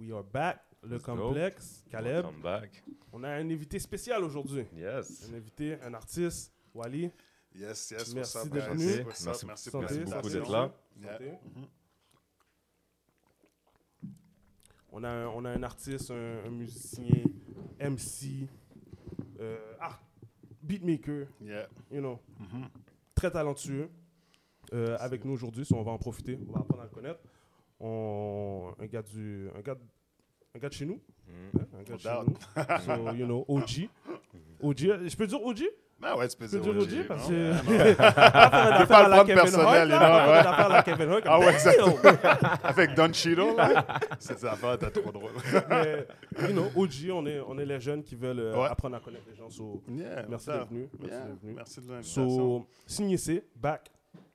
We 0.00 0.12
are 0.12 0.22
back, 0.24 0.60
le 0.82 0.94
Let's 0.96 1.04
go. 1.04 1.14
complexe, 1.16 1.84
Caleb. 1.90 2.24
Welcome 2.24 2.42
back. 2.42 2.82
On 3.12 3.22
a 3.24 3.28
un 3.28 3.50
invité 3.50 3.78
spécial 3.78 4.24
aujourd'hui. 4.24 4.64
Yes. 4.74 5.28
Un 5.30 5.34
invité, 5.34 5.78
un 5.82 5.92
artiste, 5.94 6.52
Wally. 6.74 7.10
Yes, 7.54 7.90
yes, 7.90 8.14
Merci 8.14 8.38
up, 8.38 8.48
d'être 8.48 8.70
venu. 8.70 9.04
Merci- 9.04 9.46
merci, 9.46 9.70
pour 9.70 9.80
Merci 9.80 9.98
beaucoup 10.04 10.28
d'être 10.30 10.50
là. 10.50 10.72
Yeah. 11.00 11.12
Santé. 11.18 11.38
On, 14.92 15.04
a 15.04 15.08
un, 15.08 15.26
on 15.28 15.44
a 15.44 15.50
un 15.50 15.62
artiste, 15.62 16.10
un, 16.10 16.44
un 16.46 16.50
musicien, 16.50 17.22
MC, 17.80 18.48
euh, 19.40 19.58
art, 19.80 20.02
beatmaker, 20.62 21.26
Yeah. 21.42 21.68
you 21.90 22.00
know, 22.00 22.18
Mhm. 22.38 22.68
très 23.14 23.30
talentueux. 23.30 23.90
euh, 24.72 24.96
avec 25.00 25.24
nous 25.24 25.32
aujourd'hui, 25.32 25.66
on 25.74 25.82
va 25.82 25.90
en 25.90 25.98
profiter, 25.98 26.38
on 26.48 26.52
va 26.52 26.60
apprendre 26.60 26.82
à 26.82 26.84
le 26.84 26.90
connaître. 26.90 27.18
On, 27.80 28.72
un, 28.78 28.86
gars 28.86 29.02
du, 29.02 29.48
un, 29.56 29.60
gars, 29.60 29.74
un 30.54 30.58
gars 30.58 30.68
de 30.68 30.74
chez 30.74 30.86
nous, 30.86 31.00
Mm. 31.26 31.58
hein, 31.60 31.66
un 31.78 31.82
gars 31.84 31.94
de 31.94 32.00
chez 32.00 32.08
nous. 32.26 32.80
So, 32.84 33.12
you 33.16 33.24
know, 33.26 33.44
OG. 33.48 33.88
OG, 34.62 34.78
je 35.08 35.16
peux 35.16 35.26
dire 35.26 35.42
OG? 35.42 35.62
Ben 36.00 36.16
ouais, 36.16 36.28
tu 36.28 36.36
peux 36.38 36.46
Je 36.48 36.56
peux 36.58 36.60
dire 36.60 37.02
OG, 37.02 37.06
parce 37.08 37.22
non? 37.24 37.28
que. 37.28 37.70
Yeah, 37.72 37.90
non. 38.80 38.86
pas 38.86 39.02
le 39.04 39.10
prendre 39.10 39.24
personnel, 39.26 39.88
know, 39.88 40.72
ouais. 40.72 40.82
Kevin 40.84 41.10
Hart. 41.10 41.22
Ah 41.26 41.38
ouais, 41.38 41.52
exactement. 41.52 41.96
Avec 42.64 42.94
Don 42.94 43.12
Cheadle, 43.12 43.54
là. 43.56 43.86
Cette 44.18 44.42
affaire, 44.44 44.78
t'es 44.78 44.90
trop 44.90 45.12
drôle. 45.12 45.30
Mais, 45.68 46.06
you 46.48 46.52
know, 46.54 46.66
OG, 46.74 47.10
on 47.12 47.26
est, 47.26 47.40
on 47.40 47.58
est 47.58 47.66
les 47.66 47.80
jeunes 47.80 48.02
qui 48.02 48.16
veulent 48.16 48.40
euh, 48.40 48.56
Ouais. 48.62 48.68
apprendre 48.68 48.96
à 48.96 49.00
connaître 49.00 49.24
les 49.30 49.36
gens. 49.36 49.50
So, 49.50 49.82
Yeah, 49.88 50.24
merci 50.28 50.46
d'être 50.48 50.68
venu. 50.68 50.88
Merci 50.98 51.14
Yeah, 51.14 51.24
d'être 51.26 51.40
venu. 51.42 51.52
Merci 51.54 51.80
de 51.80 51.88
l'invitation. 51.90 52.28
So, 52.28 52.66
Signé 52.86 53.16
C, 53.18 53.44
back 53.54 53.90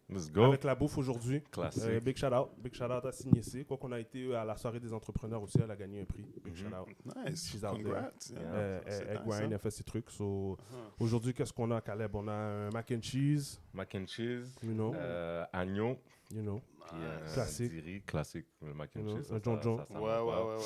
Let's 0.07 0.31
go. 0.31 0.43
avec 0.43 0.63
la 0.63 0.75
bouffe 0.75 0.97
aujourd'hui. 0.99 1.41
Classique. 1.51 1.81
Euh, 1.83 1.99
big 1.99 2.15
shout 2.15 2.27
out, 2.27 2.49
big 2.59 2.73
shout 2.75 2.83
out 2.91 3.03
à 3.05 3.11
Signé 3.11 3.41
C. 3.41 3.65
Quoi 3.65 3.77
qu'on 3.77 3.91
a 3.91 3.99
été 3.99 4.35
à 4.35 4.45
la 4.45 4.55
soirée 4.55 4.79
des 4.79 4.93
entrepreneurs 4.93 5.41
aussi, 5.41 5.57
elle 5.63 5.71
a 5.71 5.75
gagné 5.75 6.01
un 6.01 6.05
prix. 6.05 6.25
Big 6.43 6.53
Mhm. 6.53 6.69
shout 6.69 6.75
out. 6.75 6.87
Nice. 7.25 7.49
She's 7.49 7.63
out 7.63 7.71
Congrats. 7.71 8.11
Yeah. 8.31 8.39
Euh, 8.43 8.81
elle, 8.85 9.21
grind, 9.25 9.51
elle 9.51 9.57
fait 9.59 9.71
ses 9.71 9.83
trucs. 9.83 10.11
So, 10.11 10.57
Uh-huh. 10.59 11.03
aujourd'hui, 11.03 11.33
qu'est-ce 11.33 11.51
qu'on 11.53 11.71
a, 11.71 11.81
Caleb? 11.81 12.15
On 12.15 12.27
a 12.27 12.33
un 12.33 12.69
mac 12.69 12.91
and 12.91 13.01
cheese, 13.01 13.59
Mac 13.73 13.95
and 13.95 14.05
cheese, 14.05 14.55
you 14.63 14.73
know, 14.73 14.93
euh, 14.93 15.43
agneau, 15.51 15.97
you 16.31 16.41
know. 16.43 16.61
euh, 16.93 17.33
Classique. 17.33 17.71
diri, 17.71 18.01
classique. 18.03 18.45
Le 18.61 18.73
mac 18.75 18.91
and 18.95 18.99
You 18.99 19.05
know, 19.07 19.17
cheese. 19.17 19.31
un 19.31 19.35
ça, 19.37 19.41
John 19.43 19.59
John. 19.63 19.85
Ouais, 19.89 19.97
ouais, 20.01 20.21
ouais, 20.21 20.55
ouais. 20.57 20.61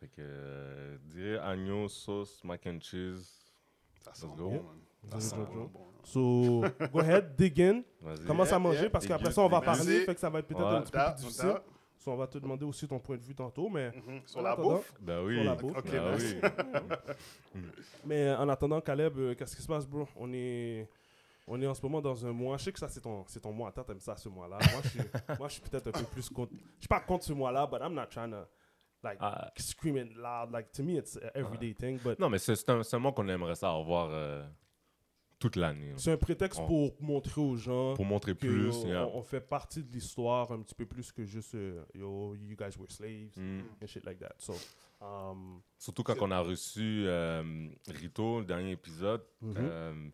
Fait 0.00 0.08
que, 0.08 0.14
euh, 0.18 0.98
diri, 1.04 1.36
agneau, 1.38 1.88
sauce, 1.88 2.42
mac 2.42 2.66
and 2.66 2.80
cheese. 2.80 3.40
Ça 4.00 4.12
sent 4.14 4.26
Let's 4.26 4.36
bon, 4.36 4.50
man. 4.50 4.62
Bon. 5.10 5.70
So, 6.02 6.62
go 6.92 6.98
ahead, 7.00 7.34
dig 7.36 7.58
in. 7.60 7.82
Commence 8.26 8.52
à 8.52 8.58
manger 8.58 8.80
yeah. 8.82 8.90
parce 8.90 9.06
qu'après 9.06 9.30
ça, 9.32 9.40
on 9.42 9.48
va 9.48 9.60
parler. 9.60 10.00
Fait 10.04 10.14
que 10.14 10.20
ça 10.20 10.28
va 10.28 10.40
être 10.40 10.46
peut-être 10.46 10.60
Ouais. 10.62 10.76
un 10.76 10.82
petit 10.82 10.92
peu 10.92 10.98
plus 10.98 11.14
difficile. 11.22 11.54
So, 11.98 12.12
on 12.12 12.16
va 12.16 12.26
te 12.26 12.36
demander 12.36 12.66
aussi 12.66 12.86
ton 12.86 12.98
point 12.98 13.16
de 13.16 13.22
vue 13.22 13.34
tantôt. 13.34 13.70
Mais, 13.70 13.90
Mhm. 13.90 14.20
Sur 14.26 14.42
la 14.42 14.54
bouffe? 14.54 14.92
Ben 15.00 15.22
oui. 15.24 15.36
Sur 15.36 15.44
la 15.44 15.54
bouffe. 15.54 15.84
Ben 15.90 16.16
oui. 16.18 16.40
mais 18.04 18.34
en 18.34 18.48
attendant, 18.50 18.80
Caleb, 18.82 19.16
euh, 19.18 19.34
qu'est-ce 19.34 19.56
qui 19.56 19.62
se 19.62 19.66
passe, 19.68 19.86
bro? 19.86 20.06
On 20.16 20.30
est. 20.32 20.88
On 21.46 21.60
est 21.60 21.66
en 21.66 21.74
ce 21.74 21.82
moment 21.82 22.00
dans 22.00 22.24
un 22.26 22.32
mois. 22.32 22.56
Je 22.56 22.64
sais 22.64 22.72
que 22.72 22.78
ça, 22.78 22.88
c'est 22.88 23.00
ton, 23.02 23.24
c'est 23.26 23.40
ton 23.40 23.52
mois. 23.52 23.70
Toi, 23.70 23.84
t'aimes 23.84 24.00
ça, 24.00 24.16
ce 24.16 24.28
mois-là? 24.30 24.58
Moi, 24.72 24.80
je 24.82 24.88
suis, 24.88 24.98
moi, 25.38 25.48
je 25.48 25.52
suis 25.54 25.62
peut-être 25.62 25.88
un 25.88 25.92
peu 25.92 26.04
plus 26.04 26.28
contre. 26.30 26.52
Je 26.54 26.80
suis 26.80 26.88
pas 26.88 27.00
contre 27.00 27.24
ce 27.24 27.32
mois-là, 27.34 27.66
but 27.66 27.80
I'm 27.82 27.92
not 27.94 28.06
trying 28.10 28.30
to, 28.30 28.44
like, 29.02 29.18
Ah, 29.20 29.50
scream 29.56 29.96
it 29.98 30.14
loud. 30.16 30.50
Like, 30.52 30.72
to 30.72 30.82
me, 30.82 30.96
it's 30.98 31.16
an 31.16 31.30
everyday 31.34 31.74
thing. 31.74 31.98
But 32.02 32.18
non, 32.18 32.30
mais 32.30 32.38
c'est 32.38 32.54
c'est 32.56 32.70
un, 32.70 32.80
un 32.90 32.98
mot 32.98 33.12
qu'on 33.12 33.28
aimerait 33.28 33.54
ça 33.56 33.70
avoir 33.72 34.08
euh, 34.10 34.42
toute 35.44 35.56
l'année. 35.56 35.92
c'est 35.96 36.12
un 36.12 36.16
prétexte 36.16 36.58
On- 36.60 36.66
pour 36.66 37.02
montrer 37.02 37.40
aux 37.40 37.56
gens 37.56 37.94
Pour 37.94 38.04
montrer 38.06 38.32
que 38.32 38.38
plus. 38.38 38.70
on, 38.76 38.86
yeah. 38.88 39.06
on 39.06 39.22
fait 39.22 39.40
partie 39.40 39.82
de 39.82 39.92
l'histoire 39.92 40.50
un 40.52 40.62
petit 40.62 40.74
peu 40.74 40.86
plus 40.86 41.12
que 41.12 41.24
juste 41.24 41.54
euh, 41.54 41.84
yo, 41.94 42.34
you 42.34 42.56
guys 42.56 42.76
were 42.78 42.90
slaves 42.90 43.36
Mm. 43.36 43.60
and 43.82 43.86
shit 43.86 44.04
like 44.06 44.18
that. 44.20 44.34
So, 44.38 44.54
um, 45.02 45.60
Surtout 45.78 46.02
quand 46.02 46.16
on 46.22 46.30
a 46.30 46.40
reçu 46.40 47.04
euh, 47.06 47.68
Rito, 47.88 48.40
le 48.40 48.46
dernier 48.46 48.70
épisode, 48.72 49.22
euh, 49.44 50.08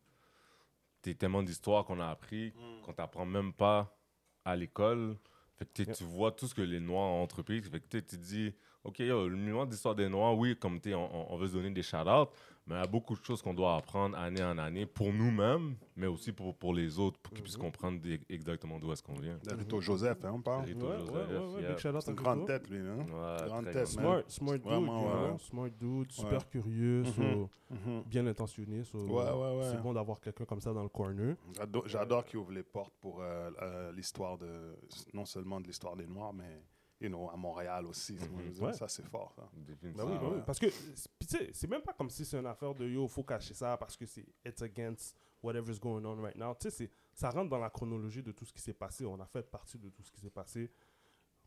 t'es 1.02 1.14
tellement 1.14 1.42
d'histoires 1.42 1.84
qu'on 1.84 2.00
a 2.00 2.08
appris 2.08 2.52
qu'on 2.84 2.92
t'apprend 2.92 3.24
même 3.24 3.52
pas 3.52 3.96
à 4.44 4.56
l'école. 4.56 5.16
Fait 5.58 5.66
que 5.72 5.82
Yeah. 5.82 5.94
tu 5.94 6.04
vois 6.04 6.32
tout 6.32 6.48
ce 6.48 6.54
que 6.54 6.62
les 6.62 6.80
Noirs 6.80 7.08
ont 7.10 7.22
entrepris. 7.22 7.62
Fait 7.62 7.78
que 7.80 7.86
tu 7.98 8.02
te 8.02 8.16
dis, 8.16 8.52
OK, 8.82 9.00
yo, 9.00 9.28
le 9.28 9.36
numéro 9.36 9.66
d'histoire 9.66 9.94
des 9.94 10.08
Noirs, 10.08 10.36
oui, 10.38 10.56
comme 10.56 10.80
t'es, 10.80 10.94
on, 10.94 11.32
on 11.32 11.36
veut 11.36 11.48
se 11.48 11.52
donner 11.52 11.70
des 11.70 11.82
shout-outs, 11.82 12.30
mais 12.66 12.76
il 12.76 12.78
y 12.78 12.82
a 12.82 12.86
beaucoup 12.86 13.14
de 13.14 13.22
choses 13.22 13.42
qu'on 13.42 13.52
doit 13.52 13.76
apprendre 13.76 14.16
année 14.16 14.42
en 14.42 14.56
année 14.56 14.86
pour 14.86 15.12
nous-mêmes, 15.12 15.74
mais 15.96 16.06
aussi 16.06 16.32
pour, 16.32 16.56
pour 16.56 16.72
les 16.72 16.98
autres, 16.98 17.18
pour 17.18 17.34
qu'ils 17.34 17.42
puissent 17.42 17.58
Mhm. 17.58 17.62
comprendre 17.64 18.00
des- 18.00 18.20
exactement 18.30 18.78
d'où 18.78 18.90
est-ce 18.90 19.02
qu'on 19.02 19.12
vient. 19.20 19.38
Rito 19.50 19.82
Joseph, 19.82 20.24
hein, 20.24 20.32
on 20.34 20.40
parle. 20.40 20.64
Rito 20.64 20.86
ouais, 20.86 20.96
Joseph, 20.98 21.12
ouais, 21.14 21.36
ouais, 21.56 21.60
yeah. 21.62 21.76
C'est 22.00 22.08
une 22.08 22.14
grande 22.16 22.46
tête, 22.46 22.70
lui, 22.70 22.78
hein? 22.78 23.00
Ouais, 23.00 23.48
Grande 23.48 23.64
tête, 23.66 23.74
man. 23.76 23.86
Smart, 23.86 24.22
smart 24.28 24.52
dude, 24.54 24.62
Vraiment, 24.62 25.02
you 25.02 25.08
ouais. 25.24 25.28
know, 25.28 25.38
smart 25.38 25.70
dude, 25.78 26.12
super 26.12 26.48
curieux, 26.48 27.02
Mhm. 27.02 27.12
so, 27.12 27.50
Mhm. 27.70 28.02
bien 28.06 28.26
intentionné. 28.28 28.82
so, 28.84 28.96
Ouais, 28.98 29.30
ouais, 29.30 29.58
ouais. 29.58 29.70
C'est 29.72 29.82
bon 29.82 29.92
d'avoir 29.92 30.20
quelqu'un 30.22 30.46
comme 30.46 30.60
ça 30.62 30.72
dans 30.72 30.82
le 30.82 30.88
corner. 30.88 31.36
J'adore- 31.54 31.86
J'adore 31.86 32.24
qu'il 32.24 32.38
ouvre 32.38 32.52
les 32.52 32.62
portes 32.62 32.94
pour 32.98 33.20
euh, 33.20 33.50
euh, 33.60 33.92
l'histoire 33.92 34.38
de, 34.38 34.74
non 35.12 35.26
seulement 35.26 35.60
de 35.60 35.66
l'histoire 35.66 35.96
des 35.96 36.06
Noirs, 36.06 36.32
mais 36.32 36.62
you 37.00 37.08
know, 37.08 37.30
à 37.30 37.36
Montréal 37.36 37.86
aussi. 37.86 38.14
tu 38.16 38.26
vois, 38.28 38.38
je 38.42 38.44
veux 38.48 38.50
dire, 38.52 38.62
Ouais. 38.64 38.72
Ça, 38.72 38.86
c'est 38.88 39.06
fort. 39.06 39.32
ça. 39.34 39.48
Définitivement. 39.54 40.06
Ben 40.06 40.12
oui, 40.12 40.18
ben 40.20 40.28
oui. 40.28 40.36
ouais. 40.36 40.42
Parce 40.44 40.58
que, 40.58 40.66
tu 40.66 41.26
sais, 41.26 41.50
c'est 41.52 41.66
même 41.68 41.82
pas 41.82 41.92
comme 41.94 42.10
si 42.10 42.24
c'est 42.24 42.38
une 42.38 42.46
affaire 42.46 42.74
de 42.74 42.86
yo, 42.86 43.06
faut 43.08 43.24
cacher 43.24 43.54
ça 43.54 43.76
parce 43.76 43.96
que 43.96 44.04
c'est 44.06 44.26
it's 44.44 44.60
against 44.62 45.16
whatever's 45.42 45.80
going 45.80 46.04
on 46.04 46.20
right 46.20 46.36
now. 46.36 46.54
Tu 46.54 46.68
sais, 46.68 46.70
c'est- 46.70 46.90
ça 47.14 47.30
rentre 47.30 47.48
dans 47.48 47.58
la 47.58 47.70
chronologie 47.70 48.22
de 48.22 48.32
tout 48.32 48.44
ce 48.44 48.52
qui 48.52 48.60
s'est 48.60 48.74
passé. 48.74 49.04
On 49.06 49.18
a 49.20 49.26
fait 49.26 49.42
partie 49.50 49.78
de 49.78 49.88
tout 49.88 50.02
ce 50.02 50.10
qui 50.12 50.20
s'est 50.20 50.30
passé. 50.30 50.70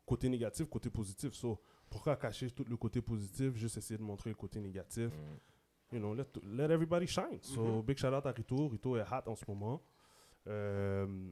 Côté 0.05 0.27
négatif, 0.27 0.67
côté 0.67 0.89
positif. 0.89 1.33
So, 1.33 1.61
pourquoi 1.89 2.15
cacher 2.17 2.49
tout 2.51 2.65
le 2.67 2.75
côté 2.75 3.01
positif, 3.01 3.55
juste 3.55 3.77
essayer 3.77 3.97
de 3.97 4.03
montrer 4.03 4.31
le 4.31 4.35
côté 4.35 4.59
négatif? 4.59 5.11
Mm. 5.13 5.95
You 5.95 5.99
know, 5.99 6.13
let, 6.15 6.25
let 6.43 6.71
everybody 6.71 7.05
shine. 7.07 7.39
So, 7.41 7.61
Mhm. 7.63 7.81
big 7.83 7.97
shout 7.97 8.07
out 8.07 8.25
à 8.25 8.31
Rito. 8.31 8.67
Rito 8.67 8.97
est 8.97 9.03
hot 9.03 9.27
en 9.29 9.35
ce 9.35 9.45
moment. 9.47 9.81
Euh, 10.47 11.31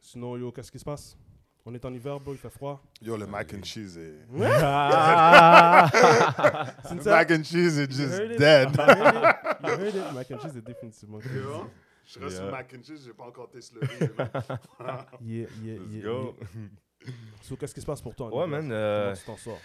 sinon, 0.00 0.36
yo, 0.36 0.50
qu'est-ce 0.50 0.72
qui 0.72 0.78
se 0.78 0.84
passe? 0.84 1.16
On 1.64 1.72
est 1.74 1.84
en 1.84 1.94
hiver, 1.94 2.18
bro, 2.18 2.32
il 2.34 2.38
fait 2.38 2.50
froid. 2.50 2.82
Yo, 3.00 3.16
le 3.16 3.24
mac 3.26 3.54
and 3.54 3.62
cheese 3.62 3.96
est. 3.96 4.14
C'est 4.28 4.34
Le 6.94 7.04
mac 7.04 7.30
and 7.30 7.44
cheese 7.44 7.78
est 7.78 7.92
You 7.92 7.96
just 7.96 8.18
it? 8.20 8.36
dead. 8.38 8.70
You 8.72 8.82
heard 8.82 9.94
it? 9.94 9.94
You 9.94 9.96
it? 9.96 10.12
Mac 10.14 10.30
and 10.32 10.38
cheese 10.40 10.56
est 10.56 10.66
définitivement 10.66 11.18
vois? 11.40 11.70
Je 12.04 12.18
reste 12.18 12.34
sur 12.34 12.44
Yeah. 12.44 12.46
le 12.46 12.50
mac 12.50 12.74
and 12.74 12.82
cheese, 12.82 13.04
j'ai 13.04 13.12
pas 13.12 13.26
encore 13.26 13.48
testé 13.48 13.76
le 13.76 13.82
riz. 13.86 13.98
Yeah, 15.20 15.46
yeah, 15.62 15.78
Let's 15.78 15.92
yeah, 15.92 16.02
go. 16.02 16.36
yeah. 16.40 17.12
So, 17.42 17.56
qu'est-ce 17.56 17.74
qui 17.74 17.80
se 17.80 17.86
passe 17.86 18.00
pour 18.00 18.14
toi? 18.14 18.28
Ouais, 18.34 18.46
man. 18.46 18.70
euh, 18.72 19.06
Comment 19.06 19.16
tu 19.18 19.24
t'en 19.24 19.36
sors? 19.36 19.60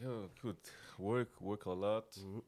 Yo, 0.00 0.26
écoute, 0.36 0.72
work, 0.98 1.28
work 1.40 1.66
a 1.66 1.74
lot. 1.74 2.04
Mhm. 2.18 2.42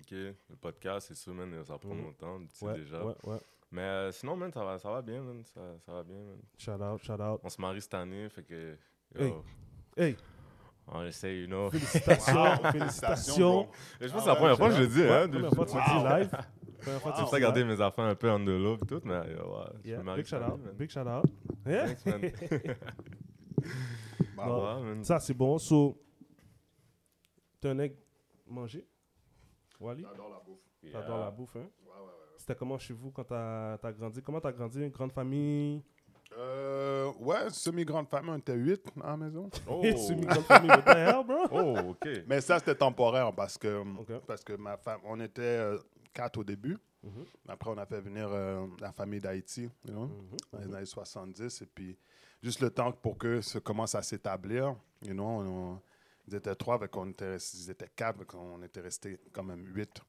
Ok, 0.00 0.10
le 0.10 0.56
podcast, 0.60 1.08
c'est 1.08 1.16
sûr, 1.16 1.34
man, 1.34 1.64
ça 1.64 1.76
prend 1.78 1.94
Mhm. 1.94 2.02
longtemps, 2.04 2.38
tu 2.40 2.46
sais 2.56 2.64
Ouais, 2.66 2.74
déjà. 2.78 3.04
ouais, 3.04 3.14
ouais. 3.24 3.38
Mais 3.70 3.82
euh, 3.82 4.10
sinon, 4.12 4.34
man, 4.36 4.50
ça 4.52 4.64
va, 4.64 4.78
ça 4.78 4.90
va 4.90 5.02
bien, 5.02 5.20
man. 5.22 5.42
Ça, 5.44 5.60
ça 5.84 5.92
va 5.92 6.02
bien, 6.02 6.16
man. 6.16 6.38
Shout 6.56 6.70
out, 6.82 7.02
shout 7.02 7.20
out. 7.22 7.40
On 7.42 7.48
se 7.48 7.60
marie 7.60 7.80
cette 7.82 7.94
année, 7.94 8.28
fait 8.30 8.42
que. 8.44 8.76
Hey. 9.14 9.28
Yo, 9.28 9.44
Hey, 9.96 10.16
On 10.86 11.04
essaie, 11.04 11.40
you 11.40 11.46
know. 11.46 11.70
félicitations, 11.70 12.34
Wow. 12.62 12.70
félicitations. 12.72 13.62
bro. 13.64 13.70
Et 14.00 14.08
je 14.08 14.12
pense 14.12 14.12
que 14.12 14.16
Ah 14.16 14.20
c'est 14.20 14.26
la 14.26 14.32
ouais, 14.32 14.38
première 14.38 14.56
fois 14.56 14.68
que 14.70 14.74
je 14.76 14.80
le 14.82 14.86
dis, 14.88 15.02
hein. 15.02 15.28
Première 15.28 15.28
depuis- 15.28 15.54
fois 15.56 15.64
que 15.66 15.70
tu 15.70 15.76
le 15.76 15.82
dis 15.82 16.08
live. 16.08 16.30
Première 16.80 17.00
fois 17.02 17.12
que 17.12 17.34
tu 17.34 17.40
garder 17.40 17.64
mes 17.64 17.80
affaires 17.80 18.04
un 18.04 18.14
peu 18.14 18.30
en 18.30 18.38
de 18.40 18.52
l'eau 18.52 18.76
et 18.76 18.86
tout, 18.86 19.00
mais 19.04 19.18
ouais, 19.18 19.26
je 19.84 19.96
me 19.96 20.02
marie 20.02 20.22
Big 20.22 20.26
shout 20.30 20.36
out, 20.36 20.58
man. 20.64 20.74
big 20.76 20.90
shout 20.90 21.00
out. 21.00 21.24
Yeah. 21.66 21.94
Thanks, 21.94 22.06
man. 22.06 22.32
Bah, 24.36 24.78
man. 24.80 25.04
Ça, 25.04 25.18
c'est 25.18 25.34
bon. 25.34 25.58
So, 25.58 26.00
t'es 27.60 27.68
un 27.70 27.78
aigle 27.80 27.96
mangé? 28.46 28.86
Wally? 29.80 30.02
J'adore 30.02 30.30
la 30.30 30.38
bouffe. 30.40 30.60
T'adores 30.92 31.16
Yeah. 31.16 31.24
la 31.24 31.30
bouffe, 31.32 31.56
hein? 31.56 31.58
Ouais, 31.84 31.90
ouais, 31.92 32.00
ouais. 32.02 32.27
C'était 32.48 32.58
comment 32.60 32.78
chez 32.78 32.94
vous 32.94 33.10
quand 33.10 33.24
t'as 33.24 33.74
as 33.74 33.92
grandi? 33.92 34.22
Comment 34.22 34.40
t'as 34.40 34.52
grandi? 34.52 34.80
Une 34.82 34.88
grande 34.88 35.12
famille? 35.12 35.82
Euh, 36.38 37.12
ouais, 37.20 37.50
semi-grande 37.50 38.08
famille, 38.08 38.30
on 38.30 38.38
était 38.38 38.54
huit 38.54 38.82
à 39.04 39.08
la 39.08 39.16
maison. 39.18 39.50
Oh. 39.68 39.82
C'est 39.84 40.14
une 40.14 40.24
grande 40.24 40.44
famille, 40.44 40.70
what 40.70 40.80
the 40.80 40.96
hell, 40.96 41.24
bro? 41.26 41.46
oh, 41.52 41.90
ok. 41.90 42.08
Mais 42.26 42.40
ça, 42.40 42.58
c'était 42.58 42.74
temporaire 42.74 43.34
parce 43.34 43.58
que, 43.58 43.82
Ok. 44.00 44.12
parce 44.26 44.42
que 44.42 44.54
ma 44.54 44.78
femme, 44.78 45.00
on 45.04 45.20
était 45.20 45.42
euh, 45.42 45.78
quatre 46.14 46.38
au 46.38 46.44
début. 46.44 46.78
Mhm. 47.02 47.24
Après, 47.48 47.68
on 47.70 47.76
a 47.76 47.84
fait 47.84 48.00
venir 48.00 48.30
euh, 48.32 48.66
la 48.80 48.92
famille 48.92 49.20
d'Haïti, 49.20 49.64
you 49.84 49.92
know, 49.92 50.06
Mhm. 50.06 50.36
dans 50.50 50.58
les 50.60 50.74
années 50.74 50.86
70. 50.86 51.60
Et 51.60 51.66
puis, 51.66 51.98
juste 52.42 52.60
le 52.62 52.70
temps 52.70 52.92
pour 52.92 53.18
que 53.18 53.42
ça 53.42 53.60
commence 53.60 53.94
à 53.94 54.00
s'établir, 54.00 54.74
you 55.04 55.12
know, 55.12 55.22
on, 55.26 55.46
on- 55.74 55.80
ils 56.26 56.34
étaient 56.34 56.54
trois, 56.54 56.78
fait 56.78 56.88
qu'on 56.88 57.10
était, 57.10 57.36
ils 57.36 57.70
étaient 57.70 57.90
quatre, 57.94 58.18
fait 58.20 58.24
qu'on 58.26 58.62
était 58.62 58.80
restés 58.80 59.18
quand 59.34 59.42
même 59.44 59.66
huit 59.74 60.00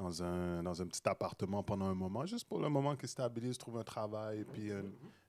dans 0.00 0.22
un, 0.22 0.62
dans 0.62 0.80
un 0.82 0.86
petit 0.86 1.02
appartement 1.08 1.62
pendant 1.62 1.86
un 1.86 1.94
moment, 1.94 2.24
juste 2.26 2.46
pour 2.48 2.58
le 2.60 2.68
moment 2.68 2.96
qu'ils 2.96 3.08
stabilisent, 3.08 3.58
trouvent 3.58 3.78
un 3.78 3.84
travail, 3.84 4.40
et 4.40 4.44
puis, 4.44 4.70
euh, 4.70 4.82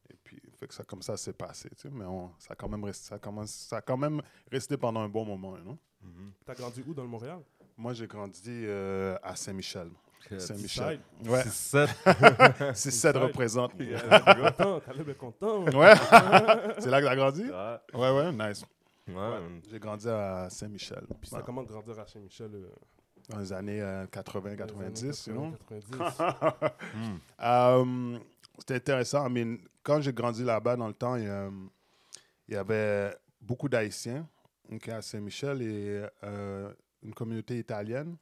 et 0.09 0.15
puis 0.23 0.41
fait 0.59 0.67
que 0.67 0.73
ça, 0.73 0.83
comme 0.83 1.01
ça, 1.01 1.17
s'est 1.17 1.33
passé, 1.33 1.69
tu 1.69 1.81
sais, 1.83 1.89
mais 1.89 2.05
on, 2.05 2.31
ça, 2.39 2.53
a 2.53 2.55
quand 2.55 2.69
même 2.69 2.83
resté, 2.83 3.07
ça, 3.09 3.19
commence, 3.19 3.51
ça 3.51 3.77
a 3.77 3.81
quand 3.81 3.97
même 3.97 4.21
resté 4.51 4.77
pendant 4.77 5.01
un 5.01 5.09
bon 5.09 5.25
moment, 5.25 5.57
you 5.57 5.63
know. 5.63 5.77
Mhm. 6.01 6.31
T'as 6.45 6.55
grandi 6.55 6.83
où 6.87 6.93
dans 6.93 7.03
le 7.03 7.09
Montréal? 7.09 7.39
Moi, 7.77 7.93
j'ai 7.93 8.07
grandi 8.07 8.49
euh, 8.65 9.17
à 9.23 9.35
Saint-Michel. 9.35 9.89
Saint-Michel. 10.37 10.99
Ouais, 11.25 11.41
C'est 11.43 11.49
sept. 11.49 11.89
c'est 12.75 12.91
ça 12.91 13.11
de 13.11 13.17
Side. 13.17 13.27
représente. 13.27 13.71
Content, 13.73 14.79
Caleb 14.81 15.09
est 15.09 15.17
content. 15.17 15.65
Ouais, 15.75 15.93
c'est 16.79 16.89
là 16.89 17.01
que 17.01 17.05
t'as 17.07 17.15
grandi? 17.15 17.43
Ouais. 17.43 17.77
Ouais, 18.11 18.31
nice. 18.31 18.63
Ouais, 19.07 19.15
Ouais. 19.15 19.61
J'ai 19.69 19.79
grandi 19.79 20.07
à 20.07 20.47
Saint-Michel. 20.49 21.03
Puis 21.19 21.31
Ouais. 21.33 21.41
comment 21.43 21.63
grandir 21.63 21.97
à 21.99 22.05
Saint-Michel 22.05 22.51
euh, 22.53 22.69
Dans 23.31 23.39
les 23.39 23.53
années 23.53 23.81
euh, 23.81 24.05
80-90, 24.07 25.29
you 25.29 25.33
know? 25.35 25.51
90. 25.69 26.21
Hmm. 26.93 27.17
Euh, 27.41 28.19
C'était 28.59 28.75
intéressant. 28.75 29.27
I 29.27 29.31
mean, 29.31 29.57
quand 29.83 30.01
j'ai 30.01 30.13
grandi 30.13 30.43
là-bas 30.43 30.75
dans 30.75 30.87
le 30.87 30.93
temps, 30.93 31.15
il 31.15 31.23
y, 31.23 31.27
a, 31.27 31.49
il 32.47 32.53
y 32.53 32.57
avait 32.57 33.15
beaucoup 33.39 33.69
d'Haïtiens 33.69 34.27
ok, 34.71 34.89
à 34.89 35.01
Saint-Michel 35.01 35.61
et 35.61 36.05
euh, 36.23 36.71
une 37.01 37.13
communauté 37.13 37.57
italienne 37.57 38.17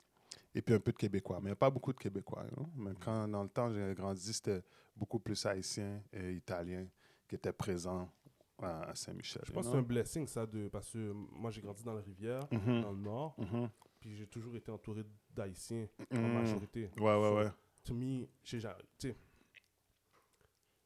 et 0.56 0.62
puis 0.62 0.74
un 0.76 0.80
peu 0.80 0.92
de 0.92 0.98
Québécois. 0.98 1.38
Mais 1.40 1.46
il 1.50 1.52
n'y 1.52 1.54
a 1.54 1.56
pas 1.58 1.70
beaucoup 1.70 1.94
de 1.94 2.00
Québécois. 2.00 2.44
you 2.50 2.56
know? 2.56 2.70
Mais 2.76 2.92
quand 3.04 3.28
dans 3.28 3.44
le 3.44 3.50
temps 3.50 3.72
j'ai 3.74 3.94
grandi, 3.96 4.34
c'était 4.34 4.62
beaucoup 4.96 5.20
plus 5.20 5.46
Haïtiens 5.46 6.02
et 6.14 6.32
Italiens 6.34 6.86
qui 7.28 7.36
étaient 7.36 7.54
présents 7.54 8.10
à, 8.62 8.94
Saint-Michel. 8.94 9.42
Je 9.46 9.52
pense 9.52 9.66
que 9.66 9.72
c'est 9.72 9.78
un 9.78 9.82
blessing, 9.82 10.28
ça, 10.28 10.46
de, 10.46 10.68
parce 10.68 10.90
que 10.92 11.12
moi, 11.14 11.52
j'ai 11.52 11.62
grandi 11.62 11.84
dans 11.84 11.94
la 11.94 12.02
rivière, 12.02 12.42
Mhm, 12.52 12.82
dans 12.82 12.92
le 12.92 12.98
nord, 12.98 13.36
mhm. 13.38 13.70
Puis 14.00 14.16
j'ai 14.16 14.28
toujours 14.28 14.56
été 14.56 14.72
entouré 14.72 15.04
d'Haïtiens 15.36 15.88
en 16.12 16.16
Mhm. 16.20 16.34
majorité. 16.34 16.90
Ouais, 16.98 17.04
ouais, 17.04 17.30
So, 17.30 17.36
ouais. 17.38 17.52
To 17.86 17.94
me, 17.94 18.28
j'ai 18.44 18.60
sais, 18.98 19.16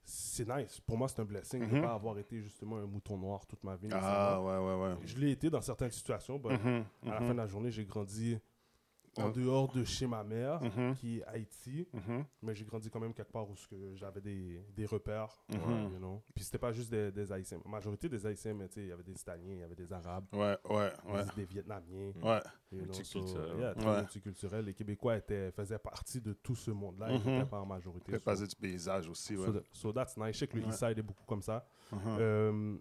c'est 0.05 0.47
nice. 0.47 0.79
Pour 0.81 0.97
moi, 0.97 1.07
c'est 1.07 1.19
un 1.21 1.25
blessing 1.25 1.61
de 1.61 1.65
Mhm. 1.67 1.75
ne 1.75 1.81
pas 1.81 1.93
avoir 1.93 2.17
été 2.19 2.41
justement 2.41 2.77
un 2.77 2.85
mouton 2.85 3.17
noir 3.17 3.45
toute 3.45 3.63
ma 3.63 3.75
vie. 3.75 3.87
Ah, 3.91 4.41
ouais, 4.41 4.57
ouais, 4.57 4.81
ouais. 4.83 4.97
Je 5.05 5.17
l'ai 5.17 5.31
été 5.31 5.49
dans 5.49 5.61
certaines 5.61 5.91
situations, 5.91 6.37
but 6.37 6.51
Mhm, 6.51 6.85
à 7.03 7.09
la 7.11 7.21
fin 7.21 7.31
de 7.33 7.37
la 7.37 7.47
journée, 7.47 7.71
j'ai 7.71 7.85
grandi 7.85 8.37
en 9.17 9.25
Ouais. 9.27 9.31
dehors 9.33 9.71
de 9.71 9.83
chez 9.83 10.07
ma 10.07 10.23
mère, 10.23 10.61
mhm, 10.61 10.95
qui 10.95 11.19
est 11.19 11.23
Haïti, 11.25 11.87
mhm. 11.93 12.25
mais 12.41 12.55
j'ai 12.55 12.65
grandi 12.65 12.89
quand 12.89 12.99
même 12.99 13.13
quelque 13.13 13.31
part 13.31 13.49
où 13.49 13.55
ce 13.55 13.67
que 13.67 13.95
j'avais 13.95 14.21
des, 14.21 14.63
des 14.75 14.85
repères. 14.85 15.43
Mhm. 15.49 15.91
you 15.93 15.97
know. 15.99 16.23
Puis 16.33 16.43
c'était 16.45 16.57
pas 16.57 16.71
juste 16.71 16.89
des, 16.89 17.11
des 17.11 17.31
Haïtiens. 17.31 17.59
La 17.63 17.69
majorité 17.71 18.09
des 18.09 18.25
Haïtiens, 18.25 18.53
mais 18.53 18.67
tu 18.67 18.75
sais, 18.75 18.81
il 18.81 18.87
y 18.87 18.91
avait 18.91 19.03
des 19.03 19.13
Italiens, 19.13 19.53
il 19.53 19.59
y 19.59 19.63
avait 19.63 19.75
des 19.75 19.91
Arabes, 19.93 20.25
Ouais, 20.33 20.57
ouais, 20.69 20.91
ouais. 21.11 21.23
des, 21.35 21.41
des 21.41 21.45
Vietnamiens. 21.45 22.11
Ouais. 22.21 22.39
you 22.71 22.79
know, 22.79 22.85
Multiculturel. 22.87 23.47
so, 23.49 23.57
yeah, 23.59 23.75
très 23.75 23.85
Ouais. 23.89 23.99
multiculturel. 24.01 24.65
Les 24.65 24.73
Québécois 24.73 25.17
étaient, 25.17 25.51
faisaient 25.51 25.77
partie 25.79 26.19
de 26.21 26.33
tout 26.33 26.55
ce 26.55 26.71
monde-là. 26.71 27.11
Ils 27.11 27.17
n'étaient 27.23 27.45
pas 27.49 27.59
en 27.61 27.65
majorité. 27.67 28.11
Fait 28.11 28.17
so- 28.17 28.23
passer 28.23 28.47
du 28.47 28.55
paysage 28.55 29.07
aussi, 29.09 29.37
ouais. 29.37 29.45
So, 29.45 29.61
so 29.71 29.93
that's 29.93 30.17
nice. 30.17 30.33
Je 30.33 30.39
sais 30.39 30.47
que 30.47 30.57
le 30.57 30.63
Ouais. 30.63 30.69
East 30.69 30.79
Side 30.79 30.97
est 30.97 31.03
beaucoup 31.03 31.25
comme 31.25 31.41
ça. 31.43 31.65
Euh, 32.19 32.77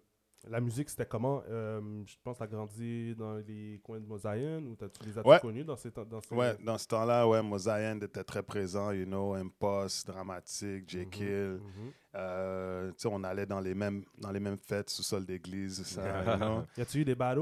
la 0.50 0.60
musique, 0.60 0.90
c'était 0.90 1.06
comment? 1.06 1.42
Euh, 1.48 1.80
Je 2.06 2.14
pense 2.24 2.34
que 2.38 2.38
tu 2.38 2.44
as 2.44 2.46
grandi 2.56 3.14
dans 3.16 3.34
les 3.36 3.80
coins 3.82 4.00
de 4.00 4.06
Mosaïen 4.06 4.62
ou 4.66 4.74
t'as- 4.74 4.88
tu 4.88 5.04
les 5.08 5.18
as 5.18 5.26
Ouais. 5.26 5.38
connus 5.40 5.64
dans 5.64 5.76
ces 5.76 5.90
temps 5.90 6.04
dans 6.04 6.20
ces... 6.20 6.34
Ouais, 6.34 6.56
dans 6.64 6.76
ce 6.78 6.86
temps-là, 6.88 7.26
ouais, 7.28 7.42
Mosaïen 7.42 8.00
était 8.00 8.24
très 8.24 8.42
présent, 8.42 8.90
you 8.92 9.04
know, 9.06 9.34
Impost, 9.34 10.06
Dramatique, 10.06 10.88
J. 10.88 10.98
Mhm, 11.04 11.10
Kill. 11.10 11.60
mhm. 11.60 11.92
Euh, 12.14 12.88
tu 12.90 12.94
sais, 12.98 13.08
on 13.10 13.22
allait 13.24 13.46
dans 13.46 13.60
les 13.60 13.74
mêmes, 13.74 14.04
dans 14.18 14.30
les 14.32 14.40
mêmes 14.40 14.58
fêtes, 14.58 14.90
sous-sol 14.90 15.24
d'église, 15.24 15.82
ça, 15.84 16.02
you 16.02 16.36
know. 16.36 16.62
Y 16.76 16.80
a-tu 16.82 16.98
eu 17.00 17.04
des 17.04 17.14
battles? 17.14 17.40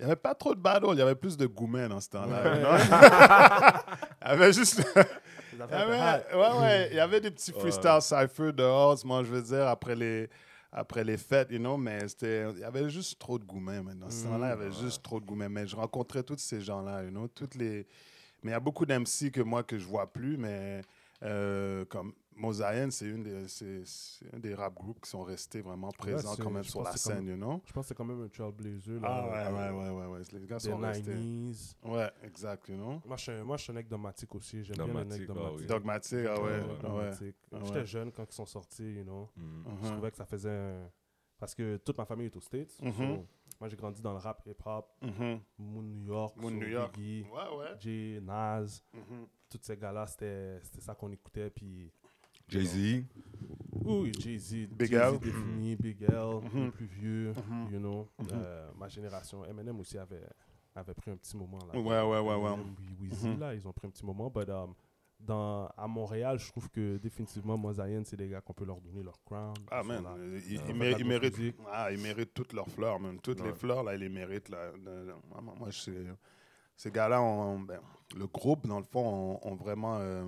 Il 0.00 0.04
n'y 0.04 0.12
avait 0.12 0.16
pas 0.16 0.34
trop 0.34 0.54
de 0.54 0.60
battle, 0.60 0.86
il 0.92 0.98
y 0.98 1.02
avait 1.02 1.14
plus 1.16 1.36
de 1.36 1.46
gourmets 1.46 1.88
dans 1.88 2.00
ce 2.00 2.08
temps-là, 2.10 2.42
Ouais. 2.44 2.60
il 4.22 4.28
y 4.28 4.30
avait 4.32 4.52
juste... 4.52 4.82
Il 5.52 5.58
y 5.58 5.62
avait, 5.74 6.24
ouais, 6.36 6.60
ouais, 6.60 6.88
il 6.92 6.96
y 6.96 7.00
avait 7.00 7.20
des 7.20 7.32
petits 7.32 7.50
Ouais. 7.52 7.58
freestyle 7.58 8.00
cypher 8.00 8.52
dehors, 8.52 8.96
moi 9.04 9.24
je 9.24 9.30
veux 9.32 9.42
dire, 9.42 9.66
après 9.66 9.96
les, 9.96 10.28
après 10.70 11.02
les 11.04 11.16
fêtes, 11.16 11.48
you 11.50 11.58
know, 11.58 11.76
mais 11.76 12.06
c'était, 12.08 12.50
il 12.52 12.58
y 12.60 12.64
avait 12.64 12.88
juste 12.90 13.18
trop 13.18 13.38
de 13.38 13.44
gourmets, 13.44 13.82
man. 13.82 13.98
Dans 13.98 14.10
ce 14.10 14.26
Mm, 14.26 14.28
temps-là, 14.28 14.46
il 14.46 14.50
y 14.50 14.52
avait 14.52 14.64
ouais. 14.66 14.72
juste 14.72 15.02
trop 15.02 15.20
de 15.20 15.24
gourmets. 15.26 15.48
Mais 15.48 15.66
je 15.66 15.76
rencontrais 15.76 16.22
tous 16.22 16.38
ces 16.38 16.60
gens-là, 16.60 17.04
you 17.04 17.10
know, 17.10 17.28
toutes 17.28 17.54
les... 17.54 17.86
Mais 18.42 18.50
il 18.50 18.52
y 18.52 18.56
a 18.56 18.60
beaucoup 18.60 18.86
d'MC 18.86 19.30
que 19.32 19.40
moi, 19.40 19.62
que 19.64 19.78
je 19.78 19.84
vois 19.86 20.12
plus, 20.12 20.36
mais 20.36 20.82
euh, 21.22 21.84
comme 21.86 22.12
Mosaïen, 22.36 22.90
c'est 22.92 23.06
une 23.06 23.24
des, 23.24 23.48
c'est, 23.48 23.82
c'est 23.84 24.32
un 24.32 24.38
des 24.38 24.54
rap 24.54 24.72
groupes 24.74 25.00
qui 25.00 25.10
sont 25.10 25.24
restés 25.24 25.60
vraiment 25.60 25.90
présents 25.90 26.36
quand 26.36 26.50
même 26.50 26.62
sur 26.62 26.82
la 26.82 26.92
scène, 26.96 27.26
you 27.26 27.34
know? 27.36 27.60
Je 27.66 27.72
pense 27.72 27.84
que 27.84 27.88
c'est 27.88 27.94
quand 27.96 28.04
même 28.04 28.22
un 28.22 28.28
trailblazer. 28.28 29.00
Là, 29.00 29.08
Ah 29.10 29.28
ouais, 29.52 29.58
euh, 29.58 29.72
ouais, 29.72 29.90
ouais, 29.90 30.06
ouais, 30.06 30.06
ouais. 30.18 30.38
Les 30.38 30.46
gars 30.46 30.58
sont 30.60 30.76
restés. 30.78 31.14
90s. 31.14 31.74
Ouais, 31.84 32.10
exact, 32.22 32.68
you 32.68 32.76
know? 32.76 33.00
Moi, 33.04 33.16
je 33.16 33.22
suis 33.22 33.32
un- 33.32 33.42
moi, 33.44 33.56
je 33.56 33.62
suis 33.64 33.72
un 33.72 33.74
mec 33.74 33.88
dogmatique 33.88 34.32
aussi. 34.36 34.62
J'aime 34.62 34.76
bien 34.76 34.86
les 34.86 34.92
Dogmatique, 34.92 35.20
mecs 35.20 35.30
ah 35.30 35.34
dogmatiques. 35.34 35.60
oui. 35.60 35.66
Dogmatique, 35.66 36.18
ah 36.28 36.40
ouais, 36.40 36.42
Ouais, 36.42 36.60
ouais. 36.60 36.78
dogmatique. 36.80 37.36
Ah 37.52 37.56
J'étais 37.64 37.86
jeune 37.86 38.12
quand 38.12 38.24
ils 38.30 38.34
sont 38.34 38.46
sortis, 38.46 38.92
you 38.94 39.02
know. 39.02 39.28
Hmm. 39.36 39.64
Je 39.82 39.86
Mhm. 39.88 39.92
trouvais 39.94 40.10
que 40.12 40.16
ça 40.16 40.26
faisait 40.26 40.50
un... 40.50 40.90
Parce 41.40 41.54
que 41.54 41.76
toute 41.78 41.98
ma 41.98 42.04
famille 42.04 42.26
est 42.26 42.36
aux 42.36 42.40
States. 42.40 42.78
Moi, 43.60 43.68
j'ai 43.68 43.76
grandi 43.76 44.00
dans 44.00 44.12
le 44.12 44.18
rap, 44.18 44.40
hip-hop. 44.46 44.86
Moon 45.58 45.82
New 45.82 46.06
York, 46.06 46.36
Moon 46.36 46.50
New 46.52 46.68
York. 46.68 46.94
Biggie, 46.96 47.24
Ouais, 47.24 47.56
ouais. 47.58 47.74
Jay, 47.80 48.20
Nas. 48.22 48.82
Mhm. 48.94 49.26
Tous 49.50 49.58
ces 49.62 49.76
gars-là, 49.76 50.06
c'était 50.06 50.60
c'était 50.62 50.80
ça 50.80 50.94
qu'on 50.94 51.10
écoutait. 51.10 51.50
Puis, 51.50 51.90
Jay-Z. 52.48 53.04
oui, 53.84 54.12
Jay-Z, 54.18 54.68
Big 54.68 54.92
L. 54.92 55.18
défini, 55.18 55.74
Big 55.76 56.02
L, 56.02 56.40
Mhm. 56.52 56.64
les 56.66 56.70
plus 56.70 56.86
vieux, 56.86 57.32
you 57.70 57.78
know. 57.78 58.08
Euh, 58.32 58.70
ma 58.76 58.88
génération, 58.88 59.44
Eminem 59.44 59.78
aussi 59.80 59.98
avait, 59.98 60.22
avait 60.74 60.94
pris 60.94 61.10
un 61.10 61.16
petit 61.16 61.36
moment. 61.36 61.58
Là, 61.72 61.78
Ouais, 61.78 62.00
ouais, 62.02 62.20
ouais, 62.20 62.34
ouais. 62.36 62.52
Eminem, 62.52 62.74
Weezy, 63.00 63.36
là, 63.36 63.54
ils 63.54 63.66
ont 63.66 63.72
pris 63.72 63.86
un 63.88 63.90
petit 63.90 64.04
moment. 64.06 64.30
But, 64.30 64.48
um, 64.50 64.74
dans, 65.20 65.66
à 65.76 65.86
Montréal, 65.88 66.38
je 66.38 66.48
trouve 66.48 66.70
que 66.70 66.96
définitivement, 66.98 67.56
Mosaïen, 67.58 68.02
c'est 68.04 68.16
des 68.16 68.28
gars 68.28 68.40
qu'on 68.40 68.52
peut 68.52 68.64
leur 68.64 68.80
donner 68.80 69.02
leur 69.02 69.20
crown. 69.24 69.54
Ah, 69.70 69.82
man, 69.82 70.02
là. 70.04 70.14
euh, 70.16 70.40
ils, 70.48 70.58
Ah, 70.60 70.64
ils 70.68 70.74
méritent, 71.04 71.54
ah, 71.70 71.92
ils 71.92 71.98
méritent 72.00 72.34
toutes 72.34 72.52
leurs 72.52 72.68
fleurs, 72.68 73.00
même. 73.00 73.20
Toutes 73.20 73.40
les 73.42 73.52
fleurs, 73.52 73.82
là, 73.82 73.94
ils 73.94 74.00
les 74.00 74.08
méritent. 74.08 74.48
Là. 74.48 74.70
Moi, 75.42 75.54
moi, 75.58 75.70
je 75.70 75.78
sais- 75.78 76.06
ces 76.76 76.90
gars-là, 76.92 77.18
ben, 77.66 77.80
le 78.16 78.26
groupe, 78.28 78.66
dans 78.66 78.78
le 78.78 78.84
fond, 78.84 79.38
ont, 79.42 79.48
ont 79.52 79.54
vraiment, 79.56 79.98
euh, 79.98 80.24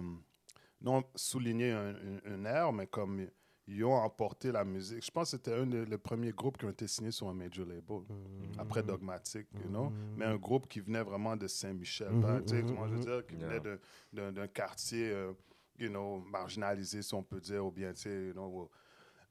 non 0.81 1.05
souligné 1.15 1.71
un, 1.71 1.91
un- 1.95 2.21
un 2.35 2.45
air, 2.45 2.73
mais 2.73 2.87
comme 2.89 3.27
ils 3.73 3.85
ont 3.85 3.95
emporté 3.95 4.51
la 4.51 4.65
musique. 4.65 5.05
Je 5.05 5.11
pense 5.11 5.31
que 5.31 5.37
c'était 5.37 5.55
un 5.55 5.67
des 5.67 5.85
les 5.85 5.99
premiers 5.99 6.33
groupes 6.33 6.59
qui 6.59 6.65
ont 6.65 6.71
été 6.71 6.87
signés 6.89 7.11
sur 7.13 7.29
un 7.29 7.35
major 7.35 7.65
label. 7.67 7.99
Mhm. 8.09 8.53
Après 8.59 8.83
Dogmatic, 8.83 9.47
you 9.55 9.69
know? 9.69 9.91
Mhm. 9.91 10.15
Mais 10.17 10.25
un 10.25 10.37
groupe 10.37 10.67
qui 10.69 10.81
venait 10.81 11.03
vraiment 11.03 11.37
de 11.37 11.47
Saint-Michel, 11.47 12.11
Mhm, 12.13 12.21
ben, 12.21 12.43
tu 12.43 12.49
sais, 12.49 12.63
comment 12.65 12.87
je 12.89 12.93
veux 12.95 12.99
mhm. 12.99 13.05
dire, 13.05 13.27
qui 13.27 13.37
Yeah. 13.37 13.47
venait 13.47 13.79
de- 14.13 14.31
d'un 14.33 14.49
quartier, 14.49 15.11
euh, 15.11 15.33
you 15.79 15.89
know, 15.89 16.21
marginalisé, 16.21 17.03
si 17.03 17.15
on 17.15 17.23
peut 17.23 17.41
dire, 17.41 17.65
ou 17.65 17.71
bien, 17.71 17.93
tu 17.93 18.01
sais, 18.03 18.27
you 18.27 18.33
know, 18.33 18.69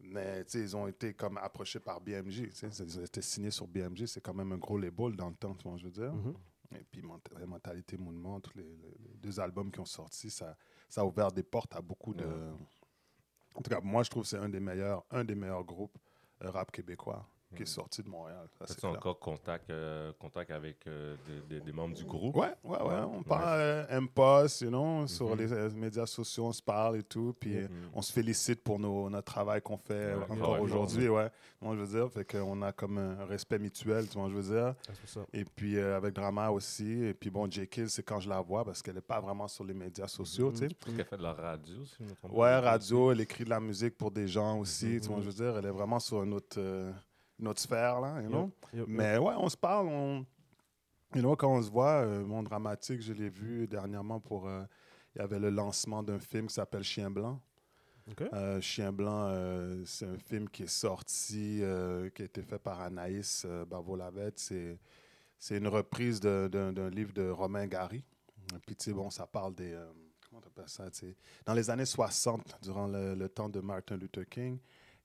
mais 0.02 0.46
tu 0.46 0.52
sais, 0.52 0.60
ils 0.62 0.76
ont 0.78 0.88
été 0.88 1.14
comme 1.14 1.38
approchés 1.38 1.80
par 1.82 2.00
BMG, 2.00 2.50
tu 2.50 2.56
sais, 2.56 2.68
ils 2.84 3.00
ont 3.00 3.04
été 3.04 3.22
signés 3.22 3.52
sur 3.52 3.68
BMG, 3.68 4.06
c'est 4.08 4.22
quand 4.22 4.34
même 4.34 4.52
un 4.54 4.58
gros 4.58 4.78
label 4.78 5.16
dans 5.16 5.30
le 5.30 5.36
temps, 5.36 5.54
tu 5.54 5.68
vois, 5.68 5.78
je 5.78 5.86
veux 5.86 5.92
dire. 5.92 6.14
Mhm. 6.14 6.34
Et 6.80 6.84
puis, 6.90 7.02
la 7.38 7.46
Mentalité 7.48 7.98
Mouvement, 7.98 8.40
tous 8.40 8.56
les, 8.56 8.64
les- 8.64 8.98
les 9.10 9.16
deux 9.18 9.40
albums 9.40 9.72
qui 9.72 9.80
ont 9.80 9.86
sorti, 9.86 10.30
ça, 10.30 10.56
ça 10.88 11.02
a 11.02 11.04
ouvert 11.04 11.32
des 11.32 11.44
portes 11.44 11.76
à 11.76 11.82
beaucoup 11.82 12.14
de... 12.14 12.26
En 13.60 13.62
tout 13.62 13.70
cas, 13.70 13.82
moi, 13.84 14.04
je 14.04 14.10
trouve 14.10 14.24
que 14.24 14.30
c'est 14.30 14.38
un 14.38 14.48
des 14.48 14.62
meilleurs, 14.62 15.04
un 15.12 15.26
des 15.26 15.36
meilleurs 15.36 15.66
groupes 15.66 15.98
euh, 16.44 16.50
rap 16.50 16.72
québécois 16.72 17.28
qui 17.56 17.64
est 17.64 17.66
sorti 17.66 18.04
de 18.04 18.10
Montréal. 18.10 18.48
As-tu 18.62 18.86
encore 18.86 19.20
contact, 19.20 19.70
euh, 19.70 20.12
contact 20.20 20.52
avec 20.52 20.86
euh, 20.88 21.16
des, 21.28 21.56
des- 21.60 21.66
des 21.66 21.72
membres 21.72 21.96
du 21.96 22.06
groupe? 22.06 22.36
Ouais, 22.36 22.54
ouais, 22.64 22.78
ouais. 22.82 22.96
On 23.12 23.18
Ouais. 23.18 23.24
parle 23.28 23.60
euh, 23.60 23.86
M-Post, 23.90 24.62
you 24.62 24.70
know, 24.70 25.08
sur 25.08 25.30
Mhm. 25.36 25.38
les 25.38 25.70
médias 25.76 26.06
sociaux, 26.06 26.46
on 26.46 26.52
se 26.54 26.62
parle 26.62 26.98
et 26.98 27.04
tout. 27.04 27.36
Puis 27.40 27.56
Mhm. 27.56 27.70
on 27.94 28.02
se 28.02 28.12
félicite 28.14 28.64
pour 28.64 28.80
nos, 28.80 29.10
notre 29.10 29.32
travail 29.32 29.62
qu'on 29.62 29.78
fait 29.78 30.14
Ouais, 30.16 30.24
encore 30.30 30.52
ouais, 30.54 30.60
aujourd'hui, 30.60 31.10
ouais. 31.10 31.30
Moi, 31.62 31.76
je 31.76 31.82
veux 31.82 31.88
dire, 32.00 32.10
fait 32.12 32.24
qu'on 32.24 32.62
a 32.62 32.72
comme 32.72 32.98
un 33.00 33.26
respect 33.26 33.60
mutuel, 33.60 34.08
tu 34.08 34.18
vois, 34.18 34.30
je 34.30 34.36
veux 34.36 34.54
dire. 34.56 34.76
Ah, 34.88 34.92
ça. 35.06 35.22
Et 35.34 35.44
puis 35.44 35.78
euh, 35.78 35.98
avec 35.98 36.14
Drama 36.14 36.50
aussi. 36.52 37.04
Et 37.04 37.14
puis 37.14 37.30
bon, 37.30 37.50
J. 37.52 37.68
Kill, 37.68 37.90
c'est 37.90 38.04
quand 38.04 38.20
je 38.20 38.30
la 38.30 38.40
vois 38.42 38.64
parce 38.64 38.82
qu'elle 38.82 38.96
n'est 38.96 39.02
pas 39.02 39.20
vraiment 39.20 39.48
sur 39.48 39.64
les 39.66 39.74
médias 39.74 40.08
sociaux, 40.08 40.52
tu 40.52 40.60
sais. 40.60 40.70
Je 40.70 40.76
pense 40.76 40.94
qu'elle 40.96 41.06
fait 41.06 41.18
de 41.18 41.24
la 41.24 41.34
radio, 41.34 41.84
si 41.84 41.96
je 42.00 42.04
me 42.06 42.16
trompe. 42.16 42.32
Ouais, 42.32 42.58
radio, 42.60 43.12
elle 43.12 43.22
écrit 43.22 43.44
de 43.44 43.50
la 43.50 43.60
musique 43.60 43.98
pour 43.98 44.12
des 44.12 44.28
gens 44.28 44.58
aussi, 44.60 44.86
Mhm. 44.86 45.00
tu 45.02 45.08
vois, 45.10 45.20
je 45.22 45.26
veux 45.30 45.34
dire. 45.34 45.58
Elle 45.58 45.66
est 45.66 45.72
vraiment 45.72 46.00
sur 46.00 46.24
une 46.24 46.34
autre, 46.34 46.60
autre 47.48 47.62
sphère, 47.62 48.00
là, 48.00 48.22
you 48.22 48.28
know? 48.30 48.52
Mais 48.88 49.18
ouais, 49.18 49.34
on 49.38 49.50
se 49.50 49.58
parle. 49.58 49.88
On... 49.88 50.26
You 51.16 51.22
know, 51.22 51.36
quand 51.36 51.52
on 51.52 51.62
se 51.62 51.72
voit, 51.72 52.02
euh, 52.06 52.24
mon 52.24 52.44
dramatique, 52.44 53.02
je 53.02 53.14
l'ai 53.14 53.30
vu 53.30 53.68
dernièrement 53.68 54.20
pour. 54.20 54.48
euh, 54.48 54.64
Il 55.16 55.20
y 55.20 55.22
avait 55.24 55.40
le 55.40 55.50
lancement 55.50 56.04
d'un 56.04 56.20
film 56.20 56.48
qui 56.48 56.54
s'appelle 56.54 56.84
Chien 56.84 57.10
Blanc. 57.10 57.40
Euh, 58.34 58.60
Chien 58.62 58.92
Blanc, 58.92 59.32
c'est 59.86 60.06
un 60.06 60.18
film 60.18 60.50
qui 60.50 60.64
est 60.64 60.68
sorti, 60.68 61.62
qui 62.16 62.22
a 62.22 62.26
été 62.26 62.42
fait 62.42 62.60
par 62.60 62.80
Anaïs 62.82 63.46
Bavo-Lavette. 63.68 64.40
C'est, 64.40 64.80
c'est 65.38 65.58
une 65.58 65.68
reprise 65.68 66.20
d'un, 66.20 66.48
d'un 66.50 66.90
livre 66.90 67.14
de 67.14 67.30
Romain 67.30 67.68
Gary. 67.68 68.04
Puis, 68.66 68.76
tu 68.76 68.86
sais, 68.86 68.94
bon, 68.94 69.10
ça 69.12 69.28
parle 69.28 69.54
des. 69.56 69.78
comment 70.30 70.42
ça? 70.66 70.86
Dans 71.46 71.54
les 71.54 71.70
années 71.70 71.86
60, 71.86 72.58
durant 72.62 72.88
le, 72.88 73.14
le 73.16 73.30
temps 73.30 73.50
de 73.50 73.60
Martin 73.60 73.98
Luther 73.98 74.28
King, 74.28 74.60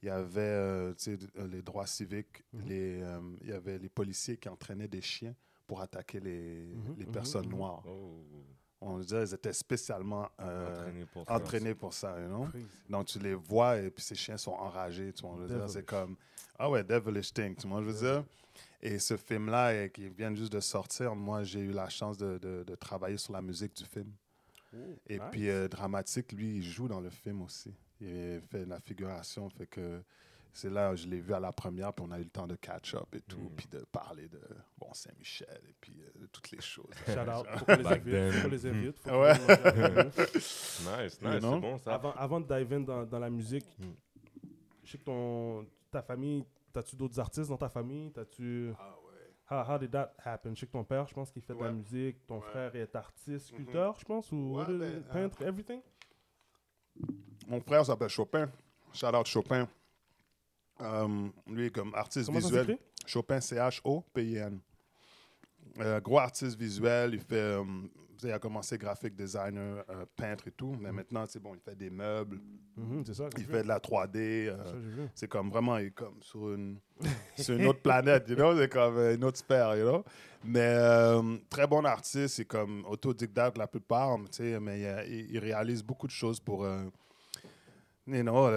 il 0.04 0.08
y 0.08 0.10
avait 0.10 0.40
euh, 0.42 0.92
d- 1.06 1.16
les 1.50 1.62
droits 1.62 1.86
civiques, 1.86 2.44
Mhm. 2.52 2.62
les, 2.68 3.00
euh, 3.02 3.20
il 3.40 3.48
y 3.48 3.52
avait 3.54 3.78
les 3.78 3.88
policiers 3.88 4.36
qui 4.36 4.50
entraînaient 4.50 4.86
des 4.86 5.00
chiens 5.00 5.34
pour 5.66 5.80
attaquer 5.80 6.20
les, 6.20 6.74
Mhm, 6.74 6.94
les 6.98 7.06
mhm, 7.06 7.12
personnes 7.12 7.48
noires. 7.48 7.82
Oh, 7.86 8.22
On 8.82 8.98
disait 8.98 9.24
qu'ils 9.24 9.34
étaient 9.34 9.52
spécialement 9.54 10.28
euh, 10.40 10.68
entraîné 10.68 11.06
pour 11.06 11.26
ça. 11.26 11.32
entraînés 11.34 11.74
pour 11.74 11.94
ça, 11.94 12.20
you 12.20 12.26
know? 12.28 12.46
Donc, 12.90 13.06
tu 13.06 13.18
les 13.18 13.32
vois 13.34 13.78
et 13.80 13.90
puis 13.90 14.04
ces 14.04 14.14
chiens 14.14 14.36
sont 14.36 14.52
enragés, 14.52 15.10
tu 15.14 15.22
vois. 15.22 15.36
je 15.38 15.42
veux 15.44 15.48
dire, 15.58 15.68
C'est 15.70 15.78
Devilish. 15.78 15.86
comme, 15.86 16.16
ah 16.58 16.68
ouais, 16.68 16.84
devilish 16.84 17.32
thing, 17.32 17.56
tu 17.56 17.66
vois, 17.66 17.80
je 17.82 17.86
veux 17.88 17.98
dire? 17.98 18.24
Et 18.82 18.98
ce 18.98 19.16
film-là, 19.16 19.70
euh, 19.70 19.88
qui 19.88 20.06
vient 20.10 20.34
juste 20.34 20.52
de 20.52 20.60
sortir, 20.60 21.14
moi, 21.16 21.44
j'ai 21.44 21.60
eu 21.60 21.72
la 21.72 21.88
chance 21.88 22.18
de, 22.18 22.36
de- 22.36 22.62
de 22.62 22.74
travailler 22.74 23.16
sur 23.16 23.32
la 23.32 23.40
musique 23.40 23.74
du 23.74 23.86
film. 23.86 24.12
Et 25.06 25.18
Nice. 25.18 25.22
puis, 25.30 25.48
euh, 25.48 25.66
Dramatique, 25.66 26.32
lui, 26.32 26.56
il 26.56 26.62
joue 26.62 26.88
dans 26.88 27.00
le 27.00 27.08
film 27.08 27.40
aussi. 27.40 27.72
Il 28.06 28.40
fait 28.50 28.64
de 28.64 28.70
la 28.70 28.80
figuration, 28.80 29.48
fait 29.50 29.66
que 29.66 30.02
c'est 30.52 30.70
là 30.70 30.92
où 30.92 30.96
je 30.96 31.06
l'ai 31.08 31.20
vu 31.20 31.32
à 31.32 31.40
la 31.40 31.52
première, 31.52 31.92
puis 31.92 32.04
on 32.06 32.12
a 32.12 32.18
eu 32.18 32.22
le 32.24 32.28
temps 32.28 32.46
de 32.46 32.54
catch-up 32.56 33.12
et 33.14 33.20
tout, 33.22 33.38
Mm. 33.38 33.54
puis 33.56 33.66
de 33.72 33.78
parler 33.90 34.28
de 34.28 34.40
bon 34.78 34.92
Saint-Michel 34.92 35.60
et 35.68 35.74
puis 35.80 36.00
euh, 36.02 36.20
de 36.20 36.26
toutes 36.26 36.50
les 36.52 36.60
choses. 36.60 36.92
Shout 37.06 37.12
out. 37.28 37.46
Faut 37.58 37.64
qu'on 37.64 37.76
les 37.76 38.42
qu'on 38.42 38.48
les 38.48 38.66
invite. 38.66 38.98
Faut 39.00 39.20
Ouais. 39.20 39.34
Nice, 40.04 40.84
nice, 40.84 41.20
c'est 41.22 41.40
bon 41.40 41.78
ça. 41.78 41.94
avant, 41.94 42.12
avant 42.12 42.40
de 42.40 42.46
dive 42.46 42.72
in 42.72 42.80
dans, 42.80 43.04
dans 43.04 43.18
la 43.18 43.30
musique, 43.30 43.66
Mm. 43.78 43.84
je 44.84 44.90
sais 44.92 44.98
que 44.98 45.04
ton, 45.04 45.66
ta 45.90 46.02
famille, 46.02 46.44
t'as-tu 46.72 46.94
d'autres 46.96 47.18
artistes 47.18 47.48
dans 47.48 47.56
ta 47.56 47.68
famille? 47.68 48.12
T'as-tu... 48.12 48.70
Ah 48.78 48.94
ouais. 49.06 49.10
How, 49.50 49.74
how 49.74 49.78
did 49.78 49.90
that 49.90 50.14
happen? 50.24 50.54
Je 50.54 50.60
sais 50.60 50.66
que 50.66 50.72
ton 50.72 50.84
père, 50.84 51.06
je 51.08 51.14
pense 51.14 51.30
qu'il 51.32 51.42
fait 51.42 51.54
de 51.54 51.62
la 51.62 51.72
musique. 51.72 52.24
Ton 52.26 52.36
Ouais. 52.36 52.46
frère 52.50 52.76
est 52.76 52.94
artiste, 52.94 53.50
Mhm. 53.52 53.56
sculpteur, 53.58 53.96
je 53.98 54.04
pense, 54.04 54.30
ou 54.30 54.56
Ouais, 54.56 54.64
ben, 54.66 55.02
peintre, 55.12 55.42
everything? 55.42 55.80
Mon 57.46 57.60
frère 57.60 57.84
s'appelle 57.84 58.08
Chopin. 58.08 58.48
Shout 58.92 59.14
out 59.14 59.26
Chopin. 59.26 59.68
Euh, 60.80 61.28
lui, 61.46 61.70
comme 61.70 61.94
artiste 61.94 62.26
Comment 62.26 62.38
visuel. 62.38 62.78
Chopin, 63.06 63.40
C-H-O-P-I-N. 63.40 64.60
Euh, 65.80 66.00
gros 66.00 66.18
artiste 66.18 66.58
visuel. 66.58 67.14
Il 67.14 67.20
fait. 67.20 67.36
euh, 67.36 67.64
il 68.22 68.32
a 68.32 68.38
commencé 68.38 68.78
graphic 68.78 69.14
designer, 69.14 69.84
euh, 69.90 70.04
peintre 70.16 70.48
et 70.48 70.50
tout. 70.50 70.74
Mais 70.80 70.92
maintenant, 70.92 71.24
c'est 71.28 71.40
bon, 71.40 71.54
il 71.54 71.60
fait 71.60 71.76
des 71.76 71.90
meubles. 71.90 72.40
Mhm, 72.76 73.04
c'est 73.06 73.14
ça. 73.14 73.28
Il 73.36 73.44
fait 73.44 73.62
de 73.62 73.68
la 73.68 73.78
3D. 73.78 74.48
euh, 74.48 75.06
c'est 75.14 75.28
comme 75.28 75.50
vraiment, 75.50 75.76
il 75.78 75.86
est 75.86 75.90
comme 75.90 76.22
sur 76.22 76.54
une, 76.54 76.78
sur 77.36 77.56
une 77.56 77.66
autre 77.66 77.82
planète, 77.82 78.28
you 78.28 78.36
know? 78.36 78.56
C'est 78.56 78.72
comme 78.72 78.98
une 78.98 79.24
autre 79.24 79.38
sphère, 79.38 79.76
you 79.76 79.84
know? 79.84 80.04
Mais 80.44 80.76
très 81.48 81.66
bon 81.66 81.84
artiste, 81.84 82.36
c'est 82.36 82.44
comme 82.44 82.84
autodidacte 82.86 83.56
la 83.56 83.66
plupart, 83.66 84.18
tu 84.24 84.28
sais, 84.32 84.60
mais 84.60 84.80
il, 85.08 85.38
réalise 85.38 85.82
beaucoup 85.82 86.06
de 86.06 86.12
choses 86.12 86.38
pour, 86.38 86.66
you 88.06 88.22
know, 88.22 88.50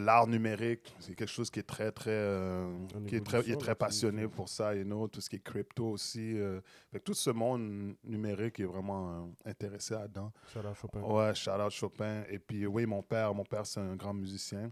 l'art 0.00 0.26
numérique. 0.26 0.94
C'est 0.98 1.14
quelque 1.14 1.28
chose 1.28 1.50
qui 1.50 1.60
est 1.60 1.64
très, 1.66 1.90
très, 1.92 2.10
euh, 2.10 2.70
qui 3.06 3.16
est 3.16 3.24
très, 3.24 3.38
il 3.38 3.40
est 3.40 3.44
évolution, 3.44 3.58
très 3.58 3.70
là, 3.70 3.74
passionné 3.74 4.28
pour 4.28 4.48
ça, 4.48 4.74
you 4.74 4.84
know? 4.84 5.08
Tout 5.08 5.20
ce 5.20 5.30
qui 5.30 5.36
est 5.36 5.42
crypto 5.42 5.90
aussi. 5.90 6.38
euh, 6.38 6.60
fait 6.92 7.00
tout 7.00 7.14
ce 7.14 7.30
monde 7.30 7.94
numérique 8.04 8.60
est 8.60 8.64
vraiment 8.64 9.10
euh, 9.10 9.50
intéressé 9.50 9.94
là-dedans. 9.94 10.32
Shout 10.52 10.60
out 10.60 10.74
Chopin. 10.74 11.00
Ouais, 11.00 11.34
shout 11.34 11.50
out 11.50 11.70
Chopin. 11.70 12.24
Et 12.28 12.38
puis, 12.38 12.66
oui, 12.66 12.86
mon 12.86 13.02
père, 13.02 13.34
mon 13.34 13.44
père, 13.44 13.66
c'est 13.66 13.80
un 13.80 13.96
grand 13.96 14.14
musicien, 14.14 14.70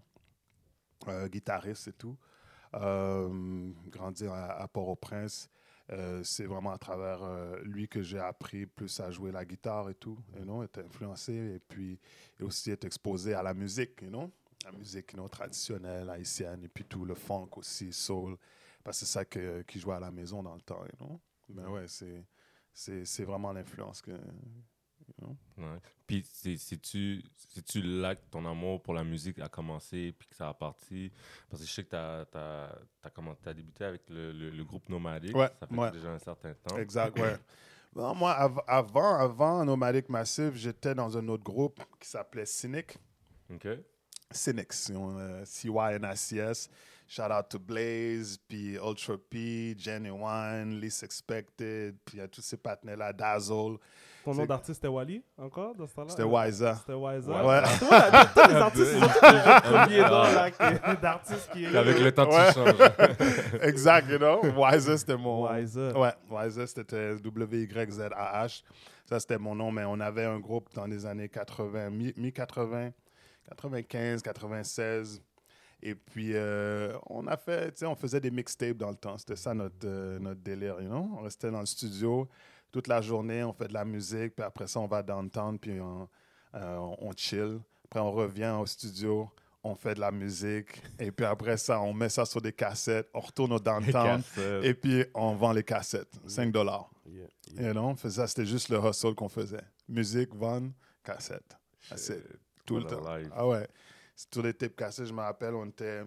guitariste 1.26 1.88
et 1.88 1.92
tout. 1.92 2.16
Grandi 2.72 4.26
à, 4.26 4.62
à 4.62 4.68
Port-au-Prince. 4.68 5.48
Euh, 5.90 6.22
c'est 6.22 6.44
vraiment 6.44 6.72
à 6.72 6.78
travers 6.78 7.22
euh, 7.22 7.58
lui 7.64 7.88
que 7.88 8.02
j'ai 8.02 8.18
appris 8.18 8.66
plus 8.66 9.00
à 9.00 9.10
jouer 9.10 9.32
la 9.32 9.44
guitare 9.44 9.88
et 9.88 9.94
tout, 9.94 10.18
you 10.36 10.42
know, 10.42 10.62
être 10.62 10.80
influencé 10.80 11.32
et 11.32 11.60
puis 11.60 11.98
et 12.38 12.42
aussi 12.42 12.70
être 12.70 12.84
exposé 12.84 13.32
à 13.32 13.42
la 13.42 13.54
musique, 13.54 14.02
you 14.02 14.08
know, 14.08 14.30
la 14.64 14.72
musique 14.72 15.12
you 15.12 15.18
know, 15.18 15.28
traditionnelle 15.28 16.10
haïtienne 16.10 16.62
et 16.64 16.68
puis 16.68 16.84
tout 16.84 17.06
le 17.06 17.14
funk 17.14 17.48
aussi, 17.56 17.90
soul, 17.92 18.36
parce 18.84 19.00
que 19.00 19.06
c'est 19.06 19.12
ça 19.12 19.24
que, 19.24 19.62
qui 19.62 19.80
jouait 19.80 19.94
à 19.94 20.00
la 20.00 20.10
maison 20.10 20.42
dans 20.42 20.54
le 20.54 20.60
temps, 20.60 20.84
you 20.84 21.06
know. 21.06 21.20
Mais 21.48 21.64
ouais, 21.64 21.88
c'est, 21.88 22.26
c'est, 22.74 23.06
c'est 23.06 23.24
vraiment 23.24 23.52
l'influence 23.52 24.02
que, 24.02 24.12
Ouais. 25.56 25.78
Puis 26.06 26.24
c'est- 26.30 26.56
c'est-tu 26.56 27.22
là 27.82 28.14
que 28.14 28.22
ton 28.30 28.44
amour 28.46 28.82
pour 28.82 28.94
la 28.94 29.04
musique 29.04 29.38
a 29.40 29.48
commencé 29.48 30.12
puis 30.18 30.28
que 30.28 30.34
ça 30.34 30.48
a 30.48 30.54
parti? 30.54 31.10
Parce 31.50 31.62
que 31.62 31.68
je 31.68 31.72
sais 31.72 31.84
que 31.84 31.90
tu 31.90 31.96
as, 32.36 33.54
débuté 33.54 33.84
avec 33.84 34.02
le, 34.08 34.32
le- 34.32 34.50
le 34.50 34.64
groupe 34.64 34.88
Nomadic. 34.88 35.34
Ouais, 35.36 35.50
ça 35.60 35.66
fait 35.66 35.74
ouais. 35.74 35.90
déjà 35.90 36.10
un 36.10 36.18
certain 36.18 36.54
temps. 36.54 36.76
Exact, 36.78 37.18
ouais. 37.18 37.36
Moi, 37.94 38.30
av- 38.32 38.62
avant, 38.66 39.14
avant 39.16 39.64
Nomadic 39.64 40.08
Massive, 40.08 40.54
j'étais 40.54 40.94
dans 40.94 41.16
un 41.16 41.26
autre 41.28 41.42
groupe 41.44 41.80
qui 41.98 42.08
s'appelait 42.08 42.46
Cynic. 42.46 42.96
OK? 43.52 43.66
Cynics, 44.30 44.90
euh, 44.90 45.42
C-Y-N-I-C-S. 45.44 46.68
Shout 47.10 47.22
out 47.32 47.48
to 47.48 47.58
Blaze, 47.58 48.36
puis 48.46 48.74
Ultra 48.74 49.16
P, 49.16 49.74
Genuine, 49.78 50.78
Least 50.78 51.02
Expected, 51.02 51.96
puis 52.04 52.18
il 52.18 52.20
y 52.20 52.22
a 52.22 52.28
tous 52.28 52.42
ces 52.42 52.58
partenaires-là, 52.58 53.14
Dazzle. 53.14 53.78
Ton 54.24 54.34
nom 54.34 54.44
d'artiste, 54.46 54.74
c'était 54.76 54.88
Wally, 54.88 55.22
encore, 55.38 55.74
dans 55.74 55.86
ce 55.86 55.94
temps-là? 55.94 56.08
C'était 56.10 56.22
Wiser. 56.24 56.72
C'était 56.80 56.92
Wiser. 56.92 57.30
Ouais. 57.30 57.62
Tous 58.34 58.48
les 58.48 58.56
artistes, 58.56 58.92
ils 58.96 59.02
ont 59.02 59.06
de 59.06 59.60
premiers 59.62 60.00
noms, 60.02 60.34
là, 60.34 60.50
qui- 60.50 61.00
d'artistes 61.00 61.50
qui... 61.52 61.66
Avec 61.66 61.98
le 62.00 62.12
temps, 62.12 62.26
tu 62.26 62.52
changes. 62.52 63.62
exact, 63.62 64.08
you 64.10 64.18
know? 64.18 64.40
Wiser, 64.56 64.98
c'était 64.98 65.16
mon. 65.16 65.48
Wiser. 65.50 65.92
Ouais, 65.96 66.12
Wiser, 66.30 66.66
c'était 66.66 67.14
W-Y-Z-A-H. 67.16 68.62
Ça, 69.06 69.20
c'était 69.20 69.38
mon 69.38 69.54
nom, 69.54 69.70
mais 69.72 69.84
on 69.86 69.98
avait 70.00 70.24
un 70.24 70.38
groupe 70.38 70.68
dans 70.74 70.84
les 70.86 71.06
années 71.06 71.28
80, 71.28 71.90
mi- 71.90 72.12
mi-80, 72.16 72.92
95, 73.48 74.22
96. 74.22 75.22
Et 75.82 75.94
puis, 75.94 76.32
euh, 76.34 76.92
on 77.06 77.26
a 77.28 77.36
fait, 77.36 77.70
tu 77.72 77.78
sais, 77.78 77.86
on 77.86 77.94
faisait 77.94 78.20
des 78.20 78.30
mixtapes 78.32 78.76
dans 78.76 78.90
le 78.90 78.96
temps. 78.96 79.16
C'était 79.16 79.36
ça 79.36 79.54
notre, 79.54 79.76
euh, 79.86 80.18
notre 80.18 80.40
délire, 80.40 80.80
you 80.80 80.88
know? 80.88 81.08
On 81.18 81.22
restait 81.22 81.50
dans 81.50 81.60
le 81.60 81.66
studio 81.66 82.28
toute 82.70 82.86
la 82.86 83.00
journée, 83.00 83.42
on 83.44 83.52
fait 83.52 83.68
de 83.68 83.74
la 83.74 83.84
musique, 83.84 84.36
puis 84.36 84.44
après 84.44 84.66
ça, 84.66 84.80
on 84.80 84.86
va 84.86 85.02
downtown, 85.02 85.58
puis 85.58 85.80
on, 85.80 86.08
euh, 86.54 86.76
on 86.76 87.12
chill. 87.16 87.60
Après, 87.84 88.00
on 88.00 88.12
revient 88.12 88.56
au 88.60 88.66
studio, 88.66 89.30
on 89.64 89.74
fait 89.74 89.94
de 89.94 90.00
la 90.00 90.10
musique, 90.10 90.82
et 90.98 91.10
puis 91.10 91.24
après 91.24 91.56
ça, 91.56 91.80
on 91.80 91.92
met 91.92 92.08
ça 92.08 92.24
sur 92.24 92.40
des 92.40 92.52
cassettes, 92.52 93.08
on 93.14 93.20
retourne 93.20 93.52
au 93.52 93.58
downtown, 93.58 94.22
et 94.62 94.74
puis 94.74 95.04
on 95.14 95.34
vend 95.34 95.52
les 95.52 95.64
cassettes, 95.64 96.12
5 96.26 96.52
dollars. 96.52 96.90
Yeah, 97.06 97.26
yeah. 97.54 97.70
Et 97.70 97.74
non, 97.74 97.88
on 97.88 97.96
faisait 97.96 98.20
ça, 98.20 98.26
c'était 98.26 98.46
juste 98.46 98.68
le 98.68 98.78
hustle 98.78 99.14
qu'on 99.14 99.28
faisait. 99.28 99.64
Musique, 99.88 100.34
vendre, 100.34 100.72
cassette. 101.02 101.56
It. 101.90 102.22
Tout 102.66 102.76
le 102.76 102.84
temps. 102.84 103.02
Ah 103.34 103.46
ouais. 103.46 103.66
C'est 104.14 104.28
Tous 104.30 104.42
les 104.42 104.52
tapes 104.52 104.76
cassettes, 104.76 105.06
je 105.06 105.12
me 105.12 105.20
rappelle, 105.20 105.54
on 105.54 105.66
était. 105.66 106.02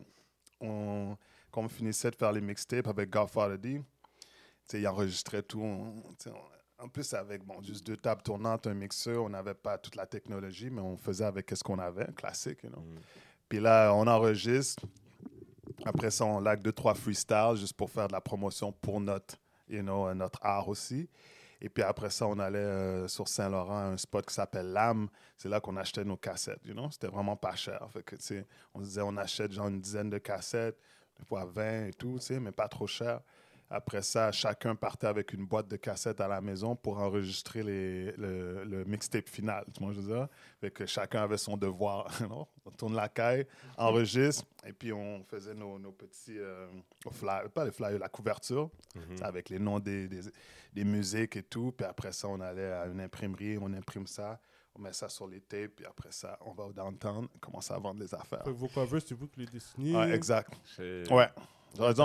On, 0.59 1.17
quand 1.49 1.63
on 1.63 1.69
finissait 1.69 2.11
de 2.11 2.15
faire 2.15 2.31
les 2.31 2.41
mixtapes 2.41 2.87
avec 2.87 3.09
Godfather 3.09 3.57
D, 3.57 3.81
il 4.79 4.87
enregistrait 4.87 5.43
tout. 5.43 5.61
on- 5.61 5.93
on- 6.29 6.83
en 6.83 6.87
plus, 6.89 7.13
avec 7.13 7.43
bon, 7.45 7.61
juste 7.61 7.85
deux 7.85 7.95
tables 7.97 8.23
tournantes, 8.23 8.65
un 8.65 8.73
mixeur, 8.73 9.23
on 9.23 9.29
n'avait 9.29 9.53
pas 9.53 9.77
toute 9.77 9.95
la 9.95 10.07
technologie, 10.07 10.71
mais 10.71 10.81
on 10.81 10.97
faisait 10.97 11.25
avec 11.25 11.51
ce 11.53 11.63
qu'on 11.63 11.77
avait, 11.77 12.11
classique, 12.13 12.63
you 12.63 12.69
know. 12.71 12.79
Mm. 12.81 12.99
Puis 13.47 13.59
là, 13.59 13.91
on 13.93 14.07
enregistre. 14.07 14.83
Après 15.85 16.09
ça, 16.09 16.25
on 16.25 16.39
lag 16.39 16.59
deux, 16.61 16.71
trois 16.71 16.95
freestyles 16.95 17.55
juste 17.55 17.73
pour 17.73 17.89
faire 17.91 18.07
de 18.07 18.13
la 18.13 18.21
promotion 18.21 18.71
pour 18.71 18.99
notre, 18.99 19.35
you 19.69 19.81
know, 19.81 20.07
euh, 20.07 20.13
notre 20.15 20.39
art 20.41 20.67
aussi. 20.69 21.07
Et 21.63 21.69
puis 21.69 21.83
après 21.83 22.09
ça, 22.09 22.25
on 22.25 22.39
allait 22.39 22.57
euh, 22.57 23.07
sur 23.07 23.27
Saint-Laurent 23.27 23.77
à 23.77 23.83
un 23.83 23.97
spot 23.97 24.25
qui 24.25 24.33
s'appelle 24.33 24.71
L'âme. 24.71 25.07
C'est 25.37 25.49
là 25.49 25.59
qu'on 25.59 25.77
achetait 25.77 26.03
nos 26.03 26.17
cassettes, 26.17 26.65
you 26.65 26.73
know. 26.73 26.89
C'était 26.89 27.07
vraiment 27.07 27.35
pas 27.35 27.55
cher. 27.55 27.87
Fait 27.91 28.01
que, 28.01 28.15
on 28.73 28.79
se 28.79 28.85
disait, 28.85 29.01
on 29.01 29.15
achète 29.17 29.51
genre 29.51 29.67
une 29.67 29.79
dizaine 29.79 30.09
de 30.09 30.17
cassettes, 30.17 30.77
des 31.19 31.25
fois 31.25 31.45
20 31.45 31.85
et 31.87 31.93
tout, 31.93 32.17
mais 32.39 32.51
pas 32.51 32.67
trop 32.67 32.87
cher. 32.87 33.21
Après 33.73 34.01
ça, 34.01 34.31
chacun 34.33 34.75
partait 34.75 35.07
avec 35.07 35.31
une 35.31 35.45
boîte 35.45 35.67
de 35.69 35.77
cassettes 35.77 36.19
à 36.19 36.27
la 36.27 36.41
maison 36.41 36.75
pour 36.75 36.97
enregistrer 36.99 37.63
les, 37.63 38.11
le, 38.17 38.65
le 38.65 38.83
mixtape 38.83 39.29
final. 39.29 39.63
Tu 39.73 39.81
vois, 39.81 39.93
ce 39.93 39.97
que 39.97 40.01
je 40.03 40.07
veux 40.09 40.15
dire? 40.17 40.27
Fait 40.59 40.71
que 40.71 40.85
chacun 40.85 41.21
avait 41.23 41.37
son 41.37 41.55
devoir. 41.55 42.07
On 42.65 42.71
tourne 42.71 42.95
la 42.95 43.07
caille, 43.09 43.47
enregistre, 43.77 44.45
et 44.65 44.71
puis 44.73 44.93
on 44.93 45.23
faisait 45.23 45.53
nos, 45.55 45.79
nos 45.79 45.91
petits 45.91 46.37
euh, 46.37 46.67
flyers, 47.11 47.49
pas 47.49 47.65
les 47.65 47.71
flyers, 47.71 47.97
la 47.99 48.07
couverture, 48.09 48.69
Mhm. 48.95 49.23
avec 49.23 49.49
les 49.49 49.57
noms 49.59 49.79
des, 49.79 50.07
des, 50.07 50.21
des 50.73 50.83
musiques 50.83 51.35
et 51.37 51.43
tout. 51.43 51.71
Puis 51.75 51.85
après 51.85 52.11
ça, 52.11 52.27
on 52.27 52.39
allait 52.39 52.71
à 52.71 52.85
une 52.85 52.99
imprimerie, 53.01 53.57
on 53.59 53.71
imprime 53.73 54.05
ça, 54.05 54.39
on 54.75 54.79
met 54.81 54.93
ça 54.93 55.09
sur 55.09 55.27
les 55.27 55.41
tapes, 55.41 55.71
puis 55.77 55.85
après 55.85 56.11
ça, 56.11 56.37
on 56.41 56.51
va 56.51 56.65
au 56.65 56.71
downtown, 56.73 57.27
on 57.35 57.39
commence 57.39 57.71
à 57.71 57.79
vendre 57.79 57.99
les 58.01 58.13
affaires. 58.13 58.43
Fait 58.43 58.51
que 58.51 58.55
vos 58.55 58.67
covers, 58.67 59.01
c'est 59.05 59.15
vous 59.15 59.27
qui 59.27 59.39
les 59.41 59.45
dessinez. 59.47 59.95
Ouais, 59.95 60.11
exact. 60.13 60.53
Ouais. 61.09 61.27
J'aurais 61.77 61.93
dû, 61.93 62.01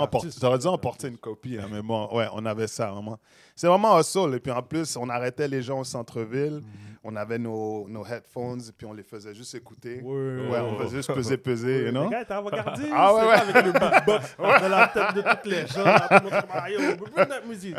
dû 0.59 0.67
en 0.67 0.77
porter 0.77 1.07
une 1.09 1.17
copie, 1.17 1.57
hein, 1.61 1.67
mais 1.71 1.81
bon, 1.81 2.07
ouais, 2.15 2.27
on 2.33 2.45
avait 2.45 2.67
ça 2.67 2.87
vraiment. 2.91 3.19
C'est 3.55 3.67
vraiment 3.67 3.95
un 3.97 4.03
soul. 4.03 4.35
Et 4.35 4.39
puis 4.39 4.51
en 4.51 4.61
plus, 4.61 4.95
on 4.97 5.09
arrêtait 5.09 5.47
les 5.47 5.61
gens 5.61 5.79
au 5.79 5.83
centre-ville, 5.83 6.61
on 7.03 7.15
avait 7.15 7.37
nos, 7.37 7.85
nos 7.89 8.05
headphones, 8.05 8.61
et 8.61 8.71
puis 8.71 8.85
on 8.87 8.93
les 8.93 9.03
faisait 9.03 9.33
juste 9.33 9.53
écouter. 9.55 10.01
Ouais, 10.01 10.47
Ouais, 10.49 10.59
on 10.59 10.77
faisait 10.79 10.97
juste 10.97 11.13
peser, 11.13 11.37
peser, 11.37 11.85
you 11.85 11.91
know? 11.91 12.05
Les 12.05 12.09
gars 12.11 12.21
étaient 12.21 12.33
avant-gardistes. 12.33 12.89
Ah 12.93 13.13
ouais, 13.13 13.21
ouais. 13.27 13.33
Avec 13.33 13.65
le 13.65 13.71
beatbox 13.73 14.35
dans 14.39 14.69
la 14.69 14.87
tête 14.87 15.15
de 15.15 15.21
toutes 15.21 15.45
les 15.45 15.67
gens. 15.67 15.83
là, 15.83 16.07
tout 16.07 16.13
le 16.25 16.31
monde 16.31 16.41
comme, 16.41 16.49
Ah, 16.53 16.69
yo, 16.69 16.79
on 16.93 16.97
peut 16.97 17.11
plus 17.11 17.27
notre 17.27 17.47
musique. 17.47 17.75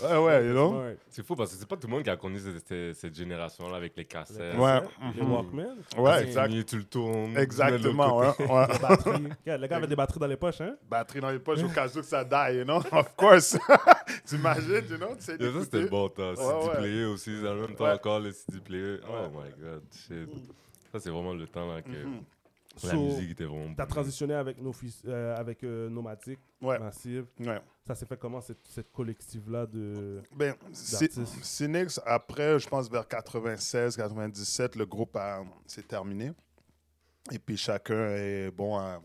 Smart. 0.00 0.22
Ouais, 0.22 0.26
ouais, 0.26 0.46
you 0.46 0.52
know? 0.52 0.82
C'est 1.08 1.24
fou 1.24 1.36
parce 1.36 1.52
que 1.52 1.58
c'est 1.58 1.68
pas 1.68 1.76
tout 1.76 1.86
le 1.86 1.92
monde 1.92 2.02
qui 2.02 2.10
a 2.10 2.16
connu 2.16 2.38
cette, 2.38 2.66
cette- 2.66 2.94
cette 2.96 3.14
génération-là 3.14 3.76
avec 3.76 3.96
les 3.96 4.04
cassettes. 4.04 4.56
Ouais. 4.56 4.80
Les 5.14 5.22
Mhm. 5.22 5.32
Walkman. 5.32 5.76
Ouais, 5.98 6.10
C'est 6.18 6.24
exact. 6.26 6.64
tu 6.66 6.76
le 6.78 6.84
tournes. 6.84 7.36
Exactement, 7.36 8.32
tu 8.34 8.42
ouais. 8.42 8.48
ouais. 8.52 8.66
Les 8.72 8.78
batteries. 8.78 9.12
Regarde, 9.44 9.60
Le 9.60 9.66
gars 9.66 9.76
avait 9.76 9.86
des 9.86 9.96
batteries 9.96 10.20
dans 10.20 10.26
les 10.26 10.36
poches, 10.36 10.60
hein? 10.60 10.76
Batterie 10.88 11.20
dans 11.20 11.30
les 11.30 11.38
poches 11.38 11.62
au 11.62 11.68
cas 11.68 11.86
où 11.88 11.92
que 11.92 12.02
ça 12.02 12.24
die, 12.24 12.56
you 12.58 12.64
know? 12.64 12.80
Of 12.92 13.14
course. 13.16 13.58
T'imagines, 14.24 14.84
you 14.90 14.96
know? 14.96 15.14
Tu 15.16 15.22
sais, 15.22 15.32
ça, 15.32 15.38
c'était 15.38 15.52
d'écouter. 15.52 15.80
le 15.82 15.88
bon 15.88 16.08
temps. 16.08 16.34
CD 16.36 16.48
Ouais, 16.48 16.68
ouais. 16.68 16.76
player 16.78 17.04
aussi, 17.04 17.30
en 17.46 17.54
même 17.54 17.74
temps 17.74 17.84
Ouais. 17.84 17.92
encore 17.92 18.20
le 18.20 18.32
CD 18.32 18.60
player. 18.60 18.96
Oh 19.08 19.28
my 19.30 19.50
god, 19.62 19.82
shit. 19.92 20.28
Ça, 20.92 20.98
c'est 21.00 21.10
vraiment 21.10 21.34
le 21.34 21.46
temps 21.46 21.72
là, 21.72 21.82
que 21.82 21.88
Mhm. 21.90 22.22
la 22.84 22.90
So, 22.90 22.96
musique 23.00 23.30
était 23.32 23.44
vraiment. 23.44 23.74
T'as 23.76 23.86
transitionné 23.86 24.34
avec, 24.34 24.60
nos 24.60 24.72
fils, 24.72 25.02
euh, 25.06 25.36
avec 25.36 25.62
euh, 25.64 25.88
Nomadic, 25.88 26.38
Ouais, 26.60 26.78
Massive. 26.78 27.26
ouais. 27.40 27.60
Ça 27.90 27.96
s'est 27.96 28.06
fait 28.06 28.16
comment, 28.16 28.40
cette, 28.40 28.64
cette 28.68 28.92
collective-là 28.92 29.66
de... 29.66 30.22
Ben. 30.36 30.54
Cynics, 30.72 31.98
après, 32.06 32.56
je 32.60 32.68
pense 32.68 32.88
vers 32.88 33.08
96, 33.08 33.96
97, 33.96 34.76
le 34.76 34.86
groupe 34.86 35.16
a- 35.16 35.42
s'est 35.66 35.82
terminé. 35.82 36.30
Et 37.32 37.40
puis 37.40 37.56
chacun 37.56 38.10
est, 38.14 38.52
bon, 38.52 38.76
à- 38.78 39.02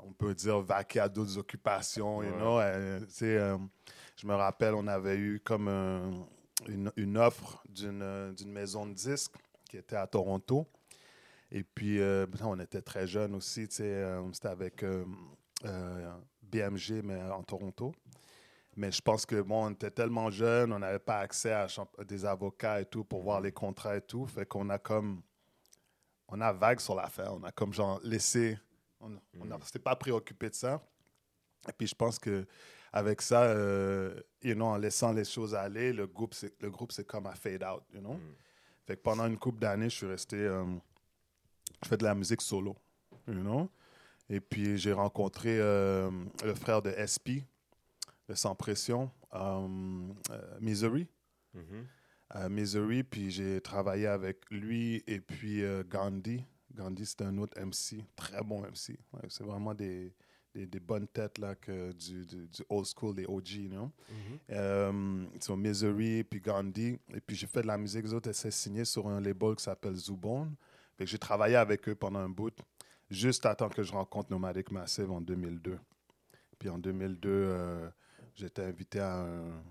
on 0.00 0.10
peut 0.14 0.34
dire, 0.34 0.58
vaqué 0.60 1.00
à 1.00 1.08
d'autres 1.10 1.36
occupations. 1.36 2.22
you 2.22 2.30
Ouais. 2.30 2.36
know. 2.38 2.58
Euh, 2.60 3.00
tu 3.00 3.06
sais, 3.10 3.36
euh, 3.36 3.58
je 4.16 4.26
me 4.26 4.34
rappelle, 4.34 4.72
on 4.72 4.86
avait 4.86 5.18
eu 5.18 5.38
comme 5.40 5.68
un- 5.68 6.26
une, 6.66 6.90
une 6.96 7.18
offre 7.18 7.62
d'une 7.68 8.00
euh, 8.00 8.32
d'une 8.32 8.50
maison 8.52 8.86
de 8.86 8.94
disques 8.94 9.34
qui 9.68 9.76
était 9.76 9.96
à 9.96 10.06
Toronto. 10.06 10.66
Et 11.52 11.62
puis, 11.62 12.00
euh, 12.00 12.24
on 12.40 12.58
était 12.58 12.80
très 12.80 13.06
jeunes 13.06 13.34
aussi. 13.34 13.68
tu 13.68 13.76
sais, 13.76 13.84
euh, 13.84 14.22
C'était 14.32 14.48
avec 14.48 14.82
euh, 14.82 15.04
euh, 15.66 16.10
BMG, 16.50 17.02
mais 17.04 17.20
en 17.30 17.42
Toronto. 17.42 17.92
Mais 18.76 18.92
je 18.92 19.00
pense 19.02 19.26
que, 19.26 19.40
bon, 19.40 19.66
on 19.66 19.70
était 19.70 19.90
tellement 19.90 20.30
jeunes, 20.30 20.72
on 20.72 20.78
n'avait 20.78 20.98
pas 21.00 21.18
accès 21.18 21.52
à 21.52 21.66
des 22.06 22.24
avocats 22.24 22.80
et 22.80 22.84
tout 22.84 23.02
pour 23.04 23.22
voir 23.22 23.40
les 23.40 23.50
contrats 23.52 23.96
et 23.96 24.00
tout. 24.02 24.26
Fait 24.26 24.46
qu'on 24.46 24.68
a 24.70 24.78
comme. 24.78 25.20
On 26.28 26.40
a 26.40 26.52
vague 26.52 26.78
sur 26.78 26.94
l'affaire. 26.94 27.32
On 27.34 27.42
a 27.42 27.50
comme, 27.50 27.72
genre, 27.72 27.98
laissé. 28.04 28.58
On 29.00 29.08
ne 29.08 29.64
s'était 29.64 29.78
pas 29.78 29.96
préoccupé 29.96 30.50
de 30.50 30.54
ça. 30.54 30.80
Et 31.68 31.72
puis, 31.72 31.86
je 31.86 31.94
pense 31.94 32.18
que 32.18 32.46
avec 32.92 33.20
ça, 33.20 33.42
euh, 33.44 34.20
you 34.42 34.54
know, 34.54 34.66
en 34.66 34.76
laissant 34.76 35.12
les 35.12 35.24
choses 35.24 35.54
aller, 35.54 35.92
le 35.92 36.06
groupe, 36.06 36.34
c'est- 36.34 36.54
le 36.62 36.70
groupe, 36.70 36.92
c'est 36.92 37.04
comme 37.06 37.26
à 37.26 37.34
fade 37.34 37.62
out, 37.64 37.82
you 37.92 38.00
know? 38.00 38.14
Mm. 38.14 38.34
Fait 38.86 38.96
que 38.96 39.02
pendant 39.02 39.26
une 39.26 39.38
couple 39.38 39.58
d'années, 39.58 39.90
je 39.90 39.96
suis 39.96 40.06
resté. 40.06 40.36
euh, 40.36 40.64
je 41.82 41.88
fais 41.88 41.96
de 41.96 42.04
la 42.04 42.14
musique 42.14 42.40
solo, 42.40 42.76
you 43.26 43.34
know? 43.34 43.68
Et 44.30 44.40
puis, 44.40 44.76
j'ai 44.76 44.92
rencontré 44.92 45.58
euh, 45.58 46.10
le 46.44 46.54
frère 46.54 46.82
de 46.82 46.90
SP, 46.96 47.44
de 48.28 48.34
Sans 48.34 48.54
Pression, 48.54 49.10
euh, 49.34 50.08
euh, 50.30 50.58
Misery. 50.60 51.06
Mhm. 51.54 51.86
À 52.30 52.48
Misery, 52.50 53.02
puis 53.04 53.30
j'ai 53.30 53.58
travaillé 53.62 54.06
avec 54.06 54.38
lui 54.50 55.02
et 55.06 55.18
puis 55.18 55.62
euh, 55.62 55.82
Gandhi. 55.82 56.44
Gandhi, 56.74 57.06
c'est 57.06 57.22
un 57.22 57.38
autre 57.38 57.58
MC, 57.58 58.04
très 58.16 58.42
bon 58.42 58.60
MC. 58.60 58.98
Ouais, 59.14 59.22
c'est 59.30 59.44
vraiment 59.44 59.74
des, 59.74 60.12
des, 60.54 60.66
des 60.66 60.78
bonnes 60.78 61.08
têtes 61.08 61.38
là, 61.38 61.54
que 61.54 61.90
du, 61.92 62.26
du, 62.26 62.46
du 62.46 62.62
old 62.68 62.84
school, 62.84 63.14
des 63.14 63.24
OG, 63.24 63.48
you 63.52 63.68
know? 63.70 63.90
Mhm. 64.10 64.38
Euh, 64.50 65.56
Misery, 65.56 66.22
puis 66.22 66.40
Gandhi. 66.40 66.98
Et 67.14 67.20
puis 67.26 67.34
j'ai 67.34 67.46
fait 67.46 67.62
de 67.62 67.66
la 67.66 67.78
musique. 67.78 68.04
Les 68.04 68.12
autres 68.12 68.28
essaient 68.28 68.50
signé 68.50 68.84
sur 68.84 69.08
un 69.08 69.22
label 69.22 69.56
qui 69.56 69.64
s'appelle 69.64 69.96
que 70.98 71.06
j'ai 71.06 71.18
travaillé 71.18 71.56
avec 71.56 71.88
eux 71.88 71.94
pendant 71.94 72.18
un 72.18 72.28
bout, 72.28 72.54
juste 73.10 73.46
à 73.46 73.54
temps 73.54 73.68
que 73.68 73.82
je 73.82 73.92
rencontre 73.92 74.30
Nomadic 74.30 74.70
Massive 74.70 75.10
en 75.10 75.20
2002. 75.20 75.78
Puis 76.58 76.68
en 76.68 76.78
2002, 76.78 77.28
euh, 77.30 77.88
j'étais 78.34 78.62
invité 78.62 79.00
à 79.00 79.20
un, 79.20 79.62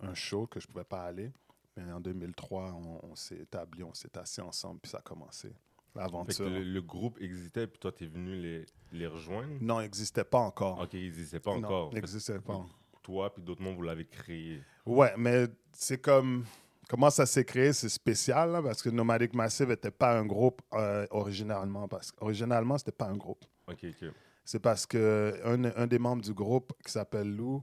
un 0.00 0.14
show 0.14 0.46
que 0.46 0.60
je 0.60 0.66
ne 0.66 0.72
pouvais 0.72 0.84
pas 0.84 1.02
aller. 1.04 1.32
Mais 1.76 1.92
en 1.92 2.00
2003, 2.00 2.72
on, 2.72 3.10
on 3.12 3.14
s'est 3.14 3.38
établi, 3.38 3.84
on 3.84 3.94
s'est 3.94 4.16
assis 4.18 4.40
ensemble, 4.40 4.80
puis 4.80 4.90
ça 4.90 4.98
a 4.98 5.02
commencé. 5.02 5.52
L'aventure. 5.94 6.48
le, 6.48 6.62
le 6.62 6.82
groupe 6.82 7.20
existait, 7.20 7.66
puis 7.66 7.78
toi, 7.78 7.90
tu 7.92 8.04
es 8.04 8.06
venu 8.06 8.36
les, 8.36 8.66
les 8.92 9.06
rejoindre? 9.06 9.54
Non, 9.60 9.80
il 9.80 9.84
n'existait 9.84 10.24
pas 10.24 10.38
encore. 10.38 10.80
Ok, 10.80 10.94
il 10.94 11.04
n'existait 11.04 11.40
pas 11.40 11.52
Non, 11.56 11.64
encore. 11.66 11.88
il 11.92 11.94
n'existait 11.96 12.38
pas. 12.40 12.64
Toi, 13.02 13.32
puis 13.32 13.42
d'autres 13.42 13.62
mondes, 13.62 13.76
vous 13.76 13.82
l'avez 13.82 14.04
créé. 14.04 14.60
Ouais, 14.84 15.12
mais 15.16 15.46
c'est 15.72 16.00
comme. 16.00 16.44
Comment 16.88 17.10
ça 17.10 17.26
s'est 17.26 17.44
créé, 17.44 17.74
c'est 17.74 17.90
spécial, 17.90 18.50
là, 18.50 18.62
parce 18.62 18.82
que 18.82 18.88
Nomadic 18.88 19.34
Massive 19.34 19.68
n'était 19.68 19.90
pas 19.90 20.18
un 20.18 20.24
groupe 20.24 20.62
euh, 20.72 21.06
originalement. 21.10 21.86
Parce 21.86 22.10
qu'originalement, 22.10 22.78
ce 22.78 22.84
n'était 22.84 22.96
pas 22.96 23.06
un 23.06 23.16
groupe. 23.16 23.44
Ok, 23.66 23.84
ok. 23.84 24.10
C'est 24.42 24.58
parce 24.58 24.86
que 24.86 25.38
un, 25.44 25.64
un 25.64 25.86
des 25.86 25.98
membres 25.98 26.22
du 26.22 26.32
groupe, 26.32 26.72
qui 26.82 26.90
s'appelle 26.90 27.30
Lou, 27.30 27.62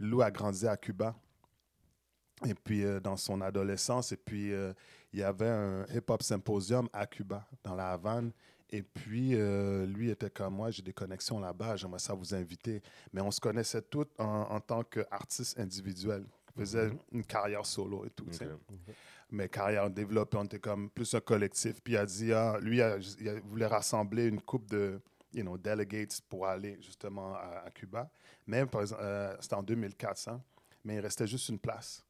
Lou 0.00 0.20
a 0.22 0.30
grandi 0.32 0.66
à 0.66 0.76
Cuba. 0.76 1.14
Et 2.44 2.54
puis, 2.54 2.84
euh, 2.84 2.98
dans 2.98 3.16
son 3.16 3.40
adolescence, 3.40 4.10
et 4.10 4.16
puis, 4.16 4.52
euh, 4.52 4.72
il 5.12 5.20
y 5.20 5.22
avait 5.22 5.48
un 5.48 5.86
hip-hop 5.94 6.20
symposium 6.24 6.88
à 6.92 7.06
Cuba, 7.06 7.46
dans 7.62 7.76
la 7.76 7.92
Havane. 7.92 8.32
Et 8.70 8.82
puis, 8.82 9.36
euh, 9.36 9.86
lui 9.86 10.10
était 10.10 10.30
comme 10.30 10.54
moi, 10.54 10.72
j'ai 10.72 10.82
des 10.82 10.92
connexions 10.92 11.38
là-bas, 11.38 11.76
j'aimerais 11.76 12.00
ça 12.00 12.12
vous 12.12 12.34
inviter. 12.34 12.82
Mais 13.12 13.20
on 13.20 13.30
se 13.30 13.40
connaissait 13.40 13.82
tous 13.82 14.06
en, 14.18 14.24
en 14.24 14.60
tant 14.60 14.82
qu'artistes 14.82 15.56
individuels, 15.60 16.26
qui 16.54 16.60
faisaient 16.60 16.90
une 17.12 17.24
carrière 17.24 17.66
solo 17.66 18.04
et 18.06 18.10
tout. 18.10 18.24
tu 18.26 18.34
sais 18.38 18.46
Ok. 18.50 18.94
mais 19.30 19.48
carrière 19.48 19.90
développée, 19.90 20.36
on 20.36 20.44
était 20.44 20.60
comme 20.60 20.88
plus 20.90 21.12
un 21.14 21.20
collectif. 21.20 21.80
Puis 21.82 21.94
il 21.94 21.96
a 21.96 22.06
dit, 22.06 22.32
ah, 22.32 22.58
lui, 22.60 22.76
il, 22.76 22.82
a- 22.82 22.98
il 23.20 23.28
a- 23.28 23.40
voulait 23.40 23.66
rassembler 23.66 24.26
une 24.26 24.40
coupe 24.40 24.68
de 24.70 25.00
you 25.32 25.42
know, 25.42 25.58
delegates 25.58 26.20
pour 26.28 26.46
aller 26.46 26.78
justement 26.80 27.34
à, 27.34 27.62
à 27.66 27.70
Cuba. 27.70 28.08
Mais 28.46 28.64
par 28.66 28.82
exemple, 28.82 29.02
euh, 29.02 29.36
c'était 29.40 29.54
en 29.56 29.62
2004, 29.64 30.16
ça. 30.16 30.40
Mais 30.84 30.96
il 30.96 31.00
restait 31.00 31.26
juste 31.26 31.48
une 31.48 31.58
place. 31.58 32.04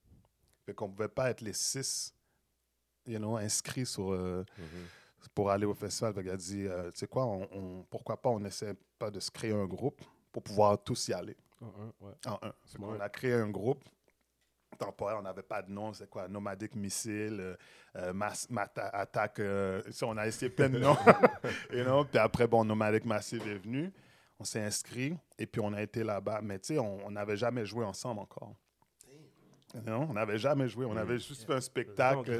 Fait 0.66 0.74
qu'on 0.74 0.88
ne 0.88 0.92
pouvait 0.94 1.08
pas 1.08 1.30
être 1.30 1.40
les 1.40 1.52
six 1.54 2.12
you 3.06 3.18
know, 3.18 3.36
inscrits 3.36 3.86
sur, 3.86 4.12
euh, 4.12 4.44
Mhm. 4.58 5.28
pour 5.34 5.50
aller 5.50 5.64
au 5.64 5.74
festival. 5.74 6.12
Fait 6.12 6.22
qu'il 6.22 6.30
a 6.30 6.36
dit, 6.36 6.66
euh, 6.66 6.90
tu 6.90 6.98
sais 6.98 7.06
quoi, 7.06 7.24
on, 7.24 7.48
on- 7.52 7.82
pourquoi 7.88 8.20
pas 8.20 8.28
on 8.28 8.44
essaie 8.44 8.74
pas 8.98 9.10
de 9.10 9.20
se 9.20 9.30
créer 9.30 9.52
un 9.52 9.64
groupe 9.66 10.02
pour 10.32 10.42
pouvoir 10.42 10.82
tous 10.82 11.08
y 11.08 11.14
aller 11.14 11.36
Un, 11.62 11.66
un, 11.66 12.06
ouais. 12.06 12.12
en 12.26 12.38
un. 12.46 12.52
Smart. 12.66 13.00
a 13.00 13.08
créé 13.08 13.32
un 13.32 13.48
groupe 13.48 13.82
temporaire, 14.74 15.16
on 15.18 15.22
n'avait 15.22 15.42
pas 15.42 15.62
de 15.62 15.70
nom, 15.70 15.92
c'est 15.92 16.08
quoi, 16.08 16.28
Nomadic 16.28 16.74
Missile, 16.74 17.38
euh, 17.40 17.56
euh, 17.96 18.12
Mass- 18.12 18.48
Mata- 18.50 18.90
Attaque, 18.92 19.40
euh, 19.40 19.82
ça, 19.90 20.06
on 20.06 20.16
a 20.16 20.26
essayé 20.26 20.50
plein 20.50 20.68
de 20.68 20.78
noms. 20.78 20.96
you 21.72 21.84
know? 21.84 22.04
Puis 22.04 22.18
après, 22.18 22.46
bon, 22.46 22.64
Nomadic 22.64 23.04
Massive 23.04 23.46
est 23.48 23.58
venu, 23.58 23.92
on 24.38 24.44
s'est 24.44 24.60
inscrit, 24.62 25.16
et 25.38 25.46
puis 25.46 25.60
on 25.64 25.72
a 25.72 25.82
été 25.82 26.02
là-bas. 26.04 26.40
Mais 26.42 26.58
tu 26.58 26.74
sais, 26.74 26.78
on 26.78 27.10
n'avait 27.10 27.36
jamais 27.36 27.64
joué 27.64 27.84
ensemble 27.84 28.20
encore. 28.20 28.52
Know? 29.84 30.06
On 30.08 30.12
n'avait 30.12 30.38
jamais 30.38 30.68
joué, 30.68 30.84
on 30.86 30.96
avait 30.96 31.18
juste 31.18 31.44
fait 31.46 31.54
un 31.54 31.60
spectacle. 31.60 32.30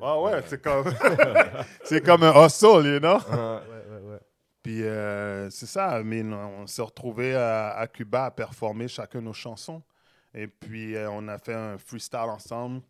Ah 0.00 0.20
ouais, 0.20 0.40
c'est 0.46 0.62
comme, 0.62 0.84
c'est 1.84 2.04
comme 2.04 2.22
un 2.22 2.46
hustle, 2.46 2.86
you 2.86 2.98
know? 3.00 3.18
Ah, 3.30 3.62
Ouais, 3.68 3.84
ouais, 3.96 4.10
ouais. 4.12 4.20
Puis 4.62 4.82
euh, 4.84 5.48
c'est 5.50 5.66
ça, 5.66 6.00
mais 6.04 6.22
non, 6.22 6.38
on 6.60 6.66
s'est 6.66 6.82
retrouvés 6.82 7.34
à, 7.34 7.70
à 7.76 7.86
Cuba 7.88 8.26
à 8.26 8.30
performer 8.30 8.86
chacun 8.88 9.20
nos 9.20 9.32
chansons. 9.32 9.82
Et 10.36 10.46
puis 10.46 10.94
euh, 10.94 11.10
on 11.10 11.26
a 11.28 11.38
fait 11.38 11.54
un 11.54 11.78
freestyle 11.78 12.28
ensemble. 12.28 12.82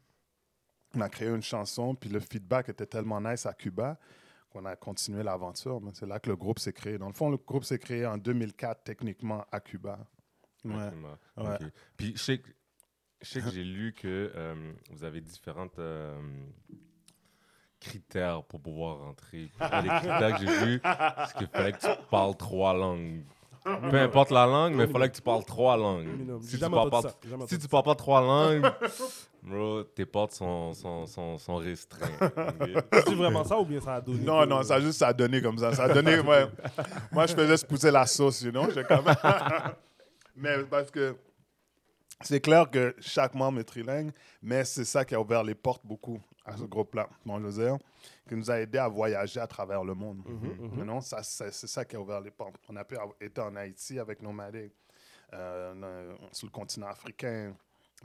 On 0.95 1.01
a 1.01 1.09
créé 1.09 1.29
une 1.29 1.43
chanson, 1.43 1.95
puis 1.95 2.11
le 2.11 2.21
feedback 2.21 2.69
était 2.69 2.87
tellement 2.87 3.21
nice 3.21 3.47
à 3.47 3.53
Cuba 3.53 3.99
qu'on 4.51 4.65
a 4.65 4.75
continué 4.77 5.23
l'aventure. 5.23 5.81
Mais 5.81 5.93
C'est 5.95 6.07
là 6.07 6.19
que 6.19 6.29
le 6.29 6.37
groupe 6.37 6.59
s'est 6.59 6.73
créé. 6.73 6.99
Dans 6.99 7.07
le 7.07 7.13
fond, 7.13 7.31
le 7.31 7.37
groupe 7.37 7.65
s'est 7.65 7.79
créé 7.79 8.05
en 8.05 8.19
2004 8.19 8.83
techniquement 8.83 9.45
à 9.53 9.61
Cuba. 9.61 9.99
Ouais. 10.65 10.91
Ouais. 11.37 11.59
Puis 11.97 12.13
je 12.17 12.23
sais 12.23 12.39
que, 12.39 12.51
je 13.21 13.29
sais 13.29 13.41
que 13.41 13.51
j'ai 13.51 13.63
lu 13.63 13.93
que 13.93 14.33
euh, 14.35 14.73
vous 14.91 15.05
avez 15.05 15.21
différentes 15.21 15.79
euh, 15.79 16.19
critères 17.79 18.43
pour 18.45 18.61
pouvoir 18.61 18.99
rentrer. 18.99 19.51
Puis 19.59 19.83
des 19.83 19.89
critères 19.89 20.39
que 20.39 20.47
j'ai 20.47 20.67
vu, 20.67 20.81
c'est 20.83 21.39
qu'il 21.39 21.47
fallait 21.49 21.73
que 21.73 21.81
tu 21.81 22.07
parles 22.11 22.37
trois 22.37 22.75
langues. 22.75 23.23
Peu 23.91 23.99
importe 23.99 24.31
la 24.31 24.47
langue, 24.47 24.75
mais 24.75 24.85
il 24.85 24.91
fallait 24.91 25.09
que 25.09 25.17
tu 25.17 25.23
parles 25.23 25.45
trois 25.45 25.77
langues. 25.77 26.07
Minimum. 26.07 26.41
Si 26.43 26.59
tu 26.59 26.71
parles 26.71 26.91
pas, 26.91 27.03
si 27.49 27.59
tu 27.59 27.69
parles 27.69 27.83
pas 27.83 27.95
trois 27.97 28.21
langues, 28.21 28.65
bro, 29.43 29.83
tes 29.83 30.07
portes 30.07 30.33
sont, 30.33 30.73
sont, 30.73 31.07
sont, 31.07 31.37
sont 31.37 31.57
restreintes. 31.57 32.23
ok? 32.23 32.85
C'est 32.93 33.15
vraiment 33.15 33.45
ça 33.45 33.59
ou 33.59 33.65
bien 33.65 33.81
ça 33.81 33.95
a 33.97 34.01
donné 34.01 34.25
Non, 34.25 34.47
non, 34.47 34.63
ça 34.63 34.77
a 34.77 34.81
juste 34.81 34.99
ça 35.01 35.09
a 35.09 35.13
donné 35.13 35.43
comme 35.43 35.59
ça. 35.59 35.73
Ça 35.73 35.85
a 35.85 35.89
donné, 35.89 36.21
ouais. 36.21 36.47
Moi, 37.13 37.27
je 37.27 37.35
faisais 37.35 37.57
se 37.57 37.67
pousser 37.67 37.91
la 37.91 38.07
sauce, 38.07 38.43
you 38.43 38.53
know. 38.53 38.67
Même... 38.67 38.87
mais 40.37 40.65
parce 40.71 40.91
que 40.91 41.17
c'est 42.21 42.41
clair 42.41 42.71
que 42.71 42.95
chaque 43.01 43.35
membre 43.35 43.61
est 43.61 43.65
trilingue, 43.65 44.13
mais 44.43 44.65
c'est 44.65 44.85
ça 44.85 45.05
qui 45.05 45.15
a 45.15 45.21
ouvert 45.21 45.43
les 45.43 45.57
portes 45.57 45.85
beaucoup 45.85 46.21
à 46.47 46.57
ce 46.57 46.65
groupe-là, 46.65 47.09
mon 47.25 47.41
je 47.41 47.47
veux 47.47 47.65
dire, 47.65 47.77
qui 48.29 48.37
nous 48.37 48.51
a 48.51 48.61
aidé 48.61 48.79
à 48.79 48.89
voyager 48.89 49.41
à 49.41 49.47
travers 49.47 49.83
le 49.85 49.95
monde. 49.95 50.23
Mhm, 50.27 50.79
You 50.79 50.85
know, 50.85 51.01
ça, 51.01 51.23
c'est 51.23 51.51
ça 51.53 51.85
qui 51.85 51.97
a 51.97 52.01
ouvert 52.01 52.21
les 52.21 52.31
portes. 52.31 52.55
On 52.69 52.77
a 52.77 52.85
pu 52.85 52.97
été 53.21 53.41
en 53.41 53.55
Haïti 53.57 53.99
avec 53.99 54.23
Nomadic, 54.23 54.73
euh, 55.35 55.75
euh, 55.83 56.17
sur 56.33 56.47
le 56.47 56.53
continent 56.53 56.87
africain, 56.87 57.55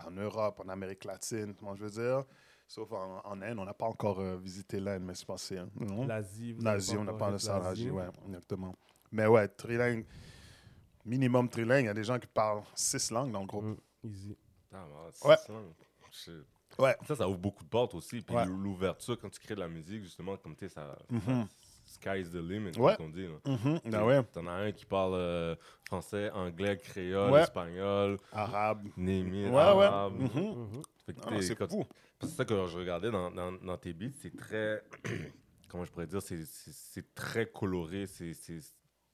en 0.04 0.12
Europe, 0.12 0.60
en 0.66 0.70
Amérique 0.70 1.06
latine, 1.06 1.54
moi 1.62 1.76
je 1.78 1.84
veux 1.84 1.92
dire. 1.92 2.24
Sauf 2.68 2.92
en, 2.94 3.22
en 3.26 3.42
Inde, 3.42 3.60
on 3.60 3.66
n'a 3.66 3.74
pas 3.74 3.86
encore 3.88 4.20
euh, 4.22 4.38
visité 4.38 4.80
l'Inde, 4.80 5.04
mais 5.04 5.14
je 5.14 5.26
pense 5.26 5.42
que 5.42 5.48
c'est... 5.50 5.56
you 5.56 5.86
know. 5.86 6.06
L'Asie. 6.08 6.56
on 6.98 7.04
n'a 7.04 7.12
encore 7.12 7.18
pas 7.18 7.26
fait 7.28 7.32
de 7.34 7.38
ça 7.38 7.58
en 7.58 7.64
l'Asie. 7.64 7.82
Asie, 7.84 7.92
ouais, 7.92 8.08
exactement. 8.28 8.74
Mais 9.12 9.28
ouais, 9.28 9.48
trilingue, 9.50 10.06
minimum 11.06 11.50
trilingue, 11.50 11.84
il 11.84 11.88
y 11.88 11.90
a 11.90 11.94
des 11.94 12.04
gens 12.06 12.18
qui 12.18 12.28
parlent 12.28 12.64
six 12.74 13.12
langues 13.12 13.32
dans 13.34 13.42
le 13.42 13.46
groupe. 13.48 13.66
Mm, 13.66 13.76
Easy. 14.08 14.38
Ah, 14.74 14.86
bah, 14.90 15.10
c'est 15.12 15.28
Ouais. 15.28 15.36
ça. 15.38 16.32
Ouais. 16.80 16.96
Ça, 17.08 17.16
ça 17.16 17.28
ouvre 17.28 17.38
beaucoup 17.40 17.64
de 17.64 17.70
portes 17.70 17.94
aussi. 17.96 18.22
Puis 18.22 18.36
Ouais. 18.36 18.46
l'ouverture, 18.46 19.20
quand 19.20 19.30
tu 19.30 19.40
crées 19.40 19.56
de 19.56 19.60
la 19.60 19.68
musique, 19.68 20.04
justement, 20.04 20.38
comme 20.38 20.56
tu 20.56 20.68
sais, 20.68 20.70
ça, 20.70 20.98
Mhm. 21.10 21.48
sky 21.86 22.20
is 22.22 22.30
the 22.32 22.36
limit, 22.36 22.78
Ouais. 22.78 22.96
comme 22.96 23.08
on 23.08 23.10
dit. 23.10 23.28
ah 23.94 24.06
ouais, 24.06 24.24
T'en 24.32 24.48
as 24.48 24.52
un 24.52 24.72
qui 24.72 24.86
parle 24.86 25.14
euh, 25.16 25.56
français, 25.88 26.30
anglais, 26.32 26.78
créole, 26.78 27.32
Ouais. 27.32 27.42
espagnol, 27.42 28.18
arabe. 28.32 28.88
némi, 28.98 29.48
Ouais, 29.50 29.58
arabe. 29.58 30.14
Ah, 30.24 31.12
t'es- 31.30 31.42
c'est 31.42 31.56
quand- 31.56 31.68
fou. 31.70 31.86
C'est 32.22 32.28
ça 32.30 32.46
que 32.46 32.54
je 32.68 32.78
regardais 32.78 33.10
dans, 33.12 33.32
dans, 33.32 33.52
dans 33.52 33.78
tes 33.78 33.94
beats, 33.94 34.14
c'est 34.22 34.36
très. 34.36 34.84
comment 35.68 35.84
je 35.86 35.92
pourrais 35.92 36.08
dire 36.08 36.22
C'est- 36.22 37.14
très 37.16 37.46
coloré. 37.48 38.06
c'est 38.08 38.32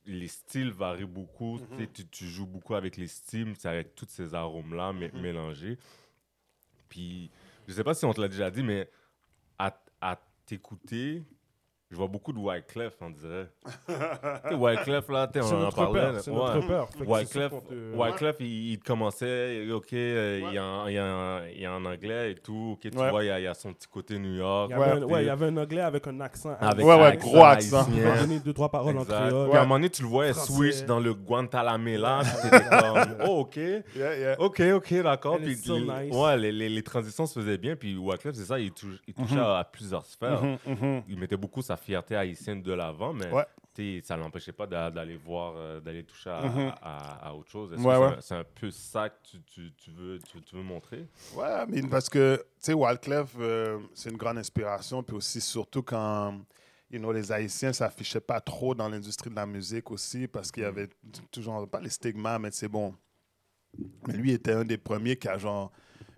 les 0.05 0.27
styles 0.27 0.71
varient 0.71 1.05
beaucoup. 1.05 1.59
tu 1.71 1.77
sais, 1.83 1.87
Tu, 1.87 2.07
tu 2.07 2.25
joues 2.27 2.45
beaucoup 2.47 2.75
avec 2.75 2.95
les 2.97 3.07
styles, 3.07 3.53
c'est 3.57 3.67
avec 3.69 3.93
tous 3.95 4.07
ces 4.09 4.33
arômes-là 4.33 4.93
mé- 4.93 5.11
mélangés. 5.19 5.77
Puis, 6.89 7.29
je 7.67 7.73
sais 7.73 7.83
pas 7.83 7.93
si 7.93 8.05
on 8.05 8.13
te 8.13 8.21
l'a 8.21 8.27
déjà 8.27 8.49
dit, 8.49 8.63
mais 8.63 8.89
à, 9.59 9.77
à 10.01 10.19
t'écouter, 10.45 11.23
je 11.89 11.95
vois 11.95 12.07
beaucoup 12.07 12.33
de 12.33 12.39
Wyclef, 12.39 12.93
on 13.01 13.09
dirait. 13.11 13.49
tu 13.87 13.93
sais, 14.49 14.55
Wyclef, 14.55 15.07
là, 15.09 15.29
on 15.35 15.63
en 15.65 15.71
parlait. 15.71 16.19
C'est 16.21 16.31
Ouais. 16.31 16.37
notre 16.37 16.87
c'est 16.97 17.05
Wyclef, 17.07 17.53
Wyclef, 17.95 18.35
il, 18.41 18.71
il 18.73 18.79
commençait, 18.79 19.71
ok, 19.71 19.93
euh, 19.93 20.41
il, 20.49 20.53
y 20.53 20.57
a 20.57 20.63
un- 20.63 20.89
il, 20.89 20.93
y 20.95 20.97
a 20.97 21.05
un- 21.05 21.47
il 21.47 21.61
y 21.61 21.65
a 21.65 21.71
un 21.71 21.85
anglais 21.85 22.31
et 22.31 22.35
tout, 22.35 22.71
ok, 22.73 22.91
tu 22.91 22.97
Ouais. 22.97 23.09
vois, 23.09 23.23
il 23.23 23.27
y, 23.27 23.29
a, 23.29 23.39
il 23.39 23.43
y 23.43 23.47
a 23.47 23.53
son 23.53 23.73
petit 23.73 23.87
côté 23.87 24.19
New 24.19 24.35
York. 24.35 24.69
Il 24.75 24.77
y 24.79 24.83
avait, 24.83 25.03
Ouais. 25.03 25.23
il 25.23 25.27
y 25.27 25.29
avait 25.29 25.45
un 25.45 25.57
anglais 25.57 25.81
avec 25.81 26.05
un 26.07 26.19
accent. 26.19 26.57
Avec 26.59 26.85
Ouais, 26.85 26.91
un 26.93 27.01
ouais, 27.01 27.17
gros 27.17 27.43
accent. 27.45 27.87
Il 27.95 28.03
m'a 28.03 28.17
donné 28.17 28.39
deux, 28.39 28.53
trois 28.53 28.69
paroles 28.69 28.97
en 28.97 29.05
créole. 29.05 29.49
Puis 29.49 29.57
à 29.57 29.61
un 29.61 29.63
moment 29.63 29.75
donné, 29.75 29.89
tu 29.89 30.01
le 30.01 30.07
voyais 30.09 30.33
Français. 30.33 30.53
switch 30.53 30.85
dans 30.85 30.99
le 30.99 31.13
Guantanamela, 31.13 32.21
comme, 32.41 33.15
oh, 33.29 33.39
ok. 33.41 33.55
Yeah, 33.55 34.17
yeah. 34.17 34.35
Ok, 34.41 34.59
ok, 34.75 34.93
d'accord. 35.03 35.37
Puis 35.37 35.57
ouais, 36.11 36.37
les, 36.37 36.51
les, 36.51 36.67
les 36.69 36.83
transitions 36.83 37.25
se 37.25 37.39
faisaient 37.39 37.57
bien. 37.57 37.75
Puis 37.77 37.95
Wyclef, 37.97 38.35
c'est 38.35 38.43
ça, 38.45 38.59
il, 38.59 38.71
touchait 38.71 39.39
à, 39.39 39.59
à 39.59 39.63
plusieurs 39.63 40.05
sphères. 40.05 40.43
Mhm, 40.43 40.57
mhm. 40.65 41.03
Il 41.07 41.17
mettait 41.17 41.37
beaucoup 41.37 41.61
sa 41.61 41.76
fierté 41.77 42.15
haïtienne 42.15 42.61
de 42.61 42.73
l'avant, 42.73 43.13
mais 43.13 43.31
Ouais. 43.31 43.45
ça 44.03 44.17
l'empêchait 44.17 44.51
pas 44.53 44.65
d'a- 44.65 44.89
d'aller 44.89 45.17
voir, 45.17 45.53
euh, 45.55 45.79
d'aller 45.79 46.03
toucher 46.03 46.31
à, 46.31 46.41
Mhm. 46.41 46.73
à- 46.81 47.27
à 47.29 47.33
autre 47.35 47.49
chose. 47.51 47.71
Est-ce 47.73 47.81
Ouais, 47.87 48.15
que 48.15 48.21
c'est 48.21 48.33
un- 48.35 48.43
peu 48.43 48.71
ça 48.71 49.09
que 49.09 49.15
tu, 49.23 49.41
tu, 49.43 49.71
tu 49.77 49.91
veux, 49.91 50.17
tu, 50.19 50.41
tu 50.41 50.55
veux 50.55 50.63
montrer? 50.63 51.05
Ouais, 51.35 51.65
mais 51.67 51.83
parce 51.83 52.09
que, 52.09 52.37
tu 52.37 52.43
sais, 52.59 52.73
Wyclef, 52.73 53.35
euh, 53.39 53.79
c'est 53.93 54.09
une 54.09 54.17
grande 54.17 54.39
inspiration. 54.39 55.03
Puis 55.03 55.15
aussi, 55.15 55.39
surtout 55.41 55.83
quand, 55.83 56.39
you 56.89 56.97
know, 56.97 57.11
les 57.11 57.31
Haïtiens 57.31 57.71
s'affichaient 57.71 58.19
pas 58.19 58.41
trop 58.41 58.73
dans 58.73 58.89
l'industrie 58.89 59.29
de 59.29 59.35
la 59.35 59.45
musique 59.45 59.91
aussi, 59.91 60.27
parce 60.27 60.51
qu'il 60.51 60.63
y 60.63 60.65
avait 60.65 60.87
t- 60.87 60.95
toujours, 61.31 61.69
pas 61.69 61.79
les 61.79 61.89
stigmas, 61.89 62.39
mais 62.39 62.49
c'est 62.51 62.67
bon. 62.69 62.95
Mais 64.07 64.13
lui 64.13 64.31
était 64.31 64.53
un 64.53 64.65
des 64.65 64.77
premiers 64.79 65.17
qui 65.17 65.27
a, 65.27 65.37
genre, 65.37 65.71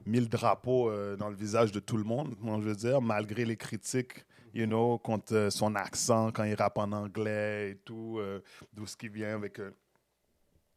mis 0.05 0.21
le 0.21 0.27
drapeau 0.27 0.89
euh, 0.89 1.17
dans 1.17 1.27
le 1.29 1.35
visage 1.35 1.71
de 1.73 1.79
tout 1.81 1.97
le 1.97 2.03
monde, 2.05 2.35
moi, 2.39 2.57
je 2.61 2.69
veux 2.69 2.75
dire, 2.75 3.01
malgré 3.01 3.43
les 3.43 3.57
critiques, 3.57 4.25
you 4.53 4.65
know, 4.65 4.97
contre 4.99 5.35
euh, 5.35 5.49
son 5.49 5.75
accent, 5.75 6.31
quand 6.31 6.43
il 6.43 6.55
rappe 6.55 6.77
en 6.77 6.91
anglais 6.91 7.71
et 7.71 7.75
tout, 7.77 8.17
euh, 8.19 8.41
d'où 8.73 8.85
ce 8.85 8.95
qui 8.95 9.09
vient 9.09 9.35
avec... 9.35 9.59
euh, 9.59 9.71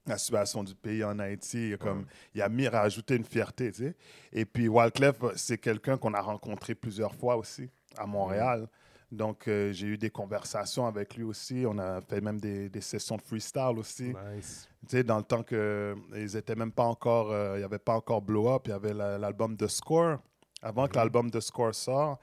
la 0.04 0.18
situation 0.18 0.64
du 0.64 0.74
pays 0.74 1.04
en 1.04 1.16
Haïti, 1.20 1.68
il 1.68 1.74
a 1.74 1.76
comme, 1.76 2.06
il 2.34 2.42
a 2.42 2.48
mis, 2.48 2.66
rajouté 2.66 3.14
une 3.14 3.24
fierté, 3.24 3.70
tu 3.70 3.84
sais. 3.84 3.96
Et 4.32 4.44
puis, 4.44 4.66
Wyclef, 4.66 5.14
c'est 5.36 5.58
quelqu'un 5.58 5.96
qu'on 5.96 6.12
a 6.12 6.20
rencontré 6.20 6.74
plusieurs 6.74 7.14
fois 7.14 7.36
aussi 7.36 7.70
à 7.96 8.04
Montréal. 8.04 8.68
Donc, 9.12 9.46
euh, 9.46 9.72
j'ai 9.72 9.86
eu 9.86 9.96
des 9.96 10.10
conversations 10.10 10.86
avec 10.88 11.14
lui 11.14 11.22
aussi. 11.22 11.64
On 11.68 11.78
a 11.78 12.00
fait 12.00 12.20
même 12.20 12.40
des, 12.40 12.68
des 12.68 12.80
sessions 12.80 13.16
de 13.16 13.22
freestyle 13.22 13.78
aussi. 13.78 14.12
Nice. 14.34 14.68
Tu 14.88 14.96
sais, 14.96 15.04
dans 15.04 15.18
le 15.18 15.22
temps 15.22 15.44
que 15.44 15.94
ils 16.16 16.36
étaient 16.36 16.56
même 16.56 16.72
pas 16.72 16.86
encore, 16.86 17.30
euh, 17.30 17.54
il 17.54 17.58
n'y 17.58 17.64
avait 17.64 17.78
pas 17.78 17.94
encore 17.94 18.22
Blow 18.22 18.48
Up, 18.52 18.62
il 18.64 18.70
y 18.70 18.72
avait 18.72 18.94
la- 18.94 19.18
l'album 19.18 19.56
The 19.56 19.68
Score. 19.68 20.18
Avant 20.62 20.88
que 20.88 20.96
l'album 20.96 21.30
The 21.30 21.40
Score 21.40 21.76
sort, 21.76 22.18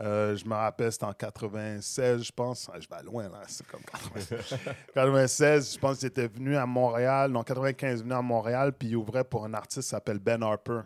euh, 0.00 0.36
je 0.36 0.44
me 0.44 0.54
rappelle, 0.54 0.92
c'était 0.92 1.04
en 1.04 1.12
96, 1.12 2.24
je 2.24 2.32
pense. 2.32 2.70
Ah, 2.72 2.78
je 2.78 2.88
vais 2.88 3.02
loin, 3.02 3.28
là, 3.28 3.42
c'est 3.46 3.66
comme 3.66 3.82
96. 3.82 4.58
96, 4.94 5.74
je 5.74 5.78
pense 5.78 5.98
qu'il 5.98 6.08
était 6.08 6.28
venu 6.28 6.56
à 6.56 6.66
Montréal. 6.66 7.30
Non, 7.30 7.42
95, 7.42 8.02
venu 8.02 8.12
à 8.12 8.22
Montréal, 8.22 8.72
puis 8.72 8.88
il 8.88 8.96
ouvrait 8.96 9.24
pour 9.24 9.44
un 9.44 9.54
artiste 9.54 9.82
qui 9.82 9.88
s'appelle 9.88 10.18
Ben 10.18 10.42
Harper. 10.42 10.82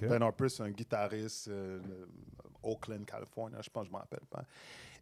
Ben 0.00 0.22
Harper, 0.22 0.48
c'est 0.48 0.62
un 0.62 0.70
guitariste 0.70 1.48
euh, 1.48 1.80
de 1.80 2.08
Oakland, 2.62 3.04
Californie, 3.04 3.56
je 3.62 3.70
pense, 3.70 3.86
je 3.86 3.90
ne 3.90 3.94
me 3.94 4.00
rappelle 4.00 4.26
pas. 4.30 4.44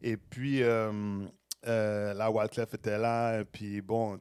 Et 0.03 0.17
puis, 0.17 0.63
euh, 0.63 1.27
euh, 1.67 2.15
là, 2.15 2.31
Wyclef 2.31 2.75
était 2.75 2.99
là, 2.99 3.41
et 3.41 3.45
puis 3.45 3.81
bon, 3.83 4.19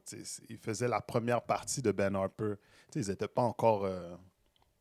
il 0.48 0.58
faisait 0.58 0.88
la 0.88 1.00
première 1.00 1.42
partie 1.42 1.80
de 1.82 1.92
Ben 1.92 2.14
Harper. 2.14 2.54
Ils 2.94 3.08
n'étaient 3.08 3.28
pas 3.28 3.42
encore. 3.42 3.88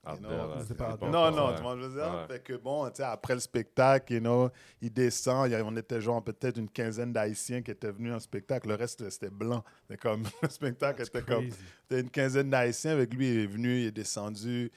Out 0.07 0.15
you 0.15 0.19
know, 0.21 0.29
there, 0.29 0.37
là, 0.37 0.53
c'est 0.59 0.67
c'était 0.69 0.75
pas- 0.75 0.97
pas 0.97 1.09
non, 1.09 1.29
non, 1.31 1.53
tu 1.55 1.61
vois, 1.61 1.75
je 1.75 1.81
veux 1.81 1.93
dire? 1.93 2.13
Ouais. 2.13 2.27
Fait 2.27 2.43
que 2.43 2.53
bon, 2.53 2.87
tu 2.89 2.95
sais, 2.95 3.03
après 3.03 3.33
le 3.33 3.39
spectacle, 3.41 4.13
you 4.13 4.19
know, 4.21 4.49
il 4.81 4.93
descend. 4.93 5.47
il 5.47 5.51
y 5.51 5.55
a- 5.55 5.63
on 5.63 5.75
était 5.75 5.99
genre 5.99 6.23
peut-être 6.23 6.57
une 6.57 6.69
quinzaine 6.69 7.11
d'Haïtiens 7.11 7.61
qui 7.61 7.71
étaient 7.71 7.91
venus 7.91 8.13
en 8.13 8.19
spectacle. 8.19 8.69
Le 8.69 8.75
reste, 8.75 9.07
c'était 9.09 9.29
blanc. 9.29 9.63
C'était 9.81 9.97
comme, 9.99 10.23
le 10.41 10.49
spectacle 10.49 11.01
était 11.01 11.21
comme. 11.21 11.49
Crazy. 11.49 11.57
C'était 11.83 12.01
une 12.01 12.09
quinzaine 12.09 12.49
d'Haïtiens 12.49 12.91
avec 12.91 13.13
lui. 13.13 13.27
Il 13.29 13.39
est 13.41 13.47
venu, 13.47 13.79
il 13.81 13.87
est 13.87 13.91
descendu. 13.91 14.71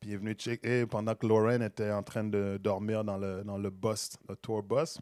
Puis 0.00 0.10
il 0.10 0.14
est 0.14 0.18
venu 0.18 0.32
checker 0.34 0.86
pendant 0.86 1.16
que 1.16 1.26
Lauren 1.26 1.60
était 1.60 1.90
en 1.90 2.04
train 2.04 2.22
de 2.22 2.56
dormir 2.62 3.02
dans 3.02 3.16
le, 3.18 3.42
dans 3.42 3.58
le 3.58 3.70
bus, 3.70 4.10
le 4.28 4.36
tour 4.36 4.62
bus. 4.62 4.98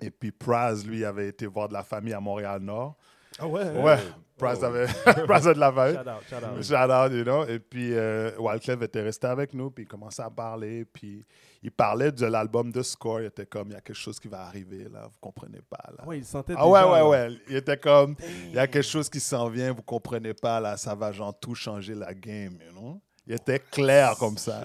Et 0.00 0.10
puis 0.10 0.32
Praz, 0.32 0.86
lui, 0.86 1.04
avait 1.04 1.28
été 1.28 1.44
voir 1.46 1.68
de 1.68 1.74
la 1.74 1.82
famille 1.82 2.14
à 2.14 2.20
Montréal-Nord. 2.20 2.96
Ah 3.38 3.46
ouais? 3.46 3.70
Ouais, 3.70 3.98
Oh. 4.40 4.64
avait 4.64 4.86
Praz 5.26 5.48
a 5.48 5.54
de 5.54 5.58
la 5.58 5.72
famille. 5.72 5.96
Shout 5.96 6.08
out, 6.08 6.22
shout 6.30 6.46
out. 6.46 6.62
Shout 6.62 6.92
out, 6.92 7.12
you 7.12 7.24
know. 7.24 7.44
Et 7.46 7.58
puis, 7.58 7.92
euh, 7.92 8.30
Wyclef 8.38 8.80
était 8.82 9.02
resté 9.02 9.26
avec 9.26 9.52
nous, 9.52 9.68
puis 9.72 9.82
il 9.82 9.88
commençait 9.88 10.22
à 10.22 10.30
parler. 10.30 10.84
Puis, 10.84 11.24
il 11.60 11.72
parlait 11.72 12.12
de 12.12 12.24
l'album 12.24 12.70
de 12.70 12.80
Score. 12.82 13.20
Il 13.22 13.26
était 13.26 13.46
comme, 13.46 13.70
il 13.70 13.72
y 13.72 13.76
a 13.76 13.80
quelque 13.80 13.96
chose 13.96 14.20
qui 14.20 14.28
va 14.28 14.42
arriver, 14.42 14.84
là. 14.92 15.06
Vous 15.06 15.18
comprenez 15.20 15.60
pas, 15.68 15.82
là. 15.98 16.06
Ouais, 16.06 16.18
il 16.18 16.24
sentait 16.24 16.54
Ah 16.56 16.68
ouais, 16.68 16.82
ouais, 16.84 16.98
là. 16.98 17.08
ouais. 17.08 17.30
Il 17.48 17.56
était 17.56 17.76
comme, 17.76 18.14
il 18.46 18.54
y 18.54 18.58
a 18.60 18.68
quelque 18.68 18.86
chose 18.86 19.08
qui 19.08 19.18
s'en 19.18 19.48
vient, 19.48 19.72
vous 19.72 19.82
comprenez 19.82 20.34
pas, 20.34 20.60
là. 20.60 20.76
Ça 20.76 20.94
va, 20.94 21.10
genre, 21.10 21.36
tout 21.36 21.56
changer 21.56 21.94
la 21.96 22.14
game, 22.14 22.58
you 22.64 22.72
know. 22.72 23.00
Il 23.26 23.34
était 23.34 23.58
clair 23.58 24.14
comme 24.20 24.38
ça. 24.38 24.62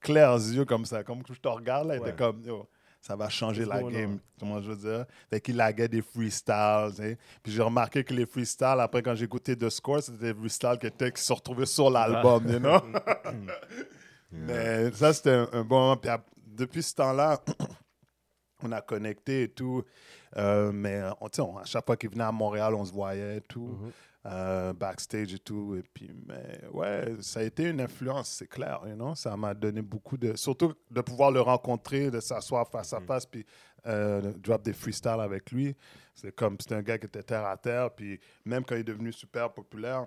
Clair 0.00 0.34
yeux 0.36 0.64
comme 0.64 0.84
ça. 0.84 1.02
Comme 1.02 1.22
je 1.28 1.34
te 1.40 1.48
regarde, 1.48 1.88
là, 1.88 1.96
il 1.96 2.00
Ouais. 2.00 2.08
était 2.10 2.16
comme, 2.16 2.42
yo, 2.44 2.68
ça 3.06 3.14
va 3.14 3.28
changer 3.28 3.64
la 3.64 3.80
game. 3.84 4.18
Comment 4.40 4.60
je 4.60 4.72
veux 4.72 4.76
dire? 4.76 5.06
Fait 5.30 5.40
qu'il 5.40 5.54
laguait 5.54 5.86
des 5.86 6.02
freestyles. 6.02 7.16
Puis 7.40 7.52
j'ai 7.52 7.62
remarqué 7.62 8.02
que 8.02 8.12
les 8.12 8.26
freestyles, 8.26 8.80
après, 8.80 9.00
quand 9.00 9.14
j'ai 9.14 9.26
écouté 9.26 9.56
The 9.56 9.70
Score, 9.70 10.02
c'était 10.02 10.32
des 10.32 10.34
freestyles 10.34 10.76
qui, 10.80 10.88
étaient, 10.88 11.12
qui 11.12 11.22
se 11.22 11.32
retrouvaient 11.32 11.66
sur 11.66 11.88
l'album, 11.88 12.48
you 12.48 12.58
know? 12.58 12.80
Mais 14.32 14.90
ça, 14.90 15.12
c'était 15.12 15.30
un, 15.30 15.48
un 15.52 15.62
bon 15.62 15.78
moment. 15.78 15.96
Puis 15.96 16.10
depuis 16.44 16.82
ce 16.82 16.96
temps-là, 16.96 17.40
on 18.64 18.72
a 18.72 18.80
connecté 18.80 19.44
et 19.44 19.48
tout. 19.48 19.84
Euh, 20.36 20.70
mais 20.72 21.00
on, 21.20 21.28
sais, 21.32 21.40
on- 21.42 21.56
à 21.58 21.64
chaque 21.64 21.86
fois 21.86 21.96
qu'il 21.96 22.10
venait 22.10 22.24
à 22.24 22.32
Montréal, 22.32 22.74
on 22.74 22.84
se 22.84 22.92
voyait 22.92 23.40
tout. 23.42 23.78
Mhm. 23.80 23.90
euh, 24.28 24.72
backstage 24.72 25.34
et 25.34 25.38
tout. 25.38 25.76
Et 25.76 25.82
puis, 25.94 26.10
mais 26.26 26.60
ouais, 26.72 27.14
ça 27.20 27.38
a 27.40 27.42
été 27.44 27.62
une 27.70 27.80
influence, 27.80 28.28
c'est 28.28 28.48
clair. 28.48 28.80
You 28.84 28.94
know? 28.96 29.14
Ça 29.14 29.36
m'a 29.36 29.54
donné 29.54 29.82
beaucoup 29.82 30.16
de. 30.16 30.34
Surtout 30.34 30.74
de 30.90 31.00
pouvoir 31.00 31.30
le 31.30 31.40
rencontrer, 31.40 32.10
de 32.10 32.18
s'asseoir 32.18 32.66
face 32.68 32.92
à 32.92 33.00
face, 33.00 33.24
puis 33.24 33.46
euh, 33.86 34.32
drop 34.38 34.62
des 34.62 34.72
freestyles 34.72 35.20
avec 35.20 35.52
lui. 35.52 35.76
C'est 36.12 36.32
comme. 36.34 36.56
C'était 36.58 36.74
un 36.74 36.82
gars 36.82 36.98
qui 36.98 37.06
était 37.06 37.22
terre 37.22 37.46
à 37.46 37.56
terre. 37.56 37.92
Puis 37.92 38.18
même 38.44 38.64
quand 38.64 38.74
il 38.74 38.80
est 38.80 38.84
devenu 38.84 39.12
super 39.12 39.52
populaire, 39.52 40.06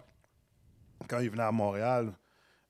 quand 1.08 1.20
il 1.20 1.30
venait 1.30 1.44
à 1.44 1.52
Montréal, 1.54 2.12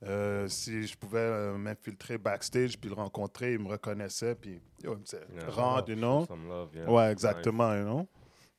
euh, 0.04 0.48
si 0.48 0.88
je 0.88 0.98
pouvais 0.98 1.20
euh, 1.20 1.58
m'infiltrer 1.58 2.18
backstage 2.18 2.78
puis 2.80 2.90
le 2.90 2.96
rencontrer, 2.96 3.54
il 3.54 3.60
me 3.60 3.68
reconnaissait. 3.70 4.36
Puis, 4.36 4.62
yo, 4.84 4.94
il 4.94 5.00
me 5.00 5.04
disait, 5.04 5.22
Yeah, 5.36 5.50
rentre, 5.50 5.90
you 5.90 5.96
know? 5.96 6.26
Some 6.26 6.48
love, 6.48 6.70
yeah. 6.76 6.90
Ouais, 6.90 7.12
exactement, 7.12 7.76
you 7.76 7.84
know? 7.84 8.08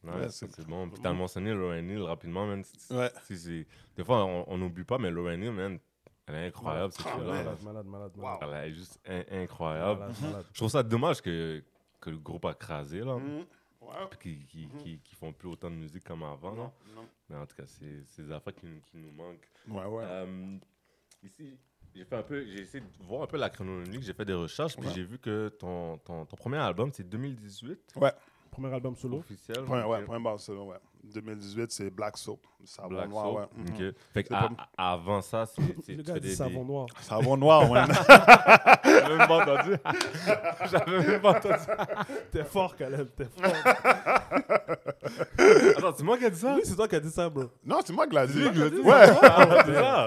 Nice, 0.02 0.14
Ouais, 0.14 0.24
nice, 0.26 0.44
c'est- 0.56 0.66
bon. 0.68 0.88
Puis 0.88 1.00
t'as 1.02 1.12
mentionné 1.12 1.52
Lauren 1.52 1.86
Hill 1.88 2.02
rapidement, 2.02 2.46
man. 2.46 2.62
Ouais. 2.90 3.10
Des 3.96 4.04
fois, 4.04 4.24
on 4.24 4.56
n'oublie 4.58 4.84
pas, 4.84 4.96
mais 4.98 5.10
Lauren 5.10 5.40
Hill, 5.42 5.52
man, 5.52 5.78
elle 6.26 6.34
est 6.36 6.46
incroyable, 6.46 6.92
cette 6.92 7.06
Ah, 7.06 7.10
fille-là. 7.16 7.32
Malade, 7.62 7.86
malade, 7.86 8.12
malade. 8.16 8.38
Elle 8.42 8.70
est 8.70 8.74
juste 8.74 8.98
in- 9.06 9.42
incroyable. 9.42 10.00
Malade, 10.00 10.16
malade. 10.22 10.44
Je 10.52 10.58
trouve 10.58 10.70
ça 10.70 10.82
dommage 10.82 11.20
que, 11.20 11.62
que 12.00 12.10
le 12.10 12.18
groupe 12.18 12.44
a 12.46 12.54
crasé, 12.54 13.00
là. 13.00 13.16
Ouais. 13.16 13.88
Puis 14.18 14.46
qu'ils 14.46 14.68
qui, 14.68 14.68
qui, 14.82 14.98
qui 15.00 15.14
font 15.16 15.32
plus 15.32 15.48
autant 15.48 15.70
de 15.70 15.74
musique 15.76 16.04
comme 16.04 16.22
avant. 16.22 16.52
Non, 16.54 16.70
non. 16.94 17.06
Mais 17.28 17.36
en 17.36 17.44
tout 17.46 17.56
cas, 17.56 17.64
c'est 17.66 18.22
des 18.22 18.32
affaires 18.32 18.54
qui, 18.54 18.66
nous- 18.66 18.80
qui 18.86 18.96
nous 18.98 19.10
manquent. 19.12 19.48
Ouais, 19.68 19.84
ouais. 19.84 20.04
Euh, 20.06 20.56
ici, 21.22 21.58
j'ai 21.94 22.04
fait 22.04 22.16
un 22.16 22.22
peu, 22.22 22.44
j'ai 22.46 22.60
essayé 22.62 22.84
de 22.84 23.04
voir 23.04 23.22
un 23.22 23.26
peu 23.26 23.36
la 23.36 23.50
chronologie, 23.50 23.98
j'ai 24.02 24.12
fait 24.12 24.24
des 24.24 24.32
recherches, 24.34 24.76
puis 24.76 24.86
Ouais. 24.86 24.92
j'ai 24.94 25.04
vu 25.04 25.18
que 25.18 25.48
ton, 25.48 25.98
ton, 25.98 26.24
ton 26.24 26.36
premier 26.36 26.58
album, 26.58 26.90
c'est 26.92 27.08
2018, 27.08 27.94
Premier 28.50 28.72
album 28.74 28.96
solo. 28.96 29.18
officiel. 29.18 29.62
Point, 29.64 29.84
ouais, 29.86 30.02
point 30.02 30.20
Barcelone, 30.20 30.68
ouais. 30.68 30.76
2018, 31.02 31.70
c'est 31.72 31.88
Black 31.90 32.18
Soap. 32.18 32.40
Savon 32.64 32.88
Black 32.90 33.08
noir, 33.08 33.24
Soap. 33.24 33.34
ouais. 33.38 33.88
Ok. 33.88 33.94
Fait 34.12 34.24
que 34.24 34.34
à- 34.34 34.48
pas- 34.48 34.68
avant 34.76 35.22
ça, 35.22 35.46
c'est. 35.46 35.94
Le 35.96 36.02
gars 36.02 36.14
dit 36.14 36.20
des- 36.28 36.34
savon 36.34 36.64
noir. 36.64 36.86
Savon 37.00 37.36
noir, 37.36 37.70
ouais. 37.70 37.80
J'avais 38.84 39.16
même 39.16 39.26
pas 39.28 39.42
entendu. 39.42 39.76
J'avais 40.70 40.98
même 41.08 41.20
pas 41.22 41.30
entendu. 41.30 41.54
T'es 42.30 42.44
fort, 42.44 42.76
Caleb, 42.76 43.08
t'es 43.16 43.24
fort. 43.24 43.52
Attends, 45.76 45.94
c'est 45.96 46.02
moi 46.04 46.18
qui 46.18 46.24
ai 46.24 46.30
dit 46.30 46.38
ça? 46.38 46.54
Oui, 46.54 46.60
c'est 46.64 46.76
toi 46.76 46.86
qui 46.88 46.96
as 46.96 47.00
dit 47.00 47.10
ça, 47.10 47.28
bro. 47.30 47.44
non, 47.64 47.78
c'est 47.84 47.92
moi 47.92 48.06
qui 48.06 48.16
l'ai 48.16 48.26
dit. 48.26 48.50
Dit? 48.50 48.80
Ouais. 48.80 49.06
Ah, 49.22 49.62
c'est 49.64 49.74
ça. 49.74 50.06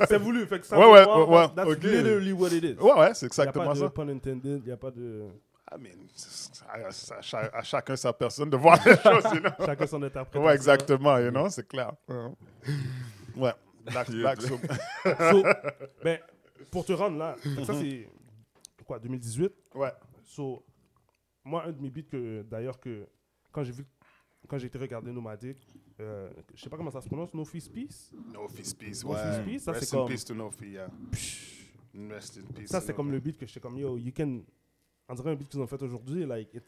C'est 0.08 0.18
voulu. 0.18 0.46
Fait 0.46 0.60
que 0.60 0.66
ça, 0.66 0.78
Ouais, 0.78 0.86
ouais, 0.86 1.04
ouais, 1.06 1.24
ouais, 1.24 1.46
That's 1.54 1.68
ok. 1.68 1.82
literally 1.82 2.32
what 2.32 2.48
it 2.48 2.64
is. 2.64 2.76
Ouais, 2.80 2.92
ouais, 2.92 3.14
c'est 3.14 3.26
Il 3.26 3.28
n'y 3.28 3.40
a 3.40 3.44
exactement 3.44 3.64
pas 3.66 3.74
de 3.74 3.78
ça. 3.78 3.90
pun 3.90 4.08
intended, 4.08 4.60
il 4.64 4.66
n'y 4.66 4.72
a 4.72 4.76
pas 4.76 4.90
de... 4.90 5.24
I 5.72 5.78
mean, 5.78 6.08
à, 6.68 6.88
à 6.88 7.22
cha- 7.22 7.50
à 7.52 7.62
chacun 7.62 7.94
sa 7.96 8.12
personne 8.12 8.50
de 8.50 8.56
voir 8.56 8.76
les 8.84 8.96
choses, 9.02 9.24
you 9.34 9.40
know? 9.40 9.50
Chacun 9.64 9.86
son 9.86 10.02
interprétation. 10.02 10.44
Ouais, 10.44 10.54
exactement, 10.54 11.18
you 11.18 11.30
know, 11.30 11.48
c'est 11.48 11.66
clair. 11.68 11.92
Ouais. 13.36 13.52
Black, 13.84 14.10
Black. 14.10 14.42
So, 14.42 14.58
ben, 16.02 16.18
pour 16.70 16.84
te 16.84 16.92
rendre 16.92 17.18
là, 17.18 17.36
ça 17.64 17.74
c'est 17.74 18.08
quoi, 18.84 18.98
2018? 18.98 19.52
Ouais. 19.74 19.92
So, 20.24 20.64
moi, 21.44 21.64
un 21.66 21.72
de 21.72 21.80
mes 21.80 21.90
beats 21.90 22.08
que, 22.10 22.42
d'ailleurs, 22.42 22.78
que 22.80 23.06
quand 23.52 23.62
j'ai 23.64 23.72
vu, 23.72 23.86
quand 24.48 24.58
j'ai 24.58 24.66
été 24.66 24.78
regarder 24.78 25.12
Nomadic, 25.12 25.56
euh, 26.00 26.30
je 26.54 26.60
sais 26.62 26.68
pas 26.70 26.76
comment 26.76 26.90
ça 26.90 27.00
se 27.00 27.06
prononce, 27.06 27.32
No 27.32 27.44
Fist 27.44 27.72
Peace? 27.72 28.12
No 28.32 28.48
Fist 28.48 28.76
Peace, 28.78 29.04
No 29.04 29.12
ouais. 29.12 29.18
Fist 29.22 29.44
Peace, 29.44 29.62
ça, 29.62 29.72
Rest 29.72 29.84
c'est 29.88 29.96
in 29.96 29.98
comme- 30.00 30.08
peace 30.08 30.24
to 30.24 30.34
No 30.34 30.50
Fee, 30.50 30.70
yeah. 30.72 30.88
Rest 32.10 32.38
in 32.38 32.52
peace. 32.54 32.68
Ça, 32.70 32.80
c'est 32.80 32.92
No 32.92 32.96
comme 32.96 33.10
le 33.12 33.20
beat 33.20 33.38
que 33.38 33.46
j'étais 33.46 33.60
comme, 33.60 33.78
yo, 33.78 33.96
you 33.96 34.12
can. 34.16 34.40
On 35.10 35.14
dirait 35.14 35.30
un 35.32 35.34
beat 35.34 35.48
qu'ils 35.48 35.60
ont 35.60 35.66
fait 35.66 35.82
aujourd'hui, 35.82 36.24
like, 36.24 36.52
Ouais. 36.54 36.60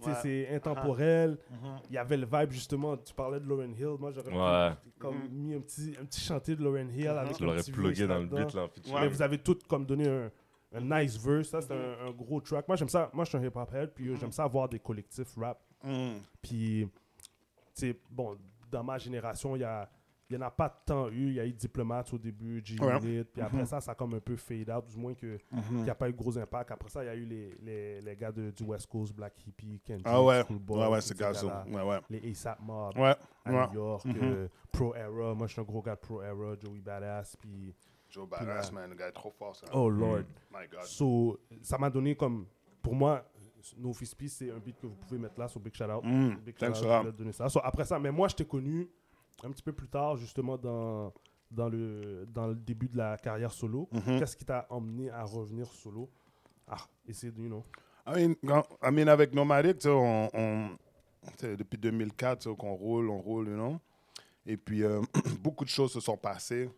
Tu 0.00 0.08
Ouais. 0.08 0.14
C'est 0.22 0.48
intemporel. 0.54 1.38
Mhm. 1.50 1.76
Il 1.90 1.94
y 1.94 1.98
avait 1.98 2.16
le 2.16 2.26
vibe, 2.26 2.50
justement. 2.50 2.96
Tu 2.96 3.12
parlais 3.14 3.38
de 3.38 3.46
Lauren 3.46 3.70
Hill. 3.72 3.96
Moi, 4.00 4.10
j'aurais 4.10 4.32
Ouais. 4.32 4.74
comme 4.98 5.16
Mhm. 5.16 5.28
mis 5.30 5.54
un 5.54 5.60
petit, 5.60 5.94
un 6.00 6.04
petit 6.04 6.20
chantier 6.20 6.56
de 6.56 6.62
Lauren 6.64 6.88
Hill 6.88 7.08
avec 7.08 7.36
Tu 7.36 7.42
un 7.42 7.46
l'aurais 7.46 7.62
plugué 7.62 8.06
dans 8.06 8.18
le 8.18 8.26
beat, 8.26 8.54
là, 8.54 8.62
en 8.64 8.68
feature. 8.68 8.94
Ouais. 8.94 9.00
Mais 9.02 9.08
vous 9.08 9.22
avez 9.22 9.38
tout 9.38 9.58
comme 9.68 9.84
donné 9.86 10.08
un, 10.08 10.30
un 10.74 10.80
nice 11.02 11.16
verse. 11.18 11.50
Ça, 11.50 11.60
c'est 11.60 11.72
un, 11.72 12.06
un 12.08 12.10
gros 12.10 12.40
track. 12.40 12.66
Moi, 12.66 12.76
j'aime 12.76 12.88
ça. 12.88 13.10
Moi, 13.12 13.24
je 13.24 13.28
suis 13.28 13.38
un 13.38 13.44
hip-hop 13.44 13.72
head. 13.74 13.90
Puis 13.94 14.08
euh, 14.08 14.16
j'aime 14.16 14.32
ça 14.32 14.44
avoir 14.44 14.68
des 14.68 14.78
collectifs 14.80 15.36
rap. 15.36 15.60
Mhm. 15.84 16.14
Puis, 16.40 16.88
tu 17.18 17.28
sais, 17.74 18.00
bon, 18.10 18.36
dans 18.70 18.82
ma 18.82 18.98
génération, 18.98 19.54
il 19.56 19.60
y 19.60 19.64
a. 19.64 19.88
Il 20.32 20.38
n'y 20.38 20.44
en 20.44 20.46
a 20.46 20.50
pas 20.50 20.68
tant 20.70 21.08
eu. 21.10 21.28
Il 21.28 21.34
y 21.34 21.40
a 21.40 21.44
eu 21.46 21.52
Diplomate 21.52 22.12
au 22.14 22.18
début, 22.18 22.62
G-Unit. 22.64 22.84
Ouais. 22.86 23.24
Puis 23.24 23.42
après 23.42 23.58
Mhm. 23.58 23.66
ça, 23.66 23.80
ça 23.80 23.92
a 23.92 23.94
comme 23.94 24.14
un 24.14 24.20
peu 24.20 24.34
fade 24.36 24.70
out, 24.70 24.86
du 24.86 24.96
moins 24.96 25.14
que 25.14 25.38
Mhm. 25.50 25.62
il 25.70 25.82
n'y 25.82 25.90
a 25.90 25.94
pas 25.94 26.08
eu 26.08 26.12
de 26.12 26.16
gros 26.16 26.36
impact. 26.38 26.70
Après 26.70 26.88
ça, 26.88 27.04
il 27.04 27.06
y 27.06 27.10
a 27.10 27.14
eu 27.14 27.24
les, 27.24 27.54
les, 27.62 28.00
les 28.00 28.16
gars 28.16 28.32
de, 28.32 28.50
du 28.50 28.62
West 28.64 28.86
Coast, 28.86 29.14
Black 29.14 29.34
Hippie, 29.46 29.80
Kendrick, 29.84 30.06
Ah 30.08 30.22
ouais, 30.22 30.42
Schoolboy, 30.44 30.80
ouais, 30.80 30.86
ouais, 30.88 31.00
ces 31.00 31.14
gars-là. 31.14 31.64
Ouais, 31.68 31.82
ouais. 31.82 32.00
Les 32.10 32.30
ASAP 32.30 32.60
Mob 32.62 32.96
Ouais, 32.96 33.14
à 33.44 33.52
ouais. 33.52 33.66
New 33.68 33.74
York, 33.74 34.04
Mhm. 34.06 34.16
euh, 34.22 34.48
Pro 34.70 34.94
Era. 34.94 35.34
Moi, 35.34 35.46
je 35.46 35.52
suis 35.52 35.60
un 35.60 35.64
gros 35.64 35.82
gars 35.82 35.94
de 35.94 36.00
Pro 36.00 36.22
Era, 36.22 36.54
Joey 36.60 36.80
Badass. 36.80 37.36
Puis, 37.36 37.74
Joe 38.08 38.28
Badass, 38.28 38.72
man, 38.72 38.88
le 38.90 38.96
gars 38.96 39.08
est 39.08 39.12
trop 39.12 39.30
fort, 39.30 39.54
ça. 39.54 39.66
oh 39.74 39.88
Lord. 39.90 40.24
My 40.50 40.66
God. 40.70 40.82
So, 40.84 41.38
ça 41.62 41.76
m'a 41.78 41.90
donné 41.90 42.14
comme. 42.16 42.46
Pour 42.82 42.94
moi, 42.94 43.24
No 43.78 43.92
Fist 43.92 44.16
Peace, 44.16 44.30
c'est 44.38 44.50
un 44.50 44.58
beat 44.58 44.76
que 44.80 44.86
vous 44.88 44.96
pouvez 44.96 45.18
mettre 45.20 45.38
là 45.38 45.46
sur 45.46 45.60
Big 45.60 45.72
Shout 45.72 45.84
Out. 45.84 46.02
Mm, 46.04 46.34
Big 46.44 46.56
thanks 46.56 46.78
Shout 46.78 46.86
Out, 46.88 47.14
donner 47.16 47.30
ça. 47.32 47.48
So, 47.48 47.60
après 47.62 47.84
ça, 47.84 47.96
mais 47.98 48.10
moi, 48.10 48.26
je 48.26 48.34
t'ai 48.34 48.44
connu 48.44 48.88
un 49.42 49.50
petit 49.50 49.62
peu 49.62 49.72
plus 49.72 49.88
tard, 49.88 50.16
justement, 50.16 50.56
dans, 50.56 51.12
dans, 51.50 51.68
le, 51.68 52.26
dans 52.28 52.46
le 52.48 52.54
début 52.54 52.88
de 52.88 52.96
la 52.96 53.16
carrière 53.18 53.52
solo. 53.52 53.88
Mhm. 53.92 54.18
Qu'est-ce 54.18 54.36
qui 54.36 54.44
t'a 54.44 54.66
emmené 54.70 55.10
à 55.10 55.24
revenir 55.24 55.66
solo? 55.72 56.08
Ah, 56.68 56.78
essayer 57.06 57.32
de, 57.32 57.40
you 57.42 57.48
know. 57.48 57.64
I 58.06 58.26
mean, 58.28 58.34
quand- 58.46 58.66
I 58.82 58.90
mean, 58.90 59.08
avec 59.08 59.34
Nomadic, 59.34 59.78
tu 59.78 59.82
sais, 59.82 59.88
on, 59.90 60.28
on- 60.34 60.70
depuis 61.42 61.78
2004 61.78 62.40
tu 62.42 62.50
sais, 62.50 62.56
qu'on 62.56 62.74
roule, 62.74 63.08
on 63.10 63.18
roule, 63.18 63.48
you 63.48 63.54
know. 63.54 63.78
Et 64.46 64.56
puis, 64.56 64.82
euh, 64.82 65.00
beaucoup 65.40 65.64
de 65.64 65.70
choses 65.70 65.92
se 65.92 66.00
sont 66.00 66.16
passées. 66.16 66.68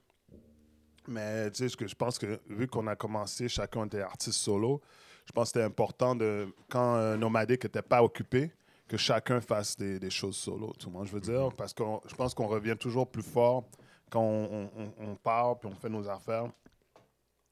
Mais 1.07 1.51
tu 1.51 1.59
sais, 1.59 1.69
ce 1.69 1.77
que 1.77 1.87
je 1.87 1.95
pense 1.95 2.19
que 2.19 2.41
vu 2.49 2.67
qu'on 2.67 2.87
a 2.87 2.97
commencé, 2.97 3.49
chacun 3.49 3.87
était 3.87 4.01
artiste 4.01 4.39
solo, 4.39 4.81
je 5.27 5.33
pense 5.33 5.45
que 5.53 5.59
c'était 5.61 5.65
important 5.65 6.15
de, 6.15 6.47
quand 6.71 6.97
euh, 6.97 7.17
Nomadic 7.17 7.65
n'était 7.65 7.83
pas 7.83 8.03
occupé, 8.03 8.51
que 8.95 8.99
chacun 8.99 9.41
fasse 9.41 9.77
des, 9.77 9.99
des 9.99 10.11
choses 10.11 10.37
solo. 10.37 10.73
Tu 10.79 10.89
vois, 10.89 11.05
je 11.05 11.11
veux 11.11 11.21
dire, 11.21 11.49
parce 11.57 11.75
que 11.75 11.83
je 12.07 12.15
pense 12.15 12.33
qu'on 12.33 12.47
revient 12.47 12.77
toujours 12.79 13.11
plus 13.11 13.25
fort 13.25 13.65
quand 14.09 14.21
on, 14.23 14.45
on- 14.45 14.71
on- 14.77 14.95
on 15.11 15.17
part 15.17 15.59
puis 15.59 15.69
on 15.69 15.75
fait 15.75 15.89
nos 15.89 16.09
affaires. 16.09 16.47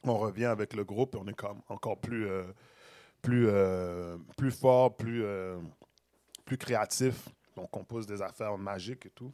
On 0.05 0.17
revient 0.19 0.45
avec 0.45 0.73
le 0.75 0.85
groupe 0.85 1.17
et 1.17 1.19
on 1.19 1.27
est 1.27 1.35
comme 1.35 1.61
encore 1.69 1.99
plus. 1.99 2.29
euh, 2.29 2.45
plus, 3.23 3.47
euh, 3.49 4.17
plus 4.37 4.51
fort, 4.51 4.97
plus, 4.97 5.23
euh, 5.25 5.59
plus 6.45 6.59
créatif. 6.59 7.29
On 7.57 7.67
compose 7.67 8.05
des 8.07 8.21
affaires 8.21 8.57
magiques 8.59 9.07
et 9.07 9.11
tout. 9.11 9.33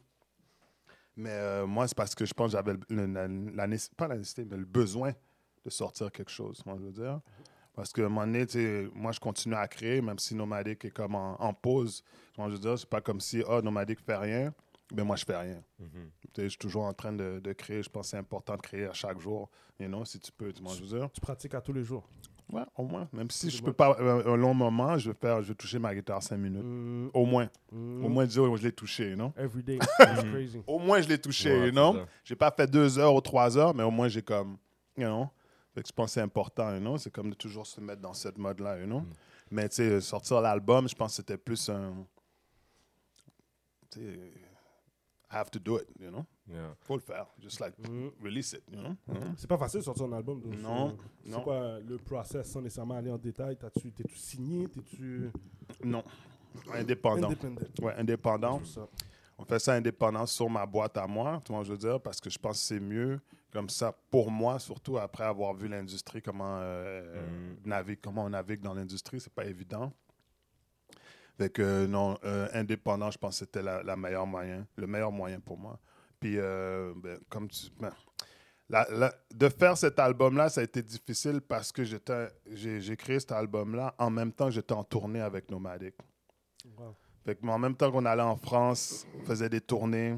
Mais 1.15 1.65
moi, 1.65 1.87
c'est 1.87 1.97
parce 1.97 2.13
que 2.15 2.23
je 2.25 2.33
pense 2.33 2.51
que 2.51 2.57
j'avais 2.57 2.73
le- 2.89 3.05
la, 3.07 3.27
la 3.27 3.67
nécess- 3.67 3.89
pas 3.95 4.07
la 4.07 4.15
nécessité, 4.17 4.45
mais 4.45 4.57
le 4.57 4.65
besoin 4.65 5.11
de 5.65 5.69
sortir 5.71 6.11
quelque 6.11 6.29
chose, 6.31 6.63
moi, 6.67 6.75
je 6.79 6.85
veux 6.85 6.91
dire. 6.91 7.19
Parce 7.79 7.93
qu'à 7.93 8.01
un 8.01 8.09
moment 8.09 8.25
donné, 8.25 8.45
tu 8.45 8.53
sais, 8.59 8.89
moi, 8.93 9.13
je 9.13 9.21
continue 9.21 9.55
à 9.55 9.65
créer, 9.65 10.01
même 10.01 10.19
si 10.19 10.35
Nomadic 10.35 10.83
est 10.83 10.89
comme 10.91 11.15
en, 11.15 11.41
en 11.41 11.53
pause. 11.53 12.03
Moi, 12.37 12.47
je 12.49 12.53
veux 12.55 12.59
dire, 12.59 12.77
c'est 12.77 12.89
pas 12.89 12.99
comme 12.99 13.21
si, 13.21 13.41
oh, 13.47 13.61
Nomadic 13.61 14.01
fait 14.01 14.17
rien, 14.17 14.53
mais 14.93 15.01
moi, 15.03 15.15
je 15.15 15.23
fais 15.23 15.37
rien. 15.37 15.63
Tu 15.79 15.87
sais, 16.35 16.43
je 16.43 16.49
suis 16.49 16.57
toujours 16.57 16.83
en 16.83 16.91
train 16.93 17.13
de, 17.13 17.39
de 17.39 17.53
créer. 17.53 17.81
Je 17.81 17.89
pense 17.89 18.07
que 18.07 18.09
c'est 18.11 18.17
important 18.17 18.57
de 18.57 18.61
créer 18.61 18.85
à 18.85 18.91
chaque 18.91 19.17
jour. 19.21 19.49
You 19.79 19.87
know, 19.87 20.03
si 20.03 20.19
tu 20.19 20.29
peux, 20.33 20.51
tu 20.51 20.61
vois, 20.61 20.73
je 20.75 20.81
veux 20.83 20.99
dire. 20.99 21.09
Tu 21.13 21.21
pratiques 21.21 21.53
à 21.53 21.61
tous 21.61 21.71
les 21.71 21.85
jours? 21.85 22.05
Ouais, 22.51 22.63
au 22.75 22.83
moins. 22.83 23.07
Même 23.13 23.29
si 23.31 23.49
C'est 23.49 23.57
je 23.57 23.61
bon. 23.61 23.67
peux 23.67 23.73
pas 23.73 23.95
euh, 23.97 24.33
un 24.33 24.35
long 24.35 24.53
moment, 24.53 24.97
je 24.97 25.11
vais 25.11 25.17
faire, 25.17 25.41
je 25.41 25.47
vais 25.47 25.55
toucher 25.55 25.79
ma 25.79 25.95
guitare 25.95 26.21
cinq 26.21 26.35
minutes. 26.37 26.63
Mm, 26.65 27.09
Au 27.13 27.25
moins. 27.25 27.47
mm, 27.71 28.03
Au 28.03 28.09
moins 28.09 28.25
dire, 28.25 28.43
oh, 28.43 28.57
je 28.57 28.63
l'ai 28.63 28.71
touché, 28.73 29.15
non? 29.15 29.31
Every 29.37 29.63
day. 29.63 29.77
Crazy. 30.33 30.61
Au 30.67 30.79
moins, 30.79 30.99
je 30.99 31.07
l'ai 31.07 31.17
touché, 31.19 31.49
Ouais, 31.57 31.67
you 31.67 31.71
know? 31.71 31.93
c'est 31.93 31.99
ça. 31.99 32.05
J'ai 32.25 32.35
pas 32.35 32.51
fait 32.51 32.69
deux 32.69 32.99
heures 32.99 33.15
ou 33.15 33.21
trois 33.21 33.57
heures, 33.57 33.73
mais 33.73 33.83
au 33.83 33.91
moins, 33.91 34.09
j'ai 34.09 34.21
comme, 34.23 34.57
you 34.97 35.05
know? 35.05 35.29
Fait 35.79 35.83
que 35.83 35.87
je 35.87 35.93
pense 35.93 36.07
que 36.07 36.11
c'est 36.15 36.21
important, 36.21 36.73
you 36.73 36.81
know? 36.81 36.97
C'est 36.97 37.09
comme 37.09 37.29
de 37.29 37.35
toujours 37.35 37.65
se 37.65 37.79
mettre 37.79 38.01
dans 38.01 38.13
cette 38.13 38.37
mode-là, 38.37 38.79
you 38.79 38.85
know? 38.85 38.99
Mm. 38.99 39.05
Mais, 39.51 40.01
sortir 40.01 40.41
l'album, 40.41 40.89
je 40.89 40.93
pense 40.95 41.11
que 41.13 41.15
c'était 41.17 41.37
plus 41.37 41.69
un... 41.69 42.05
I 43.97 45.35
have 45.37 45.49
to 45.51 45.59
do 45.59 45.77
it, 45.79 45.87
you 46.01 46.09
know? 46.09 46.25
Yeah. 46.51 46.75
Faut 46.81 46.95
le 46.97 47.01
faire. 47.01 47.27
Just 47.39 47.61
like, 47.61 47.77
Mm. 47.79 48.09
release 48.21 48.51
it, 48.51 48.63
you 48.69 48.77
know? 48.81 48.95
Mhm. 49.07 49.35
C'est 49.37 49.47
pas 49.47 49.57
facile 49.57 49.79
de 49.79 49.85
sortir 49.85 50.05
un 50.07 50.11
album. 50.11 50.41
donc 50.41 50.53
Non, 50.59 50.97
c'est- 51.23 51.29
non. 51.29 51.37
C'est 51.37 51.43
quoi 51.45 51.79
le 51.79 51.97
process 51.97 52.51
sans 52.51 52.61
nécessairement 52.61 52.95
aller 52.95 53.11
en 53.11 53.17
détail? 53.17 53.55
T'as-tu- 53.55 53.93
T'es-tu 53.93 54.17
signé? 54.17 54.67
T'es-tu 54.67 55.31
Non. 55.85 56.03
Indépendant. 56.73 57.27
independent 57.29 57.59
Ouais, 57.81 57.93
indépendant. 57.95 58.61
On 59.41 59.45
fait 59.45 59.57
ça 59.59 59.73
indépendant 59.73 60.25
sur 60.25 60.49
ma 60.49 60.65
boîte 60.65 60.97
à 60.97 61.07
moi, 61.07 61.41
tu 61.45 61.53
vois, 61.53 61.63
je 61.63 61.71
veux 61.71 61.77
dire, 61.77 62.01
parce 62.01 62.19
que 62.19 62.29
je 62.29 62.37
pense 62.37 62.59
que 62.59 62.65
c'est 62.67 62.79
mieux 62.79 63.19
comme 63.53 63.69
ça 63.69 63.95
pour 64.11 64.29
moi, 64.29 64.59
surtout 64.59 64.97
après 64.97 65.23
avoir 65.23 65.53
vu 65.53 65.67
l'industrie, 65.69 66.21
comment, 66.21 66.57
euh, 66.61 67.53
Mm. 67.63 67.69
navigue, 67.69 67.99
comment 68.03 68.25
on 68.25 68.29
navigue 68.29 68.59
dans 68.61 68.73
l'industrie, 68.73 69.19
c'est 69.21 69.33
pas 69.33 69.45
évident. 69.45 69.93
Fait 71.37 71.49
que 71.49 71.85
non, 71.85 72.17
euh, 72.25 72.49
indépendant, 72.53 73.09
je 73.11 73.17
pense 73.17 73.35
que 73.39 73.45
c'était 73.45 73.61
la, 73.63 73.81
la 73.81 73.95
meilleure 73.95 74.27
moyen, 74.27 74.67
le 74.75 74.87
meilleur 74.87 75.11
moyen 75.11 75.39
pour 75.39 75.57
moi. 75.57 75.79
Puis, 76.19 76.37
euh, 76.37 76.93
ben, 76.97 77.17
comme 77.29 77.47
tu. 77.47 77.67
ben, 77.79 77.91
la- 78.69 78.87
la- 78.91 79.13
de 79.33 79.47
faire 79.49 79.77
cet 79.77 79.97
album-là, 79.99 80.49
ça 80.49 80.59
a 80.59 80.65
été 80.65 80.83
difficile 80.83 81.39
parce 81.39 81.71
que 81.71 81.83
j'ai, 81.85 82.81
j'ai 82.81 82.97
créé 82.97 83.19
cet 83.21 83.31
album-là 83.31 83.95
en 83.97 84.09
même 84.09 84.33
temps 84.33 84.45
que 84.47 84.51
j'étais 84.51 84.73
en 84.73 84.83
tournée 84.83 85.21
avec 85.21 85.49
Nomadic. 85.49 85.95
Wow. 86.77 86.93
Fait 87.25 87.35
que, 87.35 87.45
mais 87.45 87.51
en 87.51 87.59
même 87.59 87.75
temps 87.75 87.91
qu'on 87.91 88.05
allait 88.05 88.21
en 88.21 88.35
France, 88.37 89.05
on 89.19 89.23
faisait 89.25 89.49
des 89.49 89.61
tournées. 89.61 90.17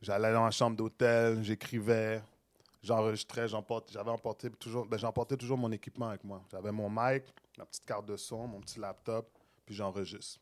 J'allais 0.00 0.32
dans 0.32 0.44
la 0.44 0.50
chambre 0.50 0.76
d'hôtel, 0.76 1.42
j'écrivais, 1.42 2.22
j'enregistrais, 2.82 3.46
j'avais 3.48 4.10
emporté 4.10 4.50
toujours, 4.50 4.86
ben, 4.86 4.98
j'emportais 4.98 5.36
toujours 5.36 5.56
mon 5.58 5.72
équipement 5.72 6.08
avec 6.08 6.22
moi. 6.24 6.42
J'avais 6.50 6.72
mon 6.72 6.88
mic, 6.90 7.24
ma 7.58 7.64
petite 7.66 7.84
carte 7.84 8.06
de 8.06 8.16
son, 8.16 8.46
mon 8.46 8.60
petit 8.60 8.78
laptop, 8.78 9.26
puis 9.64 9.74
j'enregistre. 9.74 10.40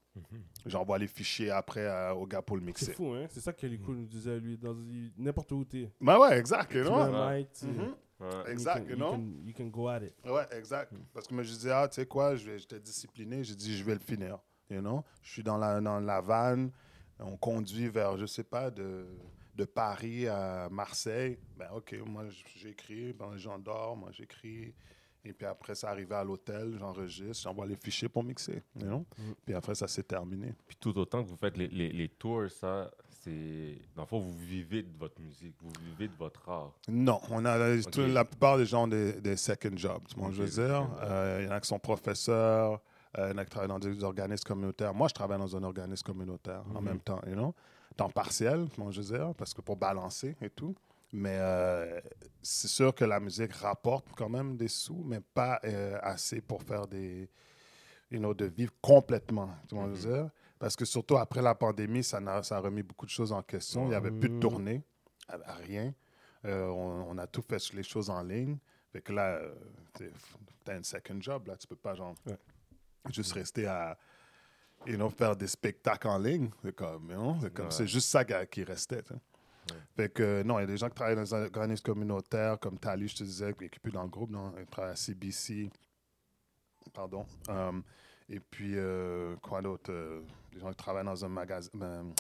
J'envoie 0.67 0.99
les 0.99 1.07
fichiers 1.07 1.51
après 1.51 1.87
euh, 1.87 2.13
au 2.13 2.27
gars 2.27 2.43
pour 2.43 2.57
le 2.57 2.63
C'est 2.63 2.67
mixer. 2.67 2.93
fou, 2.93 3.13
hein? 3.15 3.27
C'est 3.31 3.41
ça 3.41 3.53
que 3.53 3.61
Kelly 3.61 3.79
Cool 3.79 3.97
nous 3.97 4.07
disait, 4.07 4.39
lui. 4.41 4.59
dans 4.59 4.77
N'importe 5.17 5.53
où 5.53 5.65
t'es. 5.65 5.91
Ben 6.01 6.19
ouais, 6.19 6.39
exact, 6.39 6.75
un 6.77 7.39
mic, 7.39 7.53
tu- 7.53 7.67
Mhm. 7.67 7.95
Ouais. 8.21 8.29
you 8.47 8.51
Exact, 8.53 8.85
can- 8.85 8.91
you 8.91 8.97
know? 8.97 9.11
can- 9.13 9.43
You 9.47 9.53
can 9.57 9.67
go 9.67 9.89
at 9.89 10.01
it. 10.03 10.15
Ouais, 10.25 10.47
exact. 10.57 10.93
Parce 11.15 11.27
que 11.27 11.35
moi, 11.35 11.43
je 11.43 11.51
disais, 11.51 11.71
ah, 11.73 11.89
tu 11.89 11.95
sais 11.97 12.07
quoi, 12.07 12.37
je 12.37 12.51
vais- 12.51 12.59
j'étais 12.59 12.79
discipliné. 12.79 13.43
J'ai 13.43 13.55
dit, 13.57 13.77
je 13.77 13.83
vais 13.83 13.95
le 13.95 14.01
finir. 14.01 14.39
You 14.73 14.81
know? 14.81 15.05
Je 15.23 15.31
suis 15.33 15.43
dans 15.43 15.59
la, 15.59 15.81
dans 15.81 16.01
la 16.01 16.21
vanne. 16.21 16.71
On 17.19 17.37
conduit 17.37 17.89
vers, 17.89 18.17
je 18.17 18.27
sais 18.27 18.43
pas, 18.45 18.71
de, 18.71 19.07
de 19.55 19.65
Paris 19.65 20.27
à 20.27 20.69
Marseille. 20.71 21.39
Ben, 21.57 21.69
OK, 21.75 21.95
moi, 22.07 22.25
j'écris. 22.57 23.13
Ben, 23.13 23.33
les 23.33 23.39
gens 23.39 23.59
dorment, 23.59 24.01
moi, 24.01 24.11
j'écris. 24.13 24.75
Et 25.25 25.33
puis 25.33 25.47
après, 25.47 25.77
ça 25.77 25.91
arrivait 25.91 26.17
à 26.17 26.25
l'hôtel, 26.25 26.75
j'enregistre, 26.81 27.45
j'envoie 27.45 27.65
les 27.65 27.77
fichiers 27.77 28.09
pour 28.09 28.25
mixer. 28.25 28.61
You 28.75 28.87
know? 28.87 29.07
Mhm. 29.17 29.35
Puis 29.45 29.55
après, 29.55 29.77
ça 29.77 29.87
s'est 29.87 30.03
terminé. 30.03 30.53
Puis 30.67 30.77
tout 30.81 30.99
autant 30.99 31.23
que 31.23 31.29
vous 31.29 31.37
faites 31.37 31.57
les, 31.57 31.69
les, 31.69 31.91
les 31.93 32.09
tours, 32.09 32.51
ça, 32.51 32.91
c'est. 33.23 33.79
Dans 33.95 34.03
le 34.03 34.07
fond, 34.09 34.19
vous 34.19 34.37
vivez 34.37 34.83
de 34.83 34.99
votre 34.99 35.21
musique, 35.21 35.55
vous 35.61 35.71
vivez 35.85 36.09
de 36.09 36.17
votre 36.19 36.49
art. 36.49 36.73
Non, 36.89 37.21
on 37.31 37.45
a 37.45 37.81
tout- 37.83 38.01
la 38.05 38.25
plupart 38.25 38.59
des 38.59 38.67
gens 38.67 38.83
ont 38.83 38.89
des, 38.89 39.13
des 39.21 39.37
second 39.37 39.77
jobs. 39.77 40.03
tu 40.09 40.17
vois, 40.17 40.27
Ok, 40.27 40.35
je 40.35 40.43
veux 40.43 40.49
dire? 40.67 40.89
Euh, 41.03 41.39
il 41.43 41.47
y 41.47 41.49
en 41.49 41.53
a 41.53 41.61
qui 41.61 41.69
sont 41.69 41.79
professeurs, 41.79 42.81
il 43.17 43.21
y 43.21 43.33
en 43.33 43.39
a 43.39 43.45
qui 43.45 43.51
travaillent 43.51 43.69
dans 43.69 43.79
des 43.79 44.03
organismes 44.05 44.45
communautaires. 44.45 44.95
Moi, 44.95 45.09
je 45.09 45.15
travaille 45.15 45.39
dans 45.39 45.57
un 45.57 45.63
organisme 45.63 46.03
communautaire 46.05 46.63
en 46.75 46.79
Mhm. 46.81 46.85
même 46.85 47.01
temps, 47.01 47.21
you 47.27 47.35
know? 47.35 47.55
temps 47.97 48.09
partiel, 48.09 48.69
tu 48.75 48.81
vois, 48.81 48.91
je 48.91 49.03
veux 49.03 49.19
dire, 49.19 49.35
parce 49.37 49.53
que 49.53 49.61
pour 49.61 49.77
balancer 49.77 50.35
et 50.41 50.49
tout. 50.49 50.75
Mais 51.13 51.37
euh, 51.39 52.01
c'est 52.41 52.69
sûr 52.69 52.95
que 52.95 53.05
la 53.05 53.21
musique 53.21 53.53
rapporte 53.53 54.07
quand 54.17 54.31
même 54.31 54.57
des 54.57 54.69
sous, 54.69 55.03
mais 55.05 55.21
pas 55.21 55.61
euh, 55.65 55.99
assez 56.01 56.41
pour 56.41 56.63
faire 56.63 56.87
des, 56.87 57.29
you 58.11 58.19
know, 58.19 58.33
de 58.33 58.47
vivre 58.47 58.73
complètement, 58.81 59.51
tu 59.69 59.75
vois, 59.75 59.89
je 59.89 59.91
veux 59.93 60.11
dire. 60.11 60.31
Parce 60.59 60.75
que 60.75 60.87
surtout 60.87 61.19
après 61.19 61.43
la 61.43 61.55
pandémie, 61.55 62.03
ça, 62.03 62.17
a 62.19 62.59
remis 62.61 62.83
beaucoup 62.83 63.05
de 63.05 63.11
choses 63.11 63.31
en 63.33 63.43
question. 63.43 63.85
Il 63.85 63.89
n'y 63.89 63.95
avait 63.95 64.11
plus 64.11 64.31
de 64.31 64.35
Mhm. 64.37 64.41
tournées, 64.41 64.83
à- 65.29 65.35
à 65.51 65.55
rien. 65.57 65.93
Euh, 66.47 66.69
on, 66.69 67.11
on 67.11 67.19
a 67.19 67.27
tout 67.27 67.43
fait 67.43 67.73
les 67.75 67.83
choses 67.83 68.09
en 68.09 68.23
ligne. 68.23 68.57
Fait 68.91 69.03
que 69.03 69.13
là, 69.13 69.39
tu 69.95 70.05
as 70.67 70.73
un 70.73 70.83
second 70.83 71.21
job. 71.21 71.47
Là, 71.49 71.57
tu 71.59 71.67
peux 71.67 71.77
pas 71.77 71.95
genre, 71.95 72.15
Ouais. 72.27 72.39
Juste 73.11 73.33
rester 73.33 73.67
à 73.67 73.99
you 74.87 74.97
know, 74.97 75.11
faire 75.11 75.37
des 75.37 75.47
spectacles 75.47 76.09
en 76.09 76.19
ligne. 76.19 76.51
C'est 76.63 76.75
comme, 76.75 77.07
know, 77.09 77.37
c'est 77.41 77.53
comme- 77.55 77.67
Ouais. 77.67 77.71
c'est 77.71 77.87
juste 77.87 78.09
ça 78.09 78.25
qui, 78.25 78.65
restait. 78.65 79.03
Ouais. 79.11 79.77
Fait 79.97 80.09
que 80.13 80.43
non, 80.43 80.59
il 80.59 80.63
y 80.63 80.65
a 80.65 80.67
des 80.67 80.77
gens 80.77 80.89
qui 80.89 80.95
travaillent 80.97 81.15
dans 81.17 81.23
des 81.23 81.33
organismes 81.33 81.85
communautaires, 81.85 82.59
comme 82.59 82.79
Tali, 82.79 83.07
je 83.09 83.17
te 83.17 83.23
disais, 83.25 83.55
qui 83.55 83.65
est 83.65 83.79
plus 83.79 83.93
dans 83.93 84.03
le 84.03 84.09
groupe, 84.09 84.31
non, 84.31 84.53
il 84.59 84.67
travaille 84.67 84.93
à 84.93 84.97
CBC. 84.97 85.71
Pardon. 86.93 87.25
Um, 87.49 87.83
et 88.29 88.41
puis, 88.41 88.73
euh, 88.77 89.37
quoi 89.37 89.63
d'autre? 89.63 89.93
Euh, 89.93 90.23
des 90.53 90.59
gens 90.59 90.71
qui 90.71 90.77
travaillent 90.77 91.05
dans 91.05 91.25
un 91.25 91.29
magasin, 91.29 91.71
ben, 91.75 92.13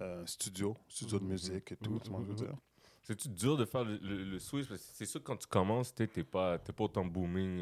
euh, 0.00 0.26
studio, 0.26 0.76
studio 0.88 1.18
de 1.18 1.24
Mhm. 1.24 1.30
musique 1.30 1.72
et 1.72 1.76
tout, 1.76 1.90
Mhm, 1.92 2.00
tu 2.00 2.10
vois 2.10 2.20
ce 2.20 2.24
que 2.26 2.32
je 2.32 2.36
veux 2.42 2.46
mhm. 2.46 2.52
dire? 2.52 2.60
C'est-tu 3.04 3.28
dur 3.28 3.56
de 3.56 3.64
faire 3.64 3.84
le, 3.84 3.96
le- 3.98 4.24
le 4.24 4.38
switch? 4.38 4.68
Parce 4.68 4.80
que 4.80 4.86
c'est 4.92 5.06
sûr 5.06 5.20
que 5.20 5.26
quand 5.26 5.36
tu 5.36 5.46
commences, 5.46 5.94
tu 5.94 6.08
n'es 6.16 6.24
pas, 6.24 6.58
t'es 6.58 6.72
pas 6.72 6.84
autant 6.84 7.04
booming. 7.04 7.60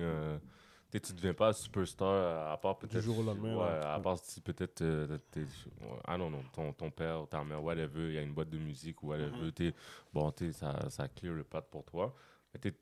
Euh, 0.94 0.98
tu 0.98 1.00
tu 1.00 1.12
deviens 1.14 1.34
pas 1.34 1.52
superstar 1.52 2.08
euh, 2.08 2.52
à 2.52 2.56
part 2.56 2.78
peut-être. 2.78 3.00
jour 3.00 3.18
au 3.18 3.22
lendemain, 3.22 3.56
Ouais, 3.56 3.84
à 3.84 3.98
part 4.00 4.18
si 4.18 4.40
peut-être. 4.40 4.82
euh, 4.82 5.18
t'es- 5.30 5.40
I 5.42 6.16
don't 6.18 6.28
know, 6.30 6.42
ton, 6.52 6.72
ton 6.72 6.90
père, 6.90 7.26
ta 7.28 7.42
mère, 7.44 7.62
whatever, 7.62 8.08
il 8.08 8.14
y 8.14 8.18
a 8.18 8.22
une 8.22 8.32
boîte 8.32 8.50
de 8.50 8.58
musique 8.58 9.02
ou 9.02 9.08
whatever. 9.08 9.30
Mm-hmm. 9.30 9.52
t'es- 9.52 9.74
bon, 10.12 10.30
sais, 10.36 10.52
ça, 10.52 10.88
ça 10.90 11.08
clear 11.08 11.34
le 11.34 11.44
path 11.44 11.66
pour 11.70 11.84
toi. 11.84 12.14
Mais 12.52 12.60
t'es- 12.60 12.74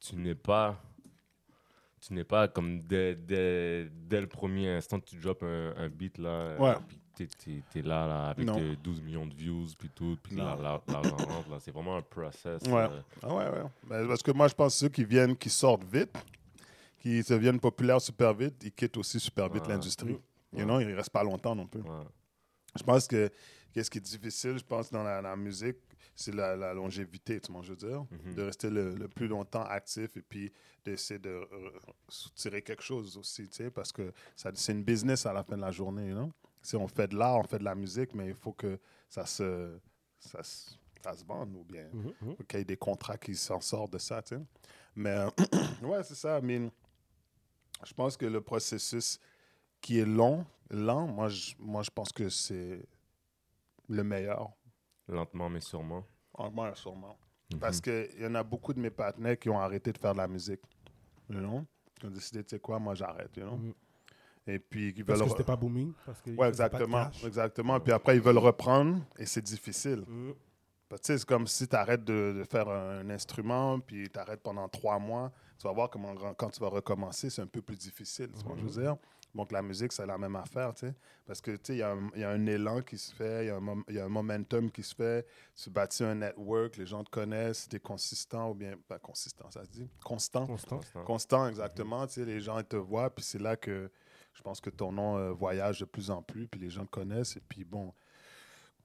tu 0.00 0.16
n'es 0.16 0.34
pas. 0.34 0.76
Tu 2.00 2.14
n'es 2.14 2.22
pas 2.22 2.46
comme 2.46 2.78
dès, 2.80 3.16
dès, 3.16 3.88
dès 3.90 4.20
le 4.20 4.28
premier 4.28 4.68
instant 4.70 5.00
tu 5.00 5.16
drops 5.16 5.42
un, 5.42 5.74
un 5.76 5.88
beat 5.88 6.16
là. 6.18 6.54
Ouais. 6.56 6.74
puis 6.86 6.96
t'es, 7.12 7.26
t'es- 7.26 7.62
t'es 7.72 7.82
là, 7.82 8.06
là 8.06 8.26
avec 8.28 8.46
Non. 8.46 8.54
tes 8.54 8.76
12 8.76 9.00
millions 9.02 9.26
de 9.26 9.34
views, 9.34 9.66
puis 9.76 9.90
tout, 9.92 10.16
puis 10.22 10.36
Non. 10.36 10.44
la- 10.44 10.80
l'argent 10.86 11.16
rentre, 11.16 11.50
là. 11.50 11.56
C'est 11.58 11.72
vraiment 11.72 11.96
un 11.96 12.02
process. 12.02 12.62
Ouais. 12.68 12.84
euh, 12.88 13.00
Ah 13.20 13.34
ouais, 13.34 13.48
ouais. 13.50 13.64
Ben, 13.88 14.06
parce 14.06 14.22
que 14.22 14.30
moi, 14.30 14.46
je 14.46 14.54
pense 14.54 14.74
que 14.74 14.78
ceux 14.78 14.88
qui 14.90 15.04
viennent, 15.04 15.36
qui 15.36 15.50
sortent 15.50 15.82
vite, 15.92 16.16
qui 16.98 17.22
deviennent 17.22 17.60
populaires 17.60 18.00
super 18.00 18.34
vite, 18.34 18.56
ils 18.64 18.72
quittent 18.72 18.96
aussi 18.96 19.20
super 19.20 19.48
vite 19.48 19.62
Ouais. 19.62 19.68
l'industrie. 19.74 20.12
Ouais. 20.52 20.60
You 20.60 20.64
know, 20.64 20.80
ils 20.80 20.92
restent 20.94 21.10
pas 21.10 21.22
longtemps 21.24 21.54
non 21.54 21.66
plus. 21.66 21.80
ouais. 21.82 22.04
Je 22.76 22.82
pense 22.82 23.06
que 23.06 23.30
qu'est-ce 23.72 23.90
qui 23.90 23.98
est 23.98 24.00
difficile, 24.02 24.58
je 24.58 24.64
pense, 24.64 24.90
dans 24.90 25.02
la, 25.02 25.20
la 25.22 25.36
musique, 25.36 25.76
c'est 26.14 26.34
la, 26.34 26.56
la 26.56 26.74
longévité, 26.74 27.40
tu 27.40 27.50
vois, 27.52 27.62
je 27.62 27.70
veux 27.70 27.76
dire? 27.76 28.04
Mhm. 28.24 28.34
De 28.34 28.42
rester 28.42 28.70
le, 28.70 28.94
le 28.94 29.08
plus 29.08 29.28
longtemps 29.28 29.62
actif 29.64 30.16
et 30.16 30.22
puis 30.22 30.52
d'essayer 30.84 31.18
de 31.18 31.40
soutirer 32.08 32.62
quelque 32.62 32.82
chose 32.82 33.16
aussi, 33.16 33.48
tu 33.48 33.56
sais, 33.56 33.70
parce 33.70 33.92
que 33.92 34.12
c'est 34.36 34.72
une 34.72 34.82
business 34.82 35.26
à 35.26 35.32
la 35.32 35.42
fin 35.42 35.56
de 35.56 35.62
la 35.62 35.70
journée, 35.70 36.08
you 36.08 36.14
know? 36.14 36.32
Si 36.62 36.76
on 36.76 36.88
fait 36.88 37.08
de 37.08 37.16
l'art, 37.16 37.36
on 37.38 37.44
fait 37.44 37.58
de 37.58 37.64
la 37.64 37.74
musique, 37.74 38.14
mais 38.14 38.28
il 38.28 38.34
faut 38.34 38.52
que 38.52 38.78
ça 39.08 39.24
se, 39.26 39.78
ça, 40.18 40.42
se- 40.42 40.72
ça 41.02 41.14
se 41.14 41.24
vende 41.24 41.54
ou 41.54 41.64
bien 41.64 41.88
mhm. 41.92 42.34
faut 42.36 42.44
qu'il 42.44 42.58
y 42.58 42.62
ait 42.62 42.64
des 42.64 42.76
contrats 42.76 43.16
qui 43.16 43.34
s'en 43.36 43.60
sortent 43.60 43.92
de 43.92 43.98
ça, 43.98 44.20
tu 44.22 44.34
sais. 44.36 44.42
Mais 44.96 45.16
ouais, 45.82 46.02
c'est 46.02 46.16
ça. 46.16 46.38
I 46.38 46.42
mean, 46.42 46.70
je 47.84 47.94
pense 47.94 48.16
que 48.16 48.26
le 48.26 48.40
processus 48.40 49.18
qui 49.80 49.98
est 49.98 50.04
long, 50.04 50.44
lent, 50.70 51.06
moi, 51.06 51.28
je, 51.28 51.54
moi, 51.58 51.82
je 51.82 51.90
pense 51.90 52.12
que 52.12 52.28
c'est 52.28 52.84
le 53.88 54.04
meilleur. 54.04 54.50
Lentement, 55.08 55.48
mais 55.48 55.60
sûrement. 55.60 56.04
En 56.34 56.50
moi, 56.50 56.74
sûrement. 56.74 57.16
Mhm. 57.52 57.58
Parce 57.60 57.80
qu'il 57.80 58.20
y 58.20 58.26
en 58.26 58.34
a 58.34 58.42
beaucoup 58.42 58.72
de 58.72 58.80
mes 58.80 58.90
partenaires 58.90 59.38
qui 59.38 59.48
ont 59.48 59.58
arrêté 59.58 59.92
de 59.92 59.98
faire 59.98 60.12
de 60.12 60.18
la 60.18 60.28
musique. 60.28 60.60
You 61.30 61.38
know? 61.38 61.64
Qui 61.98 62.06
ont 62.06 62.10
décidé, 62.10 62.44
tu 62.44 62.50
sais 62.50 62.60
quoi, 62.60 62.78
moi, 62.78 62.94
j'arrête, 62.94 63.36
you 63.36 63.42
know? 63.44 63.56
Mhm. 63.56 63.74
Et 64.48 64.58
puis, 64.58 64.94
qui 64.94 65.04
Parce 65.04 65.18
veulent... 65.18 65.28
que 65.28 65.32
c'était 65.32 65.44
pas 65.44 65.56
booming. 65.56 65.92
Parce 66.06 66.22
que 66.22 66.30
Ouais, 66.30 66.48
exactement. 66.48 67.10
Exactement. 67.24 67.78
Puis 67.80 67.92
après, 67.92 68.16
ils 68.16 68.22
veulent 68.22 68.38
reprendre 68.38 69.04
et 69.18 69.26
c'est 69.26 69.42
difficile. 69.42 70.04
Sais, 70.06 70.36
c'est 71.02 71.24
comme 71.24 71.46
si 71.46 71.68
tu 71.68 71.76
arrêtes 71.76 72.04
de, 72.04 72.34
de 72.38 72.44
faire 72.44 72.68
un 72.68 73.08
instrument, 73.10 73.78
puis 73.80 74.08
tu 74.08 74.18
arrêtes 74.18 74.42
pendant 74.42 74.68
trois 74.68 74.98
mois. 74.98 75.30
Tu 75.58 75.66
vas 75.66 75.72
voir 75.72 75.90
comment, 75.90 76.14
quand 76.34 76.50
tu 76.50 76.60
vas 76.60 76.68
recommencer, 76.68 77.30
c'est 77.30 77.42
un 77.42 77.46
peu 77.46 77.60
plus 77.60 77.76
difficile. 77.76 78.30
Tu 78.32 78.44
que 78.44 78.56
je 78.58 78.64
veux 78.64 78.82
dire? 78.82 78.96
Donc, 79.34 79.52
la 79.52 79.60
musique, 79.60 79.92
c'est 79.92 80.06
la 80.06 80.16
même 80.16 80.36
affaire, 80.36 80.72
tu 80.72 80.86
sais. 80.86 80.94
Parce 81.26 81.40
que, 81.42 81.50
tu 81.50 81.58
sais, 81.64 81.74
il 81.74 81.78
y, 81.78 81.82
a 81.82 81.90
un- 81.90 82.10
il 82.14 82.20
y 82.22 82.24
a 82.24 82.30
un 82.30 82.46
élan 82.46 82.80
qui 82.80 82.96
se 82.96 83.14
fait, 83.14 83.44
il 83.44 83.48
y, 83.48 83.50
a 83.50 83.56
un 83.56 83.60
mom- 83.60 83.84
il 83.88 83.96
y 83.96 84.00
a 84.00 84.06
un 84.06 84.08
momentum 84.08 84.70
qui 84.70 84.82
se 84.82 84.94
fait. 84.94 85.26
Tu 85.54 85.68
bâtis 85.68 86.02
un 86.02 86.14
network, 86.14 86.76
les 86.78 86.86
gens 86.86 87.04
te 87.04 87.10
connaissent, 87.10 87.68
tu 87.68 87.76
es 87.76 87.80
consistant 87.80 88.50
ou 88.50 88.54
bien... 88.54 88.74
Pas 88.88 88.98
consistant, 88.98 89.50
ça 89.50 89.64
se 89.64 89.70
dit? 89.70 89.88
Constant. 90.02 90.46
Constant. 90.46 90.76
Constant. 90.76 91.04
Constant, 91.04 91.48
exactement. 91.48 92.06
Tu 92.06 92.14
sais, 92.14 92.24
les 92.24 92.40
gens 92.40 92.58
ils 92.58 92.64
te 92.64 92.76
voient, 92.76 93.10
puis 93.14 93.22
c'est 93.24 93.40
là 93.40 93.56
que 93.56 93.90
je 94.32 94.42
pense 94.42 94.60
que 94.62 94.70
ton 94.70 94.92
nom 94.92 95.18
euh, 95.18 95.30
voyage 95.32 95.80
de 95.80 95.84
plus 95.84 96.10
en 96.10 96.22
plus, 96.22 96.46
puis 96.46 96.60
les 96.60 96.70
gens 96.70 96.86
te 96.86 96.90
connaissent. 96.90 97.36
Et 97.36 97.42
puis, 97.46 97.64
bon, 97.64 97.92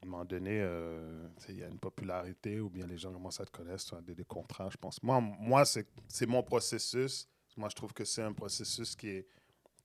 un 0.04 0.10
moment 0.10 0.26
donné, 0.26 0.60
euh, 0.62 1.28
il 1.50 1.60
y 1.60 1.64
a 1.64 1.68
une 1.68 1.80
popularité 1.80 2.60
ou 2.60 2.70
bien 2.70 2.86
les 2.88 2.98
gens 2.98 3.12
commencent 3.12 3.40
à 3.40 3.46
te 3.46 3.52
connaître, 3.52 3.84
tu 3.86 3.96
as 3.96 4.02
des, 4.02 4.16
des 4.16 4.26
contrats, 4.26 4.70
je 4.70 4.78
pense. 4.78 5.02
Moi, 5.04 5.20
moi 5.22 5.66
c'est 5.66 5.88
c'est 6.08 6.26
mon 6.26 6.44
processus. 6.44 7.28
Moi, 7.56 7.70
je 7.70 7.76
trouve 7.76 7.94
que 7.94 8.04
c'est 8.04 8.24
un 8.24 8.34
processus 8.34 8.96
qui 8.96 9.10
est, 9.10 9.28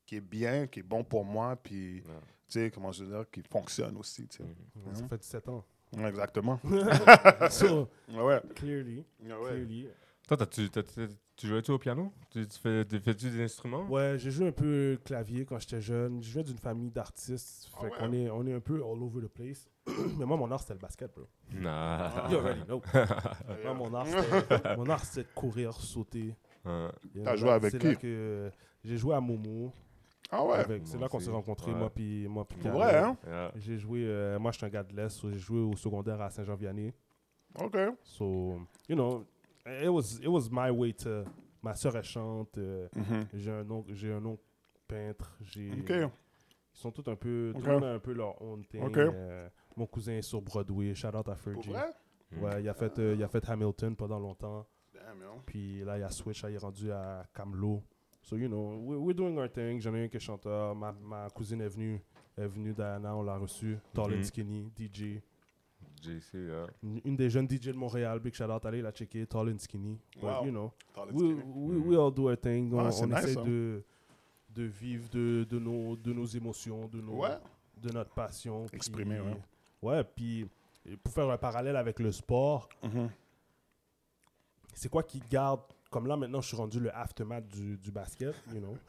qui 0.07 0.17
est 0.17 0.21
bien, 0.23 0.67
qui 0.67 0.81
est 0.81 0.83
bon 0.83 1.05
pour 1.05 1.23
moi, 1.25 1.55
puis, 1.57 2.01
Ouais. 2.01 2.15
tu 2.49 2.59
sais, 2.59 2.71
comment 2.71 2.91
je 2.93 3.05
veux 3.05 3.11
dire, 3.15 3.31
qui 3.31 3.43
fonctionne 3.43 3.95
aussi, 3.99 4.27
tu 4.27 4.39
sais. 4.39 4.43
Ouais, 4.43 4.95
Ça 4.95 5.07
fait 5.07 5.19
17 5.19 5.49
ans. 5.51 5.65
Ouais, 5.97 6.09
exactement. 6.09 6.59
so, 7.51 7.89
Ouais, 8.09 8.23
ouais. 8.23 8.41
clearly, 8.55 9.05
Ouais, 9.21 9.29
clearly. 9.51 9.89
Toi, 10.27 10.37
t'as-tu, 10.39 10.71
t'as- 10.71 10.83
t'as- 10.83 11.07
tu 11.39 11.47
jouais-tu 11.47 11.71
au 11.71 11.79
piano? 11.79 12.13
Tu, 12.31 12.47
tu 12.47 12.59
fais, 12.59 12.85
tu 12.85 12.99
fais-tu 12.99 13.31
des 13.31 13.43
instruments? 13.45 13.87
Ouais, 13.89 14.17
j'ai 14.19 14.31
joué 14.31 14.49
un 14.49 14.53
peu 14.53 14.99
clavier 15.05 15.45
quand 15.47 15.59
j'étais 15.59 15.81
jeune. 15.81 16.23
Je 16.23 16.33
viens 16.33 16.43
d'une 16.43 16.59
famille 16.59 16.91
d'artistes. 16.91 17.71
Ah 17.75 17.81
Fait 17.81 17.87
ouais? 17.87 17.93
qu'on 17.99 18.13
est, 18.13 18.29
on 18.31 18.47
est 18.47 18.53
un 18.53 18.61
peu 18.61 18.75
all 18.77 19.03
over 19.03 19.23
the 19.27 19.29
place. 19.29 19.67
Mais 20.19 20.27
moi, 20.27 20.37
mon 20.37 20.51
art, 20.51 20.61
c'était 20.61 20.75
le 20.75 20.81
basket, 20.81 21.11
bro. 21.15 21.27
Nah. 21.55 22.27
You 22.31 22.39
already 22.39 22.65
know. 22.65 22.83
Moi, 23.65 23.75
mon 23.75 23.95
art, 23.95 24.07
c'était, 24.49 24.77
mon 24.77 24.89
art, 24.91 25.05
c'était 25.05 25.29
de 25.29 25.35
courir, 25.35 25.73
sauter. 25.75 26.35
Ouais. 26.65 26.89
Et 27.15 27.23
T'as 27.23 27.37
joué 27.37 27.51
avec 27.51 27.71
c'est 27.71 27.79
qui? 27.79 27.87
là 27.87 27.95
que 27.95 28.07
euh, 28.07 28.51
J'ai 28.85 28.97
joué 28.99 29.15
à 29.15 29.21
Momo. 29.21 29.73
Ah 30.31 30.45
ouais? 30.45 30.57
Avec- 30.59 30.83
C'est 30.87 30.95
Moi 30.99 31.03
là 31.05 31.09
qu'on 31.09 31.17
aussi. 31.19 31.27
s'est 31.27 31.33
rencontrés, 31.33 31.73
Ouais. 31.73 31.79
moi 31.79 31.91
puis 31.91 32.29
moi 32.29 32.45
puis 32.47 32.59
Pour 32.59 32.73
Caleb. 32.73 32.79
vrai, 32.79 32.99
hein? 32.99 33.17
Yeah. 33.27 33.53
J'ai 33.57 33.79
joué, 33.79 34.01
euh, 34.05 34.39
moi, 34.39 34.51
je 34.53 34.59
suis 34.59 34.67
un 34.67 34.69
gars 34.69 34.83
de 34.83 34.95
l'Est, 34.95 35.09
so 35.11 35.31
j'ai 35.31 35.39
joué 35.39 35.61
au 35.61 35.75
secondaire 35.77 36.21
à 36.21 36.29
Saint-Jean-Vianney. 36.29 36.93
OK. 37.59 37.77
So, 38.03 38.59
you 38.89 38.95
know, 38.97 39.25
it 39.83 39.89
was, 39.89 40.19
it 40.23 40.29
was 40.29 40.49
my 40.51 40.71
way 40.71 40.93
to. 40.95 41.25
Ma 41.63 41.75
soeur, 41.75 41.97
elle 41.97 42.05
chante. 42.05 42.57
euh, 42.59 42.89
Mhm. 42.95 43.27
j'ai 43.35 43.51
un 43.51 43.71
oncle, 43.71 43.93
j'ai 43.95 44.13
un 44.13 44.25
oncle 44.25 44.43
peintre. 44.87 45.37
J'ai. 45.41 45.69
Ils 45.69 46.11
sont 46.73 46.93
tous 46.93 47.11
un 47.11 47.17
peu. 47.17 47.53
Ok. 47.55 47.61
Tout 47.61 47.67
le 47.67 47.73
monde 47.75 47.85
a 47.85 47.93
un 47.95 47.99
peu 47.99 48.13
leur 48.13 48.41
own 48.41 48.65
thing. 48.65 48.83
Ok. 48.85 48.97
Euh, 48.99 49.49
mon 49.77 49.87
cousin 49.87 50.13
est 50.13 50.23
sur 50.23 50.41
Broadway. 50.41 50.95
Shout 50.95 51.09
out 51.09 51.17
à 51.17 51.23
Pour 51.23 51.37
Fergie. 51.37 51.71
vrai? 51.71 51.91
Ouais, 52.41 52.63
il 52.63 52.69
a, 52.69 52.75
fait, 52.75 52.97
euh, 52.99 53.15
il 53.17 53.23
a 53.25 53.29
fait 53.29 53.49
Hamilton 53.49 53.97
pendant 53.97 54.19
longtemps. 54.19 54.67
Damn, 54.93 55.21
yo. 55.23 55.43
Puis 55.47 55.83
là, 55.85 55.97
il 55.99 56.05
a 56.05 56.11
switch, 56.11 56.43
là, 56.43 56.51
il 56.51 56.55
est 56.55 56.59
rendu 56.59 56.93
à 56.93 57.25
Camelot. 57.35 57.83
So, 58.23 58.37
you 58.37 58.49
know, 58.49 58.77
we- 58.85 58.99
we're 58.99 59.15
doing 59.17 59.37
our 59.39 59.51
thing. 59.51 59.81
J'en 59.81 59.95
ai 59.95 60.05
un 60.05 60.09
qui 60.09 60.19
est 60.19 60.21
chanteur. 60.21 60.75
Ma, 60.77 60.93
ma 60.93 61.29
cousine 61.31 61.61
est 61.63 61.69
venue. 61.69 62.01
Est 62.37 62.47
venue 62.47 62.73
Diana, 62.75 63.17
on 63.17 63.23
l'a 63.23 63.37
reçue. 63.39 63.79
Tall 63.95 64.13
and 64.13 64.17
Mhm. 64.19 64.23
Skinny, 64.25 64.71
DJ. 64.77 65.23
JC, 66.03 66.35
yeah. 66.35 66.67
Une, 67.05 67.17
des 67.17 67.29
jeunes 67.31 67.49
DJ 67.49 67.69
de 67.69 67.73
Montréal, 67.73 68.19
big 68.21 68.35
shout 68.35 68.45
out, 68.51 68.65
allez 68.65 68.81
la 68.83 68.93
checker, 68.93 69.27
Tall 69.27 69.51
and 69.51 69.59
Skinny. 69.59 69.99
But, 70.17 70.23
Wow. 70.23 70.45
you 70.45 70.51
know, 70.51 70.73
Tall 70.95 71.09
and 71.11 71.13
we, 71.15 71.35
skinny. 71.37 71.43
we, 71.55 71.77
we 71.79 71.97
all 71.97 72.11
do 72.13 72.29
our 72.29 72.37
thing. 72.37 72.73
On, 72.73 72.79
Ah, 72.79 72.91
on 73.01 73.07
nice, 73.07 73.19
essaie 73.25 73.35
ça. 73.35 73.43
de, 73.43 73.83
de 74.55 74.63
vivre 74.65 75.09
de, 75.11 75.45
de, 75.49 75.59
nos, 75.59 75.97
de 75.97 76.13
nos 76.13 76.27
émotions, 76.27 76.87
de, 76.89 77.01
nos, 77.01 77.21
Ouais. 77.23 77.37
de 77.77 77.91
notre 77.93 78.11
passion. 78.11 78.65
puis- 78.67 78.77
Exprimer, 78.77 79.21
ouais. 79.21 79.37
Ouais, 79.83 80.05
puis 80.05 80.47
pour 81.03 81.13
faire 81.13 81.29
un 81.31 81.37
parallèle 81.39 81.77
avec 81.77 81.99
le 82.01 82.11
sport, 82.13 82.69
Mhm. 82.83 83.11
c'est 84.75 84.89
quoi 84.89 85.03
qui 85.03 85.21
garde 85.31 85.61
comme 85.91 86.07
là 86.07 86.17
maintenant 86.17 86.41
je 86.41 86.49
suis 86.49 86.57
rendu 86.57 86.81
le 86.81 86.95
aftermath 86.95 87.47
du, 87.49 87.77
du 87.79 87.91
basket, 87.91 88.35
you 88.53 88.61
know. 88.61 88.77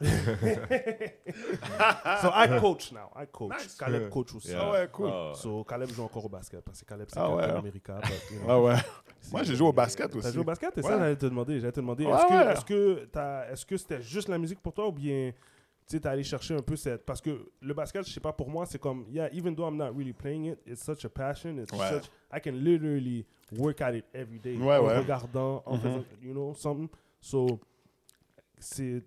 so 2.20 2.28
I 2.32 2.58
coach 2.60 2.92
now, 2.92 3.10
I 3.16 3.26
coach. 3.26 3.50
Nice. 3.52 3.76
Caleb 3.76 4.08
coach 4.10 4.34
aussi. 4.34 4.50
Yeah. 4.50 4.60
Ah 4.62 4.70
ouais, 4.72 4.88
cool. 4.92 5.10
Ah. 5.12 5.32
So 5.34 5.64
Caleb 5.64 5.90
joue 5.90 6.02
encore 6.02 6.24
au 6.24 6.28
basket 6.28 6.60
parce 6.62 6.80
que 6.80 6.86
Caleb 6.86 7.08
c'est 7.10 7.18
Ah 7.18 7.34
ouais. 7.34 7.44
America. 7.44 8.00
but, 8.02 8.30
you 8.32 8.38
know, 8.40 8.46
Ah 8.50 8.60
ouais. 8.60 8.76
Moi, 9.32 9.42
j'ai 9.42 9.54
joué 9.56 9.68
au 9.68 9.72
basket 9.72 10.10
T'as 10.10 10.18
aussi. 10.18 10.32
joué 10.32 10.40
au 10.40 10.44
basket, 10.44 10.70
c'est 10.74 10.82
Ouais. 10.84 10.90
ça 10.90 10.98
j'allais 10.98 11.16
te 11.16 11.26
demander. 11.26 11.60
J'allais 11.60 11.72
te 11.72 11.80
demander. 11.80 12.06
Ouais, 12.06 12.12
est-ce 12.12 12.26
que 12.26 12.32
ouais. 12.34 12.52
est-ce 12.52 12.64
que 12.64 13.04
t'as- 13.06 13.50
est-ce 13.52 13.66
que 13.66 13.76
c'était 13.76 14.02
juste 14.02 14.28
la 14.28 14.38
musique 14.38 14.60
pour 14.60 14.72
toi 14.72 14.88
ou 14.88 14.92
bien 14.92 15.32
tu 15.86 15.96
sais, 15.96 16.00
t'es 16.00 16.08
allé 16.08 16.22
chercher 16.22 16.54
un 16.54 16.62
peu 16.62 16.76
cette. 16.76 17.04
Parce 17.04 17.20
que 17.20 17.50
le 17.60 17.74
basket, 17.74 18.06
je 18.06 18.12
sais 18.12 18.20
pas, 18.20 18.32
pour 18.32 18.48
moi, 18.48 18.64
c'est 18.64 18.78
comme, 18.78 19.06
yeah, 19.10 19.28
even 19.34 19.56
though 19.56 19.66
I'm 19.68 19.76
not 19.76 19.90
really 19.92 20.12
playing 20.12 20.44
it, 20.52 20.58
it's 20.64 20.84
such 20.84 21.04
a 21.04 21.08
passion. 21.08 21.56
It's 21.58 21.72
Ouais. 21.72 21.88
such. 22.00 22.04
I 22.32 22.40
can 22.40 22.52
literally 22.52 23.26
work 23.52 23.80
at 23.80 23.94
it 23.94 24.04
every 24.14 24.38
day. 24.38 24.56
Ouais, 24.58 24.76
en 24.78 24.84
ouais. 24.84 24.98
regardant, 24.98 25.62
en 25.66 25.74
Mhm. 25.76 25.80
faisant, 25.80 26.04
you 26.22 26.32
know, 26.32 26.54
something. 26.54 26.88
So, 27.20 27.60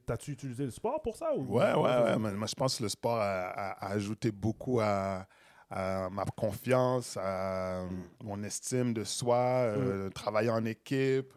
t'as-tu 0.06 0.32
utilisé 0.32 0.66
le 0.66 0.72
sport 0.72 1.02
pour 1.02 1.16
ça 1.16 1.34
ou? 1.36 1.42
Ouais, 1.58 1.74
ouais, 1.74 1.82
ouais. 2.04 2.18
mais 2.20 2.32
Moi, 2.34 2.48
je 2.48 2.56
pense 2.56 2.78
que 2.78 2.84
le 2.84 2.90
sport 2.90 3.18
a, 3.18 3.50
a- 3.50 3.86
a 3.86 3.92
ajouté 3.92 4.32
beaucoup 4.32 4.80
à, 4.80 5.28
à 5.70 6.10
ma 6.10 6.26
confiance, 6.26 7.18
à 7.18 7.84
mon 8.24 8.42
estime 8.44 8.94
de 8.94 9.04
soi, 9.04 9.36
euh, 9.38 10.10
travailler 10.10 10.50
en 10.50 10.66
équipe, 10.66 11.32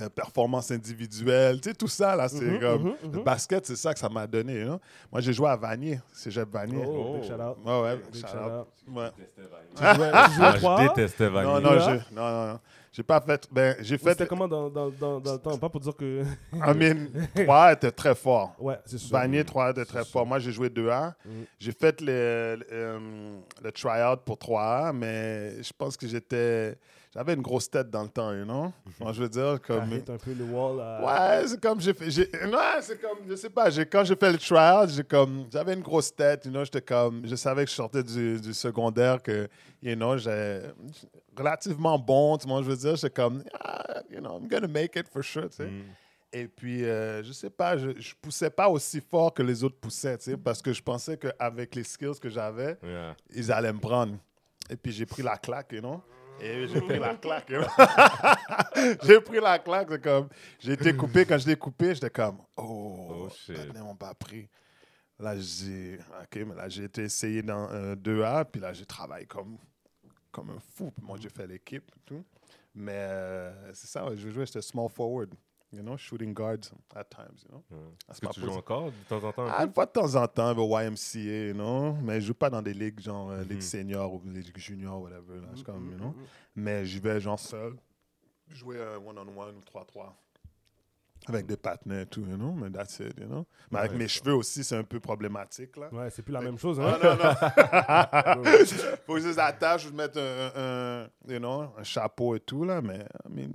euh, 0.00 0.08
performance 0.08 0.70
individuelle. 0.70 1.60
Tu 1.60 1.68
sais, 1.70 1.74
tout 1.74 1.88
ça, 1.88 2.14
là, 2.16 2.28
c'est 2.28 2.40
Mhm, 2.44 2.60
comme. 2.60 2.82
mhm, 2.82 2.94
Le 3.12 3.18
mhm. 3.18 3.24
basket, 3.24 3.66
c'est 3.66 3.76
ça 3.76 3.92
que 3.94 3.98
ça 4.00 4.08
m'a 4.08 4.26
donné. 4.26 4.62
hein. 4.62 4.78
Moi, 5.10 5.20
j'ai 5.20 5.32
joué 5.32 5.48
à 5.48 5.56
Vanier, 5.56 6.00
cégep 6.12 6.48
Vanier. 6.50 6.82
Oh, 6.86 7.06
Oh. 7.08 7.14
big 7.14 7.24
shout 7.24 7.34
out. 7.34 7.56
Ouais, 7.64 7.80
ouais, 7.82 7.96
Big 8.12 8.20
shout 8.20 8.28
shout 8.28 8.36
out. 8.38 8.52
out. 8.60 8.68
Ouais. 8.96 9.10
Tu 9.16 9.82
jouais, 9.82 9.94
tu 9.94 10.00
jouais 10.00 10.10
Ah, 10.12 10.28
je 10.82 10.88
détestais 10.88 11.28
Vanille. 11.28 11.52
Non, 11.52 11.60
non, 11.60 11.78
j'ai- 11.80 12.14
non, 12.14 12.30
non, 12.30 12.46
non. 12.52 12.60
J'ai 12.96 13.02
pas 13.02 13.20
fait. 13.20 13.46
Ben, 13.52 13.76
j'ai 13.80 13.98
fait. 13.98 14.12
C'était 14.12 14.26
comment 14.26 14.48
dans, 14.48 14.70
dans, 14.70 14.88
dans, 14.88 15.20
dans 15.20 15.32
le 15.34 15.38
temps? 15.38 15.58
Pas 15.58 15.68
pour 15.68 15.80
dire 15.82 15.94
que. 15.94 16.22
I 16.54 16.74
mean, 16.74 17.08
3 17.34 17.72
était 17.74 17.90
très 17.90 18.14
fort. 18.14 18.56
Ouais, 18.58 18.78
c'est 18.86 18.96
sûr. 18.96 19.12
Vanier 19.12 19.44
3 19.44 19.72
était 19.72 19.84
très 19.84 20.02
sûr. 20.02 20.12
fort. 20.12 20.24
Moi, 20.24 20.38
j'ai 20.38 20.50
joué 20.50 20.70
2A. 20.70 21.12
Mm. 21.26 21.30
J'ai 21.58 21.72
fait 21.72 22.00
le, 22.00 22.56
le, 22.58 22.66
euh, 22.72 22.98
le 23.62 23.70
try-out 23.72 24.20
pour 24.24 24.36
3A, 24.38 24.94
mais 24.94 25.62
je 25.62 25.72
pense 25.76 25.94
que 25.94 26.06
j'étais. 26.08 26.78
J'avais 27.12 27.34
une 27.34 27.42
grosse 27.42 27.70
tête 27.70 27.90
dans 27.90 28.02
le 28.02 28.08
temps, 28.08 28.32
you 28.34 28.44
know? 28.44 28.72
Moi, 29.00 29.12
je 29.12 29.22
veux 29.22 29.28
dire, 29.28 29.58
T'as 29.66 29.74
comme. 29.78 29.92
hit 29.92 30.08
un 30.08 30.16
peu 30.16 30.32
le 30.32 30.44
wall. 30.44 30.80
à- 30.80 31.02
Ouais, 31.40 31.46
c'est 31.48 31.60
comme 31.60 31.80
j'ai 31.80 31.92
fait. 31.92 32.06
Ouais, 32.06 32.80
c'est 32.80 32.98
comme. 33.00 33.18
Je 33.28 33.34
sais 33.36 33.50
pas, 33.50 33.68
j'ai- 33.68 33.84
quand 33.86 34.04
j'ai 34.04 34.16
fait 34.16 34.32
le 34.32 34.38
tryout, 34.38 34.88
j'ai 34.88 35.04
comme. 35.04 35.44
J'avais 35.52 35.74
une 35.74 35.82
grosse 35.82 36.14
tête, 36.14 36.46
you 36.46 36.50
know, 36.50 36.64
j'étais 36.64 36.80
comme. 36.80 37.26
Je 37.26 37.34
savais 37.36 37.64
que 37.66 37.70
je 37.70 37.76
sortais 37.76 38.02
du, 38.02 38.40
du 38.40 38.54
secondaire, 38.54 39.22
que, 39.22 39.48
you 39.82 39.94
know, 39.94 40.16
j'ai 40.16 40.60
relativement 41.36 41.98
bon, 41.98 42.36
tu 42.38 42.46
vois, 42.48 42.62
je 42.62 42.68
veux 42.68 42.76
dire, 42.76 42.96
j'étais 42.96 43.10
comme. 43.10 43.42
Ah, 43.60 44.02
you 44.10 44.20
know, 44.20 44.38
I'm 44.38 44.48
gonna 44.48 44.68
make 44.68 44.96
it 44.96 45.08
for 45.08 45.22
sure, 45.22 45.48
tu 45.50 45.56
sais. 45.56 45.66
Mm. 45.66 45.84
Et 46.32 46.48
puis, 46.48 46.84
euh, 46.84 47.22
je 47.22 47.32
sais 47.32 47.48
pas, 47.50 47.78
je, 47.78 47.90
je 47.98 48.14
poussais 48.20 48.50
pas 48.50 48.68
aussi 48.68 49.00
fort 49.00 49.32
que 49.32 49.42
les 49.42 49.62
autres 49.64 49.78
poussaient, 49.78 50.18
tu 50.18 50.24
sais, 50.32 50.36
parce 50.36 50.60
que 50.60 50.72
je 50.72 50.82
pensais 50.82 51.16
qu'avec 51.16 51.74
les 51.74 51.84
skills 51.84 52.18
que 52.20 52.28
j'avais, 52.28 52.76
Yeah. 52.82 53.16
ils 53.34 53.50
allaient 53.52 53.72
me 53.72 53.78
prendre. 53.80 54.18
Et 54.68 54.76
puis, 54.76 54.92
j'ai 54.92 55.06
pris 55.06 55.22
la 55.22 55.36
claque, 55.38 55.72
you 55.72 55.80
know? 55.80 56.02
Et 56.40 56.66
j'ai 56.68 56.80
pris 56.82 56.98
la 56.98 57.14
claque, 57.22 57.50
j'ai 59.04 59.20
pris 59.20 59.40
la 59.40 59.58
claque, 59.58 59.88
c'est 59.90 60.02
comme... 60.02 60.28
J'ai 60.58 60.72
été 60.72 60.94
coupé, 60.94 61.24
quand 61.24 61.38
je 61.38 61.46
l'ai 61.46 61.56
coupé, 61.56 61.94
j'étais 61.94 62.10
comme, 62.10 62.38
oh, 62.56 63.06
Oh, 63.10 63.28
shit. 63.30 63.56
ils 63.74 63.80
m'ont 63.82 63.96
pas 63.96 64.12
pris. 64.12 64.48
Là, 65.18 65.34
j'ai... 65.38 65.98
OK, 66.22 66.44
mais 66.46 66.54
là, 66.54 66.68
j'ai 66.68 66.84
été 66.84 67.04
essayé 67.04 67.40
dans 67.42 67.68
un 67.70 67.94
2A, 67.94 68.44
puis 68.44 68.60
là, 68.60 68.72
j'ai 68.74 68.84
travaillé 68.84 69.24
comme, 69.24 69.56
comme 70.36 70.50
un 70.50 70.60
fou. 70.60 70.90
Puis 70.90 71.02
moi, 71.04 71.16
j'ai 71.18 71.30
fait 71.30 71.46
l'équipe 71.46 71.90
et 71.96 72.00
tout. 72.04 72.22
Mais 72.74 72.92
euh, 72.94 73.72
c'est 73.72 73.86
ça, 73.86 74.04
ouais, 74.06 74.16
je 74.16 74.28
jouais, 74.28 74.44
j'étais 74.44 74.60
small 74.60 74.90
forward, 74.90 75.32
you 75.72 75.80
know, 75.80 75.96
shooting 75.96 76.34
guards 76.34 76.70
at 76.94 77.04
times, 77.04 77.38
you 77.44 77.48
know? 77.50 77.64
Ah, 77.72 78.12
Est-ce 78.12 78.20
que 78.20 78.26
tu 78.28 78.40
joues 78.40 78.50
encore 78.50 78.92
de 78.92 78.96
temps 79.08 79.24
en 79.24 79.32
temps? 79.32 79.46
Ah, 79.48 79.64
une 79.64 79.72
fois 79.72 79.86
de 79.86 79.92
temps 79.92 80.14
en 80.14 80.28
temps, 80.28 80.54
au 80.58 80.78
YMCA, 80.78 81.54
non? 81.54 81.94
Mais 82.02 82.20
je 82.20 82.26
joue 82.26 82.34
pas 82.34 82.50
dans 82.50 82.60
des 82.60 82.74
ligues 82.74 83.00
genre 83.00 83.30
euh, 83.30 83.42
Ligue 83.44 83.54
Mhm. 83.54 83.60
senior 83.62 84.12
ou 84.12 84.20
Ligue 84.26 84.58
junior, 84.58 85.00
whatever. 85.00 85.40
Là. 85.40 85.48
Je 85.52 85.56
suis 85.56 85.64
comme, 85.64 85.90
you 85.90 85.96
know? 85.96 86.14
Mais 86.54 86.84
j'y 86.84 87.00
vais 87.00 87.18
genre 87.18 87.38
seul. 87.40 87.74
Jouer 88.50 88.80
un 88.80 88.98
one-on-one 88.98 89.56
ou 89.56 89.60
3-3. 89.62 90.12
Avec 91.28 91.46
des 91.46 91.56
partenaires 91.56 92.02
et 92.02 92.06
tout, 92.06 92.20
you 92.20 92.36
know? 92.36 92.52
Mais 92.52 92.70
that's 92.70 93.00
it, 93.00 93.18
you 93.18 93.26
know? 93.26 93.46
Mais 93.70 93.80
avec 93.80 93.92
Ouais, 93.92 93.98
mes 93.98 94.08
cheveux 94.08 94.34
aussi, 94.34 94.62
c'est 94.62 94.76
un 94.76 94.84
peu 94.84 95.00
problématique, 95.00 95.76
là. 95.76 95.88
Ouais, 95.92 96.08
c'est 96.10 96.22
plus 96.22 96.32
la 96.32 96.40
même 96.40 96.58
chose. 96.58 96.78
Hein? 96.80 96.98
non, 97.02 97.16
non. 97.16 98.42
Ouais. 98.42 98.64
Faut 99.06 99.14
que 99.14 99.20
je 99.20 99.28
les 99.28 99.38
attache 99.38 99.86
ou 99.86 99.88
je 99.88 99.92
mette 99.94 100.16
un, 100.16 100.50
un, 100.56 101.08
you 101.32 101.38
know, 101.38 101.66
un 101.76 101.82
chapeau 101.82 102.34
et 102.36 102.40
tout, 102.40 102.64
là. 102.64 102.80
Mais 102.80 103.06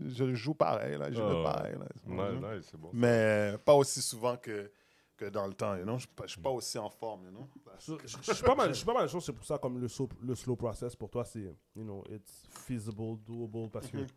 je 0.09 0.33
joue 0.35 0.53
pareil, 0.53 0.97
là. 0.97 1.11
Je 1.11 1.21
ouais. 1.21 1.43
pareil, 1.43 1.75
là. 1.79 1.85
Ouais, 2.07 2.35
nice, 2.57 2.67
c'est 2.69 2.79
bon. 2.79 2.89
Mais 2.93 3.53
pas 3.63 3.73
aussi 3.73 4.01
souvent 4.01 4.35
que, 4.37 4.69
que 5.15 5.25
dans 5.25 5.47
le 5.47 5.53
temps, 5.53 5.75
you 5.77 5.83
know? 5.83 5.97
Je 5.97 6.07
ne 6.21 6.27
suis 6.27 6.41
pas 6.41 6.49
aussi 6.49 6.77
en 6.77 6.89
forme, 6.89 7.25
you 7.25 7.31
know? 7.31 7.47
Je 7.79 7.93
je 8.05 8.33
suis 8.33 8.43
pas 8.43 8.53
mal, 8.55 8.69
je 8.69 8.73
suis 8.73 8.85
pas 8.85 8.93
mal 8.93 9.03
de 9.03 9.07
choses, 9.09 9.25
c'est 9.25 9.33
pour 9.33 9.45
ça 9.45 9.57
comme 9.57 9.79
le, 9.79 9.87
slow- 9.87 10.09
le 10.21 10.35
slow 10.35 10.55
process 10.55 10.95
pour 10.95 11.09
toi 11.09 11.25
c'est 11.25 11.39
you 11.39 11.83
know 11.83 12.03
it's 12.11 12.43
feasible, 12.51 13.17
doable 13.25 13.69
parce 13.71 13.87
que 13.87 13.97
Mhm. 13.97 14.07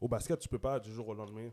au 0.00 0.08
basket 0.08 0.40
tu 0.40 0.48
peux 0.48 0.58
pas 0.58 0.80
du 0.80 0.92
jour 0.92 1.06
au 1.08 1.14
lendemain 1.14 1.48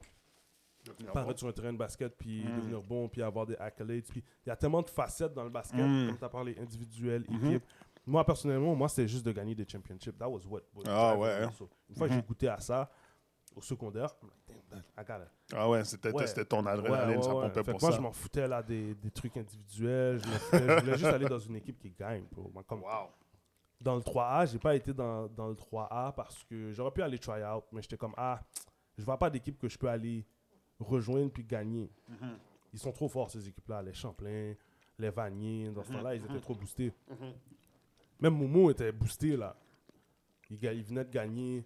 paraître 1.14 1.40
sur 1.40 1.48
un 1.48 1.52
terrain 1.52 1.74
de 1.74 1.78
basket 1.78 2.16
puis 2.18 2.44
Mhm. 2.44 2.56
devenir 2.58 2.82
bon 2.82 3.08
puis 3.10 3.22
avoir 3.22 3.46
des 3.46 3.56
accolades 3.58 4.04
puis 4.10 4.24
il 4.46 4.50
y 4.50 4.52
a 4.52 4.56
tellement 4.56 4.82
de 4.82 4.90
facettes 4.90 5.34
dans 5.34 5.44
le 5.44 5.50
basket 5.50 5.80
Mhm. 5.80 6.08
comme 6.10 6.18
tu 6.18 6.24
as 6.26 6.30
parlé 6.30 6.56
individuel, 6.60 7.26
Mhm. 7.30 7.46
équipe. 7.46 7.64
Moi 8.06 8.26
personnellement, 8.26 8.76
moi 8.76 8.90
c'est 8.90 9.08
juste 9.08 9.26
de 9.26 9.32
gagner 9.32 9.54
des 9.56 9.68
championships. 9.68 10.18
That 10.18 10.28
was 10.30 10.42
what. 10.48 10.62
what 10.74 10.84
Ah, 10.88 11.16
ouais, 11.18 11.30
hein. 11.44 11.52
So, 11.58 11.70
une 11.90 11.96
fois 11.96 12.08
que 12.08 12.14
j'ai 12.14 12.22
goûté 12.22 12.48
à 12.48 12.60
ça 12.60 12.90
au 13.56 13.62
secondaire, 13.62 14.16
I 14.98 15.02
gotta 15.02 15.28
Ah 15.54 15.70
ouais, 15.70 15.84
c'était 15.84 16.12
Ouais. 16.12 16.26
c'était 16.28 16.46
ton 16.46 16.66
adrénaline, 16.66 17.18
ouais, 17.18 17.24
ça 17.24 17.36
ouais. 17.36 17.48
pompait 17.50 17.72
pour 17.72 17.82
moi, 17.82 17.92
ça. 17.92 17.98
je 17.98 18.02
m'en 18.02 18.12
foutais 18.12 18.48
là 18.48 18.64
des, 18.64 18.96
des 18.96 19.12
trucs 19.12 19.36
individuels. 19.38 20.20
Je, 20.20 20.28
foutais- 20.30 20.60
je 20.68 20.80
voulais 20.82 20.94
juste 20.98 21.06
aller 21.14 21.28
dans 21.28 21.40
une 21.40 21.56
équipe 21.58 21.78
qui 21.80 21.92
gagne. 21.92 22.24
bro. 22.32 22.50
Moi, 22.54 22.64
comme 22.64 22.82
Wow. 22.84 23.10
dans 23.82 23.96
le 23.96 24.02
3A, 24.02 24.46
j'ai 24.46 24.60
pas 24.60 24.76
été 24.76 24.94
dans, 24.94 25.28
dans 25.28 25.48
le 25.50 25.56
3A 25.56 26.14
parce 26.14 26.44
que 26.46 26.72
j'aurais 26.72 26.92
pu 26.92 27.02
aller 27.02 27.18
try 27.20 27.44
out, 27.44 27.64
mais 27.72 27.82
j'étais 27.82 27.98
comme 27.98 28.14
ah, 28.18 28.40
je 28.98 29.04
vois 29.04 29.18
pas 29.18 29.30
d'équipe 29.30 29.58
que 29.60 29.68
je 29.70 29.78
peux 29.78 29.90
aller 29.90 30.26
rejoindre 30.80 31.32
puis 31.32 31.44
gagner. 31.44 31.90
Mhm. 32.08 32.38
Ils 32.74 32.80
sont 32.80 32.92
trop 32.92 33.08
forts 33.10 33.32
ces 33.32 33.48
équipes-là, 33.48 33.82
les 33.82 33.94
Champlain, 33.94 34.54
les 34.98 35.10
Vanier, 35.10 35.70
dans 35.72 35.84
ce 35.84 35.92
temps-là, 35.92 36.16
ils 36.16 36.24
étaient 36.24 36.40
trop 36.40 36.56
boostés. 36.56 36.94
Mhm. 37.10 37.34
Même 38.22 38.34
Momo 38.38 38.70
était 38.70 38.92
boosté 38.92 39.36
là. 39.38 39.56
Il, 40.50 40.58
venait 40.84 41.06
de 41.06 41.12
gagner 41.12 41.66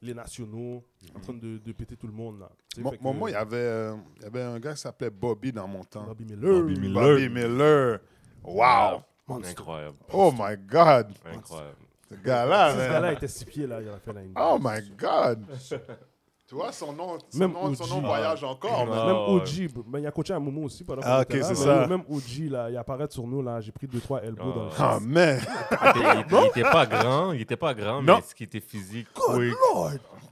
les 0.00 0.14
nationaux, 0.14 0.84
en 1.14 1.20
train 1.20 1.34
de, 1.34 1.58
de 1.58 1.72
péter 1.72 1.96
tout 1.96 2.06
le 2.06 2.12
monde 2.12 2.38
là. 2.40 2.50
Mo- 2.78 2.90
que- 2.90 3.02
Momo, 3.02 3.28
il 3.28 3.32
y 3.32 3.34
avait, 3.34 3.56
euh, 3.56 3.96
il 4.16 4.22
y 4.22 4.26
avait 4.26 4.42
un 4.42 4.58
gars 4.60 4.74
qui 4.74 4.80
s'appelait 4.80 5.10
Bobby 5.10 5.52
dans 5.52 5.66
mon 5.66 5.82
temps. 5.84 6.04
Bobby 6.04 6.24
Miller. 6.24 6.60
Bobby 6.62 6.80
Miller. 6.80 7.02
Bobby 7.02 7.28
Miller. 7.28 8.00
Wow. 8.42 9.02
Monster. 9.26 9.50
Incroyable. 9.50 9.96
Oh 10.12 10.32
my 10.32 10.56
God. 10.56 11.12
Incroyable. 11.24 11.76
Ce 12.10 12.14
gars-là, 12.16 12.72
Ce 12.72 12.76
gars-là 12.78 13.12
était 13.14 13.28
six 13.28 13.44
pieds 13.46 13.66
là, 13.66 13.80
il 13.80 13.88
a 13.88 13.98
fait 13.98 14.12
la 14.12 14.22
NBA. 14.22 14.40
Oh 14.40 14.58
my 14.60 14.90
God. 14.96 15.46
tu 16.46 16.54
vois, 16.54 16.72
son 16.72 16.92
nom, 16.92 17.18
son, 17.30 17.38
Même 17.38 17.52
nom, 17.52 17.74
son 17.74 18.00
nom 18.00 18.06
voyage 18.06 18.44
encore, 18.44 18.80
Ah. 18.82 18.84
man. 18.84 19.06
Même 19.06 19.16
ouais. 19.16 19.42
OG, 19.42 19.68
ben, 19.86 19.98
il 20.00 20.06
a 20.06 20.10
coaché 20.10 20.34
à 20.34 20.38
Momo 20.38 20.64
aussi 20.64 20.84
pendant 20.84 21.00
Ah, 21.04 21.20
ok, 21.22 21.26
c'est 21.30 21.48
mais 21.48 21.54
ça. 21.54 21.86
Même 21.86 22.02
OG, 22.08 22.48
là, 22.50 22.70
il 22.70 22.76
apparaît 22.76 23.06
sur 23.10 23.26
nous, 23.26 23.40
là, 23.42 23.60
j'ai 23.60 23.72
pris 23.72 23.86
2-3 23.86 24.22
elbows 24.22 24.52
dans 24.52 24.64
le 24.64 24.70
Ah. 24.78 24.96
Ah, 24.96 24.98
chest. 24.98 25.06
man. 25.06 25.40
Il 25.96 26.00
était, 26.20 26.36
il 26.44 26.46
était 26.48 26.62
pas 26.70 26.86
grand, 26.86 27.32
il 27.32 27.40
était 27.40 27.56
pas 27.56 27.74
grand, 27.74 28.02
Non. 28.02 28.16
mais 28.16 28.22
ce 28.22 28.34
qui 28.34 28.44
était 28.44 28.60
physique, 28.60 29.08
quick. 29.14 29.54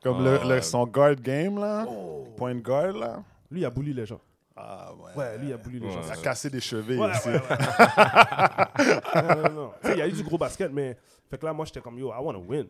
Comme 0.03 0.25
le, 0.25 0.39
Ah, 0.43 0.47
le- 0.49 0.61
son 0.63 0.87
guard 0.87 1.15
game, 1.17 1.59
là. 1.59 1.87
Point 2.37 2.57
guard, 2.57 2.93
là. 2.93 3.23
Lui, 3.51 3.61
il 3.61 3.65
a 3.65 3.71
bully 3.71 3.95
les 3.95 4.05
gens. 4.07 4.21
Ah, 4.57 4.91
ouais. 4.93 5.13
Ouais, 5.17 5.39
lui, 5.39 5.49
il 5.49 5.53
a 5.55 5.57
bully 5.57 5.79
les 5.81 5.87
Ouais. 5.87 5.93
gens. 5.95 6.01
Il 6.09 6.13
a 6.13 6.17
cassé 6.17 6.51
des 6.51 6.61
chevilles 6.61 6.99
Ouais, 6.99 7.11
ici. 7.13 7.29
ouais, 7.29 7.35
ouais. 7.35 7.41
non, 9.15 9.43
non, 9.43 9.51
non. 9.55 9.71
Tu 9.83 9.89
sais, 9.89 9.95
il 9.95 9.99
y 9.99 10.03
a 10.03 10.09
eu 10.09 10.13
du 10.13 10.23
gros 10.23 10.37
basket, 10.39 10.71
mais 10.73 10.97
fait 11.31 11.39
que 11.39 11.47
là, 11.47 11.53
moi, 11.53 11.65
j'étais 11.65 11.81
comme, 11.81 11.99
yo, 11.99 12.09
I 12.09 12.21
want 12.23 12.35
to 12.35 12.41
win. 12.47 12.67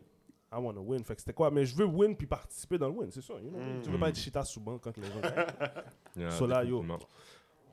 I 0.55 0.59
want 0.59 0.73
to 0.75 0.81
win. 0.81 1.03
Fait 1.03 1.15
que 1.15 1.21
c'était 1.21 1.33
quoi? 1.33 1.49
Mais 1.51 1.65
je 1.65 1.75
veux 1.75 1.85
win 1.85 2.15
puis 2.15 2.27
participer 2.27 2.77
dans 2.77 2.87
le 2.87 2.93
win, 2.93 3.11
c'est 3.11 3.21
ça. 3.21 3.33
you 3.35 3.49
know? 3.49 3.59
Tu 3.83 3.89
veux 3.89 3.97
pas 3.97 4.09
être 4.09 4.17
chita 4.19 4.43
souvent 4.43 4.77
quand 4.77 4.95
les 4.97 5.03
gens 5.07 5.19
gagnent. 5.21 5.45
Yeah, 6.15 6.29
So 6.31 6.45
là, 6.45 6.63
yo. 6.63 6.85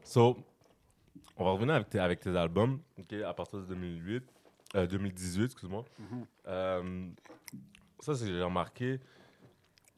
So, 0.02 0.36
on 1.36 1.44
va 1.44 1.50
revenir 1.52 1.74
avec 1.74 1.90
tes, 1.90 1.98
avec 1.98 2.20
tes 2.20 2.34
albums, 2.36 2.80
ok, 2.98 3.12
à 3.14 3.34
partir 3.34 3.58
de 3.60 3.66
2008, 3.66 4.24
euh, 4.76 4.86
2018, 4.86 5.44
excuse-moi. 5.44 5.84
Mhm. 5.98 6.26
Euh, 6.48 7.08
ça, 8.00 8.14
c'est 8.14 8.26
j'ai 8.26 8.42
remarqué. 8.42 8.98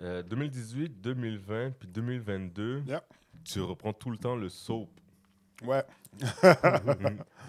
euh, 0.01 0.23
2018, 0.25 1.01
2020, 1.01 1.71
puis 1.79 1.89
2022, 1.89 2.83
Yeah. 2.87 3.05
tu 3.45 3.61
reprends 3.61 3.93
tout 3.93 4.11
le 4.11 4.19
temps 4.19 4.35
le 4.35 4.49
soap. 4.49 4.89
Ouais. 5.65 5.83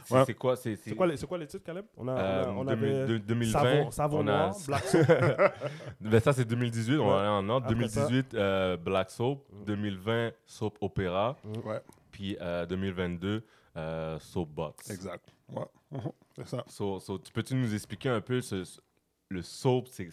C'est 0.05 0.14
Ouais. 0.16 0.24
c'est 0.26 0.34
quoi 0.34 0.55
C'est 0.57 0.76
C'est 0.76 0.95
quoi, 0.95 1.07
quoi 1.30 1.38
les 1.38 1.47
titres, 1.47 1.64
Caleb? 1.64 1.86
On, 1.95 2.07
a, 2.09 2.11
euh, 2.11 2.45
on, 2.47 2.68
a- 2.68 2.74
on 2.74 2.76
2000 2.76 2.89
avait 2.95 3.07
de- 3.07 3.18
2020, 3.20 3.51
Savon, 3.61 3.91
savon 3.91 4.18
on 4.18 4.22
a- 4.22 4.24
Noir, 4.24 4.55
Black 4.68 4.84
Soap. 4.84 5.07
Ben, 6.01 6.20
ça, 6.20 6.34
c'est 6.34 6.43
2018, 6.45 6.97
on 6.97 7.03
Ouais. 7.05 7.09
va 7.14 7.20
aller 7.22 7.30
en 7.30 7.47
ordre. 7.49 7.66
Après 7.68 7.76
2018, 7.80 8.34
euh, 8.34 8.76
Black 8.78 9.09
Soap. 9.11 9.45
Mm. 9.51 9.64
2020, 9.66 10.32
Soap 10.45 10.78
Opéra. 10.82 11.38
Ouais, 11.64 11.80
Puis 12.11 12.36
euh, 12.41 12.66
2022, 12.66 13.45
euh, 13.78 14.20
Soap 14.20 14.49
Box. 14.49 14.89
exact. 14.89 15.34
Ouais. 15.49 15.99
C'est 16.36 16.47
ça. 16.47 16.64
So, 16.68 16.99
so, 16.99 17.18
tu 17.20 17.32
peux-tu 17.32 17.55
nous 17.55 17.74
expliquer 17.74 18.09
un 18.09 18.20
peu 18.22 18.41
ce, 18.41 18.66
ce- 18.66 18.82
le 19.30 19.41
soap, 19.41 19.88
c'est, 19.88 20.09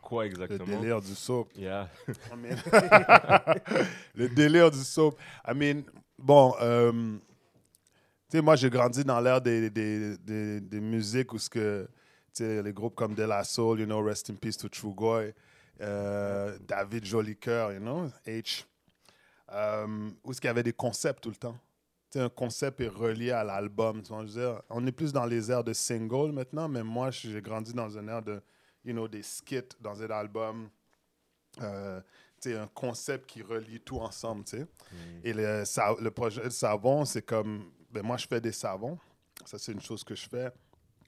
quoi 0.00 0.24
Le 0.24 0.30
exactement? 0.30 0.64
délire 0.80 1.00
du 1.02 1.14
soap. 1.14 1.50
Yeah. 1.56 1.88
I 2.08 2.36
mean, 2.36 2.56
le 4.14 4.28
délire 4.30 4.70
du 4.70 4.78
soap. 4.78 5.18
I 5.46 5.52
mean, 5.54 5.82
bon, 6.18 6.54
euh, 6.60 7.18
sais, 8.34 8.42
moi, 8.42 8.56
j'ai 8.56 8.70
grandi 8.70 9.04
dans 9.04 9.20
l'ère 9.20 9.40
des, 9.40 9.70
des, 9.70 10.16
des, 10.18 10.60
des 10.60 10.80
musiques 10.80 11.32
où 11.32 11.38
ce 11.38 11.48
que, 11.48 11.88
tu 12.34 12.44
sais, 12.44 12.62
les 12.62 12.72
groupes 12.72 12.94
comme 12.94 13.14
De 13.14 13.22
La 13.22 13.44
Soul, 13.44 13.80
you 13.80 13.86
know, 13.86 14.02
Rest 14.02 14.30
in 14.30 14.34
Peace 14.34 14.56
to 14.56 14.68
True 14.68 14.94
Goy, 14.94 15.32
euh, 15.80 16.58
David 16.66 17.04
Jolicoeur, 17.04 17.72
you 17.72 17.80
know, 17.80 18.08
H, 18.26 18.64
euh, 19.52 20.10
où 20.24 20.32
ce 20.32 20.40
qu'il 20.40 20.48
y 20.48 20.50
avait 20.50 20.62
des 20.62 20.72
concepts 20.72 21.22
tout 21.22 21.30
le 21.30 21.36
temps. 21.36 21.58
Tu 22.10 22.18
sais, 22.18 22.24
un 22.24 22.28
concept 22.28 22.80
est 22.80 22.88
relié 22.88 23.30
à 23.30 23.44
l'album. 23.44 24.02
tu 24.02 24.08
vois, 24.08 24.24
je 24.26 24.32
veux 24.32 24.40
dire, 24.40 24.62
on 24.70 24.86
est 24.86 24.92
plus 24.92 25.12
dans 25.12 25.26
les 25.26 25.50
airs 25.50 25.64
de 25.64 25.72
single 25.72 26.32
maintenant, 26.32 26.68
mais 26.68 26.82
moi, 26.82 27.10
j'ai 27.10 27.40
grandi 27.40 27.72
dans 27.72 27.96
un 27.98 28.08
air 28.08 28.22
de, 28.22 28.40
you 28.84 28.92
know, 28.92 29.08
des 29.08 29.22
skits 29.22 29.60
dans 29.80 30.02
un 30.02 30.10
album. 30.10 30.68
Euh, 31.62 32.00
un 32.46 32.66
concept 32.74 33.26
qui 33.26 33.40
relie 33.40 33.80
tout 33.80 33.96
ensemble, 33.98 34.44
tu 34.44 34.58
sais. 34.58 34.66
Et 35.22 35.32
le, 35.32 35.64
sa- 35.64 35.94
le 35.98 36.10
projet 36.10 36.44
de 36.44 36.50
savon, 36.50 37.06
c'est 37.06 37.22
comme, 37.22 37.64
ben 37.94 38.02
moi, 38.02 38.16
je 38.16 38.26
fais 38.26 38.40
des 38.40 38.52
savons. 38.52 38.98
Ça, 39.44 39.56
c'est 39.58 39.72
une 39.72 39.80
chose 39.80 40.02
que 40.04 40.14
je 40.14 40.28
fais. 40.28 40.50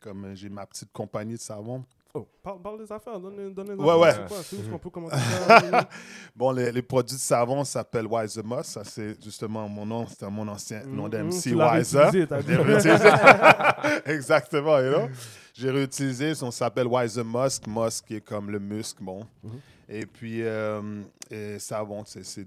Comme 0.01 0.25
euh, 0.27 0.35
j'ai 0.35 0.49
ma 0.49 0.65
petite 0.67 0.93
compagnie 0.93 1.35
de 1.35 1.41
savon. 1.41 1.85
Oh, 2.15 2.27
parle, 2.43 2.63
parle 2.63 2.79
des 2.79 2.91
affaires, 2.91 3.21
donne, 3.21 3.53
donne 3.53 3.69
les 3.73 3.75
Ouais, 3.75 4.09
affaires, 4.09 4.31
ouais. 4.33 4.71
Qu'on 4.71 4.79
peut 4.79 4.89
commenter 4.91 5.17
ça? 5.19 5.89
Bon, 6.35 6.51
les, 6.53 6.73
les 6.73 6.81
produits 6.83 7.17
de 7.17 7.21
savon 7.21 7.63
s'appellent 7.65 8.07
Wiser 8.07 8.43
Moss. 8.43 8.67
Ça, 8.69 8.85
c'est 8.85 9.23
justement 9.23 9.69
mon 9.69 9.85
nom. 9.85 10.07
C'était 10.07 10.31
mon 10.31 10.47
ancien 10.49 10.83
nom 10.85 11.05
Mhm, 11.05 11.11
d'MC, 11.11 11.43
tu 11.43 11.55
l'as 11.55 11.75
Wiser. 11.77 12.27
Exactement, 14.07 14.79
you 14.81 14.91
know? 14.93 15.09
J'ai 15.53 15.71
réutilisé. 15.71 16.33
On 16.43 16.51
s'appelle 16.51 16.87
Wiser 16.87 17.25
Musk. 17.25 17.67
Musk 17.67 18.07
qui 18.07 18.15
est 18.17 18.21
comme 18.23 18.51
le 18.51 18.61
musc, 18.61 18.97
bon. 19.01 19.27
Mhm. 19.43 19.61
Et 19.89 20.07
puis, 20.07 20.43
euh, 20.43 21.03
et 21.31 21.59
savon, 21.59 22.03
c'est 22.07 22.25
c'est 22.25 22.45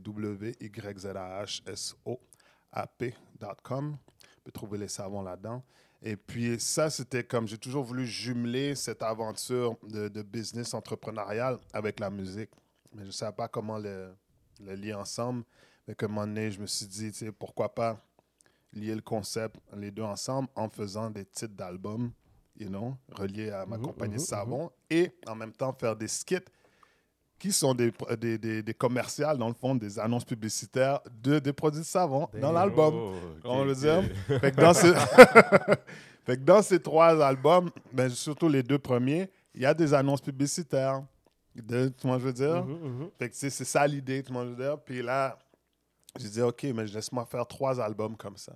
W-Y-Z-A-H-S-O-A-P.com. 2.71 3.97
Peux 4.49 4.53
trouver 4.53 4.79
les 4.79 4.87
savons 4.87 5.21
là-dedans. 5.21 5.61
Et 6.01 6.15
puis, 6.15 6.59
ça, 6.59 6.89
c'était 6.89 7.23
comme 7.23 7.47
j'ai 7.47 7.59
toujours 7.59 7.83
voulu 7.83 8.07
jumeler 8.07 8.73
cette 8.73 9.03
aventure 9.03 9.77
de, 9.83 10.07
de 10.07 10.23
business 10.23 10.73
entrepreneurial 10.73 11.59
avec 11.71 11.99
la 11.99 12.09
musique. 12.09 12.49
Mais 12.95 13.03
je 13.03 13.07
ne 13.09 13.11
savais 13.11 13.35
pas 13.35 13.47
comment 13.47 13.77
le, 13.77 14.09
le 14.65 14.73
lier 14.73 14.95
ensemble. 14.95 15.43
Mais 15.87 15.93
à 15.99 16.03
un 16.03 16.07
moment 16.07 16.25
donné, 16.25 16.49
je 16.49 16.59
me 16.59 16.65
suis 16.65 16.87
dit, 16.87 17.11
tu 17.11 17.17
sais, 17.19 17.31
pourquoi 17.31 17.75
pas 17.75 18.03
lier 18.73 18.95
le 18.95 19.01
concept, 19.03 19.57
les 19.75 19.91
deux 19.91 20.01
ensemble, 20.01 20.49
en 20.55 20.67
faisant 20.67 21.11
des 21.11 21.25
titres 21.25 21.53
d'albums, 21.53 22.11
you 22.59 22.69
know, 22.69 22.95
reliés 23.11 23.51
à 23.51 23.67
ma 23.67 23.77
Mhm, 23.77 23.83
compagnie 23.83 24.13
mhm, 24.13 24.19
de 24.19 24.19
savon, 24.19 24.71
et 24.89 25.11
en 25.27 25.35
même 25.35 25.53
temps 25.53 25.73
faire 25.73 25.95
des 25.95 26.07
skits 26.07 26.37
qui 27.39 27.51
sont 27.53 27.73
des, 27.73 27.91
des, 28.19 28.37
des, 28.37 28.61
des 28.61 28.73
commerciales, 28.73 29.37
dans 29.37 29.47
le 29.47 29.53
fond, 29.53 29.73
des 29.73 29.97
annonces 29.97 30.25
publicitaires 30.25 30.99
de, 31.23 31.39
des 31.39 31.53
produits 31.53 31.79
de 31.81 31.85
savon 31.85 32.27
dans 32.39 32.51
l'album. 32.51 32.93
Oh, 32.93 33.13
ok, 33.37 33.41
On 33.45 33.63
veut 33.65 33.71
ok. 33.71 33.77
dire. 33.77 34.03
Fait 34.41 34.51
que 34.51 34.59
dans, 34.61 34.73
ce- 34.73 34.93
fait 36.25 36.37
que 36.37 36.43
dans 36.43 36.61
ces 36.61 36.79
trois 36.79 37.23
albums, 37.25 37.69
ben, 37.91 38.09
surtout 38.09 38.49
les 38.49 38.61
deux 38.63 38.77
premiers, 38.79 39.29
il 39.55 39.61
y 39.61 39.65
a 39.65 39.73
des 39.73 39.93
annonces 39.93 40.21
publicitaires. 40.21 41.01
De, 41.55 41.89
tu 41.89 42.07
vois, 42.07 42.19
je 42.19 42.25
veux 42.25 42.33
dire? 42.33 42.63
Mhm, 42.63 42.73
mhm. 43.01 43.09
Fait 43.17 43.29
que 43.29 43.35
c'est 43.35 43.49
ça 43.49 43.85
l'idée, 43.87 44.21
tu 44.23 44.31
vois, 44.31 44.43
je 44.45 44.49
veux 44.49 44.55
dire? 44.55 44.77
Puis 44.79 45.01
là, 45.01 45.37
j'ai 46.17 46.29
dit, 46.29 46.41
OK, 46.41 46.63
mais 46.75 46.85
laisse-moi 46.85 47.25
faire 47.25 47.45
trois 47.47 47.79
albums 47.81 48.15
comme 48.15 48.37
ça. 48.37 48.53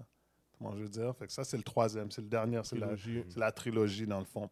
Tu 0.57 0.63
vois, 0.63 0.73
je 0.77 0.83
veux 0.83 0.89
dire? 0.89 1.13
Fait 1.17 1.25
que 1.27 1.33
ça, 1.33 1.43
c'est 1.43 1.57
le 1.57 1.63
troisième, 1.63 2.11
c'est 2.11 2.21
le 2.21 2.27
dernier, 2.27 2.61
c'est 2.63 2.77
la, 2.77 2.87
Trilogie. 2.95 3.23
c'est 3.29 3.39
la 3.39 3.51
trilogie, 3.51 4.07
dans 4.07 4.19
le 4.19 4.25
fond. 4.25 4.49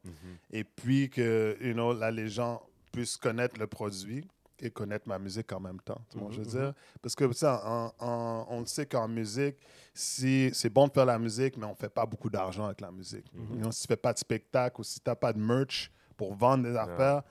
Et 0.51 0.63
puis 0.63 1.09
que, 1.09 1.55
you 1.61 1.73
know, 1.73 1.93
là, 1.93 2.09
les 2.11 2.27
gens 2.27 2.61
puissent 2.91 3.17
connaître 3.17 3.59
le 3.59 3.67
produit 3.67 4.27
et 4.59 4.69
connaître 4.69 5.07
ma 5.07 5.17
musique 5.17 5.51
en 5.53 5.59
même 5.59 5.79
temps. 5.81 5.99
Tu 6.11 6.19
vois, 6.19 6.29
je 6.31 6.41
veux 6.41 6.45
Mhm, 6.45 6.51
dire? 6.51 6.73
Parce 7.01 7.15
que, 7.15 7.23
en- 7.45 7.93
en- 7.99 8.45
on 8.49 8.59
le 8.59 8.65
sait 8.67 8.85
qu'en 8.85 9.07
musique, 9.07 9.55
si, 9.93 10.51
c'est 10.53 10.69
bon 10.69 10.87
de 10.87 10.93
faire 10.93 11.05
la 11.05 11.17
musique, 11.17 11.57
mais 11.57 11.65
on 11.65 11.71
ne 11.71 11.75
fait 11.75 11.89
pas 11.89 12.05
beaucoup 12.05 12.29
d'argent 12.29 12.65
avec 12.65 12.79
la 12.81 12.91
musique. 12.91 13.25
Mhm. 13.33 13.71
Si 13.71 13.81
tu 13.81 13.91
ne 13.91 13.95
fais 13.95 14.01
pas 14.01 14.13
de 14.13 14.19
spectacle 14.19 14.79
ou 14.79 14.83
si 14.83 14.99
tu 14.99 15.09
n'as 15.09 15.15
pas 15.15 15.33
de 15.33 15.39
merch 15.39 15.91
pour 16.15 16.35
vendre 16.35 16.63
des 16.63 16.75
affaires, 16.75 17.23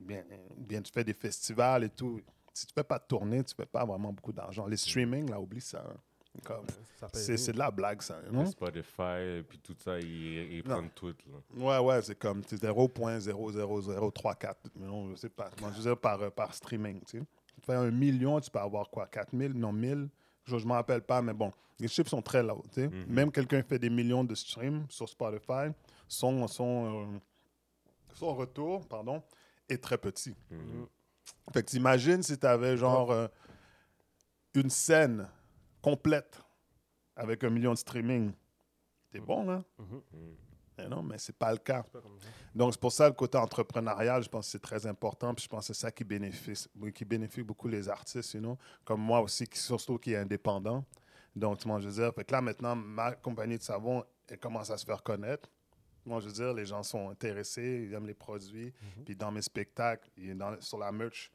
bien, 0.00 0.22
bien, 0.56 0.82
tu 0.82 0.92
fais 0.92 1.04
des 1.04 1.14
festivals 1.14 1.84
et 1.84 1.90
tout. 1.90 2.20
Si 2.52 2.66
tu 2.66 2.72
ne 2.76 2.82
fais 2.82 2.84
pas 2.86 2.98
de 2.98 3.04
tournée, 3.04 3.42
tu 3.44 3.54
ne 3.54 3.62
fais 3.64 3.70
pas 3.70 3.84
vraiment 3.86 4.12
beaucoup 4.12 4.32
d'argent. 4.32 4.66
Les 4.66 4.76
streaming, 4.76 5.30
là, 5.30 5.40
oublie 5.40 5.60
ça. 5.60 5.84
hein. 5.88 5.96
C'est, 7.12 7.52
de 7.52 7.58
la 7.58 7.70
blague, 7.70 8.02
ça. 8.02 8.20
know? 8.30 8.46
Spotify, 8.46 9.38
et 9.38 9.42
puis 9.42 9.58
tout 9.58 9.76
ça, 9.78 9.98
ils, 9.98 10.52
ils 10.54 10.62
prennent 10.62 10.90
tout. 10.90 11.14
Là. 11.26 11.38
Ouais, 11.56 11.86
ouais, 11.86 12.02
c'est 12.02 12.18
comme 12.18 12.42
c'est 12.46 12.62
0.00034, 12.62 14.54
non, 14.76 15.10
je 15.10 15.16
sais 15.16 15.28
pas. 15.28 15.50
Comment 15.56 15.72
je 15.72 15.76
veux 15.78 15.82
dire, 15.82 15.96
par, 15.96 16.20
euh, 16.22 16.30
par 16.30 16.54
streaming, 16.54 17.00
tu 17.00 17.18
sais. 17.18 17.24
Tu 17.54 17.60
fais 17.64 17.74
un 17.74 17.90
million, 17.90 18.40
tu 18.40 18.50
peux 18.50 18.58
avoir 18.58 18.88
quoi, 18.90 19.06
4000, 19.06 19.52
non 19.52 19.72
1000, 19.72 20.08
je 20.44 20.56
ne 20.56 20.64
me 20.64 20.72
rappelle 20.72 21.02
pas, 21.02 21.20
mais 21.22 21.34
bon, 21.34 21.52
les 21.78 21.88
chiffres 21.88 22.10
sont 22.10 22.22
très 22.22 22.42
low, 22.42 22.62
tu 22.72 22.82
sais. 22.82 22.88
Mhm. 22.88 23.06
Même 23.08 23.32
quelqu'un 23.32 23.62
fait 23.62 23.78
des 23.78 23.90
millions 23.90 24.24
de 24.24 24.34
streams 24.34 24.86
sur 24.88 25.08
Spotify, 25.08 25.70
son, 26.06 26.46
son, 26.48 27.04
euh, 27.04 27.18
son 28.14 28.34
retour, 28.34 28.86
pardon, 28.86 29.22
est 29.68 29.82
très 29.82 29.98
petit. 29.98 30.34
Mhm. 30.50 30.86
Fait 31.52 31.62
que 31.62 31.70
t'imagines 31.70 32.22
si 32.22 32.38
tu 32.38 32.46
avais 32.46 32.76
genre 32.76 33.10
euh, 33.10 33.28
une 34.54 34.70
scène 34.70 35.28
complète 35.82 36.40
avec 37.16 37.42
un 37.44 37.50
million 37.50 37.72
de 37.72 37.78
streaming. 37.78 38.32
T'es 39.10 39.20
bon, 39.20 39.44
là? 39.44 39.64
Mhm. 39.78 40.02
Mais 40.76 40.88
non, 40.88 41.02
mais 41.02 41.18
c'est 41.18 41.36
pas 41.36 41.50
le 41.50 41.58
cas. 41.58 41.82
Pas. 41.82 42.00
Donc, 42.54 42.72
c'est 42.72 42.80
pour 42.80 42.92
ça 42.92 43.08
le 43.08 43.14
côté 43.14 43.36
entrepreneurial, 43.36 44.22
je 44.22 44.28
pense 44.28 44.46
que 44.46 44.52
c'est 44.52 44.62
très 44.62 44.86
important. 44.86 45.34
Puis 45.34 45.44
je 45.44 45.48
pense 45.48 45.66
que 45.66 45.74
c'est 45.74 45.80
ça 45.80 45.90
qui 45.90 46.04
bénéficie, 46.04 46.68
qui 46.94 47.04
bénéficie 47.04 47.42
beaucoup 47.42 47.66
les 47.66 47.88
artistes, 47.88 48.34
you 48.34 48.40
know, 48.40 48.56
comme 48.84 49.00
moi 49.00 49.20
aussi, 49.20 49.46
qui, 49.48 49.58
surtout 49.58 49.98
qui 49.98 50.12
est 50.12 50.16
indépendant. 50.18 50.84
Donc, 51.34 51.64
moi, 51.66 51.80
je 51.80 51.88
veux 51.88 51.94
dire, 52.02 52.14
fait 52.14 52.24
que 52.24 52.32
là, 52.32 52.40
maintenant, 52.40 52.76
ma 52.76 53.12
compagnie 53.16 53.58
de 53.58 53.62
savon, 53.62 54.04
elle 54.28 54.38
commence 54.38 54.70
à 54.70 54.76
se 54.76 54.84
faire 54.84 55.02
connaître. 55.02 55.50
Moi, 56.04 56.20
je 56.20 56.26
veux 56.26 56.32
dire, 56.32 56.54
les 56.54 56.64
gens 56.64 56.82
sont 56.84 57.10
intéressés, 57.10 57.86
ils 57.88 57.92
aiment 57.94 58.06
les 58.06 58.14
produits. 58.14 58.72
Puis 59.04 59.16
dans 59.16 59.32
mes 59.32 59.42
spectacles, 59.42 60.08
et 60.16 60.32
dans- 60.32 60.60
sur 60.60 60.78
la 60.78 60.92
merch, 60.92 61.32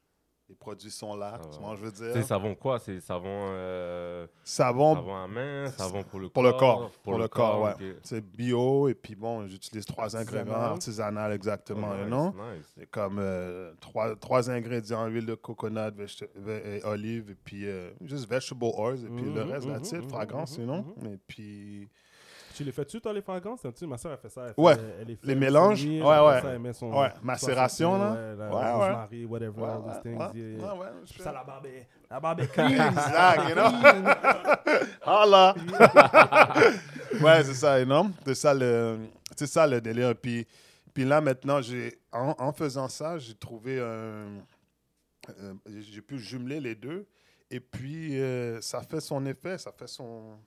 les 0.50 0.56
produits 0.56 0.92
sont 0.92 1.16
là. 1.16 1.34
Ah, 1.36 1.42
Tu 1.52 1.58
ouais. 1.60 1.66
vois, 1.66 1.76
je 1.76 1.82
veux 1.82 1.92
C'est 1.94 2.14
dire, 2.14 2.24
savon 2.26 2.54
quoi? 2.56 2.78
C'est 2.80 3.00
savon, 3.00 3.28
euh, 3.54 4.28
savon 4.44 4.96
savon 4.96 5.16
à 5.16 5.28
main, 5.28 5.72
savon 5.72 6.04
pour 6.04 6.20
le 6.20 6.30
pour 6.30 6.44
corps 6.44 6.52
le 6.54 6.58
corps. 6.60 6.92
Pour, 7.04 7.18
le 7.18 7.28
corps, 7.28 7.62
ouais. 7.62 7.74
ok. 7.74 7.98
C'est 8.04 8.22
bio, 8.22 8.90
et 8.90 8.94
puis 8.94 9.16
bon, 9.16 9.48
j'utilise 9.48 9.86
trois 9.86 10.16
ingrédients 10.18 10.54
artisanaux 10.62 11.32
exactement, 11.32 11.92
Oh, 11.92 11.96
you 11.96 12.02
nice, 12.04 12.08
know? 12.08 12.34
nice. 12.34 12.74
C'est 12.78 12.90
comme 12.92 13.18
euh, 13.20 13.74
trois, 13.80 14.16
trois 14.18 14.50
ingrédients, 14.52 15.08
huile 15.08 15.26
de 15.26 15.36
coconut, 15.36 15.94
et 16.48 16.82
olive, 16.84 17.32
et 17.32 17.36
puis 17.36 17.66
euh, 17.68 17.92
juste 18.02 18.30
vegetable 18.30 18.66
oils, 18.78 19.06
et 19.06 19.10
puis 19.10 19.26
le 19.26 19.44
Mhm, 19.44 19.52
reste, 19.52 19.92
it, 19.94 20.02
mhm, 20.04 20.10
fragrance, 20.10 20.58
you 20.58 20.66
know? 20.66 20.86
mhm. 20.98 21.14
Et 21.14 21.18
puis... 21.26 21.90
Tu 22.56 22.64
les 22.64 22.72
fais-tu, 22.72 23.02
toi, 23.02 23.12
les 23.14 23.22
fragrances? 23.22 23.62
Tu 23.76 23.88
ma 23.88 23.98
soeur, 23.98 24.12
elle 24.14 24.18
fait 24.20 24.30
ça. 24.30 24.42
Elle 24.48 24.54
fait- 24.54 24.62
Ouais. 24.62 24.76
elle 25.02 25.08
les 25.08 25.16
fait 25.16 25.28
Les 25.28 25.36
au 25.36 25.40
mélanges? 25.40 25.84
Ouais, 25.86 26.00
ouais. 26.02 26.42
ça, 26.42 26.44
elle 26.54 26.60
met 26.60 26.74
son- 26.74 26.94
Ouais, 26.94 27.10
macération, 27.22 27.98
là? 27.98 28.12
Ouais, 28.12 28.36
la 28.38 28.50
Ouais, 28.50 28.62
whatever, 29.26 29.62
Ouais, 29.62 29.70
all 29.70 29.80
ouais, 29.80 29.92
these 29.92 30.02
things. 30.02 30.18
ouais, 30.18 30.28
yeah, 30.36 30.48
yeah. 30.58 30.74
ouais, 30.74 30.80
ouais, 30.80 30.88
je 31.06 31.14
fais- 31.14 31.24
Ça, 31.24 31.32
la 31.32 31.44
barbe 31.44 31.66
la 32.10 32.20
barbe 32.20 32.40
est. 32.42 32.44
Exact, 32.58 33.50
you 33.50 33.56
know? 33.56 33.72
Holla! 35.06 35.56
ouais, 37.22 37.44
c'est 37.44 37.54
ça, 37.54 37.80
know? 37.86 38.08
C'est 38.26 38.36
ça 38.36 38.54
le, 38.54 39.00
c'est 39.36 39.48
ça 39.48 39.66
le 39.68 39.82
délire. 39.82 40.16
Puis, 40.16 40.46
puis 40.94 41.06
là, 41.06 41.22
maintenant, 41.22 41.62
j'ai, 41.62 42.00
en, 42.12 42.36
en 42.38 42.54
faisant 42.54 42.88
ça, 42.88 43.18
j'ai 43.18 43.34
trouvé 43.36 43.80
un... 43.80 43.84
euh, 43.84 45.54
j'ai 45.80 46.02
pu 46.02 46.20
jumeler 46.20 46.60
les 46.60 46.76
deux. 46.76 47.08
Et 47.50 47.60
puis, 47.60 48.20
euh, 48.20 48.60
ça 48.62 48.82
fait 48.82 49.00
son 49.02 49.26
effet, 49.26 49.58
ça 49.58 49.72
fait 49.72 49.88
son 49.88 50.38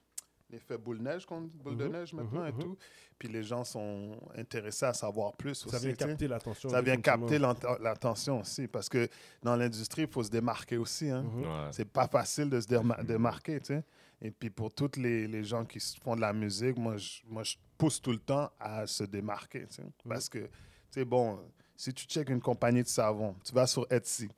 effet 0.52 0.78
boule, 0.78 0.98
neige, 0.98 1.26
qu'on 1.26 1.42
dit, 1.42 1.50
boule 1.58 1.76
de 1.76 1.84
Mhm, 1.86 1.92
neige 1.92 2.12
maintenant 2.12 2.42
mhm, 2.42 2.48
et 2.48 2.52
mhm. 2.52 2.58
tout. 2.60 2.78
Puis 3.18 3.28
les 3.28 3.42
gens 3.42 3.64
sont 3.64 4.16
intéressés 4.36 4.84
à 4.86 4.94
savoir 4.94 5.32
plus 5.32 5.54
Ça 5.54 5.76
aussi. 5.76 5.86
vient 5.86 5.94
capter 5.94 6.28
l'attention. 6.28 6.68
Ça 6.68 6.82
vient 6.82 7.00
capter 7.00 7.38
l'attention 7.38 8.40
aussi. 8.40 8.68
Parce 8.68 8.88
que 8.88 9.08
dans 9.42 9.56
l'industrie, 9.56 10.02
il 10.02 10.08
faut 10.08 10.22
se 10.22 10.30
démarquer 10.30 10.76
aussi. 10.76 11.10
Hein? 11.10 11.22
Mhm. 11.22 11.42
Ouais. 11.42 11.68
C'est 11.72 11.84
pas 11.90 12.06
facile 12.08 12.50
de 12.50 12.60
se 12.60 12.66
déma- 12.66 13.02
démarquer, 13.04 13.58
tu 13.60 13.66
sais. 13.66 13.84
Et 14.20 14.30
puis 14.30 14.48
pour 14.50 14.72
tous 14.72 14.92
les, 14.96 15.26
les 15.26 15.44
gens 15.44 15.64
qui 15.64 15.78
font 16.02 16.16
de 16.16 16.20
la 16.22 16.32
musique, 16.32 16.76
moi 16.78 16.96
je, 16.96 17.20
moi, 17.26 17.42
je 17.42 17.56
pousse 17.76 18.00
tout 18.00 18.12
le 18.12 18.18
temps 18.18 18.50
à 18.58 18.86
se 18.86 19.04
démarquer, 19.04 19.66
tu 19.66 19.74
sais. 19.76 19.82
Parce 20.08 20.28
que, 20.28 20.38
tu 20.38 20.48
sais, 20.90 21.04
bon, 21.04 21.38
si 21.76 21.92
tu 21.92 22.06
checkes 22.06 22.30
une 22.30 22.40
compagnie 22.40 22.82
de 22.82 22.88
savon, 22.88 23.34
tu 23.44 23.52
vas 23.52 23.66
sur 23.66 23.86
Etsy, 23.90 24.28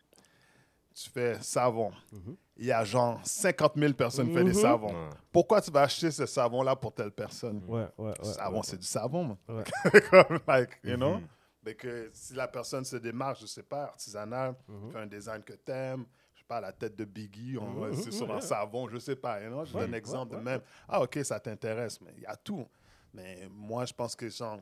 tu 1.03 1.11
fais 1.11 1.41
savon. 1.41 1.93
Mhm. 2.13 2.37
Il 2.57 2.67
y 2.67 2.73
a 2.73 2.83
genre 2.85 3.21
50 3.25 3.77
000 3.77 3.93
personnes 3.95 4.29
qui 4.29 4.35
font 4.37 4.45
des 4.45 4.53
Mhm. 4.53 4.61
savons. 4.61 4.89
Ouais. 4.93 5.11
Pourquoi 5.31 5.61
tu 5.61 5.71
vas 5.71 5.83
acheter 5.83 6.11
ce 6.11 6.27
savon-là 6.27 6.75
pour 6.75 6.93
telle 6.93 7.13
personne? 7.13 7.63
Ouais, 7.69 7.87
ouais, 7.99 8.09
ouais. 8.19 8.25
savon, 8.25 8.57
ouais, 8.57 8.63
c'est 8.65 8.77
du 8.79 8.87
savon. 8.87 9.39
Comme, 10.11 10.41
like, 10.47 10.71
you 10.83 10.97
know? 10.97 11.19
Mhm. 11.19 11.29
Mais 11.65 11.75
que 11.75 12.11
si 12.13 12.35
la 12.35 12.49
personne 12.49 12.85
se 12.85 12.97
démarque, 12.97 13.41
je 13.41 13.47
sais 13.47 13.63
pas, 13.63 13.85
artisanal, 13.85 14.55
Mhm. 14.69 14.91
fait 14.91 14.99
un 14.99 15.07
design 15.07 15.43
que 15.43 15.53
t'aimes, 15.53 16.05
je 16.35 16.41
sais 16.41 16.47
pas, 16.47 16.61
la 16.61 16.73
tête 16.73 16.97
de 16.97 17.05
Biggie, 17.05 17.59
on 17.59 17.93
c'est 17.93 18.11
sur 18.13 18.31
un 18.33 18.37
ouais. 18.37 18.41
savon, 18.41 18.89
je 18.89 18.99
sais 18.99 19.17
pas, 19.17 19.41
you 19.43 19.49
know? 19.49 19.65
je 19.65 19.75
Ouais, 19.75 19.83
donne 19.83 19.95
un 19.95 19.97
exemple 19.97 20.33
ouais, 20.35 20.39
de 20.41 20.45
même. 20.45 20.61
Ah, 20.89 21.03
ok, 21.03 21.19
ça 21.23 21.39
t'intéresse, 21.39 22.01
mais 22.01 22.13
il 22.17 22.23
y 22.23 22.27
a 22.27 22.37
tout. 22.37 22.67
Mais 23.13 23.49
moi, 23.51 23.85
je 23.85 23.93
pense 23.93 24.15
que 24.17 24.29
genre, 24.29 24.59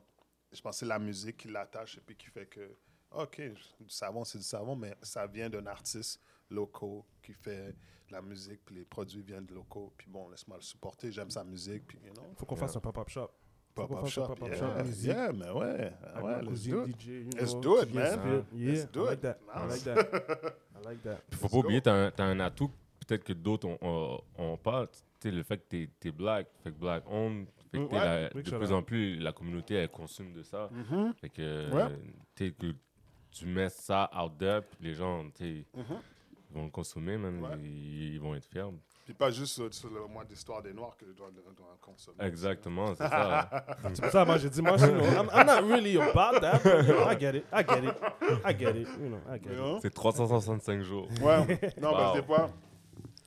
je 0.51 0.61
pense 0.61 0.75
que 0.75 0.79
c'est 0.79 0.85
la 0.85 0.99
musique 0.99 1.37
qui 1.37 1.47
l'attache 1.47 1.97
et 1.97 2.01
puis 2.01 2.15
qui 2.15 2.27
fait 2.27 2.45
que, 2.45 2.75
ok, 3.11 3.41
du 3.79 3.89
savon, 3.89 4.23
c'est 4.23 4.37
du 4.37 4.43
savon, 4.43 4.75
mais 4.75 4.95
ça 5.01 5.25
vient 5.27 5.49
d'un 5.49 5.65
artiste 5.67 6.21
local 6.49 7.01
qui 7.21 7.33
fait 7.33 7.75
de 8.07 8.13
la 8.13 8.21
musique, 8.21 8.61
puis 8.65 8.75
les 8.75 8.85
produits 8.85 9.21
viennent 9.21 9.45
de 9.45 9.53
locaux, 9.53 9.93
puis 9.97 10.07
bon, 10.09 10.29
laisse-moi 10.29 10.57
le 10.57 10.63
supporter, 10.63 11.11
j'aime 11.11 11.29
sa 11.29 11.43
musique, 11.43 11.85
puis, 11.87 11.99
you 12.05 12.13
know, 12.13 12.23
Faut 12.37 12.45
qu'on 12.45 12.55
fasse 12.55 12.75
un 12.75 12.79
pop-up 12.79 13.09
shop. 13.09 13.29
Pop-up 13.75 14.07
shop, 14.07 14.25
pop-up 14.27 14.47
yeah, 14.47 14.57
shop 14.57 14.83
musique. 14.85 15.05
yeah, 15.07 15.31
mais 15.33 15.51
ouais, 15.51 15.93
Avec 16.15 16.25
ouais, 16.25 16.41
let's 16.43 16.63
do 16.67 16.85
it. 16.87 16.99
DJ, 16.99 17.07
you 17.07 17.29
Let's 17.39 17.51
know, 17.53 17.61
do 17.61 17.81
it, 17.83 17.93
man. 17.93 18.45
Yeah, 18.53 18.71
Let's 18.71 18.91
do 18.91 19.05
I 19.05 19.09
like 19.09 19.17
it. 19.17 19.21
that. 19.21 19.37
I 19.53 19.67
like 19.67 19.83
that. 19.83 20.55
I 20.73 20.83
like 20.85 21.03
that. 21.03 21.17
Puis 21.29 21.39
faut 21.39 21.45
Let's 21.45 21.51
pas 21.51 21.57
oublier, 21.59 21.81
t'as 21.81 21.93
un, 22.07 22.11
t'as 22.11 22.23
un 22.25 22.39
atout, 22.39 22.71
peut-être 23.05 23.23
que 23.23 23.33
d'autres 23.33 23.67
ont, 23.67 23.77
ont, 23.81 24.21
ont 24.39 24.57
pas. 24.57 24.87
Tu 24.87 24.97
sais, 25.19 25.31
le 25.31 25.43
fait 25.43 25.57
que 25.59 25.63
t'es 25.67 25.89
es 26.09 26.11
black, 26.11 26.47
fait 26.63 26.71
que 26.71 26.77
black 26.77 27.03
owned, 27.07 27.47
fait 27.71 27.77
que 27.77 27.83
Mm, 27.83 27.85
ouais, 27.87 27.99
la- 27.99 28.29
de 28.29 28.57
plus 28.57 28.71
en 28.71 28.81
plus, 28.81 29.15
la 29.19 29.31
communauté, 29.33 29.75
elle 29.75 29.89
consomme 29.89 30.33
de 30.33 30.41
ça. 30.41 30.69
Mhm. 30.71 31.13
Fait 31.21 31.29
que, 31.29 31.69
Ouais. 31.71 31.99
Euh, 33.37 33.45
que 33.45 33.45
tu 33.45 33.45
mets 33.53 33.69
ça 33.69 34.09
out 34.17 34.33
there, 34.37 34.61
puis 34.61 34.77
les 34.89 34.93
gens, 34.93 35.23
Mhm. 35.23 35.31
ils 35.41 35.65
vont 36.55 36.65
le 36.65 36.69
consommer, 36.71 37.17
man, 37.17 37.41
Ouais. 37.43 37.49
ils, 37.63 38.13
ils 38.15 38.19
vont 38.19 38.35
être 38.35 38.45
fiers. 38.45 38.63
Puis 39.05 39.13
pas 39.13 39.31
juste 39.31 39.53
sur, 39.53 39.73
sur 39.73 39.89
le 39.89 40.05
mois 40.07 40.25
d'histoire 40.25 40.61
des 40.61 40.73
Noirs 40.73 40.97
que 40.97 41.05
je 41.07 41.13
dois, 41.13 41.29
dois 41.31 41.77
consommer. 41.81 42.17
Exactement, 42.25 42.87
c'est 42.93 43.07
ça. 43.07 43.49
C'est 43.93 44.01
pour 44.01 44.11
ça, 44.11 44.25
moi, 44.25 44.37
j'ai 44.37 44.49
dit, 44.49 44.61
moi, 44.61 44.75
you 44.77 44.87
know, 44.87 45.05
I'm, 45.05 45.29
I'm 45.33 45.45
not 45.47 45.61
really 45.65 45.97
about 45.97 46.41
that. 46.41 46.59
but, 46.63 46.85
you 46.85 46.93
know, 46.93 47.09
I 47.09 47.17
get 47.17 47.35
it. 47.35 47.45
I 47.53 47.63
get 47.63 47.83
it. 47.85 47.95
I 48.45 48.53
get 48.53 48.75
it. 48.75 48.87
You 48.99 49.09
know, 49.09 49.21
I 49.29 49.39
get 49.39 49.45
You 49.45 49.53
it. 49.53 49.57
know? 49.59 49.79
C'est 49.81 49.93
365 49.93 50.81
jours. 50.81 51.07
Ouais. 51.21 51.57
Non, 51.81 51.91
parce 51.93 52.03
Wow. 52.03 52.13
que 52.15 52.19
des 52.19 52.25
fois, 52.25 52.49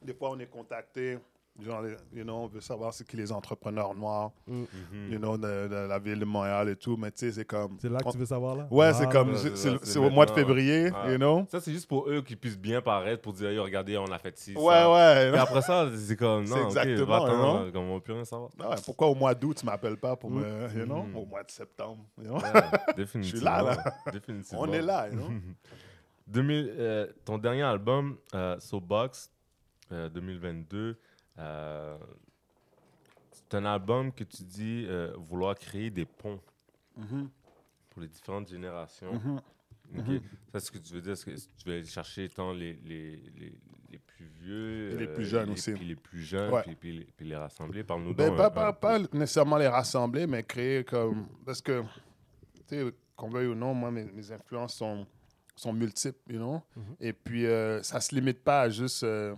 des 0.02 0.14
fois, 0.14 0.30
on 0.32 0.38
est 0.38 0.46
contacté. 0.50 1.18
Genre, 1.62 1.82
les- 1.82 1.96
you 2.18 2.24
know, 2.24 2.34
on 2.36 2.46
veut 2.48 2.60
savoir 2.60 2.92
c'est 2.94 3.06
qui 3.06 3.16
les 3.16 3.30
entrepreneurs 3.32 3.94
noirs, 3.94 4.30
Mhm. 4.46 4.66
you 5.10 5.18
know, 5.18 5.36
de, 5.36 5.68
de 5.68 5.86
la 5.88 5.98
ville 5.98 6.18
de 6.18 6.24
Montréal 6.24 6.68
et 6.68 6.76
tout. 6.76 6.96
Mais 6.96 7.10
tu 7.10 7.18
sais, 7.26 7.32
c'est 7.32 7.44
comme. 7.44 7.76
C'est 7.80 7.88
là 7.88 7.98
que 8.00 8.08
on- 8.08 8.12
tu 8.12 8.18
veux 8.18 8.26
savoir, 8.26 8.56
là? 8.56 8.66
Ouais, 8.70 8.86
Ah, 8.86 8.92
c'est 8.94 9.08
comme. 9.10 9.34
c'est- 9.36 9.98
au 9.98 10.10
mois 10.10 10.26
de 10.26 10.30
février, 10.32 10.90
ouais. 10.90 11.12
you 11.12 11.16
know? 11.18 11.44
Ça, 11.50 11.60
c'est 11.60 11.72
juste 11.72 11.88
pour 11.88 12.08
eux 12.08 12.22
qu'ils 12.22 12.38
puissent 12.38 12.58
bien 12.58 12.80
paraître, 12.80 13.20
pour 13.22 13.32
dire, 13.32 13.62
regardez, 13.62 13.96
on 13.98 14.10
a 14.10 14.18
fait 14.18 14.36
ci. 14.38 14.54
Ouais, 14.56 14.74
ça. 14.74 14.90
ouais. 14.92 15.30
Et 15.34 15.38
après 15.38 15.62
ça, 15.62 15.88
c'est 15.96 16.16
comme, 16.16 16.46
C'est 16.46 16.54
non, 16.58 16.66
exactement, 16.66 17.70
comme 17.72 17.90
on 17.90 17.94
peut 17.98 18.04
plus 18.04 18.12
rien 18.14 18.24
savoir. 18.24 18.50
Ah 18.60 18.70
ouais, 18.70 18.76
pourquoi 18.84 19.08
au 19.08 19.14
mois 19.14 19.34
d'août, 19.34 19.56
tu 19.60 19.66
m'appelles 19.66 19.96
pas 19.98 20.16
pour 20.16 20.30
me. 20.30 20.42
You 20.76 20.84
know? 20.86 21.02
Mhm. 21.02 21.16
Au 21.16 21.24
mois 21.26 21.42
de 21.42 21.50
septembre. 21.50 22.04
you 22.18 22.24
know? 22.24 22.36
Ouais, 22.36 22.94
définitivement. 22.96 23.20
Je 23.22 23.36
suis 23.36 23.44
là, 23.44 23.62
là. 23.62 24.12
Définitivement. 24.12 24.62
On 24.62 24.72
est 24.72 24.82
là, 24.82 25.08
you 25.08 25.14
know? 25.16 25.28
2000, 26.26 26.74
euh, 26.78 27.06
ton 27.24 27.38
dernier 27.38 27.62
album, 27.62 28.16
euh, 28.34 28.58
Soapbox, 28.60 29.32
euh, 29.92 30.08
2022, 30.08 30.96
euh, 31.40 31.96
c'est 33.32 33.54
un 33.54 33.64
album 33.64 34.12
que 34.12 34.24
tu 34.24 34.42
dis 34.44 34.86
euh, 34.88 35.12
vouloir 35.18 35.54
créer 35.56 35.90
des 35.90 36.04
ponts 36.04 36.40
Mhm. 36.96 37.28
pour 37.88 38.02
les 38.02 38.08
différentes 38.08 38.48
générations. 38.48 39.12
Mhm. 39.12 39.40
Ok. 39.98 40.06
Mhm. 40.06 40.20
Ça, 40.52 40.60
ce 40.60 40.70
que 40.70 40.78
tu 40.78 40.94
veux 40.94 41.00
dire, 41.00 41.16
c'est 41.16 41.32
que 41.32 41.36
tu 41.36 41.66
vas 41.66 41.72
aller 41.72 41.84
chercher 41.84 42.28
tant 42.28 42.52
les, 42.52 42.74
les, 42.84 43.16
les, 43.36 43.58
les 43.90 43.98
plus 43.98 44.26
vieux, 44.26 44.90
Et 44.92 44.96
les 44.96 45.06
euh, 45.08 45.14
plus 45.14 45.24
jeunes 45.24 45.50
aussi. 45.50 45.72
Puis 45.72 45.84
les 45.84 45.96
plus 45.96 46.22
jeunes, 46.22 46.52
Ouais. 46.52 46.62
puis, 46.62 46.76
puis 46.76 46.98
les, 46.98 47.04
puis 47.16 47.26
les 47.26 47.36
rassembler. 47.36 47.82
Parle-nous 47.82 48.14
Ben, 48.14 48.36
pas, 48.36 48.46
un- 48.46 48.50
pas, 48.50 48.68
un- 48.68 48.72
pas 48.72 48.98
nécessairement 49.12 49.56
les 49.56 49.66
rassembler, 49.68 50.26
mais 50.28 50.42
créer 50.44 50.84
comme. 50.84 51.26
Parce 51.44 51.60
que, 51.60 51.82
tu 52.68 52.76
sais, 52.76 52.84
qu'on 53.16 53.30
veuille 53.30 53.48
ou 53.48 53.54
non, 53.56 53.74
moi, 53.74 53.90
mes, 53.90 54.04
mes 54.04 54.30
influences 54.30 54.74
sont, 54.74 55.06
sont 55.56 55.72
multiples, 55.72 56.18
you 56.32 56.38
know? 56.38 56.62
Et 57.00 57.12
puis, 57.12 57.46
euh, 57.46 57.82
ça 57.82 58.00
se 58.00 58.14
limite 58.14 58.42
pas 58.44 58.62
à 58.62 58.68
juste, 58.68 59.02
euh, 59.02 59.34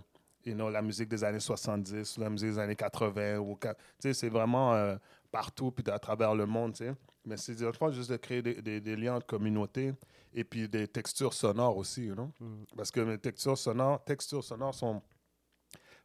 you 0.46 0.54
know, 0.54 0.70
la 0.70 0.82
musique 0.82 1.08
des 1.08 1.22
années 1.24 1.40
70 1.40 2.16
ou 2.16 2.20
la 2.20 2.30
musique 2.30 2.50
des 2.50 2.58
années 2.58 2.76
80. 2.76 3.38
Ou, 3.38 3.56
qua- 3.56 3.74
tu 3.74 3.80
sais, 4.00 4.14
c'est 4.14 4.28
vraiment 4.28 4.74
euh, 4.74 4.96
partout, 5.30 5.70
puis 5.70 5.84
à 5.92 5.98
travers 5.98 6.34
le 6.34 6.46
monde, 6.46 6.72
tu 6.74 6.84
sais. 6.84 6.94
Mais 7.24 7.36
c'est 7.36 7.56
juste 7.56 8.10
de 8.10 8.16
créer 8.16 8.42
des, 8.42 8.60
des- 8.60 8.80
des 8.80 8.96
liens 8.96 9.18
de 9.18 9.24
communauté 9.24 9.92
et 10.34 10.42
puis 10.44 10.68
des 10.68 10.88
textures 10.88 11.32
sonores 11.34 11.76
aussi, 11.76 12.06
you 12.06 12.14
know? 12.14 12.30
Mhm. 12.40 12.64
Parce 12.76 12.90
que 12.90 13.00
mes 13.00 13.18
textures 13.18 13.56
sonores, 13.58 14.02
textures 14.04 14.42
sonores 14.42 14.74
sont 14.74 15.00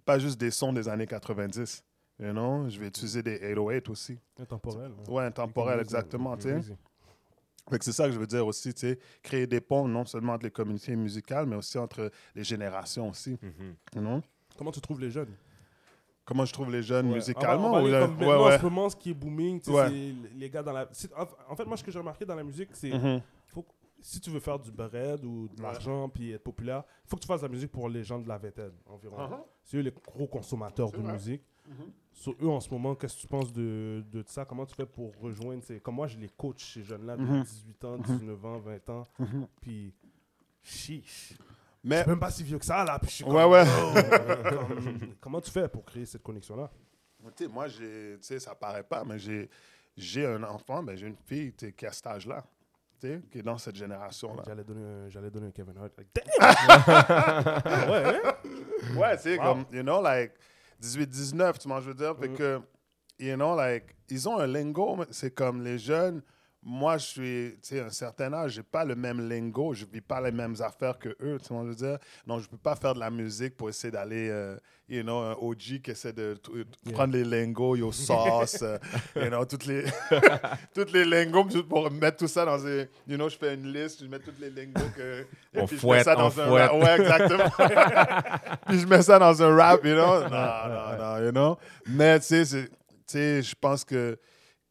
pas 0.06 0.20
juste 0.20 0.40
des 0.40 0.52
sons 0.52 0.74
des 0.74 0.88
années 0.88 1.08
90. 1.08 1.84
You 2.20 2.32
know? 2.32 2.70
Je 2.70 2.80
vais 2.80 2.88
utiliser 2.88 3.22
des 3.24 3.38
808 3.40 3.90
aussi. 3.90 4.20
Intemporel. 4.40 4.92
Ouais, 5.08 5.24
intemporel, 5.26 5.80
exactement. 5.80 6.36
tu 6.38 6.44
sais. 6.44 6.62
Fait 6.62 6.72
que 6.72 6.78
c'est 7.82 7.92
ça 7.92 8.06
que 8.08 8.12
je 8.14 8.20
veux 8.20 8.28
dire 8.28 8.46
aussi, 8.46 8.74
tu 8.74 8.82
sais, 8.82 9.00
créer 9.22 9.48
des 9.48 9.62
ponts 9.62 9.88
non 9.88 10.06
seulement 10.06 10.34
entre 10.34 10.46
les 10.46 10.52
communautés 10.52 10.96
musicales, 10.96 11.46
mais 11.46 11.56
aussi 11.56 11.78
entre 11.78 12.12
les 12.36 12.44
générations 12.44 13.10
aussi. 13.10 13.38
Mhm. 13.42 13.76
you 13.96 14.02
know? 14.02 14.22
Comment 14.58 14.72
tu 14.72 14.82
trouves 14.82 15.00
les 15.02 15.12
jeunes? 15.12 15.34
Comment 16.26 16.44
je 16.46 16.52
trouve 16.54 16.72
les 16.72 16.84
jeunes 16.84 17.08
Ouais. 17.08 17.16
musicalement 17.16 17.72
va, 17.72 17.78
on 17.80 17.88
va 17.88 18.08
ou 18.08 18.20
ouais, 18.20 18.26
ouais. 18.26 18.56
En 18.56 18.58
ce 18.60 18.64
moment, 18.64 18.90
ce 18.90 18.96
qui 18.98 19.12
est 19.12 19.14
booming, 19.14 19.62
c'est 19.64 20.14
les 20.36 20.50
gars 20.50 20.62
dans 20.64 20.74
la. 20.74 20.88
c'est- 20.92 21.12
En 21.50 21.56
fait, 21.56 21.66
moi, 21.66 21.78
ce 21.78 21.84
que 21.84 21.92
j'ai 21.92 22.00
remarqué 22.00 22.26
dans 22.26 22.36
la 22.36 22.44
musique, 22.44 22.70
c'est 22.74 22.90
Mhm. 22.92 23.22
faut 23.48 23.62
que- 23.64 23.72
si 24.02 24.20
tu 24.20 24.30
veux 24.30 24.40
faire 24.42 24.60
du 24.60 24.72
bread 24.72 25.24
ou 25.24 25.48
de 25.48 25.62
l'argent 25.62 26.10
puis 26.10 26.32
être 26.34 26.44
populaire, 26.44 26.84
il 27.06 27.10
faut 27.10 27.16
que 27.16 27.22
tu 27.22 27.28
fasses 27.28 27.42
de 27.42 27.48
la 27.48 27.52
musique 27.54 27.72
pour 27.72 27.88
les 27.90 28.04
gens 28.04 28.20
de 28.20 28.28
la 28.28 28.38
vingtaine 28.38 28.74
environ. 28.88 29.18
Uh-huh. 29.18 29.40
C'est 29.64 29.78
eux 29.78 29.82
les 29.82 29.92
gros 29.92 30.28
consommateurs 30.28 30.90
C'est 30.90 30.98
de 30.98 31.02
vrai. 31.02 31.14
musique. 31.14 31.42
Mhm. 31.68 31.92
Sur 32.14 32.34
eux, 32.42 32.48
en 32.50 32.60
ce 32.60 32.70
moment, 32.72 32.96
qu'est-ce 32.96 33.16
que 33.16 33.22
tu 33.22 33.28
penses 33.28 33.54
de, 33.54 34.04
de 34.12 34.24
ça? 34.28 34.44
Comment 34.46 34.66
tu 34.66 34.74
fais 34.74 34.86
pour 34.86 35.12
rejoindre 35.22 35.62
ces... 35.64 35.80
Comme 35.80 35.96
moi, 35.96 36.08
je 36.08 36.18
les 36.18 36.30
coach, 36.30 36.74
ces 36.74 36.84
jeunes-là, 36.84 37.16
de 37.18 37.22
Mhm. 37.22 37.44
18 37.44 37.84
ans, 37.86 37.98
19 37.98 38.46
ans, 38.46 38.58
20 38.60 38.90
ans. 38.90 39.04
Mhm. 39.20 39.48
Puis, 39.62 39.94
chiche. 40.64 41.34
Je 41.84 41.90
Mais 41.90 42.02
suis 42.02 42.10
même 42.10 42.20
pas 42.20 42.32
si 42.32 42.44
vieux 42.44 42.58
que 42.58 42.66
ça, 42.66 42.84
là. 42.84 42.98
Puis 43.00 43.10
je 43.10 43.16
suis 43.18 43.24
Ouais, 43.24 43.44
comme, 43.44 43.52
ouais. 43.52 43.64
oh, 43.66 43.98
euh, 43.98 44.50
comme- 44.58 45.16
comment 45.22 45.42
tu 45.42 45.52
fais 45.52 45.68
pour 45.70 45.86
créer 45.86 46.06
cette 46.06 46.24
connexion-là? 46.24 46.72
Moi, 47.52 47.68
j'ai, 47.68 48.18
tu 48.20 48.24
sais, 48.28 48.40
ça 48.40 48.56
paraît 48.56 48.84
pas, 48.84 49.04
mais 49.04 49.20
j'ai, 49.20 49.50
j'ai 49.96 50.26
un 50.26 50.42
enfant, 50.44 50.82
ben, 50.84 50.96
j'ai 50.98 51.08
une 51.08 51.16
fille 51.26 51.54
qui 51.54 51.86
a 51.86 51.92
cet 51.92 52.08
âge-là, 52.08 52.44
tu 53.00 53.08
sais, 53.08 53.22
qui 53.32 53.40
est 53.40 53.44
dans 53.44 53.58
cette 53.58 53.76
génération-là. 53.76 54.44
J'allais 54.46 54.64
donner, 54.64 54.84
un- 54.84 55.10
j'allais 55.10 55.30
donner 55.30 55.48
un 55.48 55.52
Kevin 55.52 55.78
Hart. 55.78 55.92
Like, 55.98 56.08
damn! 56.16 56.26
ouais, 57.92 58.04
hein? 58.06 58.98
Ouais, 58.98 59.18
tu 59.18 59.24
sais, 59.24 59.38
Wow. 59.38 59.44
comme, 59.44 59.66
you 59.72 59.82
know, 59.84 60.02
like, 60.02 60.34
18-19, 60.82 61.60
tu 61.60 61.68
je 61.82 61.88
veux 61.88 61.94
dire? 61.94 62.16
Fait 62.18 62.28
Mhm. 62.30 62.36
que, 62.38 62.62
you 63.20 63.36
know, 63.36 63.56
like, 63.56 63.96
ils 64.10 64.28
ont 64.30 64.38
un 64.40 64.48
lingo, 64.48 64.98
c'est 65.12 65.32
comme 65.34 65.64
les 65.64 65.78
jeunes. 65.78 66.22
Moi, 66.70 66.98
je 66.98 67.06
suis, 67.06 67.52
tu 67.62 67.70
sais, 67.70 67.80
un 67.80 67.90
certain 67.90 68.34
âge, 68.34 68.52
j'ai 68.52 68.62
pas 68.62 68.84
le 68.84 68.94
même 68.94 69.30
lingo, 69.30 69.74
je 69.74 69.86
vis 69.86 70.02
pas 70.02 70.20
les 70.20 70.34
mêmes 70.34 70.56
affaires 70.60 71.00
que 71.00 71.08
eux, 71.22 71.38
tu 71.42 71.54
vois, 71.54 71.64
je 71.64 71.70
veux 71.70 71.76
dire? 71.76 71.98
Donc, 72.26 72.42
je 72.42 72.50
peux 72.50 72.58
pas 72.58 72.76
faire 72.76 72.94
de 72.94 73.00
la 73.00 73.10
musique 73.10 73.56
pour 73.56 73.70
essayer 73.70 73.90
d'aller, 73.90 74.28
euh, 74.30 74.58
you 74.90 75.02
know, 75.02 75.18
un 75.20 75.32
OG 75.40 75.80
qui 75.82 75.92
essaie 75.92 76.12
de 76.12 76.36
Yeah. 76.54 76.66
prendre 76.94 77.14
les 77.14 77.24
lingos, 77.24 77.78
yo 77.78 77.92
sauce, 77.94 78.62
euh, 78.64 78.78
you 79.16 79.30
know, 79.30 79.46
toutes 79.46 79.66
les, 79.66 79.86
toutes 80.76 80.92
les 80.92 81.06
lingos, 81.06 81.50
juste 81.52 81.70
pour 81.70 81.90
mettre 81.90 82.18
tout 82.18 82.28
ça 82.28 82.44
dans 82.44 82.66
un, 82.68 82.80
you 83.08 83.16
know, 83.16 83.30
je 83.30 83.38
fais 83.38 83.54
une 83.54 83.72
liste, 83.72 84.04
je 84.04 84.08
mets 84.10 84.20
toutes 84.20 84.40
les 84.42 84.50
lingos 84.50 84.90
que, 84.94 85.22
et 85.22 85.62
On 85.62 85.66
puis 85.68 85.78
je 85.80 85.88
mets 85.88 86.04
ça 86.04 86.16
on 86.18 86.24
dans 86.24 86.42
un 86.42 86.50
rap. 86.52 86.74
Ouais, 86.74 87.00
exactement. 87.00 87.50
puis 88.68 88.80
je 88.80 88.86
mets 88.88 89.02
ça 89.04 89.18
dans 89.18 89.42
un 89.42 89.56
rap, 89.56 89.86
you 89.86 89.94
know? 89.96 90.20
Non, 90.24 90.30
non, 90.30 90.98
non, 91.00 91.26
you 91.26 91.32
know? 91.32 91.58
Mais 91.88 92.20
sais, 92.20 92.44
tu 92.46 92.68
sais, 93.06 93.42
je 93.42 93.56
pense 93.58 93.86
que 93.86 94.20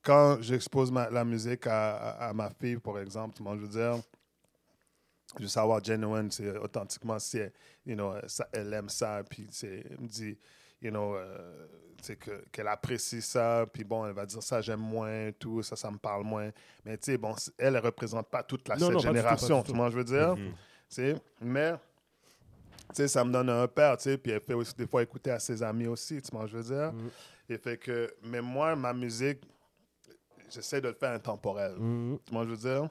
quand 0.07 0.41
j'expose 0.41 0.93
la 0.93 1.25
musique 1.25 1.67
à, 1.67 1.97
à- 1.97 2.29
à 2.29 2.33
ma 2.33 2.49
fille, 2.51 2.77
par 2.79 2.99
exemple, 3.01 3.37
je 3.45 3.61
veux 3.61 3.69
dire, 3.69 4.01
je 5.37 5.43
veux 5.43 5.49
savoir 5.49 5.83
genuine, 5.83 6.31
c'est 6.31 6.57
authentiquement 6.57 7.19
si 7.19 7.39
elle, 7.39 7.53
you 7.85 7.95
know, 7.97 8.15
ça- 8.29 8.49
elle 8.53 8.73
aime 8.73 8.89
ça, 8.89 9.23
puis 9.29 9.49
elle 9.65 9.99
me 10.01 10.07
dit, 10.07 10.39
you 10.81 10.91
know, 10.91 11.17
euh, 11.17 11.67
que- 12.21 12.45
qu'elle 12.53 12.69
apprécie 12.69 13.21
ça, 13.21 13.67
puis 13.73 13.83
bon, 13.83 14.07
elle 14.07 14.13
va 14.13 14.25
dire 14.25 14.43
ça, 14.43 14.61
j'aime 14.61 14.79
moins, 14.81 15.33
tout, 15.33 15.61
ça, 15.65 15.75
ça 15.75 15.91
me 15.91 15.99
parle 15.99 16.23
moins. 16.23 16.51
Mais 16.85 16.97
tu 16.99 17.07
sais, 17.13 17.19
bon, 17.19 17.35
elle, 17.59 17.75
elle 17.75 17.79
représente 17.85 18.29
pas 18.29 18.45
toute 18.45 18.69
la 18.69 18.77
Non, 18.77 18.87
cette 18.87 18.95
non, 18.95 19.01
tout, 19.01 19.07
génération, 19.09 19.63
tu 19.63 19.73
tout. 19.73 19.77
vois, 19.77 19.91
je 19.91 19.97
veux 19.97 20.05
dire? 20.05 20.35
Tu 20.37 20.53
sais, 20.89 21.17
mais, 21.41 21.73
tu 21.73 21.79
sais, 22.95 23.09
ça 23.09 23.25
me 23.25 23.33
donne 23.33 23.51
un 23.51 23.67
père, 23.67 23.97
tu 23.97 24.05
sais, 24.05 24.19
puis 24.19 24.31
elle 24.31 24.41
fait 24.41 24.55
aussi 24.55 24.75
des 24.77 24.87
fois 24.87 25.03
écouter 25.03 25.33
à 25.33 25.41
ses 25.41 25.61
amis 25.65 25.89
aussi, 25.89 26.23
tu 26.23 26.31
vois, 26.31 26.47
je 26.47 26.57
veux 26.57 26.63
dire? 26.63 26.93
Mhm. 26.93 27.11
Et 27.49 27.59
fait 27.59 27.77
que, 27.77 28.15
mais 28.23 28.41
moi, 28.41 28.77
ma 28.77 28.93
musique, 28.93 29.41
j'essaie 30.51 30.81
de 30.81 30.89
le 30.89 30.95
faire 30.95 31.13
intemporel, 31.13 31.75
tu 32.25 32.33
vois, 32.33 32.45
je 32.45 32.51
veux 32.51 32.57
dire? 32.57 32.89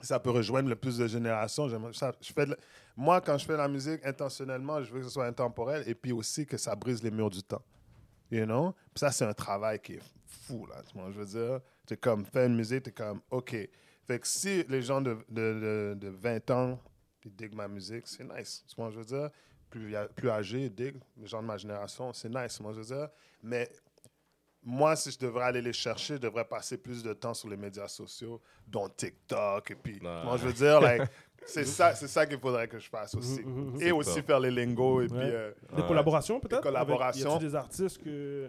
Ça 0.00 0.20
peut 0.20 0.30
rejoindre 0.30 0.68
le 0.68 0.76
plus 0.76 0.98
de 0.98 1.06
générations. 1.06 1.68
Ça- 1.92 2.12
je 2.20 2.32
fais 2.32 2.46
de 2.46 2.56
moi, 2.96 3.20
quand 3.20 3.38
je 3.38 3.46
fais 3.46 3.56
la 3.56 3.68
musique 3.68 4.04
intentionnellement, 4.04 4.82
je 4.82 4.92
veux 4.92 5.00
que 5.00 5.06
ce 5.06 5.12
soit 5.12 5.26
intemporel 5.26 5.82
et 5.88 5.94
puis 5.94 6.12
aussi 6.12 6.44
que 6.46 6.56
ça 6.56 6.74
brise 6.76 7.02
les 7.02 7.10
murs 7.10 7.30
du 7.30 7.42
temps. 7.42 7.62
You 8.30 8.44
know? 8.44 8.72
Puis 8.92 9.00
ça, 9.00 9.10
c'est 9.10 9.24
un 9.24 9.32
travail 9.32 9.80
qui 9.80 9.94
est 9.94 10.02
fou, 10.26 10.66
là. 10.66 10.82
Tu 10.82 10.98
vois, 10.98 11.10
je 11.10 11.18
veux 11.20 11.26
dire, 11.26 11.60
tu 11.86 11.96
comme, 11.96 12.24
faire 12.26 12.46
une 12.46 12.56
musique, 12.56 12.82
tu 12.82 12.90
es 12.90 12.92
comme, 12.92 13.20
OK. 13.30 13.56
Fait 14.06 14.18
que 14.18 14.26
si 14.26 14.64
les 14.64 14.82
gens 14.82 15.00
de, 15.00 15.16
de, 15.28 15.94
de, 15.94 15.94
de 15.98 16.08
20 16.08 16.50
ans, 16.50 16.78
ils 17.24 17.34
diguent 17.34 17.54
ma 17.54 17.68
musique, 17.68 18.06
c'est 18.06 18.24
nice. 18.24 18.64
Tu 18.68 18.76
vois, 18.76 18.90
je 18.90 18.98
veux 18.98 19.04
dire, 19.04 19.30
plus, 19.70 19.94
plus 20.14 20.30
âgés, 20.30 20.64
ils 20.64 20.74
diguent, 20.74 21.00
les 21.16 21.26
gens 21.26 21.40
de 21.40 21.46
ma 21.46 21.56
génération, 21.56 22.12
c'est 22.12 22.28
nice. 22.28 22.60
Moi, 22.60 22.72
je 22.74 22.80
veux 22.80 22.86
dire, 22.96 23.08
mais 23.42 23.70
moi, 24.64 24.96
si 24.96 25.10
je 25.10 25.18
devrais 25.18 25.44
aller 25.44 25.60
les 25.62 25.72
chercher, 25.72 26.14
je 26.14 26.20
devrais 26.20 26.44
passer 26.44 26.76
plus 26.78 27.02
de 27.02 27.12
temps 27.12 27.34
sur 27.34 27.48
les 27.48 27.56
médias 27.56 27.88
sociaux, 27.88 28.40
dont 28.66 28.88
TikTok. 28.88 29.70
Et 29.70 29.74
puis, 29.74 30.00
Ah. 30.04 30.22
moi, 30.24 30.36
je 30.38 30.46
veux 30.46 30.52
dire, 30.52 30.80
like, 30.80 31.02
c'est 31.46 31.64
ça, 31.66 31.94
c'est 31.94 32.08
ça 32.08 32.24
qu'il 32.26 32.38
faudrait 32.38 32.66
que 32.68 32.78
je 32.78 32.88
fasse 32.88 33.14
aussi. 33.14 33.42
Mhm, 33.42 33.52
mhm, 33.52 33.70
mhm. 33.74 33.82
Et 33.82 33.92
aussi 33.92 34.22
faire 34.22 34.40
les 34.40 34.50
lingos. 34.50 35.02
Et 35.02 35.04
Ouais. 35.04 35.08
puis, 35.08 35.18
euh, 35.20 35.52
Des 35.76 35.82
Ouais. 35.82 35.88
collaborations 35.88 36.40
peut-être? 36.40 36.62
Des 36.62 36.68
collaborations. 36.68 37.30
Avec- 37.32 37.42
Y 37.42 37.44
a 37.44 37.48
des 37.48 37.54
artistes 37.54 38.02
que 38.02 38.48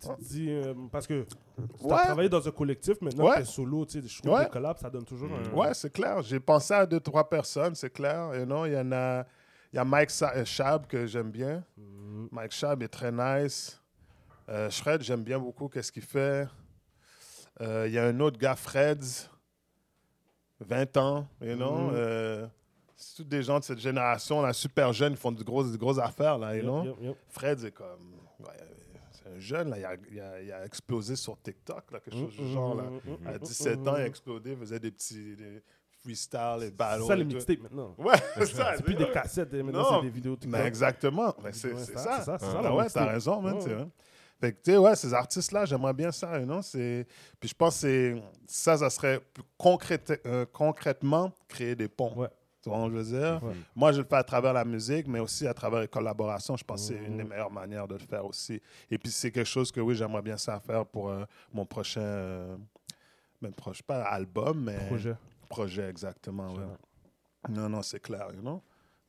tu 0.00 0.06
te 0.08 0.22
dis. 0.22 0.48
euh, 0.50 0.74
parce 0.92 1.08
que 1.08 1.24
tu 1.24 1.84
Ouais. 1.84 1.92
as 1.94 2.04
travaillé 2.04 2.28
dans 2.28 2.46
un 2.46 2.50
collectif, 2.52 3.00
maintenant 3.00 3.26
Ouais. 3.26 3.34
tu 3.36 3.42
es 3.42 3.44
solo, 3.44 3.84
tu 3.84 4.00
sais, 4.00 4.06
je 4.06 4.18
trouve 4.22 4.32
Ouais. 4.34 4.38
que 4.40 4.44
les 4.44 4.50
collabs, 4.50 4.78
ça 4.78 4.88
donne 4.90 5.04
toujours 5.04 5.28
un. 5.32 5.52
ouais, 5.56 5.74
c'est 5.74 5.92
clair. 5.92 6.22
J'ai 6.22 6.38
pensé 6.38 6.72
à 6.74 6.86
deux, 6.86 7.00
trois 7.00 7.28
personnes, 7.28 7.74
c'est 7.74 7.90
clair. 7.90 8.30
You 8.38 8.44
know, 8.44 8.64
il 8.66 8.74
y 8.74 8.78
en 8.78 8.92
a. 8.92 9.24
Il 9.72 9.76
y 9.76 9.78
a 9.80 9.84
Mike 9.84 10.10
Sa- 10.10 10.34
euh, 10.34 10.44
Shab 10.46 10.86
que 10.86 11.04
j'aime 11.04 11.30
bien. 11.30 11.62
Mhm. 11.76 12.28
Mike 12.32 12.52
Shab 12.52 12.82
est 12.82 12.88
très 12.88 13.12
nice. 13.12 13.77
Euh, 14.48 14.70
Shred, 14.70 15.02
j'aime 15.02 15.22
bien 15.22 15.38
beaucoup 15.38 15.68
qu'est-ce 15.68 15.92
qu'il 15.92 16.02
fait. 16.02 16.46
Euh, 17.60 17.84
Il 17.86 17.92
y 17.92 17.98
a 17.98 18.04
un 18.06 18.18
autre 18.20 18.38
gars, 18.38 18.56
Freds, 18.56 19.28
20 20.60 20.96
ans, 20.96 21.26
you 21.42 21.54
know. 21.56 21.72
Mhm. 21.72 21.90
euh, 21.94 22.46
c'est 22.96 23.16
tous 23.16 23.24
des 23.24 23.42
gens 23.42 23.58
de 23.58 23.64
cette 23.64 23.78
génération, 23.78 24.42
là, 24.42 24.52
super 24.52 24.92
jeunes, 24.92 25.12
ils 25.12 25.18
font 25.18 25.30
de 25.32 25.42
grosses, 25.42 25.76
grosses 25.76 25.98
affaires, 25.98 26.38
là, 26.38 26.56
you 26.56 26.62
know. 26.62 26.84
yep, 26.84 26.96
yep. 27.00 27.16
Fred, 27.28 27.58
c'est 27.60 27.70
comme. 27.72 28.14
ouais, 28.40 28.46
c'est 29.12 29.28
un 29.28 29.38
jeune, 29.38 29.70
là, 29.70 29.78
il 29.78 29.84
a, 29.84 29.94
il 30.10 30.20
a- 30.20 30.42
il 30.42 30.52
a 30.52 30.64
explosé 30.64 31.14
sur 31.14 31.40
TikTok, 31.40 31.90
là, 31.92 32.00
quelque 32.00 32.16
chose 32.16 32.34
du 32.34 32.42
Mhm, 32.42 32.52
genre, 32.54 32.74
là. 32.74 32.82
mhm, 32.84 33.00
mhm, 33.20 33.26
À 33.26 33.32
mhm, 33.32 33.38
17 33.38 33.78
ans, 33.88 33.96
il 33.96 34.02
a 34.02 34.06
explosé, 34.06 34.52
il 34.52 34.56
faisait 34.56 34.80
des 34.80 34.90
petits 34.90 35.36
des 35.36 35.62
freestyles, 36.02 36.56
des 36.60 36.70
battles. 36.70 37.02
C'est 37.02 37.08
ça 37.08 37.16
les 37.16 37.22
et 37.22 37.24
tout. 37.28 37.34
mixtapes 37.34 37.60
maintenant. 37.60 37.94
Ouais, 37.98 38.14
c'est 38.34 38.46
ça. 38.46 38.76
C'est 38.76 38.82
plus 38.82 38.94
des 38.94 39.10
cassettes, 39.10 39.52
maintenant 39.52 39.96
c'est 40.00 40.06
des 40.06 40.10
vidéos. 40.10 40.36
Ben, 40.46 40.64
exactement. 40.66 41.34
Ben, 41.42 41.52
c'est 41.52 41.72
Ouais, 41.72 41.84
ça, 41.84 41.86
c'est 41.86 41.92
ça, 42.24 42.38
c'est 42.38 42.46
Ah, 42.46 42.62
ça, 42.62 42.74
ouais, 42.74 42.86
t'as 42.90 43.06
raison, 43.06 43.42
man, 43.42 43.54
Ouais. 43.58 43.86
Fait 44.40 44.52
que, 44.52 44.62
tu 44.62 44.70
sais, 44.70 44.76
ouais, 44.76 44.94
ces 44.94 45.12
artistes-là, 45.12 45.64
j'aimerais 45.64 45.94
bien 45.94 46.12
ça, 46.12 46.38
you 46.38 46.44
know, 46.46 46.62
c'est... 46.62 47.06
Puis 47.40 47.48
je 47.48 47.54
pense 47.54 47.74
que 47.74 47.80
c'est- 47.80 48.22
ça, 48.46 48.76
ça 48.78 48.88
serait 48.90 49.20
plus 49.20 49.42
concrète- 49.56 50.20
euh, 50.26 50.46
concrètement 50.52 51.32
créer 51.48 51.74
des 51.74 51.88
ponts. 51.88 52.14
Ouais. 52.16 52.28
Tu 52.62 52.68
vois 52.70 52.78
ce 52.80 52.84
que 52.86 52.90
je 52.90 52.96
veux 52.98 53.18
dire? 53.20 53.42
Ouais. 53.42 53.54
Moi, 53.74 53.92
je 53.92 54.00
le 54.00 54.06
fais 54.06 54.16
à 54.16 54.22
travers 54.24 54.52
la 54.52 54.64
musique, 54.64 55.06
mais 55.08 55.20
aussi 55.20 55.46
à 55.46 55.54
travers 55.54 55.80
les 55.80 55.88
collaborations. 55.88 56.56
Je 56.56 56.64
pense 56.64 56.88
que 56.88 56.94
c'est 56.94 57.04
une 57.04 57.16
des 57.16 57.22
Mhm. 57.24 57.28
meilleures 57.30 57.50
manières 57.50 57.86
de 57.88 57.94
le 57.94 58.00
faire 58.00 58.24
aussi. 58.26 58.60
Et 58.90 58.98
puis, 58.98 59.10
c'est 59.10 59.30
quelque 59.32 59.46
chose 59.46 59.70
que, 59.72 59.80
oui, 59.80 59.94
j'aimerais 59.96 60.22
bien 60.22 60.36
ça 60.36 60.58
faire 60.60 60.84
pour 60.86 61.08
euh, 61.10 61.24
mon 61.52 61.64
prochain... 61.66 62.00
euh, 62.00 62.56
même 63.40 63.54
proche, 63.54 63.82
pas 63.82 64.02
album, 64.02 64.64
mais 64.64 64.76
Projet. 64.88 65.14
projet, 65.48 65.88
exactement, 65.88 66.52
ouais. 66.54 66.64
Non, 67.48 67.68
non, 67.68 67.82
c'est 67.82 68.00
clair, 68.00 68.26
you 68.34 68.40
know? 68.40 68.60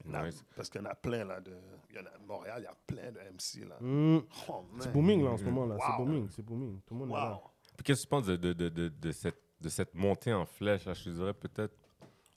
Nice. 0.05 0.43
Parce 0.55 0.69
qu'il 0.69 0.82
y 0.82 0.84
en 0.84 0.88
a 0.89 0.93
plein, 0.95 1.25
là, 1.25 1.39
de... 1.41 1.51
Il 1.92 1.96
y 1.96 2.00
en 2.00 2.06
a 2.06 2.10
à 2.10 2.18
Montréal, 2.28 2.56
il 2.60 2.64
y 2.64 2.68
a 2.68 2.76
plein 2.86 3.12
de 3.12 3.20
MC, 3.20 3.66
là. 3.68 3.78
Mhm. 3.82 4.24
Oh, 4.50 4.66
C'est 4.80 4.92
booming 4.92 5.24
là 5.24 5.32
en 5.32 5.38
ce 5.38 5.44
moment 5.44 5.66
là. 5.66 5.78
C'est 5.80 5.92
Wow. 5.92 5.98
booming, 6.06 6.30
c'est 6.30 6.46
booming. 6.46 6.82
Tout 6.86 6.94
le 6.94 7.00
monde 7.00 7.10
est 7.10 7.14
là. 7.14 7.32
Wow. 7.32 7.52
Qu'est-ce 7.84 8.00
que 8.02 8.04
tu 8.04 8.10
penses 8.10 8.26
de, 8.26 8.36
de, 8.36 8.54
de, 8.54 8.70
de, 8.70 8.90
de 8.90 9.12
cette, 9.12 9.42
de 9.62 9.70
cette 9.70 9.96
montée 9.96 10.34
en 10.34 10.46
flèche, 10.46 10.86
là, 10.86 10.94
je 10.94 11.04
te 11.06 11.10
dirais 11.10 11.34
peut-être 11.34 11.76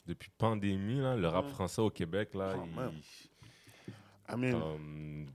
depuis 0.07 0.31
pandémie, 0.31 1.01
là, 1.01 1.17
le 1.17 1.29
rap 1.29 1.45
Mm. 1.47 1.51
français 1.51 1.83
au 1.83 1.91
Québec, 1.91 2.35
là, 2.35 2.55
Oh, 2.57 2.63
il-. 2.65 3.31
I 4.33 4.37
mean, 4.37 5.27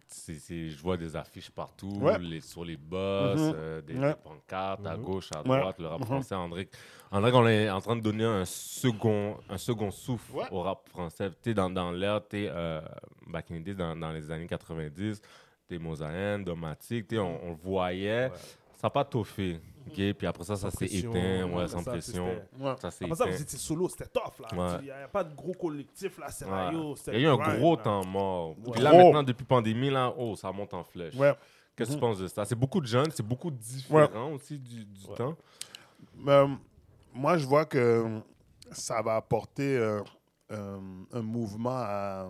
je 0.47 0.81
vois 0.81 0.97
des 0.97 1.15
affiches 1.15 1.51
partout, 1.51 1.91
Ouais. 2.01 2.17
les, 2.19 2.41
sur 2.41 2.65
les 2.65 2.77
bus, 2.77 2.89
Mhm. 2.91 3.53
euh, 3.55 3.81
des, 3.81 3.93
Ouais. 3.95 4.09
des 4.09 4.15
pancartes 4.15 4.85
à 4.85 4.97
Mhm. 4.97 5.03
gauche, 5.03 5.29
à 5.35 5.41
Ouais. 5.47 5.59
droite, 5.59 5.79
le 5.79 5.87
rap 5.87 5.99
Mhm. 5.99 6.05
français. 6.05 6.35
André, 6.35 6.67
André, 7.11 7.31
on 7.33 7.47
est 7.47 7.69
en 7.69 7.79
train 7.81 7.95
de 7.95 8.01
donner 8.01 8.23
un 8.25 8.45
second, 8.45 9.37
un 9.49 9.57
second 9.57 9.91
souffle 9.91 10.35
Ouais. 10.35 10.45
au 10.51 10.61
rap 10.61 10.87
français. 10.89 11.29
Tu 11.43 11.53
dans, 11.53 11.69
dans 11.69 11.91
l'ère, 11.91 12.21
tu 12.27 12.47
euh, 12.49 12.81
back 13.27 13.51
in 13.51 13.59
the 13.59 13.63
days, 13.63 13.75
dans, 13.75 13.95
dans 13.95 14.11
les 14.11 14.29
années 14.31 14.47
90, 14.47 15.21
t'es 15.67 15.77
Mosaïen, 15.77 16.39
Domatique, 16.39 17.07
tu 17.09 17.19
on, 17.19 17.39
on 17.45 17.49
le 17.51 17.55
voyait. 17.55 18.29
Ouais. 18.29 18.37
Ça 18.73 18.87
n'a 18.87 18.89
pas 18.91 19.05
tout 19.05 19.23
fait. 19.95 20.09
ok? 20.11 20.17
Puis 20.17 20.27
après 20.27 20.43
ça, 20.43 20.55
ça 20.55 20.71
s'est 20.71 20.85
éteint, 20.85 21.11
ouais, 21.45 21.53
ouais, 21.53 21.67
sans 21.67 21.81
ça, 21.83 21.91
pression. 21.91 22.25
ouais. 22.59 22.75
Ça 22.81 22.91
s'est 22.91 23.05
Après 23.05 23.15
ça, 23.15 23.25
éteint. 23.25 23.35
vous 23.35 23.41
étiez 23.41 23.57
solo, 23.59 23.89
c'était 23.89 24.07
tough, 24.07 24.39
là. 24.39 24.57
Ouais. 24.57 24.77
Il 24.81 24.85
n'y 24.85 24.91
a 24.91 25.07
pas 25.07 25.23
de 25.23 25.35
gros 25.35 25.53
collectif, 25.53 26.17
là. 26.17 26.29
C'est 26.29 26.45
Ouais. 26.45 26.51
là, 26.51 26.71
yo, 26.71 26.95
Il 27.07 27.13
y 27.13 27.15
a 27.17 27.19
eu 27.19 27.25
un 27.27 27.37
grind, 27.37 27.59
gros 27.59 27.75
là. 27.75 27.81
temps 27.83 28.05
mort. 28.05 28.49
Ouais. 28.49 28.71
Puis 28.73 28.81
là, 28.81 28.89
Gros. 28.91 29.03
maintenant, 29.03 29.23
depuis 29.23 29.45
pandémie, 29.45 29.89
là, 29.89 30.13
oh, 30.17 30.35
ça 30.35 30.51
monte 30.51 30.73
en 30.73 30.83
flèche. 30.83 31.15
Ouais. 31.15 31.33
Qu'est-ce 31.75 31.89
que 31.91 31.95
tu 31.95 31.99
penses 31.99 32.17
de 32.19 32.27
ça? 32.27 32.43
C'est 32.45 32.55
beaucoup 32.55 32.81
de 32.81 32.87
jeunes, 32.87 33.11
c'est 33.11 33.25
beaucoup 33.25 33.51
différent 33.51 34.31
aussi 34.33 34.57
du, 34.57 34.83
du 34.85 35.05
Ouais. 35.07 35.15
temps. 35.15 35.35
Euh, 36.27 36.47
moi, 37.13 37.37
je 37.37 37.45
vois 37.45 37.65
que 37.65 38.19
ça 38.71 39.01
va 39.01 39.15
apporter 39.17 39.77
euh, 39.77 40.01
euh, 40.51 40.79
un 41.13 41.21
mouvement 41.21 41.69
à, 41.77 42.29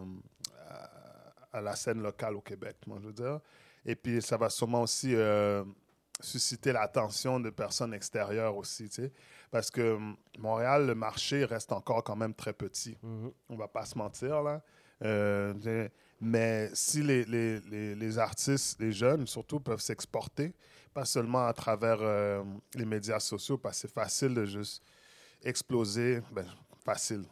à- 0.69 1.57
à 1.57 1.61
la 1.61 1.75
scène 1.75 2.01
locale 2.01 2.35
au 2.35 2.41
Québec, 2.41 2.75
moi, 2.85 2.97
je 3.01 3.07
veux 3.07 3.13
dire. 3.13 3.39
Et 3.85 3.95
puis, 3.95 4.21
ça 4.21 4.35
va 4.37 4.49
sûrement 4.49 4.81
aussi 4.81 5.15
euh, 5.15 5.63
susciter 6.19 6.71
l'attention 6.71 7.39
de 7.39 7.49
personnes 7.49 7.93
extérieures 7.93 8.55
aussi, 8.55 8.89
tu 8.89 9.03
sais. 9.03 9.11
Parce 9.51 9.69
que 9.71 9.81
euh, 9.81 9.99
Montréal, 10.39 10.87
le 10.87 10.95
marché 10.95 11.45
reste 11.45 11.71
encore 11.71 12.03
quand 12.03 12.15
même 12.15 12.33
très 12.33 12.53
petit. 12.53 12.97
Mhm. 13.03 13.31
On 13.49 13.55
va 13.55 13.67
pas 13.67 13.85
se 13.85 13.97
mentir, 13.97 14.41
là. 14.41 14.61
Euh, 15.03 15.87
mais 16.19 16.69
si 16.73 17.03
les, 17.03 17.23
les, 17.25 17.59
les, 17.61 17.95
les 17.95 18.17
artistes, 18.17 18.79
les 18.79 18.91
jeunes 18.91 19.27
surtout, 19.27 19.59
peuvent 19.59 19.79
s'exporter, 19.79 20.53
pas 20.93 21.05
seulement 21.05 21.45
à 21.45 21.53
travers 21.53 21.99
euh, 22.01 22.43
les 22.73 22.85
médias 22.85 23.19
sociaux, 23.19 23.57
parce 23.57 23.81
que 23.81 23.87
c'est 23.87 23.93
facile 23.93 24.33
de 24.33 24.45
juste 24.45 24.81
exploser. 25.43 26.21
Ben, 26.31 26.47
facile. 26.83 27.23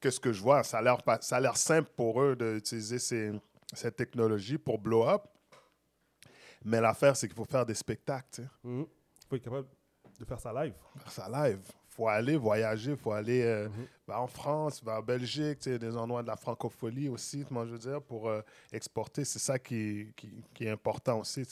Qu'est-ce 0.00 0.20
que 0.20 0.32
je 0.32 0.40
vois? 0.40 0.62
Ça 0.62 0.78
a 0.78 0.82
l'air 0.82 1.02
pas- 1.02 1.20
ça 1.20 1.36
a 1.36 1.40
l'air 1.40 1.56
simple 1.56 1.90
pour 1.96 2.22
eux 2.22 2.34
d'utiliser 2.36 2.98
ces, 2.98 3.32
cette 3.72 3.96
technologie 3.96 4.56
pour 4.56 4.78
blow 4.78 5.06
up. 5.06 5.22
Mais 6.64 6.80
l'affaire, 6.80 7.16
c'est 7.16 7.26
qu'il 7.28 7.36
faut 7.36 7.44
faire 7.44 7.66
des 7.66 7.74
spectacles. 7.74 8.48
Mhm. 8.62 8.86
faut 9.28 9.36
être 9.36 9.42
capable 9.44 9.68
de 10.18 10.24
faire 10.24 10.40
ça 10.40 10.52
live. 10.52 10.74
faire 10.98 11.12
ça 11.12 11.28
live. 11.28 11.60
faut 11.88 12.08
aller 12.08 12.36
voyager, 12.36 12.90
il 12.92 12.96
faut 12.96 13.12
aller 13.12 13.42
euh, 13.42 13.68
Mhm. 13.68 13.86
ben, 14.08 14.16
en 14.16 14.26
France, 14.26 14.82
ben, 14.82 14.96
en 14.98 15.02
Belgique, 15.02 15.68
des 15.68 15.96
endroits 15.96 16.22
de 16.22 16.26
la 16.28 16.36
francophonie 16.36 17.08
aussi, 17.08 17.44
moi 17.50 17.64
je 17.66 17.72
veux 17.72 17.78
dire, 17.78 18.02
pour 18.02 18.28
euh, 18.28 18.40
exporter. 18.72 19.24
C'est 19.24 19.38
ça 19.38 19.58
qui, 19.60 20.12
qui, 20.16 20.42
qui 20.52 20.64
est 20.64 20.70
important 20.70 21.20
aussi. 21.20 21.44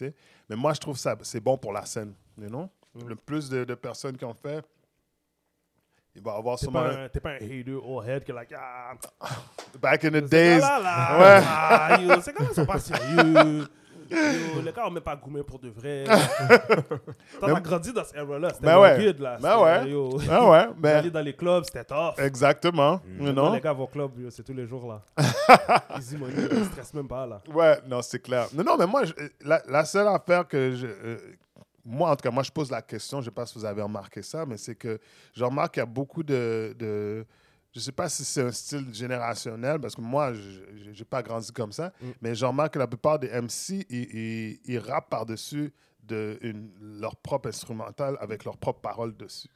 Mais 0.49 0.57
moi, 0.57 0.73
je 0.75 0.81
trouve 0.81 0.97
ça 0.99 1.17
c'est 1.23 1.41
bon 1.41 1.57
pour 1.57 1.73
la 1.73 1.85
scène. 1.87 2.15
know? 2.37 2.69
Mhm. 2.95 3.09
Le 3.09 3.15
plus 3.17 3.49
de, 3.49 3.65
de 3.65 3.75
personnes 3.75 4.17
qui 4.17 4.25
ont 4.25 4.35
fait, 4.35 4.65
il 6.15 6.23
va 6.23 6.35
avoir 6.35 6.59
sûrement. 6.59 7.09
t'es 7.13 7.21
pas 7.21 7.31
un 7.31 7.37
hater 7.37 7.79
all 7.87 8.09
head 8.09 8.25
qui 8.25 8.33
est 8.33 8.35
like, 8.35 8.53
ah, 8.57 8.95
Back 9.81 10.05
in 10.05 10.11
the 10.11 10.25
days. 10.29 10.59
là, 10.61 11.19
Ouais. 11.19 11.45
ah, 11.47 11.99
yo, 12.03 12.21
ces 12.21 12.33
gars-là 12.33 12.53
sont 12.53 12.67
pas 12.67 12.79
sérieux. 12.81 13.67
Yo, 14.11 14.61
les 14.63 14.73
gars, 14.73 14.85
on 14.87 14.91
met 14.91 15.01
pas 15.01 15.17
gourmet 15.17 15.43
pour 15.43 15.59
de 15.59 15.69
vrai. 15.71 16.05
T'as 17.41 17.61
grandi 17.61 17.93
dans 17.93 18.05
cette 18.05 18.17
era-là. 18.17 18.51
C'était 18.51 18.67
Ben 18.67 18.79
ouais. 18.79 18.97
rugged, 18.97 19.19
là. 19.21 19.39
Ben 19.41 19.59
ouais. 19.59 19.91
yo, 19.91 20.19
Ah 20.31 20.49
ouais, 20.51 20.57
Aller 20.91 21.03
mais 21.03 21.11
dans 21.11 21.21
les 21.21 21.35
clubs, 21.35 21.65
c'était 21.65 21.85
tough. 21.85 22.19
exactement. 22.19 23.01
Mm. 23.05 23.27
you 23.27 23.33
know? 23.33 23.53
les 23.55 23.61
gars 23.61 23.73
vont 23.73 23.85
au 23.85 23.87
club, 23.89 24.11
c'est 24.31 24.43
tous 24.43 24.53
les 24.55 24.67
jours, 24.67 24.87
là. 24.89 25.03
Easy 25.99 26.17
money, 26.19 26.33
ils 26.51 26.65
stressent 26.67 26.95
même 26.95 27.09
pas, 27.09 27.27
là. 27.27 27.41
Ouais, 27.53 27.79
non, 27.87 28.03
c'est 28.03 28.21
clair. 28.21 28.47
Non, 28.55 28.63
non, 28.65 28.77
mais 28.77 28.87
moi, 28.87 29.05
je- 29.05 29.13
la, 29.45 29.63
la 29.69 29.85
seule 29.85 30.09
affaire 30.09 30.47
que 30.47 30.73
je. 30.73 30.87
euh, 30.87 31.17
moi, 31.85 32.11
en 32.11 32.17
tout 32.17 32.23
cas, 32.23 32.31
moi, 32.31 32.43
je 32.45 32.51
pose 32.51 32.71
la 32.71 32.81
question, 32.83 33.19
je 33.19 33.23
ne 33.23 33.25
sais 33.27 33.35
pas 33.35 33.45
si 33.47 33.59
vous 33.59 33.65
avez 33.65 33.83
remarqué 33.83 34.23
ça, 34.23 34.47
mais 34.47 34.57
c'est 34.57 34.75
que 34.77 34.99
je 35.35 35.45
remarque 35.45 35.75
qu'il 35.75 35.81
y 35.81 35.83
a 35.83 35.87
beaucoup 35.87 36.23
de. 36.23 36.75
de 36.79 37.27
je 37.73 37.79
ne 37.79 37.83
sais 37.83 37.93
pas 37.93 38.09
si 38.09 38.25
c'est 38.25 38.43
un 38.43 38.53
style 38.53 38.93
générationnel, 38.95 39.81
parce 39.81 39.95
que 39.95 40.01
moi, 40.03 40.33
je 40.35 40.91
n'ai 40.91 41.05
pas 41.05 41.23
grandi 41.23 41.51
comme 41.53 41.73
ça, 41.73 41.93
Mm. 42.01 42.11
mais 42.20 42.35
je 42.35 42.45
remarque 42.45 42.75
que 42.75 42.79
la 42.79 42.87
plupart 42.87 43.18
des 43.18 43.29
MC, 43.29 43.87
ils, 43.89 44.14
ils, 44.14 44.61
ils 44.64 44.79
rappent 44.79 45.09
par-dessus 45.11 45.73
de 46.03 46.39
une, 46.43 46.70
leur 47.01 47.16
propre 47.16 47.49
instrumental 47.49 48.16
avec 48.20 48.45
leurs 48.45 48.57
propres 48.59 48.81
paroles 48.81 49.16
dessus. 49.16 49.49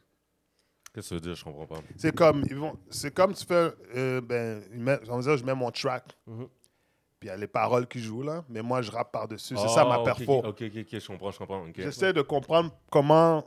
Qu'est-ce 0.95 1.09
que 1.09 1.09
ça 1.11 1.15
veut 1.17 1.21
dire? 1.21 1.35
Je 1.35 1.45
comprends 1.45 1.67
pas. 1.67 1.81
C'est 1.99 2.15
comme, 2.15 2.43
ils 2.49 2.57
vont, 2.57 2.75
c'est 2.89 3.13
comme 3.13 3.35
tu 3.35 3.45
fais, 3.45 3.71
euh, 3.97 4.21
ben, 4.23 4.63
va 4.73 4.97
dire, 5.21 5.37
je 5.37 5.45
mets 5.45 5.55
mon 5.55 5.71
track, 5.71 6.05
Mhm. 6.27 6.47
puis 7.21 7.29
il 7.29 7.29
y 7.29 7.31
a 7.31 7.37
les 7.37 7.47
paroles 7.49 7.87
qui 7.87 7.99
jouent 8.01 8.23
là, 8.23 8.45
mais 8.49 8.63
moi 8.63 8.81
je 8.81 8.91
rappe 8.91 9.13
par-dessus. 9.13 9.57
C'est 9.59 9.69
ça 9.69 9.85
ma 9.85 9.99
Oh, 9.99 10.01
ok, 10.01 10.05
perfo. 10.05 10.39
Ok, 10.39 10.63
ok, 10.63 10.73
ok, 10.79 10.99
je 11.01 11.07
comprends, 11.07 11.31
je 11.33 11.39
comprends. 11.39 11.63
ok. 11.67 11.75
J'essaie 11.77 12.13
de 12.15 12.23
comprendre 12.23 12.71
comment. 12.91 13.45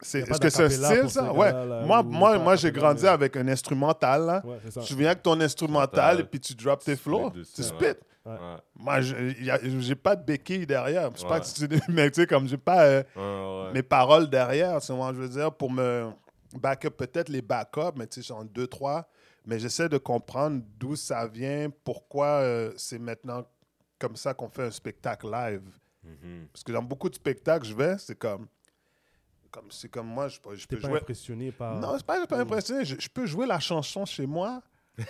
C'est, 0.00 0.20
est-ce 0.20 0.40
que 0.40 0.50
c'est 0.50 0.64
un 0.64 0.68
d'acapella 0.68 0.96
style 0.96 1.10
ça? 1.10 1.32
Ouais. 1.32 1.52
Moi, 1.86 2.02
moi, 2.02 2.38
moi 2.38 2.56
j'ai 2.56 2.72
grandi 2.72 3.06
avec 3.06 3.36
un 3.36 3.46
instrumental 3.48 4.26
là. 4.26 4.42
Ouais, 4.44 4.58
c'est 4.64 4.72
ça. 4.72 4.80
Tu 4.80 4.94
viens 4.94 5.08
avec 5.08 5.22
ton 5.22 5.40
instrumental 5.40 6.20
et 6.20 6.24
puis 6.24 6.40
tu 6.40 6.54
drops 6.54 6.84
tes 6.84 6.96
flows, 6.96 7.30
tu 7.30 7.38
ouais. 7.38 7.44
spit. 7.66 7.84
Ouais. 7.84 8.32
Ouais, 8.32 8.56
Moi, 8.74 9.00
j'ai 9.00 9.94
pas 9.94 10.16
de 10.16 10.24
béquille 10.24 10.66
derrière. 10.66 11.10
Je 11.14 11.20
sais 11.20 11.26
pas 11.26 11.40
que 11.40 11.46
tu 11.46 11.80
mais 11.88 12.10
tu 12.10 12.22
sais 12.22 12.26
comme 12.26 12.48
j'ai 12.48 12.56
pas 12.56 12.84
euh, 12.84 13.02
ouais, 13.16 13.66
ouais. 13.66 13.72
mes 13.72 13.82
paroles 13.82 14.28
derrière, 14.28 14.82
c'est 14.82 14.94
moi 14.94 15.12
je 15.14 15.20
veux 15.20 15.28
dire 15.28 15.52
pour 15.52 15.70
me 15.70 16.10
back 16.54 16.86
up 16.86 16.96
peut-être 16.96 17.28
les 17.28 17.42
backups, 17.42 17.96
mais 17.96 18.06
tu 18.06 18.22
sais 18.22 18.28
genre 18.28 18.44
deux 18.44 18.66
trois, 18.66 19.08
mais 19.46 19.58
j'essaie 19.58 19.88
de 19.88 19.98
comprendre 19.98 20.62
d'où 20.78 20.96
ça 20.96 21.26
vient, 21.26 21.68
pourquoi 21.84 22.26
euh, 22.26 22.72
c'est 22.76 22.98
maintenant 22.98 23.44
comme 23.98 24.16
ça 24.16 24.34
qu'on 24.34 24.48
fait 24.48 24.64
un 24.64 24.70
spectacle 24.70 25.30
live. 25.30 25.62
Mhm. 26.02 26.48
Parce 26.52 26.64
que 26.64 26.72
dans 26.72 26.82
beaucoup 26.82 27.08
de 27.08 27.14
spectacles, 27.14 27.66
je 27.66 27.74
vais, 27.74 27.96
c'est 27.98 28.18
comme. 28.18 28.46
Comme 29.54 29.70
c'est 29.70 29.88
comme 29.88 30.06
moi, 30.08 30.26
je, 30.28 30.40
peux- 30.40 30.56
je 30.56 30.66
peux 30.66 30.78
pas 30.78 30.88
jouer. 30.88 30.98
impressionné 30.98 31.52
par. 31.52 31.76
Non, 31.76 31.94
c'est 31.96 32.04
pas, 32.04 32.20
c'est 32.20 32.26
pas 32.28 32.40
impressionné. 32.40 32.84
Je, 32.84 32.96
je 32.98 33.08
peux 33.08 33.24
jouer 33.26 33.46
la 33.46 33.60
chanson 33.60 34.04
chez 34.04 34.26
moi. 34.26 34.60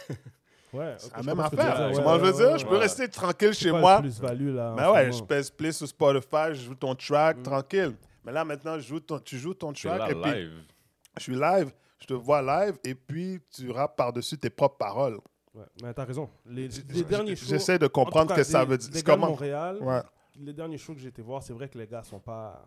Ouais, 0.73 0.97
C'est 0.99 1.07
ok, 1.07 1.13
la 1.19 1.23
je 1.23 1.27
même 1.29 1.39
affaire. 1.41 1.77
dire. 1.77 1.87
Ouais, 1.99 2.03
vois, 2.03 2.19
je 2.19 2.25
veux 2.25 2.31
ouais, 2.33 2.37
dire, 2.37 2.53
ouais, 2.53 2.59
je 2.59 2.67
peux 2.67 2.77
rester 2.77 3.09
tranquille 3.09 3.53
chez 3.55 3.71
quoi 3.71 3.79
moi. 3.81 3.97
le 3.97 4.03
plus-value, 4.11 4.55
là. 4.57 4.75
ce 4.77 4.83
ouais, 4.83 5.07
moment? 5.07 5.13
je 5.19 5.23
pèse 5.23 5.49
play 5.51 5.71
sur 5.71 5.87
Spotify, 5.87 6.49
je 6.49 6.55
joue 6.65 6.75
ton 6.75 6.97
track, 6.97 7.37
Mm. 7.39 7.43
tranquille. 7.45 7.97
Mais 8.25 8.33
là, 8.33 8.45
maintenant, 8.45 8.77
je 8.77 8.89
joue 8.89 8.99
ton, 8.99 9.21
tu 9.21 9.39
joues 9.39 9.55
ton 9.55 9.73
track 9.73 9.99
là, 10.01 10.11
et 10.11 10.15
puis 10.21 10.33
live. 10.33 10.53
je 11.17 11.23
suis 11.23 11.35
live, 11.37 11.71
je 12.01 12.07
te 12.07 12.15
vois 12.15 12.43
live 12.43 12.77
et 12.83 12.97
puis 12.97 13.39
tu 13.55 13.71
rappes 13.71 13.95
par-dessus 13.97 14.37
tes 14.37 14.51
propres 14.51 14.79
paroles. 14.79 15.21
Ouais, 15.55 15.63
mais 15.81 15.95
t'as 15.95 16.05
raison. 16.07 16.29
Les, 16.45 16.67
les 16.89 17.05
derniers 17.05 17.37
shows. 17.37 17.47
J'essaie 17.51 17.79
de 17.79 17.87
comprendre 17.87 18.33
ce 18.33 18.37
que 18.39 18.43
ça 18.43 18.65
des- 18.65 18.71
veut 18.73 18.79
dire. 18.79 19.05
comment. 19.05 19.29
Montréal, 19.29 19.79
Ouais. 19.81 20.01
les 20.41 20.53
derniers 20.53 20.79
shows 20.79 20.95
que 20.95 21.01
j'ai 21.01 21.09
été 21.11 21.23
voir, 21.23 21.41
c'est 21.41 21.53
vrai 21.53 21.69
que 21.69 21.79
les 21.79 21.87
gars 21.87 22.03
sont 22.03 22.19
pas 22.19 22.65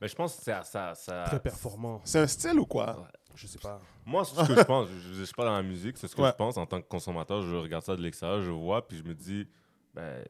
Mais 0.00 0.08
je 0.08 0.14
pense 0.14 0.36
que 0.36 0.42
ça. 0.42 0.62
ça, 0.62 0.94
ça 0.94 1.24
très 1.26 1.40
performants. 1.40 2.00
C'est 2.04 2.18
un 2.20 2.26
style 2.26 2.58
ou 2.58 2.66
quoi? 2.66 3.06
Je 3.34 3.46
sais 3.46 3.58
pas. 3.58 3.80
Moi, 4.04 4.24
c'est 4.24 4.34
ce 4.42 4.48
que 4.48 4.56
je 4.56 4.62
pense, 4.62 4.88
je 4.88 5.20
ne 5.20 5.24
suis 5.24 5.34
pas 5.34 5.44
dans 5.44 5.54
la 5.54 5.62
musique, 5.62 5.96
c'est 5.98 6.08
ce 6.08 6.16
que 6.16 6.22
Ouais. 6.22 6.30
je 6.30 6.34
pense 6.36 6.56
en 6.56 6.66
tant 6.66 6.80
que 6.80 6.86
consommateur. 6.88 7.42
Je 7.42 7.54
regarde 7.54 7.84
ça 7.84 7.94
de 7.96 8.02
l'extérieur, 8.02 8.42
je 8.42 8.50
vois, 8.50 8.86
puis 8.86 8.98
je 8.98 9.02
me 9.04 9.14
dis, 9.14 9.46
ben, 9.94 10.22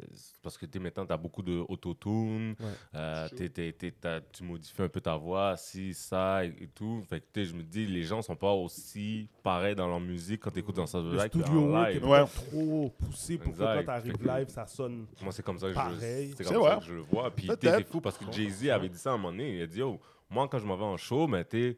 parce 0.43 0.57
que 0.57 0.65
t'es 0.67 0.79
maintenant, 0.79 1.05
tu 1.05 1.13
as 1.13 1.17
beaucoup 1.17 1.43
de 1.43 1.63
autotune, 1.69 2.55
Ouais. 2.59 2.67
euh, 2.95 3.29
t'es- 3.29 3.49
t'es- 3.49 3.73
t'es- 3.73 3.91
t'as- 3.93 4.21
tu 4.21 4.43
modifies 4.43 4.83
un 4.83 4.89
peu 4.89 5.01
ta 5.01 5.17
voix, 5.17 5.57
si, 5.57 5.93
ça 5.95 6.45
et, 6.45 6.55
et 6.61 6.67
tout. 6.69 7.03
Fait 7.09 7.21
que 7.21 7.27
tu 7.33 7.41
sais, 7.41 7.51
je 7.51 7.55
me 7.55 7.63
dis, 7.63 7.87
les 7.87 8.03
gens 8.03 8.23
sont 8.23 8.37
pas 8.37 8.53
aussi 8.53 9.29
pareils 9.43 9.75
dans 9.75 9.87
leur 9.87 10.01
musique 10.01 10.41
quand 10.41 10.51
tu 10.51 10.61
écoutes 10.61 10.77
dans 10.77 10.87
ça 10.87 10.99
Le 11.01 11.11
live 11.13 11.27
studio 11.29 11.45
qu'en 11.47 11.69
work 11.73 11.89
est 11.91 11.93
live. 11.95 12.07
Ouais. 12.09 12.25
trop 12.25 12.91
poussé 12.99 13.37
pour 13.39 13.47
que 13.53 13.61
Exact. 13.61 13.77
quand 13.81 13.85
t'arrives 13.87 14.17
que- 14.19 14.29
live, 14.29 14.49
ça 14.49 14.67
sonne. 14.67 15.07
Moi, 15.23 15.33
c'est 15.33 15.43
comme 15.43 15.59
ça 15.59 15.69
que, 15.69 15.75
Pareil. 15.75 16.31
je, 16.39 16.45
comme 16.45 16.63
ça 16.65 16.77
que 16.79 16.85
je 16.87 16.95
le 16.95 17.01
vois. 17.01 17.31
Puis, 17.31 17.45
tu 17.47 17.51
sais, 17.53 17.57
Peut-être. 17.59 17.77
c'est 17.79 17.87
fou 17.87 18.01
parce 18.01 18.17
que 18.17 18.25
Jay-Z 18.33 18.71
avait 18.71 18.89
dit 18.89 18.99
ça 18.99 19.11
à 19.11 19.15
un 19.15 19.17
moment 19.19 19.31
donné. 19.33 19.57
Il 19.57 19.63
a 19.63 19.67
dit, 19.67 19.83
oh, 19.83 20.01
moi, 20.31 20.49
quand 20.49 20.59
je 20.59 20.67
m'en 20.67 20.77
vais 20.77 20.85
en 20.85 20.97
show, 20.97 21.27
mais 21.27 21.45
tu 21.45 21.77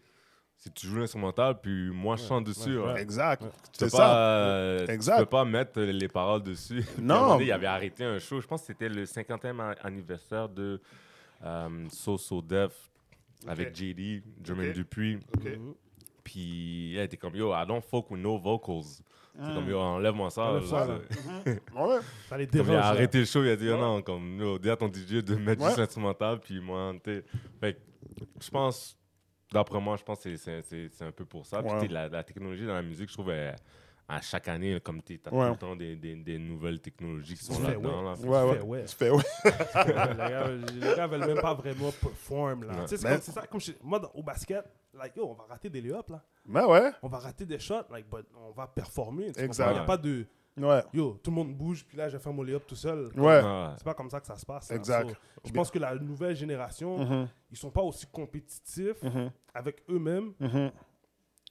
si 0.65 0.71
tu 0.71 0.87
joues 0.87 0.99
l'instrumental, 1.01 1.61
puis 1.61 1.91
moi, 1.91 2.15
je 2.15 2.23
chante 2.23 2.45
dessus. 2.45 2.77
ouais, 2.79 2.85
ouais. 2.87 2.93
ouais. 2.93 3.03
Exact. 3.03 3.43
Tu 3.43 3.49
peux 3.81 3.89
C'est 3.89 3.97
pas, 3.97 3.97
ça. 3.97 4.17
euh, 4.17 4.87
Exact. 4.87 5.17
Tu 5.17 5.21
peux 5.25 5.29
pas 5.31 5.45
mettre 5.45 5.81
les 5.81 6.07
paroles 6.09 6.43
dessus. 6.45 6.83
Puis 6.95 7.03
Non. 7.03 7.15
à 7.15 7.17
un 7.17 7.21
moment 7.23 7.33
donné, 7.35 7.47
il 7.47 7.53
avait 7.53 7.67
arrêté 7.67 8.05
un 8.05 8.19
show. 8.21 8.41
Je 8.41 8.47
pense 8.47 8.61
que 8.61 8.69
c'était 8.69 8.89
le 8.89 9.05
50e 9.05 9.59
a- 9.61 9.75
anniversaire 9.83 10.49
de 10.49 10.81
euh, 11.45 11.87
So 11.91 12.17
So 12.17 12.41
Def 12.41 12.73
avec. 13.49 13.75
JD, 13.75 14.23
Jermaine 14.45 14.69
Ok. 14.69 14.75
Dupuis. 14.77 15.19
Ok. 15.37 15.45
Mhm. 15.45 15.75
Puis 16.23 16.95
elle 16.97 17.05
était 17.07 17.17
comme 17.17 17.35
Yo, 17.35 17.53
I 17.53 17.67
don't 17.67 17.83
fuck 17.83 18.09
with 18.13 18.21
no 18.23 18.39
vocals. 18.39 19.03
C'est 19.35 19.51
Mm. 19.51 19.55
comme 19.55 19.69
Yo, 19.69 19.79
enlève-moi 19.81 20.31
ça. 20.31 20.43
Enlève 20.43 20.67
ça, 20.67 20.87
là. 20.87 20.95
là. 20.95 21.53
Ouais. 21.75 21.99
Ça 22.29 22.37
les 22.39 22.47
Comme 22.47 22.69
il 22.69 22.75
a 22.77 22.87
arrêté 22.87 23.19
le 23.19 23.25
show, 23.25 23.43
il 23.43 23.49
a 23.51 23.57
dit 23.57 23.69
Ouais. 23.69 23.81
non, 23.81 24.01
comme 24.03 24.39
yo, 24.39 24.59
dis 24.61 24.71
à 24.71 24.77
ton 24.77 24.87
DJ 24.93 25.25
de 25.25 25.35
mettre 25.35 25.61
Ouais. 25.63 25.69
juste 25.69 25.79
l'instrumental, 25.79 26.39
puis 26.39 26.61
moi, 26.61 26.93
tu 27.03 27.25
Fait 27.61 27.75
que 27.75 27.79
je 28.41 28.51
pense, 28.51 28.97
d'après 29.53 29.81
moi, 29.81 29.97
je 29.97 30.03
pense 30.03 30.19
que 30.23 30.37
c'est- 30.37 30.37
c'est 30.37 30.63
c'est- 30.63 30.89
c'est 30.93 31.05
un 31.05 31.13
peu 31.13 31.25
pour 31.25 31.47
ça. 31.47 31.63
Puis 31.63 31.89
la, 31.89 32.09
la 32.09 32.23
technologie 32.25 32.67
dans 32.67 32.75
la 32.75 32.83
musique, 32.83 33.09
je 33.09 33.15
trouve, 33.15 33.31
elle- 33.31 33.57
à 34.09 34.21
chaque 34.21 34.49
année, 34.49 34.79
comme 34.81 35.01
tu 35.01 35.19
as 35.25 35.33
Ouais. 35.33 35.47
tout 35.47 35.53
le 35.53 35.57
temps 35.59 35.77
des, 35.77 35.97
des, 35.97 36.17
des 36.17 36.37
nouvelles 36.37 36.81
technologies 36.81 37.35
qui 37.35 37.45
sont 37.45 37.55
Tu 37.55 37.63
fais 37.63 37.69
là-dedans. 37.69 38.13
ouais. 38.15 38.27
là. 38.29 38.45
Ouais, 38.45 38.51
ouais. 38.51 38.57
fais 38.59 38.63
ouais. 38.65 38.85
Tu 38.85 38.97
fais 38.97 39.11
ouais. 39.11 39.23
les, 39.75 40.17
gars, 40.17 40.49
les 40.49 40.97
gars 40.97 41.07
veulent 41.07 41.27
même 41.27 41.41
pas 41.41 41.55
vraiment 41.55 41.91
perform 41.93 42.65
là. 42.65 42.73
Ouais. 42.75 42.83
Tu 42.83 42.89
sais, 42.89 42.97
c'est 42.99 43.09
comme- 43.09 43.21
ça, 43.21 43.47
comme 43.47 43.61
chez- 43.61 43.77
moi 43.83 43.99
dans- 44.01 44.11
au 44.15 44.23
basket, 44.23 44.65
like 44.93 45.17
yo, 45.17 45.29
on 45.31 45.35
va 45.35 45.45
rater 45.49 45.71
des 45.71 45.81
lay-ups 45.81 46.11
là. 46.11 46.23
Ben 46.45 46.67
ouais. 46.67 46.91
On 47.03 47.09
va 47.09 47.19
rater 47.19 47.47
des 47.47 47.59
shots, 47.61 47.87
like, 47.91 48.07
but 48.11 48.27
on 48.37 48.51
va 48.51 48.67
performer. 48.67 49.33
Il 49.39 49.49
n'y 49.49 49.61
a 49.63 49.85
pas 49.85 49.97
de 49.97 50.27
Ouais. 50.57 50.83
yo, 50.93 51.19
tout 51.23 51.31
le 51.31 51.37
monde 51.37 51.55
bouge, 51.55 51.85
puis 51.87 51.97
là, 51.97 52.09
je 52.09 52.17
vais 52.17 52.23
faire 52.23 52.33
mon 52.33 52.43
lay-up 52.43 52.65
tout 52.67 52.77
seul. 52.77 53.11
Ouais. 53.17 53.41
C'est 53.79 53.85
pas 53.85 53.95
comme 53.95 54.11
ça 54.11 54.21
que 54.21 54.27
ça 54.27 54.37
se 54.37 54.45
passe. 54.45 54.69
là. 54.71 54.77
Exact. 54.77 55.09
So, 55.11 55.17
je 55.47 55.53
pense 55.53 55.71
que 55.71 55.79
la 55.79 55.95
nouvelle 55.95 56.37
génération, 56.37 56.99
Mhm, 56.99 57.29
ils 57.51 57.57
sont 57.57 57.71
pas 57.71 57.81
aussi 57.83 58.07
compétitifs 58.07 59.03
mhm, 59.03 59.31
avec 59.55 59.83
eux-mêmes. 59.89 60.33
mhm. 60.41 60.71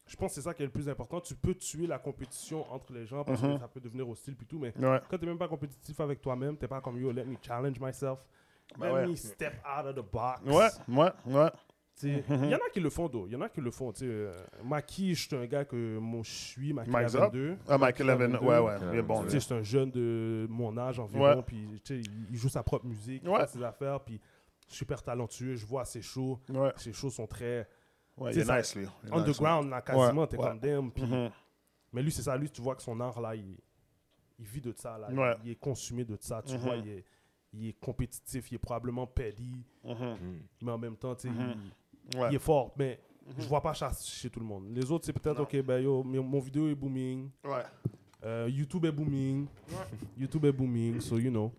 Je 0.07 0.15
pense 0.17 0.31
que 0.31 0.35
c'est 0.35 0.41
ça 0.41 0.53
qui 0.53 0.61
est 0.61 0.65
le 0.65 0.71
plus 0.71 0.89
important. 0.89 1.21
Tu 1.21 1.35
peux 1.35 1.55
tuer 1.55 1.87
la 1.87 1.97
compétition 1.97 2.69
entre 2.71 2.91
les 2.91 3.05
gens 3.05 3.23
parce 3.23 3.41
que 3.41 3.57
ça 3.57 3.67
peut 3.69 3.79
devenir 3.79 4.07
hostile 4.09 4.35
puis 4.35 4.45
tout, 4.45 4.59
mais 4.59 4.73
Ouais. 4.77 4.99
quand 5.09 5.17
t'es 5.17 5.25
même 5.25 5.37
pas 5.37 5.47
compétitif 5.47 5.97
avec 6.01 6.21
toi-même, 6.21 6.57
t'es 6.57 6.67
pas 6.67 6.81
comme 6.81 6.99
yo, 6.99 7.11
let 7.11 7.23
me 7.23 7.37
challenge 7.41 7.79
myself, 7.79 8.19
Ben 8.77 8.87
let 8.87 8.93
ouais. 8.93 9.07
me 9.07 9.15
step 9.15 9.53
out 9.65 9.85
of 9.85 9.95
the 9.95 10.11
box. 10.11 10.41
Ouais, 10.45 10.67
ouais, 10.95 11.11
ouais. 11.27 11.49
Mhm. 12.03 12.45
Il 12.45 12.49
y 12.49 12.55
en 12.55 12.57
a 12.57 12.69
qui 12.73 12.79
le 12.79 12.89
font, 12.89 13.07
d'eau. 13.07 13.25
Il 13.27 13.33
y 13.33 13.35
en 13.35 13.41
a 13.41 13.49
qui 13.49 13.61
le 13.61 13.69
font. 13.71 13.93
euh, 14.01 14.33
Maki, 14.63 15.13
je 15.13 15.27
suis 15.27 15.35
un 15.35 15.45
gars 15.45 15.65
que 15.65 15.99
je 16.23 16.29
suis, 16.31 16.73
Maki 16.73 16.89
Mike 16.89 17.09
Zop? 17.09 17.21
22. 17.33 17.57
Ah, 17.67 17.77
Michael 17.77 18.07
Leven, 18.07 18.35
ouais, 18.37 18.59
ouais, 18.59 18.75
il 18.93 18.99
est 18.99 19.01
bon. 19.01 19.23
C'est 19.29 19.51
un 19.51 19.61
jeune 19.63 19.91
de 19.91 20.47
mon 20.49 20.75
âge 20.77 20.99
environ, 20.99 21.43
puis 21.43 21.67
il- 21.89 22.35
joue 22.37 22.49
sa 22.49 22.63
propre 22.63 22.85
musique, 22.85 23.21
il 23.25 23.35
fait 23.37 23.47
ses 23.49 23.63
affaires, 23.63 23.99
puis 23.99 24.19
super 24.67 25.03
talentueux. 25.03 25.55
Je 25.55 25.65
vois 25.65 25.85
ses 25.85 26.01
shows. 26.01 26.39
Ses 26.77 26.93
shows 26.93 27.09
sont 27.11 27.27
très 27.27 27.67
ouais, 28.17 28.31
il 28.33 28.39
est 28.39 28.57
nice, 28.57 28.75
lui. 28.75 28.87
Underground, 29.11 29.69
là, 29.69 29.81
quasiment. 29.81 30.25
T'es 30.27 30.37
comme 30.37 30.59
damn. 30.59 30.91
puis- 30.91 31.03
Mhm. 31.03 31.29
Mais 31.93 32.01
lui, 32.01 32.11
c'est 32.11 32.21
ça. 32.23 32.37
Lui, 32.37 32.49
tu 32.49 32.61
vois 32.61 32.75
que 32.75 32.81
son 32.81 32.97
art, 33.01 33.19
là, 33.19 33.35
il, 33.35 33.57
il 34.39 34.45
vit 34.45 34.61
de 34.61 34.73
ça. 34.75 34.97
Là. 34.97 35.09
Ouais. 35.11 35.35
Il 35.43 35.51
est 35.51 35.55
consumé 35.55 36.05
de 36.05 36.17
ça. 36.21 36.41
Tu 36.41 36.53
Mhm. 36.53 36.59
vois, 36.61 36.75
il 36.77 36.87
est, 36.87 37.03
il 37.53 37.67
est 37.67 37.79
compétitif, 37.79 38.49
il 38.49 38.55
est 38.55 38.59
probablement 38.59 39.05
petty. 39.05 39.65
Mm. 39.83 40.15
mais 40.61 40.71
en 40.71 40.77
même 40.77 40.95
temps, 40.95 41.13
tu 41.15 41.27
sais, 41.27 41.33
il, 41.33 41.71
Ouais. 42.15 42.29
il 42.31 42.35
est 42.35 42.39
fort. 42.39 42.71
Mais 42.77 42.99
je 43.37 43.47
vois 43.47 43.61
pas 43.61 43.73
ça 43.73 43.91
chez 44.03 44.29
tout 44.29 44.39
le 44.39 44.45
monde. 44.45 44.65
Les 44.75 44.89
autres, 44.91 45.05
c'est 45.05 45.13
peut-être. 45.13 45.39
OK, 45.41 45.61
ben 45.61 45.79
yo, 45.81 46.03
mon 46.03 46.23
mon 46.23 46.39
vidéo 46.39 46.69
est 46.69 46.75
booming. 46.75 47.29
Ouais. 47.43 47.63
Euh, 48.23 48.47
YouTube 48.51 48.85
est 48.85 48.91
booming. 48.91 49.47
YouTube 50.17 50.45
est 50.45 50.51
booming, 50.51 50.99
so 51.01 51.17
you 51.17 51.29
know. 51.31 51.51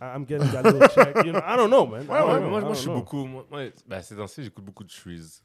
I'm 0.00 0.26
getting 0.26 0.50
that 0.50 0.62
little 0.62 0.88
check. 0.88 1.14
You 1.24 1.32
know, 1.32 1.40
I 1.40 1.56
don't 1.56 1.68
know, 1.70 1.86
man. 1.86 2.00
Ouais, 2.02 2.06
don't 2.18 2.28
ouais, 2.32 2.40
know, 2.40 2.50
moi, 2.50 2.64
je 2.70 2.74
suis 2.78 2.86
know. 2.86 2.94
beaucoup. 2.96 3.24
Moi, 3.26 3.46
moi, 3.50 3.60
ben, 3.86 4.02
ces 4.02 4.16
temps-ci, 4.16 4.42
j'écoute 4.42 4.64
beaucoup 4.64 4.84
de 4.84 4.90
Shreeze. 4.90 5.42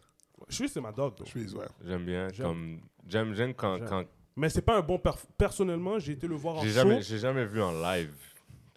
Suis, 0.49 0.67
c'est 0.69 0.81
ma 0.81 0.91
dog, 0.91 1.13
ouais. 1.35 1.45
J'aime 1.85 2.05
bien. 2.05 2.27
J'aime. 2.33 2.45
Comme, 2.47 2.79
j'aime, 3.07 3.33
j'aime 3.33 3.53
quand, 3.53 3.77
quand 3.87 4.03
Mais 4.35 4.49
c'est 4.49 4.61
pas 4.61 4.77
un 4.77 4.81
bon. 4.81 4.95
perf- 4.97 5.25
Personnellement, 5.37 5.99
j'ai 5.99 6.13
été 6.13 6.27
le 6.27 6.35
voir 6.35 6.55
en 6.57 6.61
j'ai 6.61 6.69
show. 6.69 6.73
jamais, 6.75 7.01
j'ai 7.01 7.19
jamais 7.19 7.45
vu 7.45 7.61
en 7.61 7.71
live. 7.73 8.13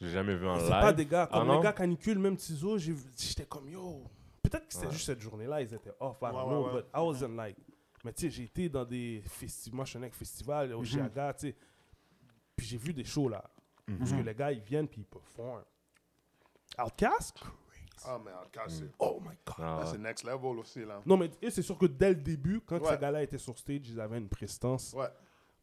J'ai 0.01 0.11
jamais 0.11 0.35
vu 0.35 0.47
en 0.47 0.57
C'est 0.59 0.63
live. 0.65 0.81
pas 0.81 0.93
des 0.93 1.07
gars 1.07 1.29
Ah 1.31 1.39
comme 1.39 1.49
non? 1.49 1.57
les 1.59 1.63
gars 1.63 1.73
canicule, 1.73 2.19
même 2.19 2.37
Tizo, 2.37 2.77
j'étais 2.77 3.45
comme 3.49 3.69
yo. 3.71 4.03
Peut-être 4.53 4.67
que 4.69 4.75
c'était 4.75 4.87
Ouais. 4.87 4.93
juste 4.93 5.07
cette 5.07 5.21
journée-là, 5.21 5.63
ils 5.63 5.73
étaient 5.75 5.93
off, 5.99 6.19
I 6.21 6.27
don't 6.27 6.35
Ouais, 6.35 6.43
know, 6.45 6.67
ouais, 6.67 6.73
ouais. 6.75 6.83
but 6.83 6.91
I 6.95 6.99
wasn't 7.01 7.37
like. 7.37 7.57
Mais 8.05 8.13
tu 8.13 8.23
sais, 8.23 8.31
j'ai 8.31 8.43
été 8.45 8.69
dans 8.69 8.85
des 8.85 9.23
festivals, 9.27 9.77
moi 9.77 9.85
je 9.85 9.91
suis 9.97 10.05
un 10.05 10.11
festival 10.11 10.75
au. 10.75 10.85
Chiaga, 10.85 11.33
tu 11.35 11.49
sais. 11.49 11.57
Puis 12.57 12.67
j'ai 12.67 12.77
vu 12.77 12.93
des 12.93 13.05
shows 13.05 13.29
là. 13.29 13.43
Mhm. 13.89 13.99
Parce 13.99 14.13
que 14.13 14.17
les 14.21 14.35
gars, 14.35 14.53
ils 14.53 14.61
viennent 14.61 14.89
puis 14.89 15.01
ils 15.01 15.07
performent. 15.07 15.65
Outcast? 16.79 17.39
Ah, 18.05 18.19
mais 18.25 18.33
en 18.33 18.45
cas, 18.51 18.65
c'est 18.69 18.91
Oh 18.99 19.21
my 19.21 19.37
god. 19.47 19.55
Ah, 19.59 19.85
c'est 19.87 19.99
next 19.99 20.25
level 20.25 20.59
aussi, 20.59 20.85
là. 20.85 21.01
Non, 21.07 21.17
mais 21.17 21.31
et 21.41 21.51
c'est 21.51 21.63
sûr 21.63 21.79
que 21.79 21.87
dès 21.87 22.09
le 22.11 22.17
début, 22.17 22.61
quand 22.61 22.81
Ouais. 22.81 22.91
ces 22.91 22.99
gars-là 22.99 23.23
étaient 23.23 23.39
sur 23.39 23.57
stage, 23.59 23.89
ils 23.89 24.01
avaient 24.01 24.19
une 24.19 24.29
prestance. 24.29 24.93
Ouais. 24.95 25.07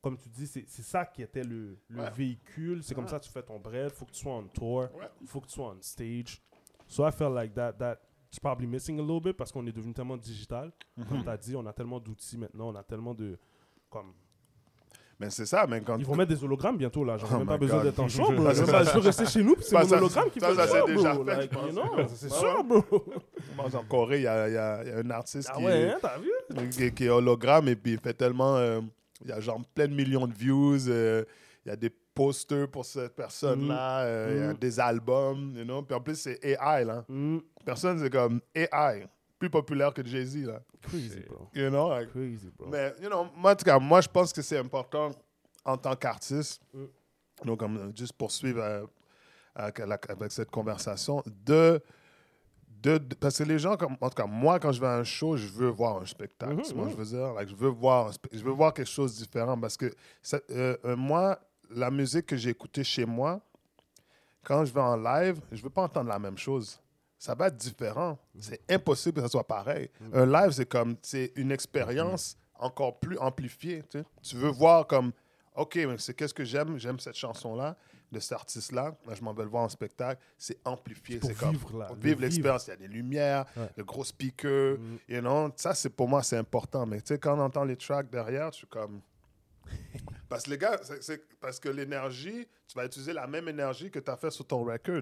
Comme 0.02 0.18
tu 0.18 0.30
dis, 0.30 0.48
c'est 0.48 0.64
c'est 0.68 0.84
ça 0.84 1.06
qui 1.06 1.22
était 1.22 1.44
le, 1.44 1.78
le 1.90 2.02
Ouais. 2.02 2.10
véhicule. 2.12 2.82
C'est 2.84 2.96
comme 2.96 3.08
ça 3.10 3.20
que 3.20 3.26
tu 3.26 3.32
fais 3.32 3.44
ton 3.44 3.60
bread. 3.60 3.92
faut 3.92 4.06
que 4.06 4.12
tu 4.12 4.20
sois 4.22 4.34
on 4.36 4.44
tour. 4.48 4.88
Ouais. 4.96 5.10
faut 5.26 5.42
que 5.42 5.48
tu 5.48 5.54
sois 5.54 5.72
on 5.76 5.82
stage. 5.82 6.42
So 6.88 7.06
I 7.06 7.12
felt 7.12 7.34
like 7.36 7.54
that, 7.56 7.74
that 7.74 8.00
it's 8.32 8.40
probably 8.40 8.68
missing 8.68 9.00
a 9.00 9.02
little 9.02 9.22
bit 9.22 9.34
parce 9.34 9.52
qu'on 9.52 9.66
est 9.68 9.72
devenu 9.72 9.94
tellement 9.94 10.18
digital. 10.18 10.72
Comme 11.08 11.24
tu 11.24 11.30
as 11.30 11.38
dit, 11.38 11.56
on 11.56 11.66
a 11.66 11.74
tellement 11.74 12.00
d'outils 12.00 12.38
maintenant, 12.38 12.70
on 12.70 12.76
a 12.76 12.84
tellement 12.84 13.14
de. 13.14 13.38
Comme, 13.90 14.14
Mais 15.20 15.30
c'est 15.32 15.46
ça, 15.48 15.66
mais 15.68 15.82
quand 15.82 15.98
ils 15.98 16.06
vont 16.06 16.16
mettre 16.16 16.34
des 16.34 16.44
hologrammes 16.44 16.78
bientôt 16.78 17.04
là. 17.04 17.18
J'en 17.18 17.26
ai 17.28 17.30
Oh 17.34 17.38
même 17.40 17.48
pas 17.48 17.58
besoin 17.58 17.84
d'être 17.84 18.00
en. 18.00 18.08
Ça, 18.08 18.24
Je 18.30 18.54
ça, 18.54 18.66
ça- 18.66 18.84
je 18.84 18.92
peux 18.94 19.00
rester 19.00 19.26
chez 19.26 19.44
nous, 19.44 19.56
c'est 19.60 19.70
ça, 19.70 19.80
mon 19.82 19.88
ça, 19.88 19.98
hologramme 19.98 20.30
qui 20.30 20.40
ça, 20.40 20.48
fait 20.50 20.56
ça, 20.56 20.64
le 20.66 20.70
c'est 20.88 20.96
déjà 20.96 21.14
fait, 21.16 21.24
Like, 21.24 21.52
je 21.54 21.72
know, 21.72 22.08
c'est 22.08 22.32
Ouais, 22.32 22.40
sûr, 22.40 22.64
bro. 22.64 22.84
En 23.58 23.84
Corée, 23.86 24.18
il 24.18 24.22
y 24.22 24.24
y 24.24 24.26
y 24.26 24.58
a 24.58 24.80
un 24.98 25.10
artiste 25.10 25.50
Ah 25.52 25.58
qui, 25.58 25.66
ouais, 25.66 25.90
hein, 25.92 25.98
t'as 26.02 26.18
vu? 26.20 26.70
qui, 26.70 26.94
qui 26.94 27.06
est 27.06 27.10
hologramme 27.10 27.68
et 27.68 27.76
puis 27.76 27.94
il 27.94 28.00
fait 28.00 28.14
tellement. 28.14 28.56
euh, 28.58 28.80
il 29.22 29.30
y 29.30 29.34
a 29.34 29.40
genre 29.42 29.60
plein 29.76 29.88
de 29.88 29.94
millions 29.94 30.28
de 30.28 30.34
views. 30.34 30.88
euh, 30.88 31.26
il 31.66 31.70
y 31.70 31.72
a 31.72 31.76
des 31.76 31.90
posters 32.24 32.68
pour 32.70 32.84
cette 32.86 33.16
personne-là. 33.16 34.02
euh, 34.02 34.28
Il 34.32 34.38
y 34.40 34.44
a 34.44 34.48
Mhm. 34.50 34.58
des 34.58 34.80
albums. 34.80 35.54
You 35.56 35.64
know? 35.64 35.82
Puis 35.84 35.96
en 35.96 36.02
plus, 36.02 36.16
c'est 36.20 36.38
AI. 36.44 36.84
Là. 36.84 37.06
Mm, 37.08 37.38
Personne, 37.66 37.98
c'est 38.00 38.10
comme 38.10 38.42
AI. 38.54 39.08
Plus 39.38 39.50
populaire 39.50 39.94
que 39.94 40.06
Jay-Z. 40.06 40.46
Là. 40.46 40.60
Crazy, 40.82 41.22
bro. 41.30 41.48
You 41.56 41.70
know? 41.70 41.90
like- 41.90 42.10
Crazy, 42.12 42.52
bro. 42.58 42.68
Mais, 42.70 42.94
you 43.02 43.08
know, 43.08 43.28
moi, 43.38 43.52
en 43.54 43.56
tout 43.56 43.64
cas, 43.64 43.80
moi, 43.80 44.02
je 44.02 44.10
pense 44.10 44.34
que 44.34 44.42
c'est 44.42 44.58
important 44.58 45.12
en 45.64 45.78
tant 45.78 45.96
qu'artiste, 45.96 46.62
Mm. 46.74 46.86
donc 47.46 47.60
comme, 47.60 47.94
juste 47.96 48.14
poursuivre 48.14 48.62
euh, 48.62 48.86
avec, 49.56 49.82
cette 50.32 50.52
conversation, 50.52 51.24
de, 51.46 51.82
de, 52.82 52.98
de- 52.98 53.16
Parce 53.16 53.38
que 53.38 53.44
les 53.44 53.60
gens, 53.60 53.76
comme, 53.78 53.96
en 54.02 54.10
tout 54.10 54.16
cas, 54.16 54.26
moi, 54.26 54.60
quand 54.60 54.72
je 54.74 54.80
vais 54.82 54.88
à 54.88 54.96
un 54.98 55.04
show, 55.06 55.36
je 55.38 55.48
veux 55.48 55.70
voir 55.70 56.02
un 56.02 56.06
spectacle. 56.06 56.62
Tu 56.64 56.74
vois, 56.74 56.86
mhm. 56.86 56.92
je 56.92 56.96
veux 56.98 57.06
dire, 57.06 57.34
like, 57.34 57.50
je 57.50 57.56
veux 57.56 57.70
voir, 57.70 58.12
je 58.32 58.44
veux 58.44 58.52
voir 58.52 58.74
quelque 58.74 58.88
chose 58.90 59.14
de 59.18 59.24
différent 59.24 59.58
parce 59.60 59.78
que 59.78 59.90
ça- 60.22 60.40
euh, 60.50 60.76
moi, 60.98 61.40
la 61.70 61.92
musique 61.92 62.26
que 62.28 62.38
j'ai 62.38 62.50
écoutée 62.52 62.84
chez 62.84 63.06
moi, 63.06 63.42
quand 64.44 64.66
je 64.66 64.74
vais 64.74 64.82
en 64.82 64.96
live, 64.96 65.40
je 65.52 65.62
veux 65.62 65.70
pas 65.70 65.84
entendre 65.84 66.10
la 66.10 66.20
même 66.20 66.38
chose. 66.38 66.80
Ça 67.18 67.36
va 67.36 67.48
être 67.48 67.58
différent. 67.58 68.18
C'est 68.40 68.62
impossible 68.72 69.16
que 69.16 69.22
ça 69.22 69.28
soit 69.28 69.46
pareil. 69.46 69.90
Un 70.14 70.26
live, 70.26 70.52
c'est 70.52 70.66
comme, 70.68 70.96
c'est 71.02 71.34
une 71.36 71.52
expérience 71.52 72.38
encore 72.56 73.00
plus 73.00 73.18
amplifiée. 73.18 73.84
Tu, 73.90 74.00
sais. 74.00 74.06
Tu 74.22 74.36
veux 74.38 74.50
voir 74.50 74.88
comme, 74.88 75.12
OK, 75.56 75.76
mais 75.76 75.98
c'est 75.98 76.14
qu'est-ce 76.14 76.34
que 76.34 76.46
j'aime? 76.46 76.78
J'aime 76.78 77.00
cette 77.00 77.16
chanson-là, 77.18 77.76
de 78.12 78.20
cet 78.22 78.32
artiste-là. 78.34 78.96
Là, 79.06 79.14
je 79.14 79.22
m'en 79.22 79.34
vais 79.34 79.44
le 79.44 79.50
voir 79.50 79.64
en 79.64 79.70
spectacle. 79.70 80.22
C'est 80.38 80.58
amplifié. 80.66 81.20
C'est 81.22 81.34
comme, 81.38 81.52
vivre, 81.52 81.78
là, 81.78 81.90
vivre. 82.00 82.22
l'expérience. 82.22 82.68
Il 82.68 82.70
y 82.70 82.74
a 82.74 82.78
des 82.78 82.88
lumières, 82.88 83.46
Ouais. 83.58 83.70
le 83.76 83.84
gros 83.84 84.06
speaker. 84.06 84.78
Mm. 84.78 84.98
You 85.10 85.20
know, 85.20 85.50
ça, 85.58 85.74
c'est 85.76 85.90
pour 85.90 86.08
moi, 86.08 86.24
c'est 86.24 86.38
important. 86.38 86.86
Mais 86.86 87.02
tu 87.02 87.08
sais, 87.08 87.20
quand 87.20 87.38
on 87.38 87.42
entend 87.42 87.66
les 87.66 87.76
tracks 87.76 88.10
derrière, 88.10 88.52
je 88.54 88.60
suis 88.60 88.68
comme. 88.68 89.02
Parce 90.30 90.44
que 90.44 90.52
les 90.52 90.58
gars, 90.58 90.80
c'est- 91.02 91.22
parce 91.40 91.60
que 91.60 91.68
l'énergie, 91.70 92.48
tu 92.68 92.76
vas 92.76 92.86
utiliser 92.86 93.14
la 93.14 93.26
même 93.28 93.48
énergie 93.50 93.90
que 93.90 94.00
tu 94.00 94.12
as 94.12 94.16
fait 94.18 94.30
sur 94.32 94.46
ton 94.46 94.64
record. 94.64 95.02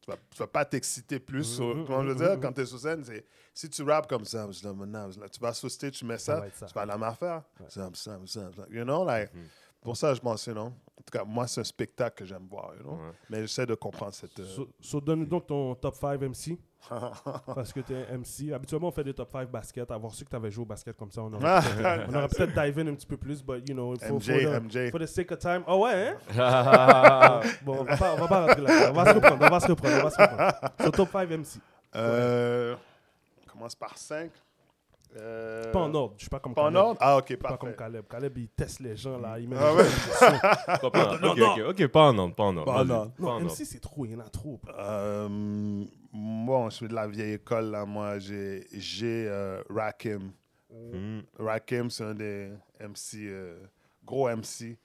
Tu 0.00 0.10
vas, 0.10 0.16
tu 0.30 0.38
vas 0.38 0.46
pas 0.46 0.64
t'exciter 0.64 1.18
plus. 1.18 1.44
sur- 1.56 1.84
comment 1.86 2.02
je 2.04 2.08
veux 2.10 2.14
dire, 2.14 2.40
quand 2.40 2.52
tu 2.52 2.60
es 2.60 2.66
sur 2.66 2.78
scène, 2.78 3.02
c'est 3.04 3.26
si 3.52 3.68
tu 3.68 3.82
rappes 3.82 4.08
comme 4.08 4.24
ça, 4.24 4.48
tu 4.52 5.40
vas 5.40 5.52
sur 5.52 5.70
stage, 5.70 5.90
tu 5.92 6.04
mets 6.04 6.16
Ça 6.18 6.36
ça, 6.40 6.50
ça. 6.54 6.66
tu 6.66 6.74
vas 6.74 6.86
la 6.86 6.94
même 6.96 7.02
affaire. 7.08 7.42
Ouais. 7.60 7.66
You 8.70 8.84
know, 8.84 9.04
like, 9.04 9.34
Mhm. 9.34 9.48
Pour 9.82 9.96
ça, 9.96 10.14
je 10.14 10.20
you 10.20 10.52
know. 10.54 10.72
En 10.98 11.02
tout 11.10 11.16
cas, 11.18 11.24
moi, 11.24 11.46
c'est 11.46 11.60
un 11.60 11.64
spectacle 11.64 12.16
que 12.18 12.24
j'aime 12.26 12.46
voir, 12.50 12.72
you 12.76 12.82
know. 12.82 12.92
Ouais. 12.96 13.12
Mais 13.30 13.40
j'essaie 13.40 13.64
de 13.64 13.74
comprendre 13.74 14.12
cette. 14.12 14.38
euh, 14.40 14.44
So, 14.44 14.68
so 14.80 15.00
donne-nous 15.00 15.24
donc 15.26 15.46
ton 15.46 15.74
top 15.74 15.94
5 15.94 16.20
MC. 16.20 16.58
Parce 17.54 17.72
que 17.72 17.80
tu 17.80 17.94
es 17.94 18.16
MC. 18.16 18.52
Habituellement, 18.52 18.88
on 18.88 18.92
fait 18.92 19.04
des 19.04 19.14
top 19.14 19.30
5 19.30 19.48
basket. 19.50 19.90
Avoir 19.90 20.12
su 20.12 20.24
que 20.24 20.30
tu 20.30 20.36
avais 20.36 20.50
joué 20.50 20.62
au 20.62 20.66
basket 20.66 20.96
comme 20.96 21.10
ça, 21.10 21.22
on 21.22 21.32
aurait 21.32 21.44
Ah, 21.46 21.62
peut-être- 21.76 22.06
on 22.10 22.14
aurait 22.14 22.28
peut-être 22.28 22.52
dive 22.54 22.78
in 22.80 22.86
un 22.88 22.94
petit 22.94 23.06
peu 23.06 23.16
plus, 23.16 23.42
but 23.42 23.66
you 23.68 23.74
know, 23.74 23.94
il 23.94 24.00
faut, 24.06 24.16
MJ, 24.18 24.42
for, 24.42 24.52
the, 24.52 24.62
MJ. 24.64 24.90
for 24.90 25.00
the 25.00 25.06
sake 25.06 25.32
of 25.32 25.38
time. 25.38 25.62
Oh 25.66 25.84
ouais, 25.84 26.08
hein? 26.08 26.16
Ah, 26.38 27.40
Bon, 27.62 27.78
on 27.80 27.84
va 27.84 27.96
pas, 27.96 28.14
on 28.14 28.16
va 28.18 28.28
pas 28.28 28.46
rentrer 28.46 28.62
là. 28.62 28.90
On 28.90 28.92
va 28.92 29.04
se 29.06 29.14
reprendre, 29.14 29.44
on 29.46 29.48
va 29.50 29.60
se 29.60 29.66
reprendre, 29.68 29.94
on 29.98 30.02
va 30.04 30.10
se 30.10 30.20
reprendre. 30.20 30.52
So, 30.84 30.90
top 30.90 31.08
5 31.10 31.30
MC. 31.30 31.60
Euh, 31.96 32.76
on 33.46 33.50
commence 33.52 33.74
par 33.74 33.96
5. 33.96 34.30
Euh, 35.16 35.72
Pas 35.72 35.80
en 35.80 35.94
ordre. 35.94 36.14
Je 36.16 36.22
suis 36.22 36.28
pas 36.30 36.38
comme 36.38 36.54
Pas 36.54 36.62
en 36.62 36.64
Caleb. 36.66 36.82
ordre? 36.82 36.98
Ah, 37.00 37.16
ok, 37.16 37.36
Pas 37.36 37.56
comme. 37.56 37.74
Caleb. 37.74 38.04
Caleb, 38.08 38.38
il 38.38 38.48
teste 38.48 38.80
les 38.80 38.96
gens 38.96 39.18
là. 39.18 39.38
Il 39.38 39.48
met 39.48 39.56
Ah 39.58 39.70
les 39.72 39.76
ouais? 39.78 39.84
gens 39.84 40.26
en 40.26 40.38
pression. 40.80 40.90
pas 40.90 41.14
en- 41.16 41.18
Non, 41.20 41.30
ok, 41.32 41.38
non. 41.38 41.52
ok, 41.52 41.60
ok, 41.80 41.86
pas 41.88 42.02
en 42.10 42.18
ordre, 42.18 42.34
pas 42.34 42.42
en 42.44 42.56
ordre. 42.58 42.72
Pas 42.72 42.82
en 42.82 42.90
ordre. 42.90 43.12
pas 43.12 43.22
Non, 43.22 43.30
en. 43.30 43.40
MC, 43.40 43.64
c'est 43.64 43.80
trop. 43.80 44.04
Il 44.04 44.12
y 44.12 44.14
en 44.16 44.20
a 44.20 44.28
trop. 44.28 44.60
Euh, 44.78 45.28
moi, 46.12 46.68
je 46.70 46.74
suis 46.76 46.88
de 46.88 46.94
la 46.94 47.06
vieille 47.06 47.34
école. 47.34 47.70
Là. 47.70 47.84
Moi, 47.86 48.18
j'ai 48.18 48.66
j'ai, 48.72 49.26
euh, 49.28 49.62
Rakim. 49.70 50.30
Hmm. 50.70 51.20
Rakim, 51.38 51.88
c'est 51.90 52.04
un 52.04 52.14
des 52.14 52.50
MC, 52.78 53.16
euh, 53.26 53.58
gros 54.04 54.28
MC. 54.28 54.76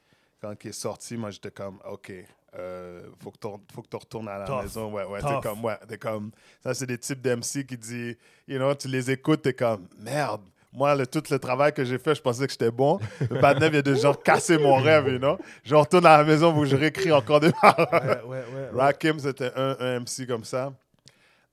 Quand 0.41 0.53
il 0.63 0.69
est 0.69 0.71
sorti, 0.71 1.17
moi, 1.17 1.29
j'étais 1.31 1.51
comme, 1.51 1.79
OK, 1.89 2.11
euh, 2.57 3.01
faut 3.21 3.31
que 3.31 3.87
tu 3.89 3.95
retournes 3.97 4.27
à 4.27 4.37
la 4.39 4.45
Tough. 4.45 4.61
maison. 4.63 4.91
Ouais, 4.93 5.05
ouais, 5.05 5.19
t'es 5.21 5.39
comme, 5.41 5.63
ouais, 5.65 5.77
t'es 5.87 5.97
comme, 5.97 6.31
ça, 6.63 6.73
c'est 6.73 6.85
des 6.85 6.97
types 6.97 7.21
d'MC 7.21 7.65
qui 7.67 7.77
disent, 7.77 8.17
you 8.47 8.57
know, 8.57 8.73
tu 8.75 8.87
les 8.87 9.09
écoutes, 9.11 9.41
t'es 9.41 9.53
comme, 9.53 9.87
merde. 9.97 10.41
Moi, 10.75 10.95
le, 10.95 11.05
tout 11.05 11.21
le 11.29 11.37
travail 11.37 11.71
que 11.71 11.83
j'ai 11.83 11.99
fait, 11.99 12.15
je 12.15 12.21
pensais 12.21 12.47
que 12.47 12.51
j'étais 12.51 12.71
bon. 12.71 12.99
Le 13.29 13.39
Padnev, 13.39 13.73
il 13.73 13.75
y 13.75 13.77
a 13.77 13.81
des 13.83 13.95
gens 13.95 14.13
casser 14.15 14.57
mon 14.57 14.75
rêve, 14.77 15.07
you 15.07 15.19
know. 15.19 15.37
Je 15.63 15.75
retourne 15.75 16.05
à 16.07 16.17
la 16.17 16.23
maison 16.23 16.51
où 16.57 16.65
je 16.65 16.75
réécris 16.75 17.11
encore 17.11 17.39
des 17.39 17.51
paroles. 17.51 17.87
Ouais, 17.91 18.21
ouais, 18.25 18.43
ouais. 18.55 18.69
ouais. 18.73 18.81
Rakim, 18.81 19.19
c'était 19.19 19.51
un, 19.55 19.75
un 19.79 19.99
MC 19.99 20.25
comme 20.27 20.43
ça. 20.43 20.73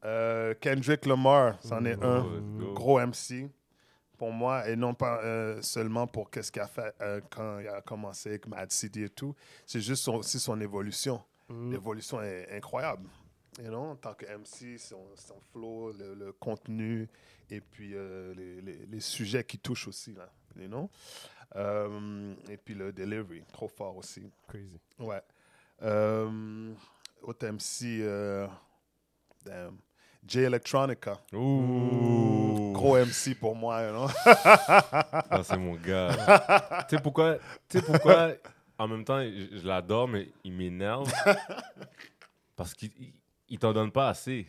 Euh, 0.07 0.55
Kendrick 0.59 1.05
Lamar, 1.05 1.57
c'en 1.63 1.85
est 1.85 2.03
un. 2.03 2.21
Let's 2.21 2.59
go. 2.59 2.73
Gros 2.73 2.99
MC 2.99 3.51
pour 4.21 4.33
moi, 4.33 4.69
et 4.69 4.77
non 4.77 4.93
pas 4.93 5.23
euh, 5.25 5.63
seulement 5.63 6.07
pour 6.07 6.31
qu'est-ce 6.31 6.53
qu'il 6.53 6.61
a 6.61 6.67
fait 6.69 6.95
euh, 7.01 7.23
quand 7.31 7.59
il 7.59 7.69
a 7.69 7.81
commencé 7.81 8.29
avec 8.29 8.47
Mad 8.47 8.71
City 8.71 9.05
et 9.05 9.09
tout. 9.09 9.35
C'est 9.65 9.81
juste 9.81 10.03
son- 10.05 10.17
aussi 10.17 10.39
son 10.39 10.61
évolution. 10.61 11.23
Mm. 11.49 11.73
L'évolution 11.73 12.21
est 12.21 12.47
incroyable. 12.55 13.09
You 13.63 13.69
know, 13.69 13.81
en 13.93 13.97
tant 13.97 14.13
que 14.13 14.27
MC, 14.27 14.79
son, 14.79 15.03
son 15.17 15.41
flow, 15.53 15.93
le, 15.93 16.13
le 16.15 16.33
contenu 16.33 17.09
et 17.51 17.63
puis 17.63 17.93
euh, 17.95 18.35
les, 18.35 18.61
les- 18.61 18.85
les 18.85 19.01
sujets 19.01 19.43
qui 19.43 19.59
touchent 19.59 19.89
aussi. 19.89 20.13
Là, 20.13 20.31
you 20.59 20.69
know? 20.69 20.91
Et 22.51 22.59
puis 22.59 22.75
le 22.75 22.93
delivery, 22.93 23.43
trop 23.51 23.69
fort 23.69 23.97
aussi. 23.97 24.31
Crazy. 24.49 24.79
Ouais. 24.99 25.23
Autre 27.23 27.47
MC, 27.47 28.03
damn. 29.47 29.79
J 30.27 30.41
Electronica. 30.43 31.19
Ouh. 31.33 32.73
Gros 32.73 32.97
MC 32.99 33.35
pour 33.39 33.55
moi, 33.57 33.83
you 33.83 33.91
know? 33.91 34.09
Ah, 35.31 35.41
c'est 35.43 35.57
mon 35.57 35.75
gars. 35.75 36.11
tu 36.89 36.97
sais 36.97 37.03
pourquoi, 37.03 37.37
tu 37.69 37.79
sais 37.79 37.83
pourquoi, 37.85 38.31
en 38.79 38.89
même 38.89 39.05
temps, 39.05 39.21
je, 39.23 39.59
je 39.59 39.67
l'adore, 39.67 40.09
mais 40.09 40.29
il 40.45 40.53
m'énerve. 40.53 41.11
Parce 42.57 42.75
qu'il 42.75 42.91
il- 42.99 43.13
il 43.53 43.59
t'en 43.59 43.73
donne 43.73 43.91
pas 43.91 44.11
assez. 44.11 44.47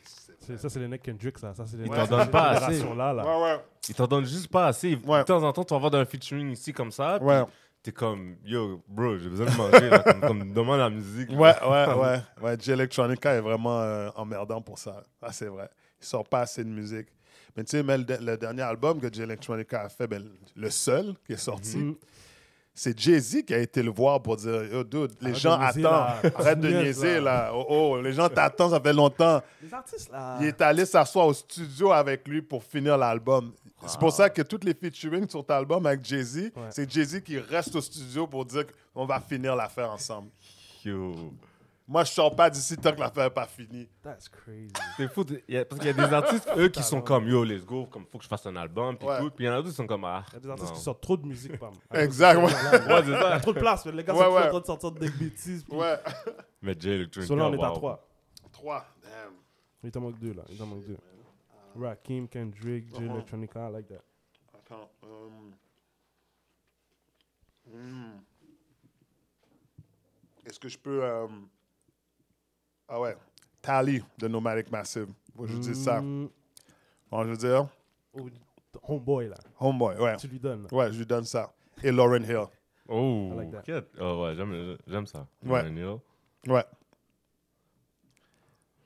Ça, 0.57 0.69
c'est 0.69 0.79
les 0.79 0.87
Nick 0.87 1.01
Kendrick, 1.01 1.35
ça. 1.39 1.55
ça 1.55 1.65
c'est 1.65 1.75
les 1.77 1.85
Ils 1.85 1.89
t'en 1.89 2.05
donnent 2.05 2.29
pas 2.29 2.49
assez. 2.51 2.83
là. 2.95 3.15
Ouais, 3.15 3.43
ouais. 3.43 3.59
Il 3.89 3.95
t'en 3.95 4.05
donne 4.05 4.25
juste 4.25 4.47
pas 4.47 4.67
assez. 4.67 4.95
Ouais. 5.03 5.19
De 5.19 5.23
temps 5.23 5.41
en 5.41 5.51
temps, 5.51 5.63
tu 5.63 5.73
vas 5.73 5.77
avoir 5.83 5.95
un 5.95 6.05
featuring 6.05 6.51
ici 6.51 6.71
comme 6.71 6.91
ça. 6.91 7.17
puis 7.17 7.27
Ouais. 7.27 7.41
T'es 7.83 7.91
comme, 7.91 8.35
yo, 8.45 8.83
bro, 8.87 9.17
j'ai 9.17 9.27
besoin 9.29 9.47
de 9.47 9.57
manger. 9.57 9.89
là, 9.89 9.99
comme, 10.03 10.21
comme 10.21 10.53
demande 10.53 10.79
la 10.79 10.89
musique. 10.91 11.29
Ouais, 11.31 11.55
ouais, 11.67 11.93
ouais. 11.95 12.19
ouais 12.41 12.57
J 12.59 12.71
Electronica 12.71 13.33
est 13.33 13.41
vraiment 13.41 13.81
euh, 13.81 14.09
emmerdant 14.15 14.61
pour 14.61 14.77
ça. 14.77 15.03
Ah, 15.21 15.31
c'est 15.31 15.47
vrai. 15.47 15.67
Il 15.99 16.05
sort 16.05 16.27
pas 16.27 16.41
assez 16.41 16.63
de 16.63 16.69
musique. 16.69 17.07
Mais 17.57 17.63
tu 17.63 17.71
sais, 17.71 17.83
mais 17.83 17.97
le 17.97 18.35
dernier 18.37 18.61
album 18.61 18.99
que 19.01 19.11
J 19.11 19.23
Electronica 19.23 19.81
a 19.81 19.89
fait, 19.89 20.07
ben, 20.07 20.23
le 20.55 20.69
seul 20.69 21.15
qui 21.25 21.33
est 21.33 21.37
sorti, 21.37 21.77
Mhm. 21.77 21.95
C'est 22.73 22.97
Jay-Z 22.97 23.43
qui 23.45 23.53
a 23.53 23.57
été 23.59 23.83
le 23.83 23.91
voir 23.91 24.21
pour 24.21 24.37
dire 24.37 24.63
Yo, 24.71 24.83
dude, 24.83 25.11
les 25.21 25.31
Arrête 25.31 25.37
gens 25.41 25.57
de 25.57 25.63
niaiser, 25.63 25.85
attendent. 25.85 26.23
là. 26.23 26.31
Arrête 26.37 26.59
de 26.59 26.69
niaiser, 26.69 27.19
là. 27.21 27.51
Oh, 27.53 27.65
oh, 27.69 28.01
les 28.01 28.13
gens 28.13 28.29
t'attendent, 28.29 28.71
ça 28.71 28.79
fait 28.79 28.93
longtemps. 28.93 29.41
Les 29.61 29.73
artistes, 29.73 30.11
là. 30.11 30.37
Il 30.39 30.47
est 30.47 30.61
allé 30.61 30.85
s'asseoir 30.85 31.27
au 31.27 31.33
studio 31.33 31.91
avec 31.91 32.27
lui 32.27 32.41
pour 32.41 32.63
finir 32.63 32.97
l'album. 32.97 33.51
C'est 33.87 33.99
pour 33.99 34.11
ça 34.11 34.29
que 34.29 34.41
toutes 34.43 34.63
les 34.63 34.73
featuring 34.75 35.27
sur 35.27 35.43
ton 35.45 35.53
album 35.55 35.85
avec 35.85 36.05
Jay-Z, 36.05 36.37
Ouais. 36.37 36.51
c'est 36.69 36.89
Jay-Z 36.89 37.21
qui 37.23 37.39
reste 37.39 37.75
au 37.75 37.81
studio 37.81 38.27
pour 38.27 38.45
dire 38.45 38.63
qu'on 38.93 39.05
va 39.05 39.19
finir 39.19 39.55
l'affaire 39.55 39.89
ensemble. 39.91 40.29
Yo. 40.85 41.13
Moi, 41.91 42.05
je 42.05 42.11
sors 42.11 42.33
pas 42.33 42.49
d'ici 42.49 42.77
tant 42.77 42.93
que 42.93 43.01
l'affaire 43.01 43.25
n'est 43.25 43.29
pas 43.31 43.45
finie. 43.45 43.85
That's 44.01 44.29
crazy. 44.29 44.71
C'est 44.95 45.09
fou. 45.11 45.25
t'es- 45.25 45.43
il 45.45 45.55
y 45.55 45.57
a- 45.57 45.65
parce 45.65 45.77
qu'il 45.81 45.89
y 45.89 45.99
a 45.99 46.07
des 46.07 46.13
artistes, 46.13 46.49
eux, 46.55 46.69
qui 46.69 46.81
sont 46.81 47.01
comme, 47.01 47.27
yo, 47.27 47.43
let's 47.43 47.65
go, 47.65 47.85
comme, 47.85 48.05
faut 48.05 48.17
que 48.17 48.23
je 48.23 48.29
fasse 48.29 48.45
un 48.45 48.55
album, 48.55 48.97
puis 48.97 49.05
Ouais. 49.09 49.19
tout. 49.19 49.29
Puis 49.31 49.43
il 49.43 49.47
y 49.47 49.49
en 49.49 49.53
a 49.55 49.57
d'autres 49.57 49.71
qui 49.71 49.75
sont 49.75 49.87
comme, 49.87 50.05
ah. 50.05 50.23
Il 50.29 50.33
y 50.35 50.37
a 50.37 50.39
des 50.39 50.49
artistes 50.51 50.69
non. 50.69 50.75
qui 50.77 50.81
sortent 50.81 51.01
trop 51.01 51.17
de 51.17 51.25
musique, 51.27 51.59
Pam. 51.59 51.73
Exact, 51.93 52.37
ouais. 52.37 52.43
Ouais, 52.45 52.49
c'est 52.51 53.07
Il 53.07 53.11
y 53.11 53.15
a 53.15 53.39
trop 53.41 53.51
de 53.51 53.59
place. 53.59 53.85
Les 53.87 54.03
gars 54.05 54.13
Ouais, 54.13 54.23
sont 54.23 54.31
ouais. 54.33 54.43
en 54.43 54.49
train 54.49 54.59
de 54.61 54.65
sortir 54.65 54.91
des 54.93 55.09
bêtises. 55.09 55.65
puis- 55.65 55.75
Ouais. 55.75 55.97
Mais 56.61 56.75
Jay 56.79 56.91
Electronica. 56.95 57.27
So 57.27 57.35
là, 57.35 57.47
on 57.47 57.53
est 57.53 57.61
à 57.61 57.69
wow. 57.71 57.75
3. 57.75 58.07
Trois. 58.53 58.85
Damn. 59.03 59.33
Il 59.83 59.91
t'en 59.91 59.99
manque 59.99 60.17
deux, 60.19 60.33
là. 60.33 60.43
Il 60.49 60.57
t'en 60.57 60.67
manque 60.67 60.85
deux. 60.85 60.97
Rakim, 61.77 62.25
Kendrick, 62.29 62.87
J 62.87 62.93
Uh-huh. 63.01 63.11
Electronica, 63.15 63.69
I 63.69 63.73
like 63.73 63.87
that. 63.89 64.03
Attends. 64.53 64.89
euh, 65.03 65.27
hmm. 67.67 68.21
Est-ce 70.45 70.59
que 70.59 70.69
je 70.69 70.77
peux. 70.77 71.03
euh, 71.03 71.27
Ah 72.93 72.99
ouais. 72.99 73.15
Tally 73.61 74.03
de 74.17 74.27
Nomadic 74.27 74.69
Massive. 74.69 75.07
Moi, 75.33 75.47
je 75.47 75.57
dis 75.57 75.75
ça. 75.75 76.01
Mm, 76.01 76.27
Bon, 77.09 77.23
je 77.23 77.29
veux 77.29 77.37
dire? 77.37 77.67
oh, 78.13 78.29
homeboy, 78.83 79.29
là. 79.29 79.37
Homeboy, 79.59 79.97
ouais. 79.97 80.17
Tu 80.17 80.27
lui 80.27 80.39
donnes. 80.39 80.67
Ouais, 80.71 80.91
je 80.91 80.97
lui 80.97 81.05
donne 81.05 81.23
ça. 81.23 81.53
Et 81.81 81.91
Lauren 81.91 82.21
Hill. 82.23 82.45
Oh, 82.89 83.31
I 83.33 83.37
like 83.37 83.51
that. 83.65 83.83
Oh, 84.01 84.23
ouais, 84.23 84.35
j'aime, 84.35 84.77
j'aime 84.85 85.05
ça. 85.07 85.25
Ouais. 85.43 85.61
Lauren 85.63 85.77
Hill. 85.77 85.99
Ouais. 86.51 86.65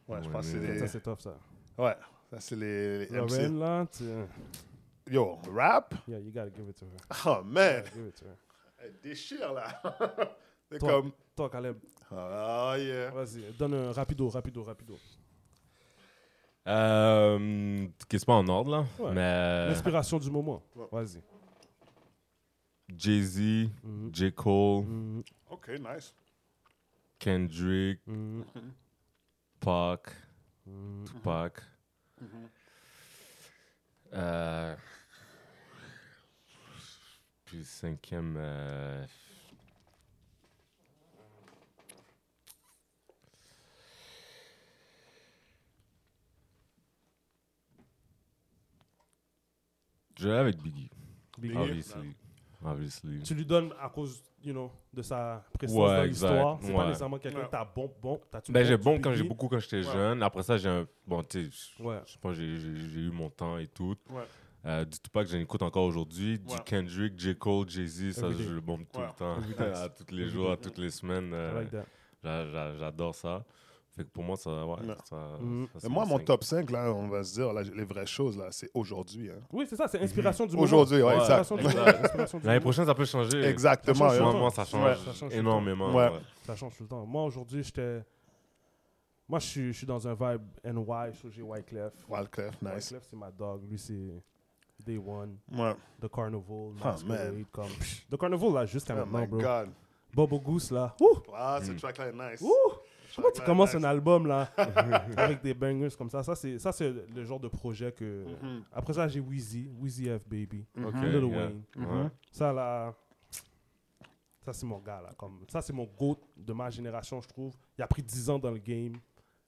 Ouais, 0.08 0.24
je 0.24 0.30
pense 0.30 0.46
que 0.46 0.52
c'est 0.52 0.60
les. 0.60 0.80
Ça, 0.80 0.88
c'est 0.88 1.02
tough, 1.02 1.20
ça. 1.20 1.36
Ouais, 1.78 1.96
ça, 2.30 2.40
c'est 2.40 2.56
les, 2.56 3.06
les 3.08 3.22
MC. 3.22 3.32
Lauren, 3.50 3.60
là, 3.60 3.88
tu... 3.92 4.04
Yo, 5.12 5.40
rap? 5.52 5.96
Yeah, 6.08 6.20
you 6.20 6.32
gotta 6.32 6.52
give 6.56 6.70
it 6.70 6.76
to 6.78 6.86
her. 6.86 6.98
Oh, 7.26 7.44
man. 7.44 7.84
Gotta 7.84 7.96
give 7.96 8.08
it 8.08 8.16
to 8.18 8.26
her. 8.26 8.38
Elle 8.78 8.94
déchire, 9.02 9.52
là. 9.54 9.82
c'est 10.72 10.80
comme. 10.80 11.12
Toi, 11.36 11.50
Caleb, 11.50 11.78
Oh, 12.12 12.74
yeah. 12.78 13.10
vas-y, 13.12 13.52
donne 13.58 13.74
un 13.74 13.92
rapido, 13.92 14.30
rapido, 14.30 14.64
rapido. 14.64 14.98
Euh, 16.68 17.88
qui 18.10 18.20
c'est 18.20 18.26
pas 18.26 18.34
en 18.34 18.48
ordre, 18.48 18.72
là. 18.72 18.86
Ouais. 19.00 19.14
Mais 19.14 19.68
L'inspiration 19.68 20.18
du 20.20 20.32
moment. 20.32 20.64
Ouais. 20.76 20.86
Vas-y. 20.92 21.22
Jay-Z, 22.96 23.70
Mhm. 23.84 24.10
J. 24.14 24.32
Cole, 24.32 24.84
Mhm, 24.86 25.24
OK, 25.50 25.70
nice. 25.80 26.14
Kendrick, 27.20 28.00
mhm, 28.06 28.44
Pac, 29.60 30.12
mhm. 30.66 31.06
Tupac. 31.06 31.54
Euh, 34.14 34.76
puis 37.46 37.64
cinquième. 37.66 38.36
euh, 38.38 39.06
Je 50.18 50.30
vais 50.30 50.36
avec 50.38 50.58
Biggie. 50.62 50.90
Biggie? 51.38 51.58
Obviously. 51.58 52.16
Obviously. 52.64 53.22
Tu 53.24 53.36
lui 53.36 53.46
donnes 53.46 53.74
à 53.80 53.90
cause, 53.90 54.24
you 54.44 54.52
know, 54.54 54.72
de 54.94 55.02
sa 55.02 55.44
présence 55.54 55.78
Ouais, 55.78 55.98
dans 55.98 56.04
l'histoire. 56.04 56.60
C'est 56.62 56.74
pas 56.74 56.88
nécessairement 56.88 57.18
quelqu'un 57.20 57.40
Ouais. 57.40 57.46
que 57.46 57.52
t'as 57.52 57.66
bon, 57.66 57.92
bon. 58.02 58.22
T'as-tu 58.32 58.52
Ben, 58.52 58.64
j'ai 58.66 58.78
bon 58.78 59.00
quand 59.00 59.14
j'ai 59.14 59.24
beaucoup 59.24 59.48
quand 59.48 59.60
j'étais 59.60 59.78
Ouais. 59.86 59.94
jeune. 59.94 60.24
Après 60.24 60.42
ça, 60.44 60.58
j'ai 60.58 60.70
un. 60.70 60.88
Bon, 61.06 61.22
tu 61.24 61.52
sais, 61.52 61.52
je 62.34 62.34
j'ai 62.34 63.00
eu 63.02 63.12
mon 63.12 63.30
temps 63.30 63.58
et 63.58 63.68
tout. 63.68 63.96
Ouais. 64.10 64.24
Euh, 64.66 64.84
du 64.84 64.98
Tupac, 64.98 65.28
j'en 65.28 65.38
écoute 65.38 65.62
encore 65.62 65.84
aujourd'hui. 65.84 66.40
Du. 66.40 66.56
Kendrick, 66.66 67.20
J. 67.20 67.36
Cole, 67.36 67.70
Jay-Z, 67.70 68.14
ça, 68.14 68.32
je 68.32 68.50
le 68.52 68.62
bombe 68.62 68.86
tout 68.92 69.00
Ouais. 69.00 69.06
le 69.08 69.14
temps. 69.14 69.36
À 69.84 69.90
tous 69.90 70.12
les 70.16 70.28
jours, 70.28 70.52
à 70.52 70.58
toutes 70.58 70.80
les 70.80 70.90
semaines. 70.90 71.32
Euh, 71.34 71.62
like 71.62 72.80
J'adore 72.80 73.14
ça. 73.14 73.44
Fait 73.96 74.04
que 74.04 74.10
pour 74.10 74.24
moi, 74.24 74.36
ça. 74.36 74.50
Ouais, 74.66 74.74
Ouais. 74.82 74.88
ça, 74.88 74.96
ça, 75.06 75.38
c'est 75.78 75.84
Mais 75.88 75.94
moi, 75.94 76.06
mon 76.06 76.18
cinq. 76.18 76.26
top 76.26 76.44
5, 76.44 76.70
là, 76.70 76.92
on 76.94 77.08
va 77.08 77.24
se 77.24 77.34
dire, 77.36 77.54
là, 77.54 77.62
les 77.64 77.86
vraies 77.86 78.06
choses, 78.06 78.38
là, 78.38 78.48
c'est 78.52 78.70
aujourd'hui. 78.74 79.30
Hein. 79.30 79.40
Oui, 79.54 79.66
c'est 79.70 79.78
ça, 79.78 79.88
c'est 79.88 80.02
inspiration 80.02 80.46
du 80.46 80.52
moment. 80.54 80.64
Aujourd'hui, 80.66 80.98
ouais, 81.02 81.16
Ouais. 81.16 81.22
exact. 81.22 81.54
Du 81.54 82.40
du 82.40 82.46
L'année 82.46 82.60
prochaine, 82.60 82.86
ça 82.86 82.94
peut 82.94 83.06
changer. 83.06 83.42
Exactement. 83.46 84.10
Ça 84.10 84.18
change. 84.18 84.32
Moi, 84.34 84.34
moi, 84.42 84.52
ça 84.52 84.66
ça 84.66 85.28
énormément. 85.32 85.94
Ouais. 85.96 86.10
ouais. 86.10 86.20
Ça 86.46 86.56
change 86.58 86.76
tout 86.76 86.84
le 86.84 86.90
temps. 86.90 87.06
Moi, 87.06 87.24
aujourd'hui, 87.24 87.64
j'étais. 87.64 88.04
Moi, 89.28 89.40
je 89.40 89.46
suis, 89.48 89.68
je 89.74 89.78
suis 89.78 89.88
dans 89.88 90.08
un 90.08 90.14
vibe 90.14 90.42
NY, 90.64 91.14
so 91.20 91.30
j'ai 91.32 91.42
Wyclef. 91.42 91.94
Wyclef, 92.10 92.62
nice. 92.62 92.92
Wyclef, 92.92 93.08
c'est 93.10 93.16
ma 93.16 93.32
dog. 93.32 93.64
Lui, 93.68 93.80
c'est 93.80 94.22
Day 94.86 94.98
One, 94.98 95.38
Ouais. 95.52 95.74
The 96.02 96.08
Carnival, 96.14 96.74
Ah, 96.84 96.92
Masquerade, 96.92 97.34
man. 97.34 97.46
comme... 97.52 97.70
The 98.12 98.18
Carnival, 98.20 98.54
là, 98.54 98.66
jusqu'à 98.66 98.94
Oh 98.94 98.98
maintenant, 99.00 99.20
my 99.22 99.28
bro. 99.28 99.40
God. 99.40 99.70
Bobo 100.14 100.40
Goose, 100.40 100.70
là. 100.72 100.96
Ouh! 101.02 101.18
Ah, 101.34 101.60
Mm. 101.60 101.66
ce 101.66 101.72
track-là 101.72 102.08
est 102.10 102.14
nice. 102.14 102.42
Ouh! 102.42 102.50
Comment 103.16 103.32
tu 103.32 103.42
commences 103.42 103.76
un 103.76 103.84
album, 103.84 104.28
là, 104.28 104.50
avec 105.18 105.42
des 105.42 105.54
bangers 105.54 105.96
comme 105.98 106.10
ça? 106.10 106.22
Ça, 106.24 106.36
c'est 106.36 106.60
ça, 106.60 106.72
c'est 106.72 106.92
le 107.14 107.24
genre 107.24 107.40
de 107.40 107.48
projet 107.48 107.92
que... 107.92 108.26
Mhm. 108.42 108.64
Après 108.72 108.94
ça, 108.94 109.08
j'ai 109.08 109.20
Wheezy, 109.20 109.70
Wheezy 109.80 110.06
F 110.10 110.28
Baby, 110.28 110.66
yeah. 110.78 110.90
Wayne. 111.26 111.64
Ça, 112.32 112.52
là... 112.54 112.94
Ça, 114.42 114.54
c'est 114.54 114.66
mon 114.66 114.80
gars, 114.80 115.02
là. 115.02 115.10
Comme... 115.18 115.40
Ça, 115.48 115.62
c'est 115.62 115.74
mon 115.74 115.86
GOAT 115.98 116.20
de 116.38 116.54
ma 116.54 116.70
génération, 116.70 117.20
je 117.22 117.28
trouve. 117.28 117.56
Il 117.78 117.82
a 117.82 117.88
pris 117.88 118.04
10 118.04 118.30
ans 118.30 118.40
dans 118.40 118.52
le 118.52 118.60
game. 118.60 118.94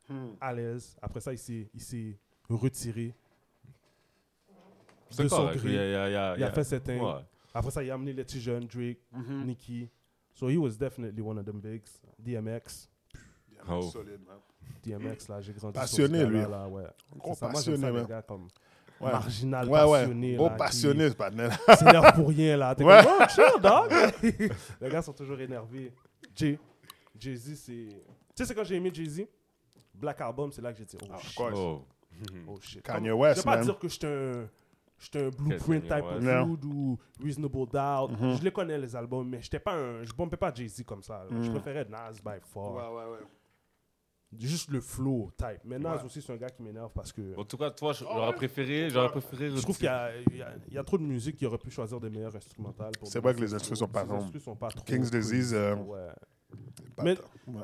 Mhm. 0.09 0.36
à 0.39 0.53
l'aise. 0.53 0.95
Après 1.01 1.20
ça, 1.20 1.34
il 1.34 1.38
s'est, 1.38 1.70
il 1.74 1.82
s'est 1.82 2.18
retiré. 2.49 3.13
De 5.18 5.28
son 5.28 5.36
correct. 5.38 5.57
gré. 5.59 5.70
Il 5.70 5.74
y 5.76 5.95
a, 5.95 6.36
il 6.38 6.43
a- 6.43 6.51
fait 6.51 6.63
ses 6.63 6.80
things. 6.82 7.01
Ouais. 7.01 7.22
Après 7.53 7.72
ça, 7.72 7.84
il 7.84 7.91
a 7.91 7.93
amené 7.93 8.13
les 8.13 8.24
petits 8.24 8.39
jeunes, 8.41 8.65
Drake, 8.68 8.99
Mhm. 9.11 9.45
Nicki. 9.45 9.89
So 10.34 10.49
he 10.49 10.57
was 10.57 10.78
definitely 10.78 11.22
one 11.22 11.38
of 11.39 11.45
them 11.45 11.59
bigs. 11.59 11.99
DMX. 12.20 12.89
Oh. 13.70 13.82
Solide, 13.82 14.22
man. 14.28 14.38
DMX, 14.84 15.28
là, 15.30 15.41
j'ai 15.41 15.53
grandi 15.53 15.74
Passionné, 15.78 16.20
sur 16.20 16.28
ce 16.28 16.32
lui. 16.32 16.39
Là, 16.41 16.68
ouais. 16.68 16.84
Gros 17.18 17.34
C'est 17.34 17.39
ça, 17.39 17.45
moi, 17.47 17.53
passionné, 17.55 17.78
ça, 17.80 17.88
les 17.88 17.97
man. 17.97 18.05
gars 18.05 18.22
comme 18.22 18.47
Ouais. 18.99 19.12
marginal, 19.12 19.70
Ouais, 19.70 19.84
ouais. 19.84 19.99
passionné. 19.99 20.36
Gros 20.36 20.49
passionné, 20.51 21.10
ce 21.10 21.16
partner. 21.16 21.49
s'énerve 21.78 22.14
pour 22.16 22.28
rien, 22.30 22.58
là. 22.58 22.74
T'es 22.76 22.84
Ouais. 22.84 23.03
comme, 23.03 23.14
oh, 23.20 23.26
chill, 23.30 23.62
dog. 23.62 24.51
les 24.82 24.89
gars 24.89 25.01
sont 25.01 25.14
toujours 25.14 25.39
énervés. 25.39 25.93
Jay. 26.36 26.58
Jay-Z, 27.20 27.55
c'est... 27.55 27.72
Tu 27.74 27.95
sais, 28.36 28.45
c'est 28.45 28.55
quand 28.55 28.64
j'ai 28.64 28.76
aimé 28.76 28.91
Jay-Z? 28.93 29.26
Black 29.93 30.22
Album, 30.22 30.51
c'est 30.51 30.62
là 30.62 30.72
que 30.72 30.78
j'ai 30.80 30.86
dit, 30.86 30.97
oh, 31.01 31.14
Of 31.14 31.22
shit. 31.24 31.39
Oh. 31.53 31.82
Oh 32.47 32.58
shit. 32.62 32.82
Kanye 32.84 33.10
Comme- 33.10 33.20
West, 33.20 33.36
Je 33.38 33.41
vais 33.41 33.45
pas 33.45 33.55
man. 33.58 33.66
dire 33.66 33.78
que 33.80 33.88
j'étais 33.88 34.08
un, 34.08 34.49
j'étais 34.99 35.26
un 35.26 35.30
blueprint 35.30 35.84
type 35.84 36.03
of 36.03 36.20
dude 36.20 36.66
ou 36.66 36.97
Reasonable 37.24 37.66
Doubt. 37.72 38.20
Mhm. 38.20 38.38
Je 38.38 38.43
les 38.43 38.51
connais 38.51 38.78
les 38.80 38.95
albums, 38.95 39.28
mais 39.28 39.41
j'étais 39.41 39.60
pas 39.60 39.74
un, 39.76 40.03
je 40.03 40.14
bombais 40.14 40.38
pas 40.38 40.51
Jay-Z 40.53 40.84
comme 40.86 41.03
ça. 41.03 41.26
Je 41.30 41.36
Mhm. 41.36 41.51
préférais 41.51 41.86
Nas 41.89 42.14
by 42.24 42.39
far. 42.41 42.74
Ouais, 42.74 42.82
ouais, 42.82 43.12
ouais. 43.12 43.26
Juste 44.38 44.69
le 44.71 44.82
flow 44.82 45.32
type. 45.38 45.61
Mais 45.63 45.80
Nas 45.80 45.95
Ouais. 45.97 46.03
aussi, 46.03 46.21
c'est 46.21 46.34
un 46.34 46.38
gars 46.38 46.49
qui 46.49 46.61
m'énerve 46.61 46.91
parce 46.93 47.13
que 47.13 47.38
En 47.39 47.45
tout 47.45 47.55
cas, 47.57 47.71
toi, 47.71 47.93
Oh, 48.01 48.05
j'aurais 48.13 48.34
préféré, 48.36 48.89
j'aurais 48.89 49.09
préféré. 49.09 49.49
je 49.51 49.61
trouve 49.61 49.78
qu'il 49.78 49.86
y 49.86 49.88
a, 49.88 50.11
il 50.19 50.36
y 50.71 50.73
y 50.73 50.78
a 50.78 50.84
trop 50.84 50.97
de 50.97 51.03
musique 51.03 51.38
qui 51.38 51.45
aurait 51.45 51.57
pu 51.57 51.71
choisir 51.71 51.99
des 52.01 52.09
meilleurs 52.09 52.36
instrumentales. 52.36 52.91
C'est 53.03 53.19
vrai 53.21 53.34
que 53.34 53.39
les 53.39 53.53
instrus. 53.53 53.71
instrus 53.71 53.80
sont 53.80 53.88
pas 53.88 54.01
Les 54.03 54.09
bons. 54.09 54.15
instrus 54.23 54.43
sont 54.43 54.55
pas 54.55 54.67
trop. 54.67 54.84
King's 54.84 55.09
Disease, 55.09 55.53
euh, 55.53 55.75
Ouais. 55.75 56.07
Mais-. 57.03 57.17
Ouais. 57.47 57.63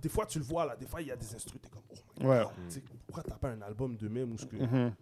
Des 0.00 0.08
fois, 0.08 0.26
tu 0.26 0.38
le 0.38 0.44
vois 0.44 0.66
là, 0.66 0.76
des 0.76 0.86
fois, 0.86 1.00
il 1.00 1.08
y 1.08 1.12
a 1.12 1.16
des 1.16 1.34
instrus, 1.34 1.60
t'es 1.60 1.68
comme, 1.70 1.82
oh 1.90 1.94
my 2.20 2.26
Ouais. 2.26 2.42
God. 2.42 2.82
Pourquoi 3.06 3.22
t'as 3.22 3.36
pas 3.36 3.48
un 3.50 3.62
album 3.62 3.96
de 3.96 4.08
même 4.08 4.32
où 4.32 4.38
ce 4.38 4.46
que 4.46 4.56
Mhm. 4.56 4.92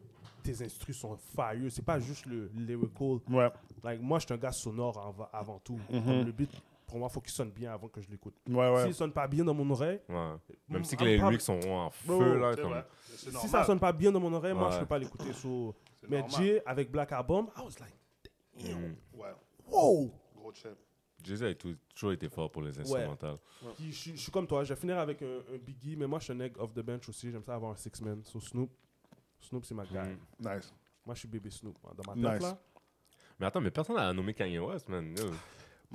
tes 0.45 0.63
instrus 0.65 0.97
sont 0.97 1.17
fire? 1.17 1.61
C'est 1.71 1.85
pas 1.85 1.99
juste 1.99 2.27
le 2.27 2.51
lyrical. 2.55 3.19
Ouais. 3.31 3.51
Like, 3.83 4.01
moi, 4.01 4.19
je 4.21 4.27
suis 4.27 4.35
un 4.35 4.39
gars 4.39 4.53
sonore 4.53 4.99
avant, 4.99 5.29
avant 5.33 5.59
tout. 5.59 5.79
Comme 5.91 6.25
le 6.25 6.33
beat, 6.33 6.51
pour 6.95 7.01
moi, 7.01 7.09
faut 7.09 7.21
qu'il 7.21 7.33
sonne 7.33 7.51
bien 7.51 7.73
avant 7.73 7.89
que 7.89 8.01
je 8.01 8.09
l'écoute. 8.09 8.37
Ouais, 8.49 8.73
ouais. 8.73 8.85
S'il 8.85 8.95
sonne 8.95 9.11
pas 9.13 9.27
bien 9.27 9.45
dans 9.45 9.53
mon 9.53 9.69
oreille, 9.69 10.01
Ouais. 10.09 10.15
Même 10.69 10.83
Mm, 10.83 10.85
si 10.85 10.97
que 10.97 11.03
les 11.03 11.17
lyrics 11.17 11.41
sont 11.41 11.59
en 11.67 11.91
Bro, 12.05 12.21
feu, 12.21 12.39
là. 12.39 12.55
Comme... 12.55 12.83
si 13.17 13.49
ça 13.49 13.65
sonne 13.65 13.81
pas 13.81 13.93
bien 13.93 14.13
dans 14.13 14.21
mon 14.21 14.33
oreille, 14.33 14.55
moi, 14.55 14.71
je 14.71 14.79
peux 14.79 14.87
pas 14.87 14.99
l'écouter. 15.01 15.33
So... 15.33 15.75
Mais 16.09 16.21
normal. 16.21 16.41
Jay, 16.41 16.63
avec 16.65 16.93
Black 16.93 17.11
Album, 17.11 17.49
I 17.57 17.61
was 17.63 17.81
like, 17.81 17.97
Mm. 18.77 18.95
Ouais. 19.19 19.35
wow! 19.67 20.13
Gros 20.37 20.53
chef. 20.53 20.77
Jay-Z 21.21 21.43
a 21.43 21.55
toujours 21.93 22.13
été 22.13 22.29
fort 22.29 22.49
pour 22.53 22.63
les 22.63 22.79
instrumentales. 22.79 23.39
Je, 23.81 23.91
suis- 23.91 24.13
je 24.17 24.21
suis 24.23 24.31
comme 24.31 24.47
toi, 24.47 24.63
je 24.63 24.73
vais 24.73 24.79
finir 24.81 24.97
avec 25.01 25.21
un, 25.23 25.39
un 25.53 25.59
Biggie, 25.59 25.97
mais 25.97 26.07
moi, 26.07 26.21
je 26.21 26.25
suis 26.27 26.33
un 26.33 26.39
egg 26.39 26.53
off 26.59 26.73
the 26.73 26.79
bench 26.81 27.09
aussi. 27.09 27.33
J'aime 27.33 27.43
ça 27.43 27.57
avoir 27.57 27.73
un 27.73 27.77
six-man. 27.77 28.23
So 28.23 28.39
Snoop, 28.39 28.71
Snoop, 29.41 29.65
c'est 29.65 29.75
ma 29.75 29.85
guy. 29.85 29.97
Mm. 29.99 30.19
Nice. 30.39 30.73
Moi, 31.05 31.15
je 31.17 31.19
suis 31.19 31.29
bébé 31.29 31.51
Snoop. 31.51 31.77
hein, 31.85 31.91
Dans 31.97 32.15
ma 32.15 32.31
tête, 32.31 32.41
Nice. 32.41 32.51
là. 32.53 32.59
Mais 33.41 33.47
attends, 33.47 33.61
mais 33.61 33.73
personne 33.73 33.97
n'a 33.97 34.13
nommé 34.13 34.33
Kanye 34.33 34.61
West, 34.61 34.89
man. 34.89 35.13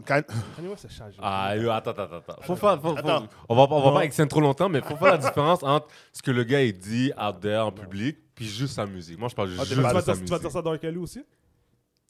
Kanye 0.05 0.23
West, 0.69 0.85
c'est 0.87 0.91
chargé. 0.91 1.17
Ah, 1.21 1.47
attends, 1.49 1.91
attends, 1.91 2.03
attends. 2.03 2.35
Faut 2.41 2.55
faire, 2.55 2.79
faut- 2.81 2.89
faut- 2.91 2.97
Attends. 2.97 3.27
on 3.47 3.55
va, 3.55 3.67
on 3.69 3.81
va 3.91 3.91
pas 3.99 4.05
extendre 4.05 4.29
trop 4.29 4.41
longtemps, 4.41 4.69
mais 4.69 4.81
faut 4.81 4.95
faire 4.97 5.11
la 5.11 5.17
différence 5.17 5.63
entre 5.63 5.87
ce 6.13 6.21
que 6.21 6.31
le 6.31 6.43
gars 6.43 6.61
il 6.63 6.77
dit 6.77 7.11
out 7.19 7.39
there 7.41 7.57
en 7.59 7.71
public, 7.71 8.17
puis 8.35 8.45
juste 8.45 8.75
sa 8.75 8.85
musique. 8.85 9.17
Moi, 9.19 9.29
je 9.29 9.35
parle 9.35 9.49
Ah, 9.59 9.63
juste 9.63 9.69
de 9.71 9.75
sa 9.75 9.81
dire, 9.81 9.87
tu 9.89 9.93
vas 9.93 10.01
dire 10.03 10.37
musique. 10.37 10.51
ça 10.51 10.61
dans 10.61 10.77
Kelly 10.77 10.97
aussi? 10.97 11.23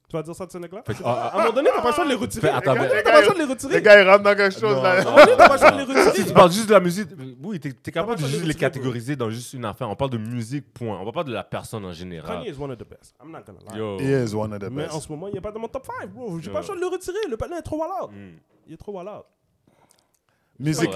Tu 0.09 0.15
vas 0.15 0.23
dire 0.23 0.33
ça 0.35 0.43
de 0.47 0.51
ce 0.51 0.57
mec-là 0.57 0.81
Fait 0.87 0.95
que- 0.95 1.03
ah, 1.05 1.27
À 1.27 1.35
un 1.35 1.37
moment 1.41 1.53
donné, 1.53 1.69
t'as 1.71 1.81
pas 1.83 1.89
le 1.89 1.93
choix 1.93 2.03
de 2.05 2.09
les 2.09 2.15
retirer. 2.15 2.47
Fait, 2.47 2.53
attends, 2.53 2.71
À 2.71 2.73
un 2.73 2.75
moment 2.77 2.83
mais- 2.85 2.89
donné, 2.89 3.03
t'as 3.03 3.11
pas 3.11 3.19
le 3.19 3.25
choix 3.25 3.33
de 3.35 3.39
les 3.39 3.45
retirer. 3.45 3.73
Les 3.75 3.81
gars, 3.83 4.01
ils 4.01 4.09
rentrent 4.09 4.23
dans 4.23 4.35
quelque 4.35 4.59
chose 4.59 4.75
Non, 4.75 4.81
là. 4.81 4.89
À 4.89 5.01
un 5.01 5.03
moment 5.03 5.15
donné, 5.17 5.31
t'as 5.37 5.47
pas 5.47 5.53
le 5.53 5.59
choix 5.59 5.71
de 5.71 5.77
les 5.77 5.85
Si 5.85 5.91
tu 5.93 6.09
retirer. 6.09 6.33
parles 6.33 6.51
juste 6.51 6.67
de 6.67 6.73
la 6.73 6.79
musique, 6.79 7.07
oui, 7.43 7.59
t'es 7.59 7.69
es 7.69 7.91
capable 7.91 8.15
de 8.15 8.25
juste 8.25 8.31
les 8.31 8.37
les 8.39 8.39
retirer, 8.47 8.53
bro. 8.53 8.59
catégoriser 8.59 9.15
dans 9.15 9.29
juste 9.29 9.53
une 9.53 9.65
affaire. 9.65 9.87
On 9.87 9.95
parle 9.95 10.09
de 10.09 10.17
musique, 10.17 10.73
point. 10.73 10.97
On 10.99 11.05
va 11.05 11.11
pas 11.11 11.23
de 11.23 11.31
la 11.31 11.43
personne 11.43 11.85
en 11.85 11.93
général. 11.93 12.39
Kanye 12.43 12.49
is 12.49 12.59
one 12.59 12.71
of 12.71 12.77
the 12.79 12.89
best. 12.89 13.13
I'm 13.23 13.31
not 13.31 13.41
gonna 13.45 13.59
lie. 13.71 13.77
Yo. 13.77 13.99
He 13.99 14.23
is 14.25 14.33
one 14.33 14.51
of 14.51 14.59
the 14.59 14.69
Mais 14.71 14.85
en 14.89 14.95
best. 14.95 15.01
ce 15.05 15.11
moment, 15.11 15.27
il 15.27 15.37
est 15.37 15.41
pas 15.41 15.51
dans 15.51 15.59
mon 15.59 15.67
top 15.67 15.85
5, 15.85 16.09
bro. 16.09 16.39
J'ai 16.39 16.47
Yo. 16.47 16.53
pas 16.53 16.61
le 16.61 16.65
choix 16.65 16.75
de 16.75 16.81
le 16.81 16.87
retirer. 16.87 17.17
Le 17.29 17.37
panneau 17.37 17.55
est 17.57 17.61
trop 17.61 17.75
wild 17.79 17.91
out. 18.01 18.09
Mm. 18.11 18.37
Il 18.67 18.73
est 18.73 18.77
trop 18.77 18.91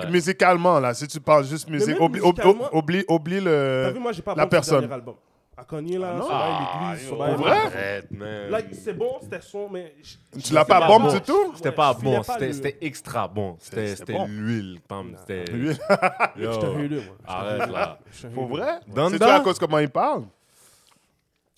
Ouais. 0.02 0.10
musicalement, 0.10 0.80
là, 0.80 0.94
si 0.96 1.08
tu 1.08 1.20
parles 1.22 1.46
juste 1.46 1.70
musique, 1.70 2.00
oublie, 2.02 2.20
oublie, 2.20 2.44
oublie, 2.74 3.06
oublie 3.08 3.38
T'as 3.38 3.44
le. 3.46 3.92
vu, 3.94 4.00
moi, 4.00 4.12
j'ai 4.12 4.22
pas 4.24 4.34
la 4.36 4.48
personne. 4.48 4.90
À 5.56 5.64
Kanye, 5.66 6.00
là, 6.00 6.16
Ah 6.18 6.22
sur 6.24 6.30
Bail 6.30 6.54
l'église, 6.90 7.08
sur 7.08 7.18
Bail- 7.18 7.36
Pour 7.36 7.44
vrai? 7.46 7.58
Arrête, 7.58 8.12
man. 8.12 8.50
Like, 8.50 8.66
c'est 8.74 8.94
bon, 8.94 9.18
c'était 9.22 9.42
son, 9.42 9.70
mais. 9.70 9.94
je- 10.02 10.40
Tu 10.42 10.52
l'as 10.54 10.66
pas 10.66 10.80
pas 10.80 10.88
bombe 10.88 11.04
bon. 11.04 11.14
du 11.14 11.22
tout? 11.22 11.54
C'était 11.56 11.70
Ouais, 11.70 11.76
pas 11.76 11.96
je 12.00 12.04
bon, 12.04 12.24
c'était 12.24 12.78
extra 12.82 13.28
bon. 13.28 13.56
C'était 13.60 14.14
bon. 14.14 14.26
l'huile. 14.28 14.80
pam. 14.88 15.16
C'était. 15.20 15.46
J'étais 15.56 15.84
un 15.86 16.86
hater, 16.86 16.90
moi. 16.96 17.16
Arrête 17.28 17.70
là. 17.72 18.00
Pour 18.34 18.48
vrai? 18.48 18.80
C'est-tu 19.12 19.24
à 19.24 19.40
cause 19.42 19.60
comment 19.60 19.78
il 19.80 19.90
parle? 19.90 20.24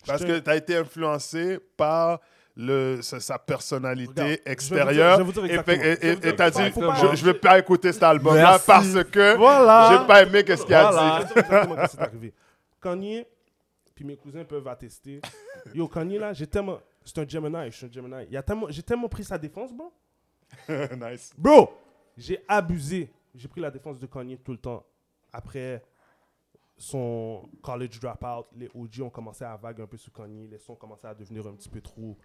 Parce 0.05 0.21
Je 0.21 0.27
que 0.27 0.39
tu 0.39 0.49
as 0.49 0.55
été 0.57 0.75
influencé 0.77 1.57
par 1.77 2.19
le, 2.57 2.99
sa, 3.01 3.19
sa 3.19 3.39
personnalité 3.39 4.21
Regarde, 4.21 4.39
je 4.45 4.51
extérieure. 4.51 5.13
je 5.13 5.23
vais 5.23 5.23
vous 5.23 5.31
dire 5.31 5.45
et 5.45 5.55
Je 6.25 6.29
t'as 6.31 6.49
dit, 6.51 6.59
je, 7.11 7.15
je 7.15 7.25
vais 7.25 7.33
pas 7.33 7.57
écouter 7.59 7.91
cet 7.91 8.03
album-là 8.03 8.59
parce 8.65 9.03
que 9.05 9.35
Voilà. 9.37 9.89
j'ai 10.01 10.05
pas 10.07 10.21
aimé 10.23 10.43
qu'est-ce 10.43 10.63
qu'il 10.65 10.75
a 10.75 10.91
Voilà. 10.91 11.19
dit. 11.23 11.25
Je 11.29 11.33
vais 11.33 11.41
dire 11.41 11.53
exactement 11.53 11.75
qu'est-ce 11.81 11.95
qui 11.95 11.97
est 11.97 12.05
arrivé. 12.05 12.33
Kanye, 12.81 13.25
puis 13.95 14.03
mes 14.03 14.17
cousins 14.17 14.43
peuvent 14.43 14.67
attester. 14.67 15.21
Yo, 15.73 15.87
Kanye, 15.87 16.19
là, 16.19 16.33
j'ai 16.33 16.45
tellement. 16.45 16.79
C'est 17.03 17.17
un 17.19 17.27
Gemini, 17.27 17.71
je 17.71 17.77
suis 17.77 17.85
un 17.85 17.91
Gemini. 17.91 18.25
Il 18.29 18.37
a 18.37 18.43
tellement... 18.43 18.69
J'ai 18.69 18.83
tellement 18.83 19.07
pris 19.07 19.23
sa 19.23 19.37
défense, 19.37 19.73
bro. 19.73 19.93
nice. 20.69 21.33
Bro, 21.37 21.73
j'ai 22.17 22.43
abusé. 22.47 23.09
J'ai 23.33 23.47
pris 23.47 23.61
la 23.61 23.71
défense 23.71 23.97
de 23.97 24.05
Kanye 24.05 24.37
tout 24.37 24.51
le 24.51 24.57
temps. 24.57 24.85
Après 25.31 25.81
son 26.77 27.49
college 27.61 27.99
dropout, 27.99 28.47
les 28.55 28.69
OG 28.73 29.01
ont 29.01 29.09
commencé 29.09 29.45
à 29.45 29.55
vague 29.55 29.79
un 29.79 29.87
peu 29.87 29.97
sur 29.97 30.11
Kanye. 30.11 30.47
Les 30.47 30.57
sons 30.57 30.75
commençaient 30.75 31.07
à 31.07 31.15
devenir 31.15 31.47
un 31.47 31.53
petit 31.53 31.69
peu 31.69 31.79
trop. 31.79 32.17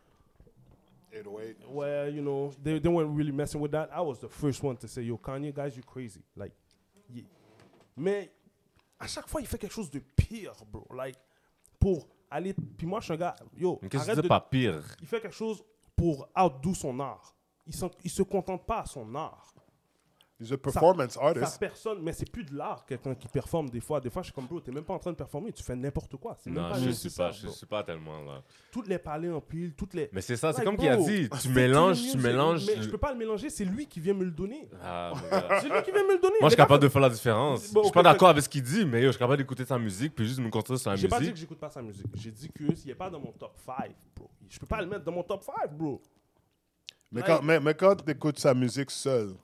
Ouais, 1.69 2.13
you 2.13 2.23
know, 2.23 2.53
they, 2.63 2.81
they 2.81 2.91
weren't 2.91 3.17
really 3.17 3.33
messing 3.33 3.61
with 3.61 3.73
that. 3.73 3.89
I 3.93 4.01
was 4.01 4.21
the 4.21 4.29
first 4.29 4.63
one 4.63 4.77
to 4.77 4.89
say, 4.89 5.03
yo, 5.03 5.17
Kanye, 5.17 5.53
guys, 5.53 5.77
you 5.77 5.83
crazy. 5.83 6.23
Like, 6.37 6.53
yeah. 7.13 7.25
Mais 7.97 8.33
à 8.99 9.07
chaque 9.07 9.29
fois, 9.29 9.41
il 9.41 9.47
fait 9.47 9.59
quelque 9.59 9.73
chose 9.73 9.91
de 9.91 9.99
pire, 9.99 10.55
bro. 10.71 10.87
Like, 10.95 11.17
pour 11.81 12.07
aller. 12.31 12.55
Puis 12.55 12.87
moi, 12.87 13.01
je 13.01 13.07
suis 13.07 13.15
un 13.15 13.17
gars, 13.17 13.35
yo, 13.57 13.79
Mais 13.83 13.89
Qu'est-ce 13.89 14.05
que 14.05 14.11
arrête 14.11 14.17
c'est 14.17 14.23
de- 14.23 14.29
pas 14.29 14.41
pire? 14.41 14.85
il 15.01 15.07
fait 15.09 15.21
quelque 15.21 15.35
chose 15.35 15.65
pour 15.97 16.29
outdo 16.37 16.75
son 16.75 17.01
art. 17.01 17.35
Il 17.67 17.75
ne 17.83 17.89
il 18.05 18.11
se 18.11 18.23
contente 18.23 18.65
pas 18.67 18.81
à 18.81 18.87
son 18.87 19.13
art. 19.15 19.53
He's 20.41 20.51
a 20.53 20.57
performance 20.57 21.13
Sa 21.15 21.21
artist. 21.23 21.59
personne, 21.61 21.99
mais 22.01 22.13
c'est 22.13 22.31
plus 22.31 22.45
de 22.45 22.57
l'art, 22.57 22.87
quelqu'un 22.87 23.15
qui 23.15 23.29
performe 23.29 23.69
des 23.69 23.81
fois. 23.81 24.01
Des 24.01 24.09
fois, 24.09 24.23
je 24.23 24.29
suis 24.29 24.35
comme, 24.35 24.47
bro, 24.47 24.59
t'es 24.61 24.73
même 24.73 24.85
pas 24.85 24.95
en 24.95 24.99
train 24.99 25.11
de 25.11 25.17
performer, 25.17 25.53
tu 25.53 25.63
fais 25.63 25.77
n'importe 25.77 26.17
quoi. 26.17 26.37
Même 26.47 26.55
Non, 26.55 26.71
pas 26.71 26.79
je 26.79 26.91
suis 26.91 27.11
pas, 27.11 27.31
je 27.31 27.45
bro. 27.47 27.53
suis 27.55 27.67
pas 27.67 27.83
tellement 27.83 28.23
là. 28.25 28.43
Toutes 28.73 28.89
les 28.89 28.99
palais 28.99 29.31
en 29.31 29.41
pile, 29.43 29.75
toutes 29.75 29.93
les. 29.93 30.09
Mais 30.13 30.23
c'est 30.23 30.37
ça, 30.37 30.53
c'est 30.53 30.61
Like, 30.61 30.67
comme 30.67 30.77
qu'il 30.79 30.89
a 30.89 30.97
dit, 30.97 31.29
tu 31.43 31.49
mélanges, 31.51 31.99
tu 31.99 32.05
music, 32.05 32.21
mélanges. 32.23 32.67
Mais 32.67 32.83
je 32.83 32.89
peux 32.89 32.97
pas 32.97 33.13
le 33.13 33.19
mélanger, 33.19 33.51
c'est 33.51 33.67
lui 33.67 33.87
qui 33.87 34.01
vient 34.01 34.15
me 34.15 34.25
le 34.25 34.31
donner. 34.31 34.69
Ah. 34.83 35.13
C'est 35.61 35.69
lui 35.69 35.83
qui 35.83 35.93
vient 35.93 36.05
me 36.05 36.15
le 36.15 36.19
donner. 36.19 36.37
Moi, 36.41 36.49
je 36.49 36.55
suis 36.55 36.57
capable 36.57 36.83
de 36.83 36.89
faire 36.89 37.03
la 37.03 37.11
différence. 37.11 37.71
Bon, 37.73 37.81
je 37.83 37.87
suis 37.89 37.93
pas 37.93 38.03
d'accord 38.03 38.31
avec 38.31 38.43
ce 38.43 38.49
qu'il 38.49 38.63
dit, 38.63 38.87
mais 38.87 39.01
yo, 39.03 39.09
je 39.09 39.13
suis 39.13 39.19
capable 39.19 39.37
d'écouter 39.37 39.65
sa 39.67 39.79
musique 39.79 40.15
puis 40.15 40.27
juste 40.27 40.41
me 40.41 40.49
concentrer 40.49 40.79
sur 40.79 40.91
la 40.91 40.97
J'ai 40.97 41.07
pas 41.09 41.17
dit 41.17 41.23
musique. 41.25 41.35
que 41.35 41.41
j'écoute 41.41 41.59
pas 41.59 41.69
sa 41.71 41.83
musique. 41.83 42.07
J'ai 42.15 42.31
dit 42.31 42.49
que 42.49 42.75
s'il 42.75 42.91
est 42.91 42.95
pas 42.95 43.11
dans 43.11 43.21
mon 43.21 43.33
top 43.33 43.57
5, 43.67 43.95
bro. 44.17 44.31
Je 44.49 44.59
peux 44.59 44.67
pas 44.67 44.81
le 44.81 44.87
mettre 44.87 45.05
dans 45.05 45.13
mon 45.13 45.23
top 45.23 45.43
5, 45.43 45.71
bro. 45.77 46.01
Mais 47.13 47.23
quand, 47.23 47.43
mais, 47.43 47.61
mais 47.61 47.75
quand 47.75 47.97
tu 47.97 48.11
écoutes 48.11 48.39
sa 48.39 48.55
musique 48.55 48.91
seule, 48.91 49.35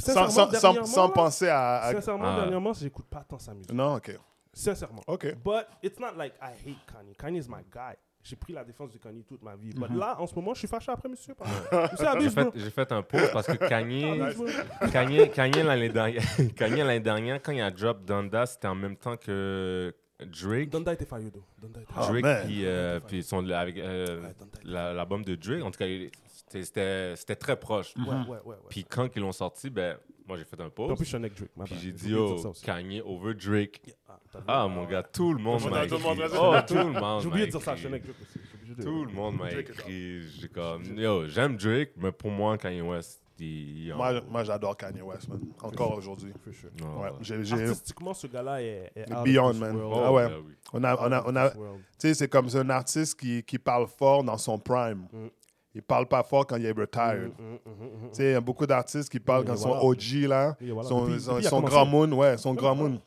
sans, 0.00 0.28
Sincèrement, 0.28 0.52
sans, 0.52 0.74
sans, 0.74 0.84
sans 0.84 1.08
penser 1.10 1.48
à. 1.48 1.82
à- 1.82 1.92
Sincèrement, 1.92 2.24
Ah. 2.26 2.36
dernièrement, 2.40 2.72
j'écoute 2.72 3.06
pas 3.08 3.24
tant 3.28 3.38
sa 3.38 3.54
musique. 3.54 3.72
Non, 3.72 3.96
ok. 3.96 4.18
Sincèrement. 4.52 5.02
Ok. 5.06 5.34
But 5.44 5.66
it's 5.82 5.98
not 6.00 6.12
like 6.18 6.34
I 6.42 6.50
hate 6.66 6.78
Kanye. 6.92 7.14
Kanye 7.16 7.38
is 7.40 7.48
my 7.48 7.62
guy. 7.72 7.94
J'ai 8.22 8.36
pris 8.36 8.52
la 8.52 8.64
défense 8.64 8.90
de 8.92 8.98
Kanye 8.98 9.22
toute 9.24 9.42
ma 9.42 9.56
vie. 9.56 9.72
Mhm. 9.74 9.80
But 9.80 9.96
là, 9.96 10.20
en 10.20 10.26
ce 10.26 10.34
moment, 10.34 10.52
je 10.52 10.58
suis 10.58 10.68
fâché 10.68 10.92
après 10.92 11.08
monsieur. 11.08 11.34
Monsieur 11.72 12.06
J'ai 12.20 12.30
fait, 12.30 12.70
fait 12.70 12.92
un 12.92 13.02
pause 13.02 13.30
parce 13.32 13.46
que 13.46 13.66
Kanye. 13.68 14.20
Kanye, 14.92 15.30
Kanye 15.30 15.62
l'année 15.62 15.88
dernière, 15.88 16.22
Kanye 16.56 16.78
l'année 16.82 17.00
dernière, 17.00 17.40
quand 17.42 17.52
il 17.52 17.62
a 17.62 17.70
drop 17.70 18.04
Donda, 18.04 18.44
c'était 18.46 18.68
en 18.68 18.74
même 18.74 18.96
temps 18.96 19.16
que 19.16 19.94
Drake. 20.20 20.68
Donda 20.68 20.92
était 20.92 21.06
fire, 21.06 21.30
though. 21.32 21.44
Donda 21.62 21.80
était 21.80 21.92
Ah, 21.96 22.02
fire. 22.02 22.10
Drake 22.10 22.22
man. 22.24 22.42
puis, 22.44 22.66
euh, 22.66 23.00
puis 23.00 23.22
son, 23.22 23.48
avec 23.48 23.78
euh, 23.78 24.20
l'album 24.64 25.24
de 25.24 25.34
Drake. 25.36 25.62
En 25.62 25.70
tout 25.70 25.78
cas, 25.78 25.86
il- 25.86 26.10
c'était- 26.50 27.36
très 27.36 27.58
proche. 27.58 27.92
fire. 27.94 28.06
Ouais, 28.08 28.14
ouais, 28.14 28.28
ouais. 28.28 28.38
ouais. 28.44 28.56
Puis 28.68 28.84
quand 28.84 29.08
ils 29.14 29.20
l'ont 29.22 29.32
sorti, 29.32 29.70
ben, 29.70 29.96
moi 30.26 30.36
j'ai 30.36 30.44
fait 30.44 30.60
un 30.60 30.68
pause. 30.70 30.94
plus, 30.96 31.04
je 31.04 31.08
suis 31.08 31.16
un 31.16 31.20
neck 31.20 31.34
Drake. 31.34 31.50
ma 31.56 31.64
Puis 31.64 31.74
j'ai 31.76 31.80
J'ai 31.88 31.92
dit, 31.92 32.14
oh. 32.14 32.52
Kanye 32.64 33.00
over 33.04 33.34
Drake. 33.34 33.80
Ah? 34.08 34.18
Ah, 34.46 34.68
mon 34.68 34.84
gars, 34.84 35.02
tout 35.02 35.32
le 35.32 35.42
monde 35.42 35.62
m'a 35.64 35.80
monde- 35.80 35.88
tout 35.88 35.94
le 35.96 36.00
monde 36.02 36.18
écrit. 36.20 36.38
Oh, 36.40 36.54
tout 36.66 36.74
le 36.74 36.84
monde 36.84 36.94
J'ai 36.94 37.00
m'a 37.00 37.18
oublié 37.18 37.46
de 37.46 37.50
dire 37.52 37.62
ça, 37.62 37.74
je 37.74 37.80
écrit. 37.80 37.80
suis 37.80 37.86
un 37.88 37.90
neck 37.90 38.02
Drake 38.04 38.16
aussi. 38.22 38.84
Tout 38.84 39.04
le 39.04 39.12
monde 39.12 39.36
m'a 39.38 39.50
écrit. 39.52 40.22
J'ai 40.40 40.48
comme, 40.48 40.84
yo, 40.96 41.26
j'aime 41.28 41.56
Drake, 41.56 41.90
mais 41.96 42.12
pour 42.12 42.30
moi, 42.30 42.56
Kanye 42.56 42.80
West, 42.82 43.22
il 43.38 43.92
Moi, 43.96 44.20
moi 44.28 44.44
j'adore 44.44 44.76
Kanye 44.76 45.00
West, 45.02 45.28
man. 45.28 45.40
Encore 45.62 45.96
aujourd'hui. 45.96 46.32
Sure. 46.52 46.70
Ouais. 47.00 47.08
j'ai- 47.22 47.62
Artistiquement, 47.64 48.12
ce 48.14 48.26
gars-là 48.28 48.62
est, 48.62 48.92
est 48.94 49.12
out 49.12 49.24
Beyond, 49.24 49.46
of 49.46 49.52
this 49.52 49.60
man. 49.62 49.76
world. 49.76 50.02
Ah 50.04 50.12
ouais. 50.12 50.28
ben 50.28 50.42
oui. 50.46 50.52
On 50.74 50.84
a, 50.84 50.96
on 51.08 51.12
a, 51.12 51.24
on 51.26 51.36
a. 51.36 51.50
Tu 51.50 51.56
sais, 51.98 52.14
c'est 52.14 52.28
comme 52.28 52.48
c'est 52.50 52.58
un 52.58 52.70
artiste 52.70 53.18
qui, 53.18 53.42
qui 53.42 53.58
parle 53.58 53.86
fort 53.88 54.22
dans 54.22 54.36
son 54.38 54.58
prime. 54.58 55.08
Mm. 55.12 55.26
Il 55.74 55.82
parle 55.82 56.06
pas 56.06 56.22
fort 56.24 56.46
quand 56.46 56.56
il 56.56 56.66
est 56.66 56.72
retired. 56.72 57.30
Mm, 57.38 57.42
mm, 57.42 58.06
mm. 58.06 58.08
Tu 58.10 58.14
sais, 58.16 58.24
il 58.24 58.32
y 58.32 58.34
a 58.34 58.40
beaucoup 58.40 58.66
d'artistes 58.66 59.08
qui 59.08 59.20
parlent 59.20 59.44
quand 59.44 59.54
ils 59.54 59.58
voilà. 59.60 59.80
sont 59.80 59.86
OG, 59.86 60.26
là. 60.28 60.56
Voilà. 60.60 60.88
Son, 60.88 61.04
Depuis- 61.06 61.20
son, 61.20 61.30
depuis, 61.34 61.44
il 61.44 61.48
son 61.48 61.60
grand 61.60 61.86
moon, 61.86 62.12
ouais, 62.12 62.36
son 62.38 62.54
grand 62.54 62.74
moon. 62.74 63.00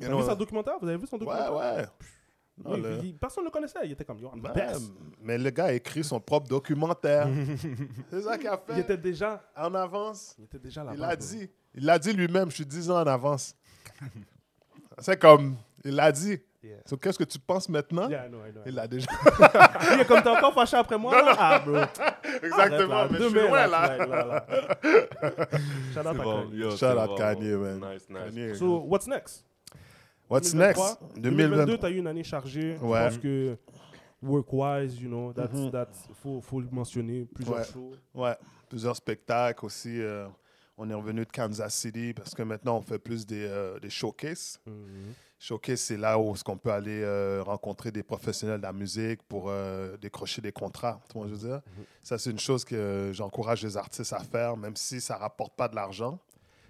T'as 0.00 0.06
know, 0.08 0.18
vu 0.20 0.24
son 0.24 0.34
documentaire? 0.36 0.74
Vous 0.80 0.88
avez 0.88 0.96
vu 0.96 1.06
son 1.06 1.16
ouais, 1.18 1.24
documentaire? 1.26 1.54
ouais. 1.56 1.86
Non, 2.64 2.74
Oui, 2.74 2.80
le- 2.82 2.98
il- 3.04 3.16
Personne 3.16 3.42
ne 3.44 3.48
le 3.48 3.50
connaissait. 3.52 3.78
Il 3.84 3.92
était 3.92 4.04
comme, 4.04 4.18
yo, 4.20 4.30
I'm 4.32 4.40
the 4.40 4.46
Ouais, 4.46 4.52
best. 4.54 4.92
mais 5.22 5.38
le 5.38 5.50
gars 5.50 5.64
a 5.66 5.72
écrit 5.72 6.04
son 6.04 6.20
propre 6.20 6.46
documentaire. 6.46 7.26
c'est 8.10 8.22
ça 8.22 8.38
qu'il 8.38 8.46
a 8.46 8.62
Il 8.68 8.74
fait. 8.74 8.80
était 8.82 8.96
déjà, 8.98 9.42
En 9.56 9.74
avance. 9.74 10.36
il 10.38 10.44
était 10.44 10.58
déjà 10.60 10.84
là. 10.84 10.92
Il 10.94 11.00
l'a 11.00 11.16
dit. 11.16 11.50
Il 11.74 11.84
l'a 11.84 11.98
dit 11.98 12.12
lui-même, 12.12 12.50
je 12.50 12.56
suis 12.56 12.66
10 12.66 12.90
ans 12.90 13.00
en 13.02 13.06
avance. 13.06 13.56
c'est 14.98 15.18
comme, 15.20 15.56
il 15.84 15.94
l'a 15.96 16.12
dit. 16.12 16.38
Yeah. 16.64 16.76
So, 16.86 16.96
qu'est-ce 16.96 17.18
que 17.18 17.24
tu 17.24 17.38
penses 17.40 17.68
maintenant? 17.68 18.08
Yeah, 18.08 18.26
I 18.26 18.28
know, 18.28 18.38
I 18.46 18.52
know. 18.52 18.62
Il 18.64 18.74
l'a 18.76 18.86
déjà. 18.86 19.06
Il 19.94 20.00
est 20.00 20.04
comme 20.06 20.22
t'es 20.22 20.28
encore 20.28 20.54
fâché 20.54 20.76
après 20.76 20.96
moi. 20.96 21.10
là? 21.20 21.34
Ah, 21.36 21.58
bro. 21.58 21.74
Exactement, 22.42 22.94
Arrête, 22.94 23.10
mais 23.10 23.18
là. 23.18 23.24
je 23.24 23.28
suis 23.28 23.34
Demain, 23.34 23.48
loin, 23.48 23.66
là. 23.66 24.46
Shout 25.92 26.00
out 26.00 26.06
à 26.06 26.54
yo, 26.54 26.70
Shout 26.76 26.86
out 26.86 27.08
bon. 27.08 27.16
Kanye, 27.16 27.56
man. 27.56 27.80
Nice, 27.80 28.08
nice. 28.08 28.22
Kanye. 28.34 28.54
So, 28.56 28.78
what's 28.86 29.06
next? 29.08 29.44
What's 30.28 30.52
2023? 30.52 30.56
next? 30.56 31.20
2022, 31.20 31.66
2022. 31.66 31.78
t'as 31.78 31.90
eu 31.90 31.96
une 31.98 32.06
année 32.06 32.22
chargée. 32.24 32.76
Ouais. 32.80 32.98
Je 32.98 33.08
pense 33.08 33.18
que 33.18 33.56
work-wise, 34.22 35.00
you 35.00 35.08
know, 35.08 35.32
that's, 35.32 35.70
that's, 35.72 36.08
faut, 36.22 36.40
faut 36.40 36.60
le 36.60 36.68
mentionner. 36.70 37.26
Plusieurs 37.34 37.56
Ouais. 37.58 37.64
shows. 37.64 37.92
Ouais, 38.14 38.36
plusieurs 38.68 38.94
spectacles 38.96 39.64
aussi. 39.66 40.00
euh, 40.00 40.26
on 40.78 40.88
est 40.88 40.94
revenu 40.94 41.20
de 41.24 41.30
Kansas 41.30 41.74
City 41.74 42.14
parce 42.14 42.34
que 42.34 42.42
maintenant 42.42 42.78
on 42.78 42.82
fait 42.82 42.98
plus 42.98 43.26
des, 43.26 43.44
euh, 43.46 43.78
des 43.78 43.90
showcases. 43.90 44.58
Mhm. 44.66 45.12
Showcase, 45.42 45.80
c'est 45.80 45.96
là 45.96 46.20
où 46.20 46.32
on 46.46 46.56
peut 46.56 46.70
aller 46.70 47.02
euh, 47.02 47.42
rencontrer 47.42 47.90
des 47.90 48.04
professionnels 48.04 48.58
de 48.58 48.62
la 48.62 48.72
musique 48.72 49.24
pour 49.24 49.46
euh, 49.48 49.96
décrocher 49.96 50.40
des 50.40 50.52
contrats. 50.52 51.00
Tu 51.08 51.18
vois 51.18 51.26
ce 51.26 51.30
je 51.30 51.34
veux 51.34 51.48
dire? 51.48 51.56
Mhm. 51.56 51.84
Ça, 52.00 52.16
c'est 52.16 52.30
une 52.30 52.38
chose 52.38 52.64
que 52.64 52.76
euh, 52.76 53.12
j'encourage 53.12 53.64
les 53.64 53.76
artistes 53.76 54.12
à 54.12 54.20
faire, 54.20 54.56
même 54.56 54.76
si 54.76 55.00
ça 55.00 55.16
rapporte 55.16 55.56
pas 55.56 55.66
de 55.66 55.74
l'argent. 55.74 56.20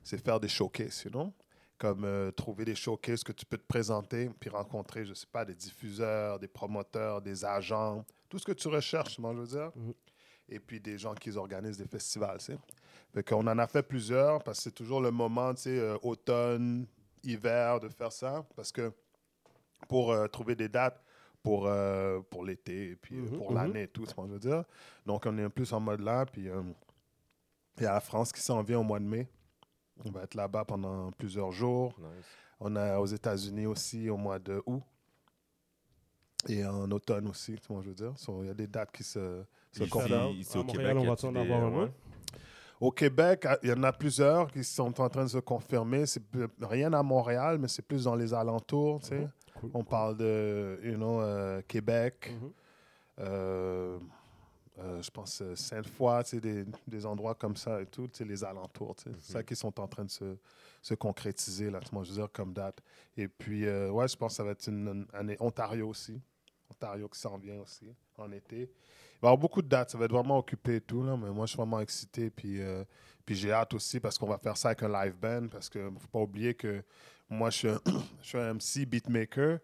C'est 0.03 0.17
faire 0.17 0.41
des 0.41 0.49
showcases, 0.49 1.03
you 1.05 1.11
know? 1.11 1.35
comme 1.77 2.05
euh, 2.05 2.31
trouver 2.31 2.65
des 2.65 2.75
showcases 2.75 3.23
que 3.23 3.33
tu 3.33 3.45
peux 3.45 3.59
te 3.59 3.67
présenter, 3.67 4.31
puis 4.41 4.49
rencontrer, 4.49 5.05
je 5.05 5.13
sais 5.13 5.27
pas, 5.31 5.45
des 5.45 5.55
diffuseurs, 5.55 6.39
des 6.39 6.49
promoteurs, 6.49 7.21
des 7.21 7.45
agents, 7.45 8.07
tout 8.31 8.39
ce 8.39 8.47
que 8.47 8.53
tu 8.53 8.69
recherches, 8.69 9.19
moi, 9.19 9.35
je 9.35 9.41
veux 9.41 9.49
dire? 9.49 9.71
Mhm. 9.77 9.93
Et 10.49 10.59
puis 10.59 10.81
des 10.81 10.97
gens 10.97 11.15
qui 11.15 11.37
organisent 11.37 11.77
des 11.77 11.89
festivals, 11.89 12.39
tu 12.39 12.47
sais. 12.47 12.59
Fait 13.13 13.23
qu'on 13.23 13.47
en 13.47 13.59
a 13.59 13.67
fait 13.67 13.83
plusieurs, 13.83 14.43
parce 14.43 14.57
que 14.59 14.65
c'est 14.65 14.75
toujours 14.75 15.03
le 15.03 15.11
moment, 15.11 15.53
tu 15.53 15.63
sais, 15.63 15.99
automne, 16.03 16.87
hiver, 17.25 17.81
de 17.81 17.89
faire 17.89 18.13
ça, 18.13 18.45
parce 18.57 18.73
que 18.73 18.93
pour 19.89 20.13
euh, 20.13 20.27
trouver 20.29 20.55
des 20.55 20.69
dates 20.69 21.03
pour, 21.43 21.67
euh, 21.67 22.21
pour 22.31 22.45
l'été, 22.45 22.91
et 22.91 22.97
puis 22.97 23.17
euh, 23.17 23.23
Mhm, 23.23 23.37
pour 23.37 23.51
mhm. 23.51 23.57
l'année 23.57 23.83
et 23.83 23.89
tout, 23.89 24.05
c'est 24.07 24.13
ce 24.13 24.17
que 24.17 24.23
je 24.29 24.33
veux 24.33 24.39
dire. 24.39 24.65
Donc, 25.07 25.27
on 25.27 25.37
est 25.39 25.43
un 25.43 25.51
plus 25.51 25.73
en 25.73 25.81
mode 25.81 26.01
là, 26.01 26.25
puis 26.27 26.49
euh, 26.49 26.63
il 27.79 27.83
y 27.83 27.87
a 27.87 27.95
la 27.95 28.01
France 28.01 28.33
qui 28.33 28.41
s'en 28.41 28.63
vient 28.63 28.79
au 28.79 28.85
mois 28.85 29.01
de 29.01 29.05
mai. 29.05 29.29
On 30.05 30.11
va 30.11 30.23
être 30.23 30.35
là-bas 30.35 30.65
pendant 30.65 31.11
plusieurs 31.13 31.51
jours. 31.53 31.95
Nice. 31.99 32.27
On 32.61 32.77
a 32.77 32.99
aux 32.99 33.07
États-Unis 33.07 33.67
aussi 33.67 34.09
au 34.09 34.17
mois 34.17 34.39
de 34.39 34.63
août. 34.67 34.83
Et 36.49 36.65
en 36.65 36.91
automne 36.91 37.29
aussi, 37.29 37.55
tu 37.55 37.73
vois, 37.73 37.83
je 37.83 37.89
veux 37.89 37.95
dire? 37.95 38.13
So, 38.19 38.43
Il 38.43 38.47
y 38.49 38.51
a 38.51 38.55
des 38.55 38.67
dates 38.67 38.91
qui 38.91 39.05
se, 39.05 39.45
se 39.71 39.83
Ici, 39.83 39.91
confirment. 39.91 40.31
ici 40.31 40.57
À 40.57 40.61
au 40.61 40.65
Montréal, 40.65 40.97
Québec, 40.99 41.09
on 41.09 41.15
va 41.15 41.29
en 41.29 41.43
avoir 41.43 41.63
un? 41.83 41.91
Au 42.83 42.91
Québec, 42.91 43.47
il 43.63 43.69
y 43.69 43.73
en 43.73 43.83
a 43.85 43.93
plusieurs 43.93 44.51
qui 44.51 44.65
sont 44.65 45.01
en 45.01 45.09
train 45.09 45.23
de 45.23 45.29
se 45.31 45.39
confirmer. 45.39 46.05
C'est 46.05 46.23
rien 46.61 46.93
à 46.93 47.01
Montréal, 47.05 47.59
mais 47.61 47.69
c'est 47.69 47.83
plus 47.87 48.03
dans 48.05 48.17
les 48.17 48.35
alentours, 48.35 49.01
tu 49.03 49.07
sais. 49.11 49.19
Mhm. 49.21 49.31
Cool. 49.61 49.71
On 49.75 49.85
parle 49.85 50.17
de, 50.17 50.81
you 50.83 50.97
know, 50.97 51.21
euh, 51.21 51.63
Québec, 51.69 52.33
Mhm. 52.35 52.53
euh, 53.21 53.99
euh, 54.81 55.01
je 55.01 55.11
pense 55.13 55.43
Sainte-Foy, 55.55 56.25
tu 56.25 56.31
sais, 56.31 56.41
des, 56.41 56.65
des 56.89 57.07
endroits 57.07 57.37
comme 57.37 57.55
ça 57.55 57.81
et 57.81 57.87
tout, 57.87 58.09
tu 58.09 58.17
sais, 58.19 58.25
les 58.25 58.43
alentours. 58.43 58.97
C'est 58.99 59.23
ça 59.23 59.43
qui 59.45 59.55
sont 59.55 59.79
en 59.79 59.87
train 59.87 60.05
de 60.05 60.11
se, 60.11 60.37
se 60.83 60.95
concrétiser, 60.95 61.71
là, 61.71 61.79
je 61.89 61.97
veux 61.97 62.05
dire, 62.17 62.33
comme 62.33 62.53
date. 62.53 62.81
Et 63.17 63.29
puis, 63.29 63.65
ouais, 63.65 64.09
je 64.09 64.17
pense 64.17 64.33
que 64.33 64.37
ça 64.39 64.43
va 64.43 64.51
être 64.51 64.67
une, 64.67 64.89
une 64.89 65.07
année. 65.13 65.37
Ontario 65.39 65.89
aussi. 65.89 66.21
Ontario 66.69 67.07
qui 67.09 67.21
s'en 67.21 67.39
vient 67.39 67.61
aussi, 67.61 67.95
en 68.19 68.33
été. 68.33 68.69
Va 69.23 69.29
y 69.29 69.31
avoir 69.31 69.39
beaucoup 69.39 69.63
de 69.63 69.69
dates, 69.69 69.91
ça 69.91 69.99
va 69.99 70.07
être 70.07 70.13
vraiment 70.13 70.39
occupé 70.39 70.77
et 70.77 70.81
tout, 70.81 71.03
là, 71.05 71.17
mais 71.17 71.31
moi, 71.31 71.47
je 71.47 71.51
suis 71.51 71.57
vraiment 71.57 71.81
excité. 71.81 72.29
Puis, 72.29 72.61
euh, 72.61 72.85
puis 73.25 73.37
j'ai 73.37 73.53
hâte 73.53 73.73
aussi 73.75 74.01
parce 74.01 74.19
qu'on 74.19 74.27
va 74.27 74.37
faire 74.39 74.57
ça 74.57 74.71
avec 74.71 74.83
un 74.83 74.89
live 74.89 75.15
band, 75.17 75.47
parce 75.49 75.69
qu'il 75.69 75.85
ne 75.85 75.99
faut 75.99 76.09
pas 76.09 76.19
oublier 76.19 76.55
que 76.55 76.83
moi, 77.31 77.49
je 77.51 77.57
suis 77.57 77.69
un, 77.69 77.81
je 78.23 78.29
suis 78.29 78.39
un 78.39 78.55
MC 78.55 78.85
beatmaker. 78.85 79.59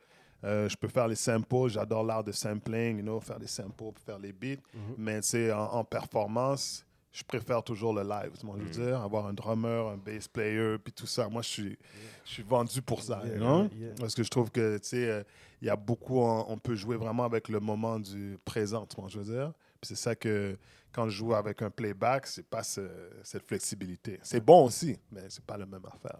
Euh, 0.44 0.68
je 0.68 0.76
peux 0.76 0.86
faire 0.86 1.08
les 1.08 1.16
samples, 1.16 1.68
j'adore 1.68 2.04
l'art 2.04 2.22
de 2.22 2.30
sampling, 2.30 2.98
you 2.98 3.02
know, 3.02 3.20
faire 3.20 3.40
des 3.40 3.48
samples, 3.48 3.92
puis 3.92 4.04
faire 4.04 4.20
les 4.20 4.32
beats. 4.32 4.62
Mhm. 4.72 4.94
Mais 4.96 5.52
en, 5.52 5.58
en 5.58 5.84
performance, 5.84 6.86
je 7.12 7.22
préfère 7.24 7.62
toujours 7.62 7.92
le 7.94 8.02
live. 8.02 8.32
Tu 8.38 8.46
vois 8.46 8.56
que 8.56 8.62
je 8.62 8.66
veux 8.78 8.86
dire, 8.86 9.00
avoir 9.00 9.26
un 9.26 9.32
drummer, 9.32 9.88
un 9.88 9.96
bass 9.96 10.28
player, 10.28 10.76
puis 10.78 10.92
tout 10.92 11.06
ça. 11.06 11.28
Moi, 11.28 11.42
je 11.42 11.48
suis, 11.48 11.78
je 12.24 12.30
suis 12.30 12.42
vendu 12.42 12.80
pour 12.82 13.02
ça, 13.02 13.22
Yeah, 13.24 13.68
yeah. 13.86 13.94
Parce 13.98 14.14
que 14.14 14.22
je 14.22 14.30
trouve 14.30 14.50
que, 14.50 14.78
tu 14.78 14.88
sais, 14.88 15.08
euh, 15.08 15.22
il 15.60 15.66
y 15.66 15.70
a 15.70 15.76
beaucoup, 15.76 16.20
on 16.20 16.58
peut 16.58 16.74
jouer 16.76 16.96
vraiment 16.96 17.24
avec 17.24 17.48
le 17.48 17.60
moment 17.60 17.98
du 17.98 18.38
présent, 18.44 18.86
tu 18.86 19.00
vois 19.00 19.08
je 19.08 19.18
veux 19.20 19.32
dire? 19.34 19.52
Puis 19.80 19.88
c'est 19.88 19.96
ça 19.96 20.14
que, 20.14 20.56
quand 20.92 21.08
je 21.08 21.16
joue 21.16 21.34
avec 21.34 21.62
un 21.62 21.70
playback, 21.70 22.26
c'est 22.26 22.46
pas 22.46 22.62
ce- 22.62 23.10
cette 23.22 23.46
flexibilité. 23.46 24.18
C'est 24.22 24.40
bon 24.44 24.64
aussi, 24.66 24.98
mais 25.12 25.22
c'est 25.28 25.44
pas 25.44 25.56
la 25.56 25.66
même 25.66 25.84
affaire? 25.86 26.18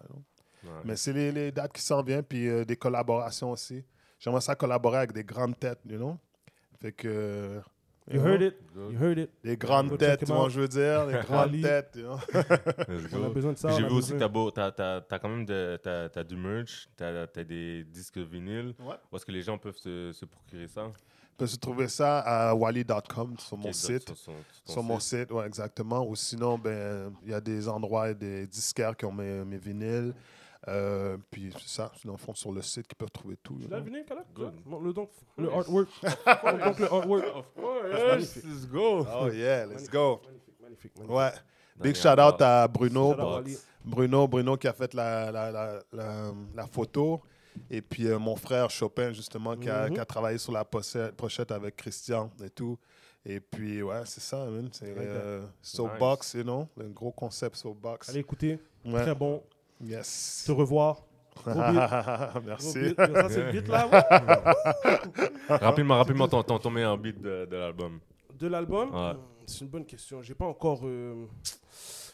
Ouais. 0.65 0.71
Mais 0.85 0.97
c'est 0.97 1.13
les, 1.13 1.31
les 1.33 1.53
dates 1.53 1.73
qui 1.73 1.83
s'en 1.83 2.03
viennent, 2.03 2.23
puis 2.25 2.49
euh, 2.49 2.65
des 2.65 2.77
collaborations 2.77 3.51
aussi. 3.53 3.85
J'aimerais 4.19 4.41
ça 4.41 4.55
collaborer 4.57 4.99
avec 4.99 5.13
des 5.13 5.23
grandes 5.25 5.59
têtes, 5.59 5.81
you 5.87 5.97
know? 5.97 6.17
Fait 6.81 6.93
que... 6.93 7.61
You 8.11 8.21
heard 8.21 8.43
it. 8.43 8.57
You 8.75 8.97
heard 8.99 9.19
it. 9.19 9.31
Des 9.45 9.57
grandes 9.57 9.97
têtes, 9.99 10.21
tu 10.21 10.27
vois, 10.33 10.49
je 10.49 10.61
veux 10.61 10.69
dire, 10.69 11.07
des 11.07 11.19
grandes 11.27 11.61
têtes, 11.61 11.95
you 11.97 12.03
know? 12.05 12.17
Let's 12.33 13.13
On 13.13 13.25
a 13.25 13.27
go. 13.29 13.33
besoin 13.35 13.53
de 13.53 13.59
ça. 13.59 13.69
Puis 13.69 13.77
on 13.77 13.81
J'ai 13.81 13.89
vu 13.89 13.95
aussi, 13.95 14.17
t'as 14.17 14.29
beau- 14.29 14.51
t'as 14.51 14.71
t'as- 14.71 15.01
t'as 15.03 15.19
quand 15.19 15.29
même 15.29 15.45
de, 15.45 15.79
t'as 15.83 16.25
du 16.25 16.37
merch, 16.37 16.89
t'as, 16.97 17.27
t'as 17.27 17.45
des 17.45 17.85
disques 17.85 18.19
vinyles. 18.19 18.75
Ouais. 18.81 18.95
Où 19.13 19.17
est-ce 19.17 19.27
que 19.27 19.33
les 19.33 19.43
gens 19.43 19.59
peuvent 19.59 19.77
se, 19.77 20.13
se 20.13 20.25
procurer 20.25 20.69
ça? 20.69 20.91
Tu 20.97 21.05
peux 21.37 21.47
se 21.47 21.57
trouver 21.57 21.87
ça 21.89 22.19
à 22.21 22.55
wally.com, 22.55 23.35
sur 23.39 23.57
mon 23.59 23.73
site. 23.73 24.07
Sur, 24.09 24.17
son- 24.17 24.33
ton 24.65 24.73
Sur 24.73 24.83
mon 24.83 24.99
site. 24.99 25.21
site, 25.21 25.31
ouais, 25.33 25.47
exactement. 25.47 26.05
Ou 26.09 26.17
sinon, 26.17 26.59
ben, 26.59 27.13
il 27.25 27.31
y 27.31 27.35
a 27.35 27.41
des 27.41 27.69
endroits, 27.69 28.13
des 28.15 28.47
disquaires 28.47 28.97
qui 28.97 29.05
ont 29.05 29.13
mes, 29.13 29.45
mes 29.45 29.59
vinyles. 29.59 30.15
Euh, 30.67 31.17
puis 31.31 31.53
c'est 31.59 31.69
ça, 31.69 31.93
dans 32.05 32.13
le 32.13 32.19
fond, 32.19 32.35
sur 32.35 32.51
le 32.53 32.63
site, 32.63 32.87
qui 32.89 32.95
peuvent 32.97 33.11
trouver 33.11 33.37
tout. 33.37 33.57
Tu 33.59 33.63
you 33.65 33.69
l'as 33.71 33.79
Le 33.79 34.93
donc, 34.93 35.11
le 35.37 35.51
artwork. 35.53 35.89
Donc 36.65 36.79
le 36.81 36.93
artwork. 36.93 37.25
Of 37.25 37.55
course, 37.55 38.37
let's 38.45 38.67
go. 38.67 39.07
Oh 39.09 39.29
yeah, 39.33 39.67
let's 39.67 39.89
go. 39.89 40.21
Magnifique, 40.25 40.55
magnifique, 40.61 40.93
magnifique. 40.99 41.11
Ouais. 41.17 41.31
Big 41.81 41.95
shout 41.95 42.19
out 42.21 42.41
à 42.43 42.67
Bruno. 42.67 43.15
Shout 43.15 43.21
out 43.21 43.39
Ali. 43.47 43.57
Bruno, 43.85 44.27
Bruno 44.27 44.57
qui 44.57 44.67
a 44.67 44.73
fait 44.73 44.93
la, 44.95 45.31
la, 45.31 45.51
la, 45.53 45.81
la, 45.93 46.33
la 46.55 46.67
photo. 46.67 47.23
Et 47.71 47.81
puis 47.81 48.07
euh, 48.09 48.19
mon 48.19 48.35
frère 48.37 48.69
Chopin, 48.71 49.13
justement, 49.13 49.57
qui, 49.57 49.71
a, 49.71 49.87
Mhm. 49.89 49.95
qui 49.95 50.01
a 50.01 50.05
travaillé 50.05 50.39
sur 50.39 50.53
la 50.53 50.65
pochette, 50.65 51.51
avec 51.53 51.77
Christian 51.77 52.31
et 52.45 52.51
tout. 52.51 52.77
Et 53.25 53.41
puis, 53.41 53.83
ouais, 53.83 54.03
c'est 54.07 54.21
ça, 54.21 54.45
man. 54.47 54.69
C'est 54.73 54.95
euh, 54.97 55.45
Soapbox, 55.63 56.35
you 56.35 56.43
know, 56.43 56.69
un 56.81 56.89
gros 56.89 57.11
concept 57.13 57.57
Soapbox. 57.57 58.09
Allez 58.11 58.21
écouter. 58.21 58.59
Ouais. 58.85 59.03
Très 59.03 59.15
bon. 59.15 59.43
Yes. 59.81 60.43
Se 60.47 60.53
revoir. 60.53 61.03
Merci. 62.45 62.81
beat. 62.81 62.97
Ça, 62.97 63.29
c'est 63.29 63.45
le 63.45 63.53
beat 63.53 63.69
là? 63.69 63.89
Rapidement, 65.49 65.97
rapidement, 65.99 66.29
ton, 66.29 66.43
ton, 66.43 66.59
ton 66.59 66.71
meilleur 66.71 66.99
beat 66.99 67.21
de, 67.21 67.47
de 67.47 67.57
l'album. 67.57 68.01
De 68.39 68.47
l'album? 68.49 68.91
Ouais. 68.95 69.13
Hmm, 69.15 69.19
C'est 69.47 69.61
une 69.65 69.69
bonne 69.71 69.85
question. 69.87 70.21
J'ai 70.23 70.35
pas 70.35 70.47
encore. 70.47 70.81
euh, 70.85 71.27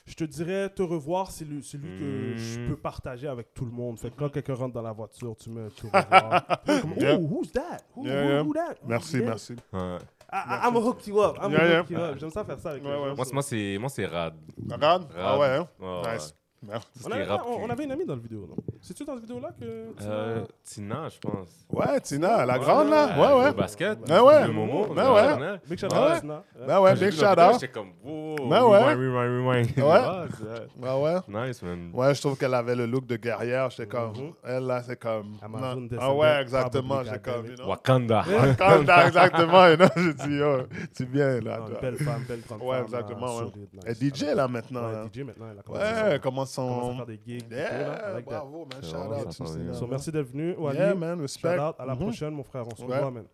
Je 0.06 0.14
te 0.14 0.24
dirais, 0.24 0.68
te 0.68 0.82
revoir, 0.82 1.30
c'est 1.30 1.46
le- 1.46 1.62
celui 1.62 1.88
que 1.98 2.36
je 2.36 2.60
Mm. 2.60 2.68
peux 2.68 2.76
partager 2.76 3.26
avec 3.26 3.54
tout 3.54 3.64
le 3.64 3.70
monde. 3.70 3.98
Fait 3.98 4.10
que 4.10 4.16
quand 4.18 4.28
quelqu'un 4.28 4.54
rentre 4.54 4.74
dans 4.74 4.82
la 4.82 4.92
voiture, 4.92 5.34
tu 5.34 5.48
mets 5.48 5.70
te 5.70 5.86
revoir. 5.86 6.44
Comme, 6.66 6.92
Yeah. 6.98 7.16
Ooh, 7.18 7.26
who's 7.26 7.50
that? 7.52 7.78
Who, 7.96 8.04
Yeah, 8.06 8.22
who- 8.22 8.28
yeah. 8.28 8.42
who 8.42 8.52
that? 8.52 8.74
Merci, 8.86 9.16
Yeah. 9.16 9.26
merci. 9.28 9.54
Ouais. 9.72 9.96
I, 10.30 10.36
I- 10.36 10.68
I'm 10.68 10.76
a 10.76 10.80
hook 10.80 11.06
you 11.06 11.18
up. 11.22 11.38
I'm 11.42 11.50
Yeah, 11.52 11.62
a 11.62 11.66
yeah. 11.68 11.80
hook 11.80 11.90
you 11.90 11.96
up. 11.98 12.18
J'aime 12.18 12.30
ça 12.30 12.44
faire 12.44 12.58
ça 12.58 12.70
avec 12.72 12.84
Ouais, 12.84 12.90
les 12.90 12.96
ouais. 12.98 13.08
gens. 13.08 13.16
Moi, 13.16 13.24
c'est- 13.24 13.32
moi, 13.32 13.42
c'est, 13.42 13.78
moi, 13.80 13.88
c'est 13.88 14.04
Rad. 14.06 14.34
Regarde. 14.70 15.06
Ah 15.16 15.38
ouais, 15.38 15.46
hein? 15.46 15.68
Ouais, 15.80 16.02
ouais. 16.02 16.14
Nice. 16.16 16.34
Merci. 16.68 16.86
On 17.06 17.10
avait, 17.10 17.24
rap 17.24 17.42
on, 17.46 17.64
on 17.64 17.70
avait 17.70 17.84
une 17.84 17.92
amie 17.92 18.04
dans 18.04 18.14
la 18.14 18.20
vidéo, 18.20 18.46
non? 18.48 18.56
C'est-tu 18.80 19.04
dans 19.04 19.14
cette 19.14 19.22
vidéo-là 19.24 19.50
que. 19.58 19.64
tu 19.96 20.04
Euh, 20.06 20.44
Tina, 20.62 21.08
je 21.08 21.18
pense. 21.18 21.66
Ouais, 21.70 22.00
Tina, 22.00 22.44
la 22.46 22.54
Ouais, 22.54 22.60
grande, 22.64 22.90
là. 22.90 23.06
Ouais, 23.18 23.42
ouais. 23.44 23.50
Au 23.50 23.54
basket. 23.54 23.98
Ouais, 24.08 24.20
ouais. 24.20 24.46
Le 24.46 24.52
Momo. 24.52 24.86
Ouais, 24.88 24.94
dans 24.94 25.14
ouais. 25.14 25.60
Big 25.68 25.78
shout 25.78 25.86
Ouais. 25.86 25.98
out 26.14 26.20
Tina. 26.20 26.42
Ben 26.66 26.80
ouais, 26.80 26.96
j'ai 26.96 27.06
big 27.06 27.14
shout 27.18 27.24
out. 27.26 27.52
J'étais 27.54 27.68
comme, 27.68 27.90
wow. 28.04 28.36
Ben 28.48 28.64
ouais. 28.64 28.94
Rewind, 28.94 28.98
rewind, 28.98 29.68
rewind. 29.76 29.78
Ouais. 29.78 30.28
C'est- 30.38 30.84
Ouais, 30.84 31.02
ouais. 31.02 31.46
Nice, 31.48 31.62
man. 31.62 31.90
Ouais, 31.92 32.14
je 32.14 32.20
trouve 32.20 32.36
qu'elle 32.36 32.54
avait 32.54 32.74
le 32.76 32.86
look 32.86 33.06
de 33.06 33.16
guerrière. 33.16 33.70
J'étais 33.70 33.86
comme, 33.86 34.12
Mhm. 34.12 34.32
elle 34.44 34.64
là, 34.66 34.82
c'est 34.82 34.98
comme. 35.00 35.36
Amazon 35.42 35.80
non. 35.80 35.88
Ah 36.00 36.14
ouais, 36.14 36.40
exactement. 36.42 37.02
J'étais 37.04 37.18
comme, 37.18 37.46
you 37.46 37.54
know. 37.56 37.66
Wakanda. 37.68 38.24
Wakanda, 38.30 39.06
exactement. 39.06 39.68
you 39.68 39.76
know, 39.76 39.86
Je 39.96 40.10
dis, 40.12 40.42
oh, 40.42 40.62
tu 40.96 41.04
viens 41.06 41.40
là. 41.40 41.58
Non, 41.58 41.64
belle 41.80 41.96
femme, 41.96 42.24
belle 42.28 42.40
Ouais, 42.60 42.74
femme. 42.76 42.84
exactement, 42.84 43.36
ouais. 43.38 43.44
nice. 43.44 43.82
Elle 43.86 43.90
est 44.08 44.14
DJ 44.16 44.22
là 44.34 44.48
maintenant. 44.48 44.86
Ouais, 44.86 44.92
là. 44.92 45.04
DJ 45.12 45.18
maintenant. 45.24 45.46
Elle 45.52 45.58
a 45.58 45.62
commencé, 45.62 45.82
Ouais, 45.84 46.18
commence 46.62 46.92
à 46.92 46.96
faire 46.96 47.06
des 47.06 47.20
gigs. 47.26 47.48
tout, 47.48 48.24
bravo, 48.24 48.66
man. 48.72 48.82
Shout 48.82 48.96
out. 48.96 49.74
So, 49.74 49.86
merci 49.86 50.10
d'être 50.12 50.26
venu. 50.28 50.54
Wally. 50.54 50.78
Yeah, 50.78 50.94
man, 50.94 51.20
respect. 51.20 51.56
Shout 51.56 51.60
out. 51.62 51.74
À 51.78 51.86
la 51.86 51.94
Mhm. 51.94 52.00
prochaine, 52.00 52.30
mon 52.34 52.44
frère. 52.44 52.66
On 52.66 52.74
se 52.74 52.82
Ouais. 52.82 52.96
revoit, 52.96 53.10
man. 53.10 53.24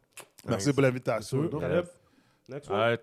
Merci 0.46 0.72
pour 0.72 0.82
l'invitation. 0.82 1.42
Next 2.48 2.68
one. 2.70 2.98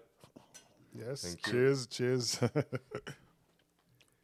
Yes. 0.95 1.21
Thank 1.21 1.47
you. 1.47 1.51
Cheers, 1.51 1.87
cheers. 1.89 2.39